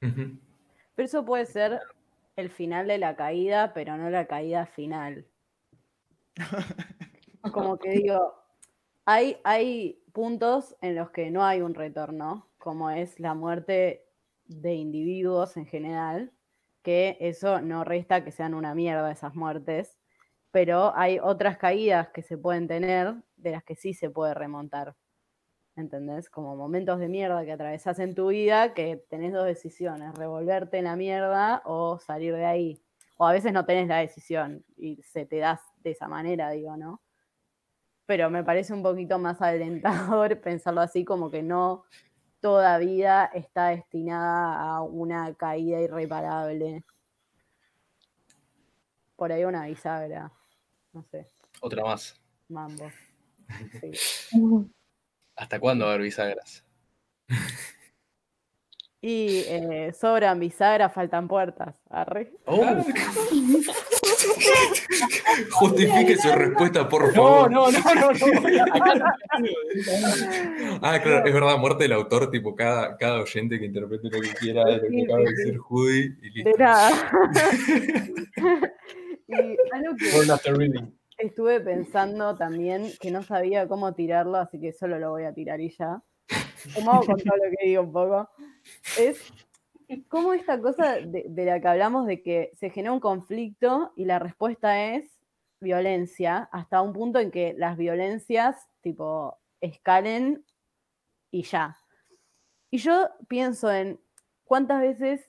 [0.00, 0.40] Pero
[0.96, 1.80] eso puede ser
[2.36, 5.26] el final de la caída, pero no la caída final.
[7.52, 8.34] Como que digo,
[9.04, 14.04] hay, hay puntos en los que no hay un retorno, como es la muerte
[14.44, 16.32] de individuos en general,
[16.82, 19.98] que eso no resta que sean una mierda esas muertes,
[20.50, 24.96] pero hay otras caídas que se pueden tener de las que sí se puede remontar.
[25.76, 26.30] ¿entendés?
[26.30, 30.84] Como momentos de mierda que atravesás en tu vida, que tenés dos decisiones, revolverte en
[30.84, 32.82] la mierda o salir de ahí.
[33.16, 36.76] O a veces no tenés la decisión y se te das de esa manera, digo,
[36.76, 37.02] ¿no?
[38.06, 41.84] Pero me parece un poquito más alentador pensarlo así, como que no
[42.40, 46.84] toda vida está destinada a una caída irreparable.
[49.16, 50.32] Por ahí una bisagra,
[50.92, 51.26] no sé,
[51.60, 52.18] Otra más.
[52.48, 52.90] mambo.
[53.80, 53.92] Sí.
[55.36, 56.64] ¿Hasta cuándo va a haber bisagras?
[59.02, 61.74] Y eh, sobran bisagras, faltan puertas.
[61.88, 62.32] Arre.
[62.44, 62.62] Oh,
[65.52, 67.50] Justifique su respuesta, por no, favor.
[67.50, 68.18] no, no, no, no.
[70.82, 74.34] Ah, claro, es verdad, muerte del autor, tipo, cada, cada oyente que interprete lo que
[74.34, 76.50] quiera de lo que acaba de decir Judy y listo.
[76.50, 76.90] De nada.
[79.28, 80.99] y algo que.
[81.20, 85.60] Estuve pensando también, que no sabía cómo tirarlo, así que solo lo voy a tirar
[85.60, 86.02] y ya.
[86.74, 88.28] Como hago con todo lo que digo un poco.
[88.98, 89.32] Es
[90.08, 94.04] como esta cosa de, de la que hablamos de que se genera un conflicto y
[94.04, 95.20] la respuesta es
[95.60, 100.44] violencia, hasta un punto en que las violencias, tipo, escalen
[101.30, 101.76] y ya.
[102.70, 104.00] Y yo pienso en
[104.44, 105.28] cuántas veces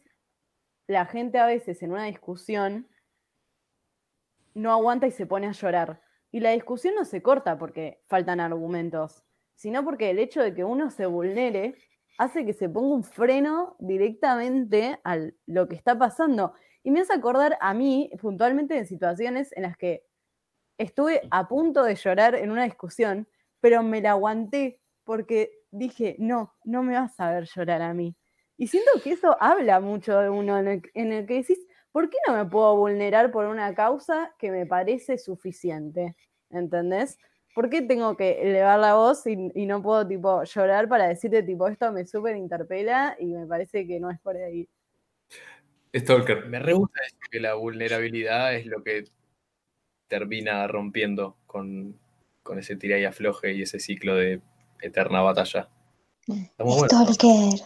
[0.88, 2.88] la gente a veces en una discusión
[4.54, 6.02] no aguanta y se pone a llorar.
[6.32, 9.24] Y la discusión no se corta porque faltan argumentos,
[9.56, 11.76] sino porque el hecho de que uno se vulnere
[12.18, 16.54] hace que se ponga un freno directamente a lo que está pasando.
[16.84, 20.04] Y me hace acordar a mí puntualmente de situaciones en las que
[20.78, 23.28] estuve a punto de llorar en una discusión,
[23.60, 28.16] pero me la aguanté porque dije, no, no me vas a ver llorar a mí.
[28.58, 31.60] Y siento que eso habla mucho de uno en el, en el que decís,
[31.92, 36.16] ¿por qué no me puedo vulnerar por una causa que me parece suficiente?
[36.50, 37.18] ¿Entendés?
[37.54, 41.44] ¿Por qué tengo que elevar la voz y, y no puedo tipo llorar para decirte
[41.44, 44.70] tipo esto me súper interpela y me parece que no es por ahí?
[45.94, 46.46] Stalker.
[46.46, 49.06] Me re gusta que la vulnerabilidad es lo que
[50.08, 52.00] termina rompiendo con,
[52.44, 54.42] con ese tira y afloje y ese ciclo de
[54.82, 55.70] eterna batalla.
[56.60, 57.60] Stalker.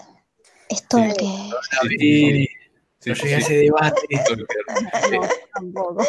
[0.71, 1.27] Stalker.
[1.87, 2.47] Sí,
[3.05, 3.33] Sí, no a sí.
[3.33, 4.01] ese debate.
[5.11, 5.21] No,
[5.53, 6.03] tampoco.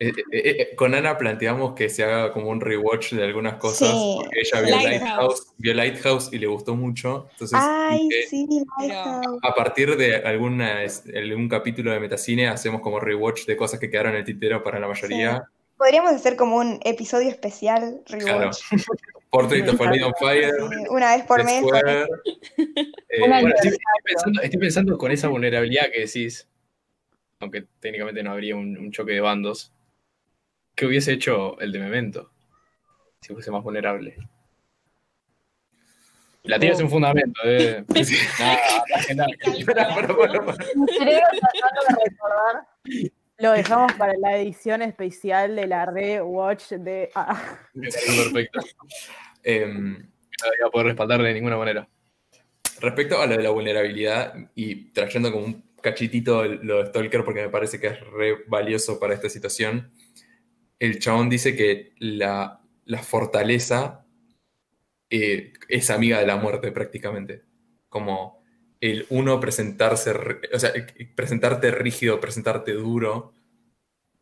[0.00, 3.90] Eh, eh, eh, con Ana planteamos que se haga como un rewatch de algunas cosas,
[3.90, 4.18] Sí.
[4.20, 5.00] porque ella vio Lighthouse.
[5.00, 7.28] Lighthouse, vio Lighthouse y le gustó mucho.
[7.32, 8.08] Entonces, Ay,
[9.42, 10.78] a partir de alguna,
[11.14, 14.80] algún capítulo de Metacine, hacemos como rewatch de cosas que quedaron en el tintero para
[14.80, 15.44] la mayoría.
[15.76, 18.50] Podríamos hacer como un episodio especial Claro.
[19.32, 20.52] Portrait of a Lady on Fire,
[20.90, 21.60] una vez por mes.
[21.60, 22.02] Square,
[23.08, 26.46] eh, Una Bueno, estoy, estoy pensando, estoy pensando con esa vulnerabilidad que decís,
[27.40, 29.72] aunque técnicamente no habría un, un choque de bandos,
[30.74, 32.30] ¿qué hubiese hecho el de Memento
[33.22, 34.16] si fuese más vulnerable?
[36.42, 37.84] La tienes un fundamento, eh.
[38.38, 38.58] Nada,
[39.14, 39.28] nada,
[39.64, 40.36] pará.
[40.74, 42.66] Mi cerebro tratando de recordar.
[43.42, 47.10] Lo dejamos para la edición especial de la rewatch de.
[47.16, 48.60] ah, perfecto.
[49.42, 51.88] Em, No voy a poder respaldar de ninguna manera.
[52.80, 57.42] Respecto a lo de la vulnerabilidad y trayendo como un cachitito lo de Stalker porque
[57.42, 59.92] me parece que es re valioso para esta situación,
[60.78, 64.06] el chabón dice que la, la fortaleza
[65.10, 67.42] eh, es amiga de la muerte prácticamente.
[67.88, 68.41] Como
[68.82, 70.12] el uno presentarse,
[70.54, 73.34] o sea, eh, presentarte rígido, presentarte duro,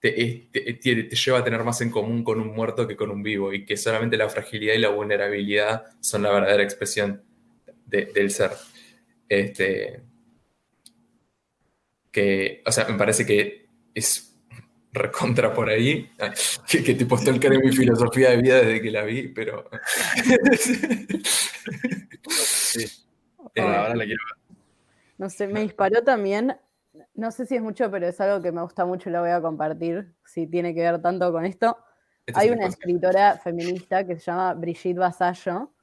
[0.00, 2.96] te, es- te- te- te lleva a tener más en común con un muerto que
[2.96, 7.22] con un vivo y que solamente la fragilidad y la vulnerabilidad son la verdadera expresión
[7.86, 8.52] de- del ser.
[9.28, 10.02] Este,
[12.10, 14.34] que, o sea, me parece que es
[14.92, 16.10] recontra por ahí.
[16.68, 19.68] Que, que tipo Stalker es mi filosofía de vida desde que la vi, pero.
[22.30, 22.84] Sí.
[23.54, 24.39] Eh, ahora la quiero ver.
[25.20, 26.56] No sé, me disparó también.
[27.12, 29.28] No sé si es mucho, pero es algo que me gusta mucho y lo voy
[29.28, 30.14] a compartir.
[30.24, 31.76] Si tiene que ver tanto con esto.
[32.24, 35.74] este Hay es una escritora feminista que se llama Brigitte Vasallo,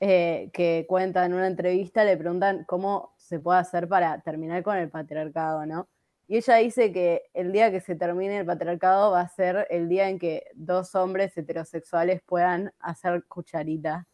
[0.00, 4.78] eh, que cuenta en una entrevista, le preguntan cómo se puede hacer para terminar con
[4.78, 5.86] el patriarcado, ¿no?
[6.26, 9.90] Y ella dice que el día que se termine el patriarcado va a ser el
[9.90, 14.08] día en que dos hombres heterosexuales puedan hacer cucharita.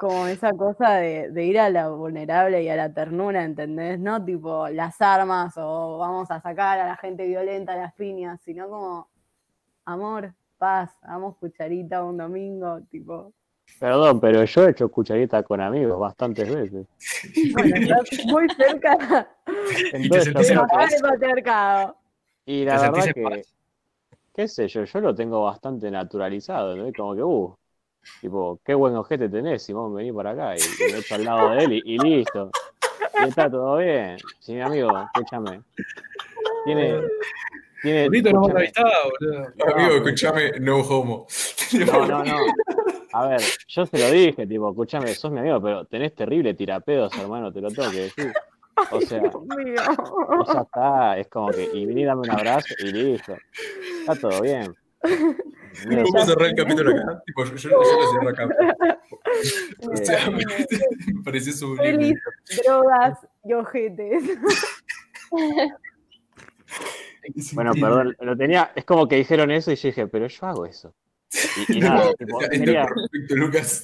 [0.00, 4.00] Como esa cosa de, de ir a la vulnerable y a la ternura, ¿entendés?
[4.00, 8.40] No tipo las armas o vamos a sacar a la gente violenta a las piñas,
[8.40, 9.10] sino como
[9.84, 13.34] amor, paz, hagamos cucharita un domingo, tipo.
[13.78, 16.86] Perdón, pero yo he hecho cucharita con amigos bastantes veces.
[17.52, 19.28] Bueno, estás muy cerca
[19.92, 21.96] Entonces, sentís en bajar el patriarcado.
[22.46, 23.42] y ¿Te la sentís verdad que,
[24.34, 26.90] qué sé yo, yo lo tengo bastante naturalizado, ¿no?
[26.96, 27.54] Como que, uh,
[28.20, 30.56] Tipo, qué buen ojete tenés, Simón, vení para acá.
[30.56, 32.50] Y, y me echo al lado de él y, y listo.
[33.24, 34.16] Y está todo bien.
[34.38, 35.62] Sí, mi amigo, escúchame.
[36.64, 37.00] Tiene.
[37.82, 38.60] tiene Bonito no escúchame.
[38.60, 38.84] amistad,
[39.20, 39.74] boludo.
[39.74, 41.26] Amigo, escúchame, no homo.
[41.86, 42.36] No, no, no.
[43.12, 47.12] A ver, yo se lo dije, tipo, escúchame, sos mi amigo, pero tenés terrible tirapedos,
[47.18, 48.32] hermano, te lo tengo que decir.
[48.92, 53.36] O sea, o ya está, es como que, y vení, dame un abrazo y listo.
[54.00, 54.74] Está todo bien.
[56.14, 57.22] A cerrar el capítulo acá.
[57.26, 58.48] Tipo, yo, yo, yo lo cierro acá.
[59.78, 62.14] O sea, me, me pareció sublime.
[62.64, 64.22] Drogas y ojetes.
[67.22, 70.46] Es Bueno, perdón, lo tenía, es como que dijeron eso y yo dije, pero yo
[70.46, 70.94] hago eso.
[71.68, 73.82] Y, y nada, tipo, perfecto, Lucas.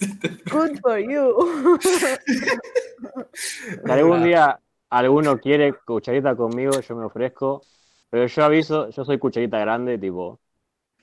[0.51, 1.79] Good for you.
[3.33, 4.59] si algún día
[4.91, 7.63] alguno quiere cucharita conmigo, yo me ofrezco,
[8.11, 10.41] pero yo aviso, yo soy cucharita grande, tipo,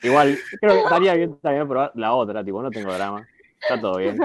[0.03, 3.25] igual, creo que estaría bien también probar la otra, tipo, no tengo drama,
[3.61, 4.17] está todo bien.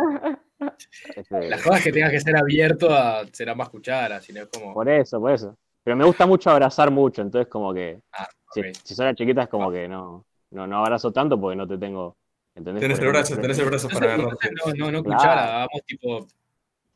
[1.16, 4.42] Este, La joda es que tengas que ser abierto a ser ambas cucharas, si no
[4.42, 4.74] es como.
[4.74, 5.56] por eso, por eso.
[5.84, 8.66] Pero me gusta mucho abrazar mucho, entonces como que, Ah, si, ok.
[8.84, 12.16] si son las chiquitas, como que no, no, no abrazo tanto porque no te tengo,
[12.54, 12.82] ¿entendés?
[12.82, 14.50] Tenés el no brazo, te- tenés el brazo para agarrarte.
[14.66, 15.18] No, no, no Claro.
[15.18, 16.26] cuchara, hagamos tipo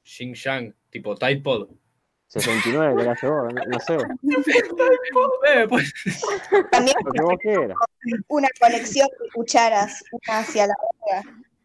[0.05, 1.69] Xing Shang, tipo Tide Pod.
[2.33, 3.99] 69 que la llevó, no, no sé,
[6.71, 7.77] También lo que vos quieras.
[8.29, 11.23] una conexión de cucharas, una hacia la otra.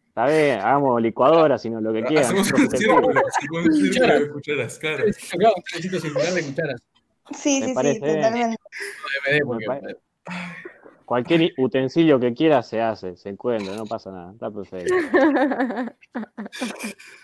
[0.08, 2.26] Está bien, hagamos licuadora, sino lo que quieran.
[2.26, 5.04] Hacemos un círculo, de cucharas, claro.
[5.30, 6.82] claro, un trencito circular de cucharas.
[7.30, 8.56] Sí, sí, sí, totalmente.
[11.06, 14.94] Cualquier utensilio que quieras se hace, se encuentra, no pasa nada, está perfecto.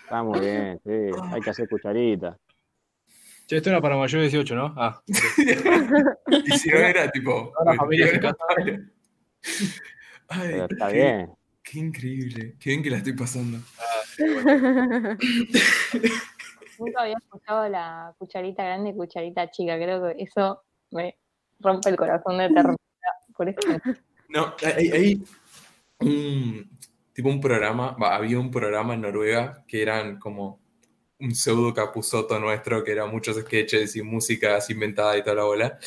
[0.03, 0.91] Está muy bien, sí,
[1.31, 2.39] hay que hacer cucharita.
[3.47, 4.73] Che, esto era para mayor de 18, ¿no?
[4.75, 7.51] Ah, Y si no era tipo.
[7.57, 8.19] Toda la familia se.
[10.27, 11.29] Ay, Pero está qué, bien.
[11.61, 12.55] qué increíble.
[12.59, 13.59] Qué bien que la estoy pasando.
[16.79, 19.75] Nunca había escuchado la cucharita grande y cucharita chica.
[19.75, 21.15] Creo que eso me
[21.59, 22.77] rompe el corazón de ternura.
[23.37, 23.59] Por eso.
[24.29, 25.23] No, hay, hay
[25.99, 26.67] un
[27.13, 30.59] tipo un programa, había un programa en Noruega que eran como
[31.19, 35.43] un pseudo capuzoto nuestro, que eran muchos sketches y música así inventada y toda la
[35.43, 35.79] bola.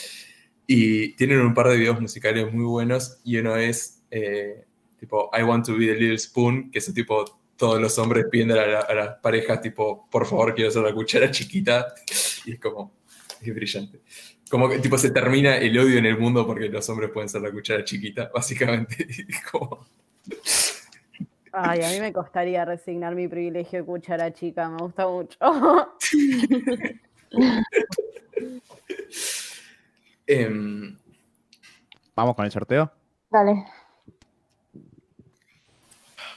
[0.67, 4.65] Y tienen un par de videos musicales muy buenos y uno es eh,
[4.99, 7.25] tipo I want to be the little spoon, que es tipo
[7.57, 11.31] todos los hombres pidiendo a, la- las parejas tipo por favor quiero ser la cuchara
[11.31, 11.93] chiquita
[12.47, 12.93] y es como
[13.41, 14.01] es brillante.
[14.51, 17.43] Como que tipo se termina el odio en el mundo porque los hombres pueden ser
[17.43, 19.07] la cuchara chiquita, básicamente.
[19.29, 19.87] Es como-
[21.61, 25.39] Ay, a mí me costaría resignar mi privilegio de cuchara chica, me gusta mucho.
[30.27, 30.97] Em,
[32.19, 32.91] Vamos con el sorteo.
[33.31, 33.65] Dale.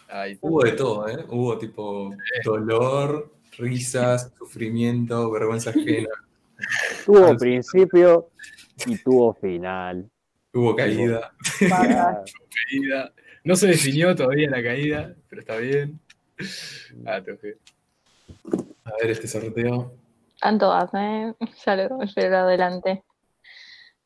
[0.07, 1.25] Ay, hubo de todo, ¿eh?
[1.27, 2.13] Hubo tipo
[2.45, 6.09] dolor, risas, sufrimiento, vergüenza ajena.
[7.03, 8.29] Tuvo principio
[8.85, 10.07] y tuvo final.
[10.53, 11.33] Hubo caída.
[11.71, 12.23] Ah,
[12.69, 13.11] caída.
[13.43, 15.99] No se definió todavía la caída, pero está bien.
[17.05, 17.57] Ah, te ojé.
[18.83, 19.93] A ver este sorteo.
[20.35, 21.33] Están todas, ¿eh?
[21.65, 23.03] Ya lo llevo adelante.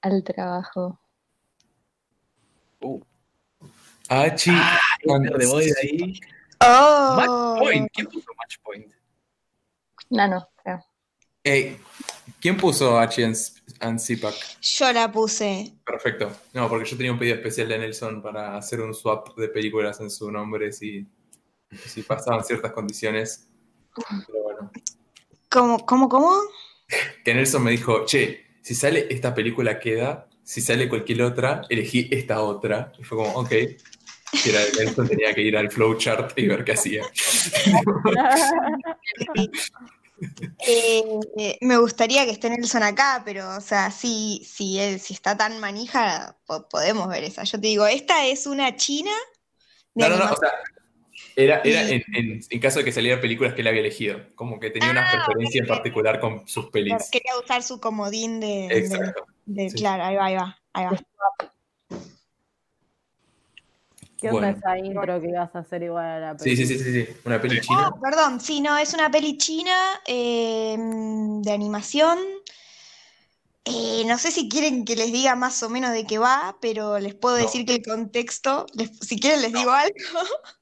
[0.01, 0.99] Al trabajo.
[4.09, 4.51] Hachi.
[5.03, 6.19] Enter the Void ahí.
[6.61, 7.15] Oh.
[7.17, 7.91] Match Point.
[7.93, 8.93] ¿Quién puso Match Point?
[10.09, 10.85] Nano, creo.
[11.43, 11.77] Ey,
[12.39, 14.61] ¿quién puso en CPAC?
[14.61, 15.73] Yo la puse.
[15.85, 16.31] Perfecto.
[16.53, 19.99] No, porque yo tenía un pedido especial de Nelson para hacer un swap de películas
[20.01, 21.07] en su nombre si,
[21.85, 23.47] si pasaban ciertas condiciones.
[24.27, 24.71] Pero bueno.
[25.49, 26.33] ¿Cómo, cómo, cómo?
[27.23, 32.07] Que Nelson me dijo, che, si sale esta película queda, si sale cualquier otra, elegí
[32.11, 32.91] esta otra.
[32.99, 33.51] Y fue como, ok.
[34.33, 37.03] Si era de Nelson, tenía que ir al flowchart y ver qué hacía.
[40.67, 41.03] Eh,
[41.37, 45.37] eh, me gustaría que esté Nelson acá, pero, o sea, si, si, él, si está
[45.37, 47.43] tan manija, po- podemos ver esa.
[47.43, 49.11] Yo te digo, esta es una china
[49.93, 50.49] de No, no, no, o sea,
[51.35, 54.19] era, era Y- en, en- en caso de que salieran películas que él había elegido.
[54.35, 57.09] Como que tenía una Ah, preferencia en particular con sus pelis.
[57.11, 59.25] Quería usar su comodín de, de- Exacto.
[59.45, 59.77] de- sí.
[59.77, 61.05] claro, ahí va, ahí va, ahí va.
[64.19, 64.57] ¿Qué onda Bueno.
[64.57, 67.07] esa intro que ibas a hacer igual a la Sí, sí, sí, sí, sí.
[67.25, 67.87] Una peli china.
[67.93, 72.17] Ah, perdón, sí, no, es una peli china eh, de animación.
[73.67, 76.99] Eh, no sé si quieren que les diga más o menos de qué va, pero
[76.99, 77.43] les puedo No.
[77.43, 79.95] decir que el contexto, les- si quieren les digo algo.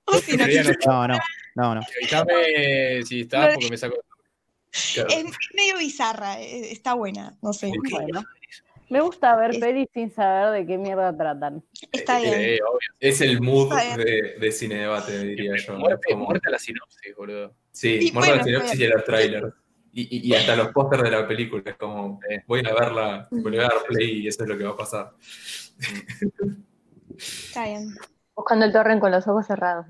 [0.25, 1.19] si no, no- No, no,
[1.55, 1.81] no, no.
[2.01, 3.95] Avísame si estás, porque me saco.
[4.95, 5.09] Claro.
[5.09, 7.71] es medio bizarra, eh, está buena, no sé.
[7.91, 8.23] Bueno,
[8.93, 11.63] Me gusta ver Es- pelis sin saber de qué mierda tratan.
[11.91, 12.33] Está bien.
[12.33, 12.89] Sí, obvio.
[12.99, 15.73] Es el mood de, de cine debate, diría yo.
[15.77, 17.55] Muerte, Como- muerte a la sinopsis, boludo.
[17.71, 19.53] Sí, Y muerta la sinopsis y los trailers.
[19.95, 21.63] Y, y, y hasta los pósters de la película.
[21.65, 24.63] Es como, eh, voy a verla, voy a dar play y eso es lo que
[24.63, 25.11] va a pasar.
[27.17, 27.95] Está bien.
[28.35, 29.87] Buscando el torrent con los ojos cerrados.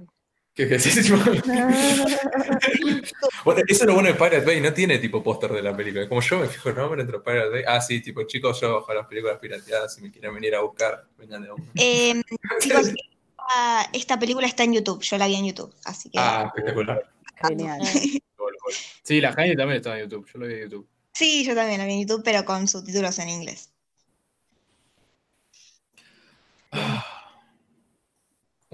[0.56, 1.16] ¿Qué, eso?
[3.44, 6.08] bueno, eso es lo bueno de Pirate Bay, no tiene tipo póster de la película.
[6.08, 7.64] Como yo me fijo el nombre entre Pirate Bay.
[7.68, 11.08] Ah, sí, tipo, chicos, yo bajo las películas pirateadas, si me quieren venir a buscar,
[11.18, 11.66] vengan de uno.
[11.76, 12.22] Eh,
[12.60, 15.02] chicos, esta, esta película está en YouTube.
[15.02, 15.74] Yo la vi en YouTube.
[15.86, 16.20] Así que.
[16.20, 17.04] Ah, espectacular.
[17.48, 17.82] Genial.
[19.02, 20.30] Sí, la Jaime también está en YouTube.
[20.32, 20.88] Yo lo vi en YouTube.
[21.14, 23.72] Sí, yo también la vi en YouTube, pero con subtítulos en inglés.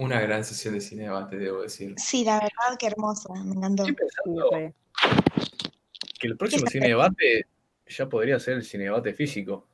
[0.00, 1.94] Una gran sesión de cine debate, debo decir.
[1.98, 3.34] Sí, la verdad, que hermosa.
[3.44, 3.82] Me encantó.
[3.86, 4.50] Estoy pensando
[6.18, 7.46] que el próximo cine debate
[7.86, 9.68] ya podría ser el cine debate físico.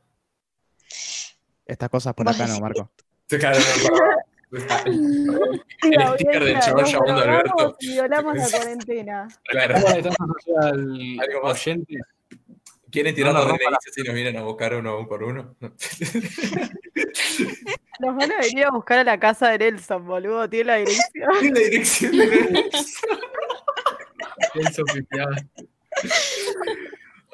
[1.64, 2.58] Estas cosas por acá no.
[2.58, 2.90] Marco.
[4.50, 4.58] El
[6.14, 7.76] sticker del nos llamando a Alberto.
[7.80, 9.28] violamos la cuarentena.
[9.44, 9.74] Claro.
[9.76, 11.66] al Algo más.
[11.66, 11.98] oyente.
[12.96, 15.54] ¿Quieren tirar No, la no, rompa Inicia si nos vienen a buscar uno por uno?
[15.60, 15.68] No.
[18.00, 20.48] Nos van a venir a buscar a la casa de Nelson, boludo.
[20.48, 21.28] Tiene la dirección.
[21.42, 22.26] En la dirección de
[24.54, 25.26] Nelson Pipiá.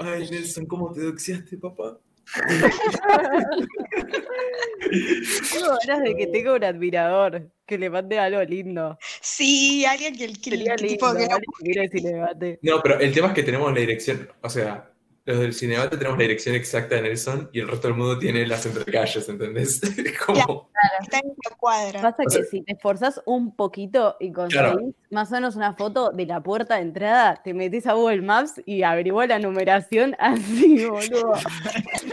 [0.01, 1.97] Ay, Nelson, ¿cómo te doxiaste, papá?
[5.53, 8.99] Tengo ganas de que tenga un admirador, que le mande algo lindo.
[9.21, 12.59] Sí, alguien que, que, que lindo, tipo que no- alguien que quiera cine debate.
[12.63, 14.89] No, pero el tema es que tenemos la dirección, o sea,
[15.25, 18.45] los del Cinebate tenemos la dirección exacta de Nelson y el resto del mundo tiene
[18.47, 19.81] las entrecalles, ¿entendés?
[20.27, 20.69] Como,
[21.01, 22.01] está en la cuadra.
[22.03, 24.93] Pasa O sea- que si te esforzás un poquito y conseguís Claro.
[25.11, 28.61] más o menos una foto de la puerta de entrada, te metes a Google Maps
[28.67, 31.35] y averiguás la numeración así, boludo.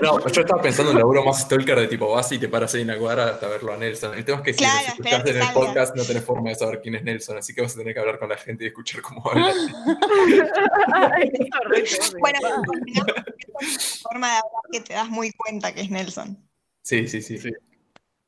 [0.01, 2.75] no, yo estaba pensando en un laburo más stalker de tipo vas y te paras
[2.75, 4.13] ahí en la cuadra hasta verlo a Nelson.
[4.15, 5.53] El tema es que si Claro, nos escuchás en el salga.
[5.53, 7.99] podcast no tenés forma de saber quién es Nelson, así que vas a tener que
[7.99, 9.51] hablar con la gente y escuchar cómo habla.
[12.19, 12.39] Bueno,
[14.03, 16.37] forma de hablar que te das muy cuenta que es Nelson.
[16.81, 17.37] Sí, sí, sí.
[17.37, 17.51] Sí.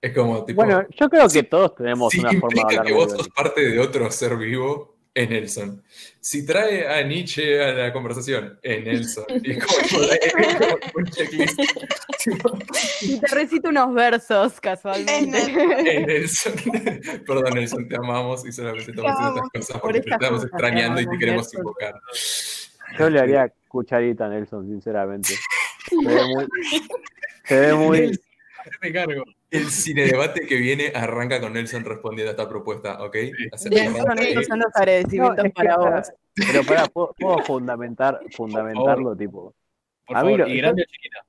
[0.02, 0.64] Es como tipo.
[0.64, 3.80] Bueno, yo creo que todos tenemos una forma de hablar que vos sos parte de
[3.80, 5.84] otro ser vivo, es Nelson.
[6.20, 9.26] Si trae a Nietzsche a la conversación, es Nelson.
[9.44, 11.60] Y es como, es como un checklist.
[13.02, 15.52] Y te recito unos versos casualmente.
[15.52, 15.88] Nelson.
[15.88, 16.54] Es Nelson.
[17.26, 20.30] Perdón, Nelson, te amamos y solamente estamos haciendo Te estas cosas Por porque te estamos
[20.30, 21.60] cosas, te extrañando y te queremos Nelson.
[21.60, 22.02] invocar.
[22.98, 25.34] Yo le haría cucharita Nelson, sinceramente.
[25.90, 26.48] Se ve muy.
[27.46, 29.24] Se ve muy cargo.
[29.50, 33.16] El cine debate que viene arranca con Nelson respondiendo a esta propuesta, ¿ok?
[33.70, 36.12] Nelson, estos son los agradecimientos No, es para vos.
[36.36, 39.54] Pero pará, puedo, puedo fundamentar, fundamentarlo, tipo.
[40.06, 41.26] Por A mí favor, lo- y grande o chiquita.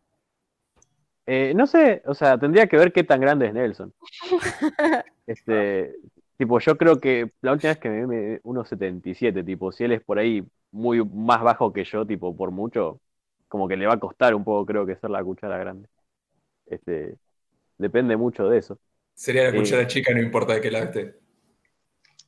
[1.26, 3.94] Eh, no sé, o sea, tendría que ver qué tan grande es Nelson.
[5.26, 5.94] Este,
[6.36, 9.92] tipo, yo creo que la última vez que me vi me 1.77, tipo, si él
[9.92, 13.00] es por ahí muy más bajo que yo, tipo, por mucho,
[13.48, 15.88] como que le va a costar un poco, creo que ser la cuchara grande.
[16.66, 17.18] Este,
[17.78, 18.78] depende mucho de eso.
[19.14, 19.56] Sería la Sí.
[19.56, 21.14] cuchara chica, no importa de qué lado esté.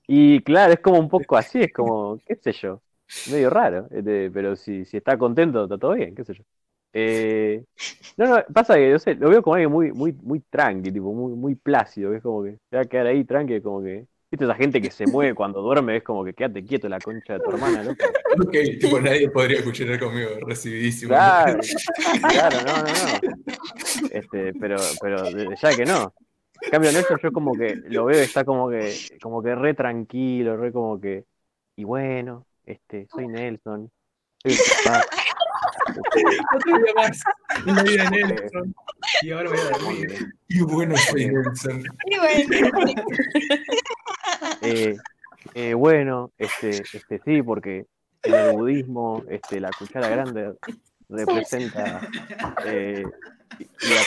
[0.06, 2.82] Y claro, es como un poco así, es como, qué sé yo,
[3.24, 6.44] medio raro, este, pero si, si está contento, está todo bien, qué sé yo.
[6.96, 7.64] Eh,
[8.16, 11.12] no, no, pasa que, no sé, lo veo como alguien muy, muy, muy tranqui, tipo,
[11.12, 14.06] muy, muy plácido, que es como que se va a quedar ahí tranqui, como que,
[14.30, 17.32] viste, esa gente que se mueve cuando duerme, es como que quédate quieto la concha
[17.32, 17.90] de tu hermana, ¿no?
[17.90, 21.08] Ok, tipo, nadie podría cuchillar conmigo, recibidísimo.
[21.08, 21.58] Claro,
[22.28, 24.08] claro, no, no, no.
[24.12, 26.14] Este, pero, pero ya que no.
[26.62, 30.56] En cambio, Nelson, yo como que lo veo, está como que, como que re tranquilo,
[30.56, 31.24] re como que,
[31.74, 33.90] y bueno, este, soy Nelson.
[34.42, 35.04] Soy el papá.
[36.56, 37.22] Otro día más.
[37.84, 38.74] Vida Nelson.
[39.22, 40.26] Y ahora voy a dormir.
[40.48, 41.82] Y bueno, soy Nelson.
[42.06, 42.92] Y bueno,
[44.62, 44.96] eh,
[45.54, 47.86] eh, bueno, este, este sí, porque
[48.22, 50.54] en el budismo, este, la cuchara grande
[51.08, 52.00] representa
[52.64, 53.04] eh,
[53.58, 54.00] y, la-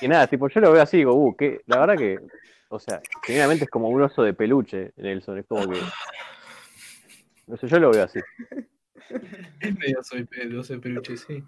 [0.00, 2.20] y nada, tipo, yo lo veo así, digo, uh, que la verdad que,
[2.68, 5.80] o sea, genuinamente es como un oso de peluche, Nelson, es como que,
[7.48, 8.20] no sé, yo lo veo así,
[9.60, 11.42] Es medio soy pedo, soy peluche, sí.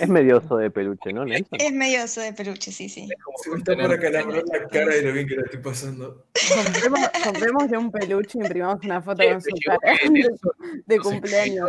[0.00, 1.58] es medio oso de peluche, ¿no, Nelson?
[1.60, 3.08] es medio oso de peluche, sí, sí.
[3.10, 6.26] Es como Se me está acalambrar la cara de lo bien que la estoy pasando.
[6.54, 10.52] Compremos, comprémosle un peluche y imprimamos una foto Che, con su cara Nelson
[10.86, 11.68] de cumpleaños.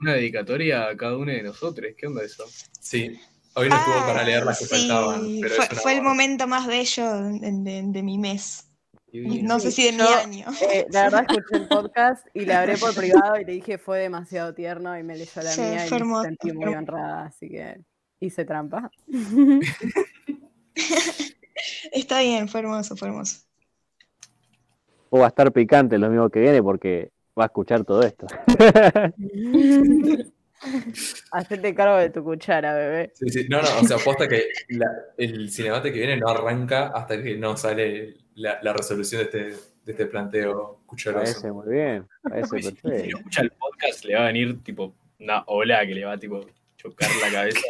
[0.00, 1.92] Una dedicatoria a cada uno de nosotros.
[1.96, 2.44] ¿Qué onda eso?
[2.80, 3.18] Sí,
[3.54, 6.66] hoy no estuvo para leer las que Ah, sí, faltaban, pero fue, el momento más
[6.66, 8.65] bello de, de- de mi mes.
[9.24, 10.46] No sé si de mi año.
[10.72, 13.98] Eh, la verdad escuché el podcast y le hablé por privado y le dije fue
[14.00, 17.80] demasiado tierno y me leyó la Sí, mía y me sentí muy honrada, así que
[18.20, 18.90] Hice trampa.
[21.92, 23.40] Está bien, fue hermoso, fue hermoso.
[25.10, 28.26] O va a estar picante el domingo que viene porque va a escuchar todo esto.
[31.32, 33.12] Hacete cargo de tu cuchara, bebé.
[33.14, 33.46] Sí, sí.
[33.48, 37.36] No, no, o sea, aposta que la- el cinemate que viene no arranca hasta que
[37.36, 39.38] no sale la, la resolución de este,
[39.84, 41.24] de este planteo cucharoso.
[41.24, 43.18] Parece muy bien, parece Si perfecto.
[43.18, 46.46] escucha el podcast, le va a venir tipo una ola que le va a tipo
[46.76, 47.60] chocar la cabeza.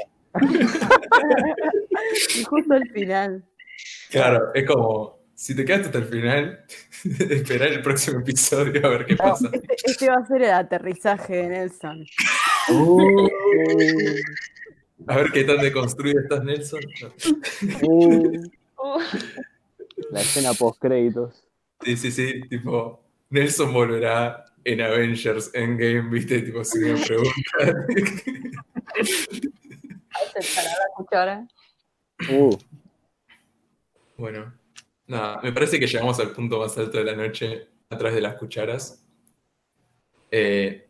[2.39, 3.45] Y justo al final.
[4.11, 6.65] Claro, es como, si te quedaste hasta el final,
[7.31, 9.49] esperar el próximo episodio a ver qué pasa.
[9.53, 12.05] Este, este va a ser el aterrizaje de Nelson.
[15.07, 16.81] A ver qué tan deconstruido estás, Nelson.
[17.83, 18.45] Uh,
[18.79, 19.01] Uh,
[20.11, 21.45] la escena post créditos.
[21.83, 27.87] Sí, sí, sí, tipo, Nelson volverá en Avengers Endgame, viste, tipo, si me preguntan.
[30.11, 31.47] aceptará la cuchara.
[32.31, 32.57] Uh,
[34.17, 34.55] Bueno,
[35.07, 38.23] nada, me parece que llegamos al punto más alto de la noche a través de
[38.23, 39.05] las cucharas.
[40.31, 40.89] Eh,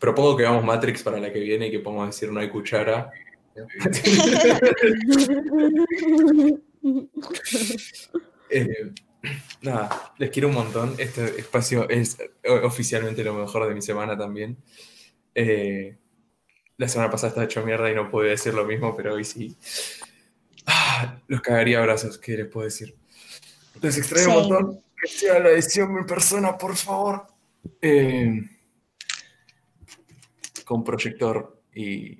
[0.00, 3.10] propongo que hagamos Matrix para la que viene y que podamos decir no hay cuchara.
[8.52, 8.92] Eh,
[9.62, 10.96] nada, les quiero un montón.
[10.98, 14.56] Este espacio es eh, oficialmente lo mejor de mi semana también.
[15.36, 15.96] Eh,
[16.76, 19.56] la semana pasada estaba hecho mierda y no pude decir lo mismo, pero hoy sí.
[20.66, 22.96] Ah, los cagaría a abrazos, ¿qué les puedo decir?
[23.80, 24.82] Les extraño un montón.
[25.00, 27.26] Que sea la edición en persona, por favor.
[27.80, 28.42] Eh,
[30.64, 32.18] con proyector y,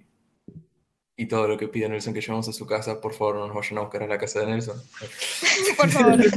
[1.21, 3.55] y todo lo que pide Nelson que llevamos a su casa, por favor no nos
[3.55, 4.81] vayan a buscar a la casa de Nelson.
[5.77, 6.19] Por favor.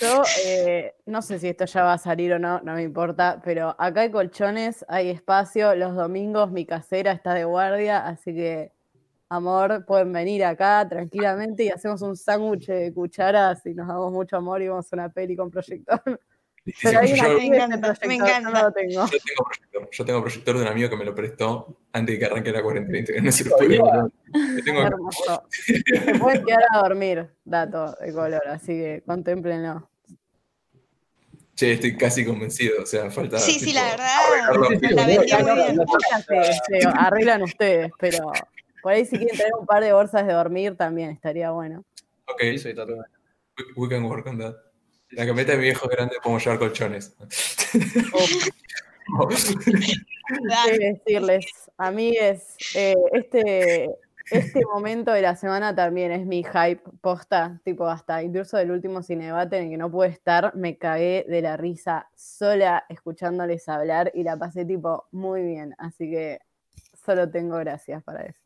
[0.00, 3.42] Yo eh, no sé si esto ya va a salir o no, no me importa,
[3.44, 5.74] pero acá hay colchones, hay espacio.
[5.74, 8.72] Los domingos mi casera está de guardia, así que,
[9.28, 14.38] amor, pueden venir acá tranquilamente y hacemos un sándwich de cucharas y nos damos mucho
[14.38, 16.00] amor y vamos a una peli con proyector.
[16.82, 18.62] Pero hay yo, una Me encanta, me yo no encanta.
[18.62, 19.06] lo tengo.
[19.06, 19.88] yo tengo proyector.
[19.92, 22.62] Yo tengo proyector de un amigo que me lo prestó antes de que arranque la
[22.62, 23.22] cuarentena.
[23.22, 23.78] No se lo puede
[24.64, 25.10] tengo.
[25.50, 29.88] Se pueden quedar a dormir, dato de color, así que contemplenlo.
[31.54, 32.82] Che, estoy casi convencido.
[32.82, 33.38] O sea, falta.
[33.38, 34.06] Sí, sí, la verdad,
[34.50, 34.98] la muy bien.
[36.98, 38.32] Arreglan ustedes, pero
[38.82, 41.84] por ahí si quieren tener un par de bolsas de dormir también estaría bueno.
[42.26, 43.04] Ok, soy tatuado.
[43.56, 44.54] we, we can work on that.
[45.10, 47.14] La camioneta de mi viejo es grande, podemos llevar colchones.
[50.66, 51.46] ¿Qué decirles?
[51.78, 53.88] Amigues, eh, este,
[54.30, 59.02] este momento de la semana también es mi hype posta, tipo hasta incluso del último
[59.02, 64.10] cinebate en el que no pude estar, me cagué de la risa sola escuchándoles hablar
[64.14, 66.40] y la pasé tipo muy bien, así que
[67.04, 68.45] solo tengo gracias para eso.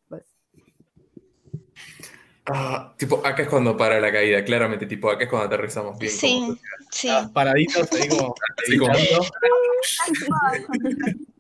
[2.53, 4.87] Ah, tipo, acá es cuando para la caída, claramente.
[4.87, 6.13] Tipo, acá es cuando aterrizamos bien.
[6.13, 6.59] Sí, como-
[6.91, 7.09] sí.
[7.09, 8.93] Ah, Paraditos ahí como Así como-.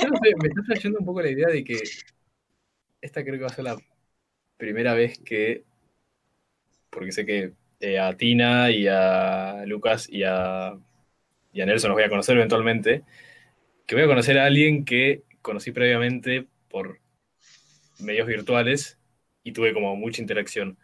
[0.00, 1.80] Yo no sé, me está flasheando un poco la idea de que
[3.00, 3.76] esta creo que va a ser la
[4.56, 5.64] primera vez que,
[6.90, 10.74] porque sé que eh, a Tina y a Lucas y a,
[11.52, 13.02] y a Nelson los voy a conocer eventualmente,
[13.86, 16.98] que voy a conocer a alguien que conocí previamente por
[17.98, 18.98] medios virtuales
[19.46, 20.76] y tuve como mucha interacción.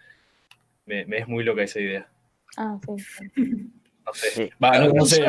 [0.86, 2.08] Me, me es muy loca esa idea.
[2.56, 2.92] Ah, sí.
[4.04, 4.30] No sé.
[4.30, 4.50] Sí.
[4.62, 5.24] Va, no, no sé.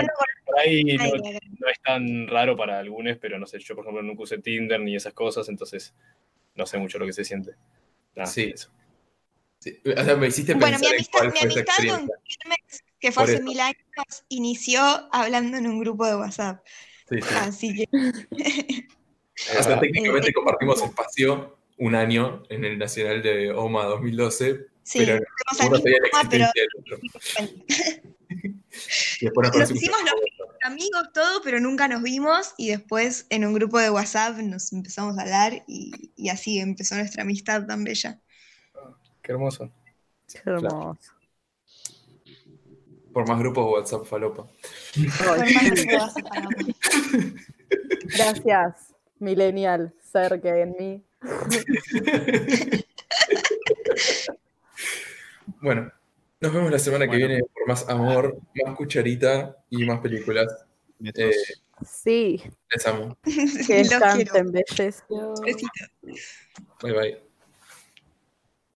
[0.46, 4.24] Por ahí no, es tan raro para algunos, pero no sé, yo por ejemplo nunca
[4.24, 5.94] usé Tinder ni esas cosas, entonces
[6.56, 7.52] no sé mucho lo que se siente.
[8.16, 8.52] Nada, Sí.
[8.54, 8.70] eso.
[9.60, 12.10] Sí, O sea, me hiciste Bueno, mi en amistad, cuál mi amistad con.
[12.24, 13.44] Kirmes, que fue Por hace eso.
[13.44, 14.82] mil años, inició
[15.12, 16.64] hablando en un grupo de WhatsApp.
[17.10, 17.36] Sí, sí.
[17.38, 17.88] Así que
[19.60, 25.16] O sea, técnicamente compartimos espacio un año en el Nacional de OMA 2012, sí, pero
[25.16, 27.00] uno sabía la pero existencia del otro.
[29.22, 29.98] Y después nos hicimos
[30.40, 34.74] los amigos todo, pero nunca nos vimos y después en un grupo de WhatsApp nos
[34.74, 38.20] empezamos a hablar y, y así empezó nuestra amistad tan bella.
[39.22, 39.72] Qué hermoso.
[40.28, 40.98] Qué hermoso.
[43.14, 44.48] Por más grupos de WhatsApp falopa.
[45.20, 46.16] Por más.
[48.18, 51.04] Gracias, millennial, ser que en mí.
[55.62, 55.92] Bueno,
[56.42, 57.28] nos vemos la semana que Bueno.
[57.28, 60.48] viene por más amor, más cucharita y más películas.
[61.04, 61.32] Eh,
[61.86, 62.42] Sí,
[62.74, 63.18] les amo.
[63.68, 64.52] que descansen.
[64.52, 65.42] Besitos.
[66.82, 67.33] Bye bye.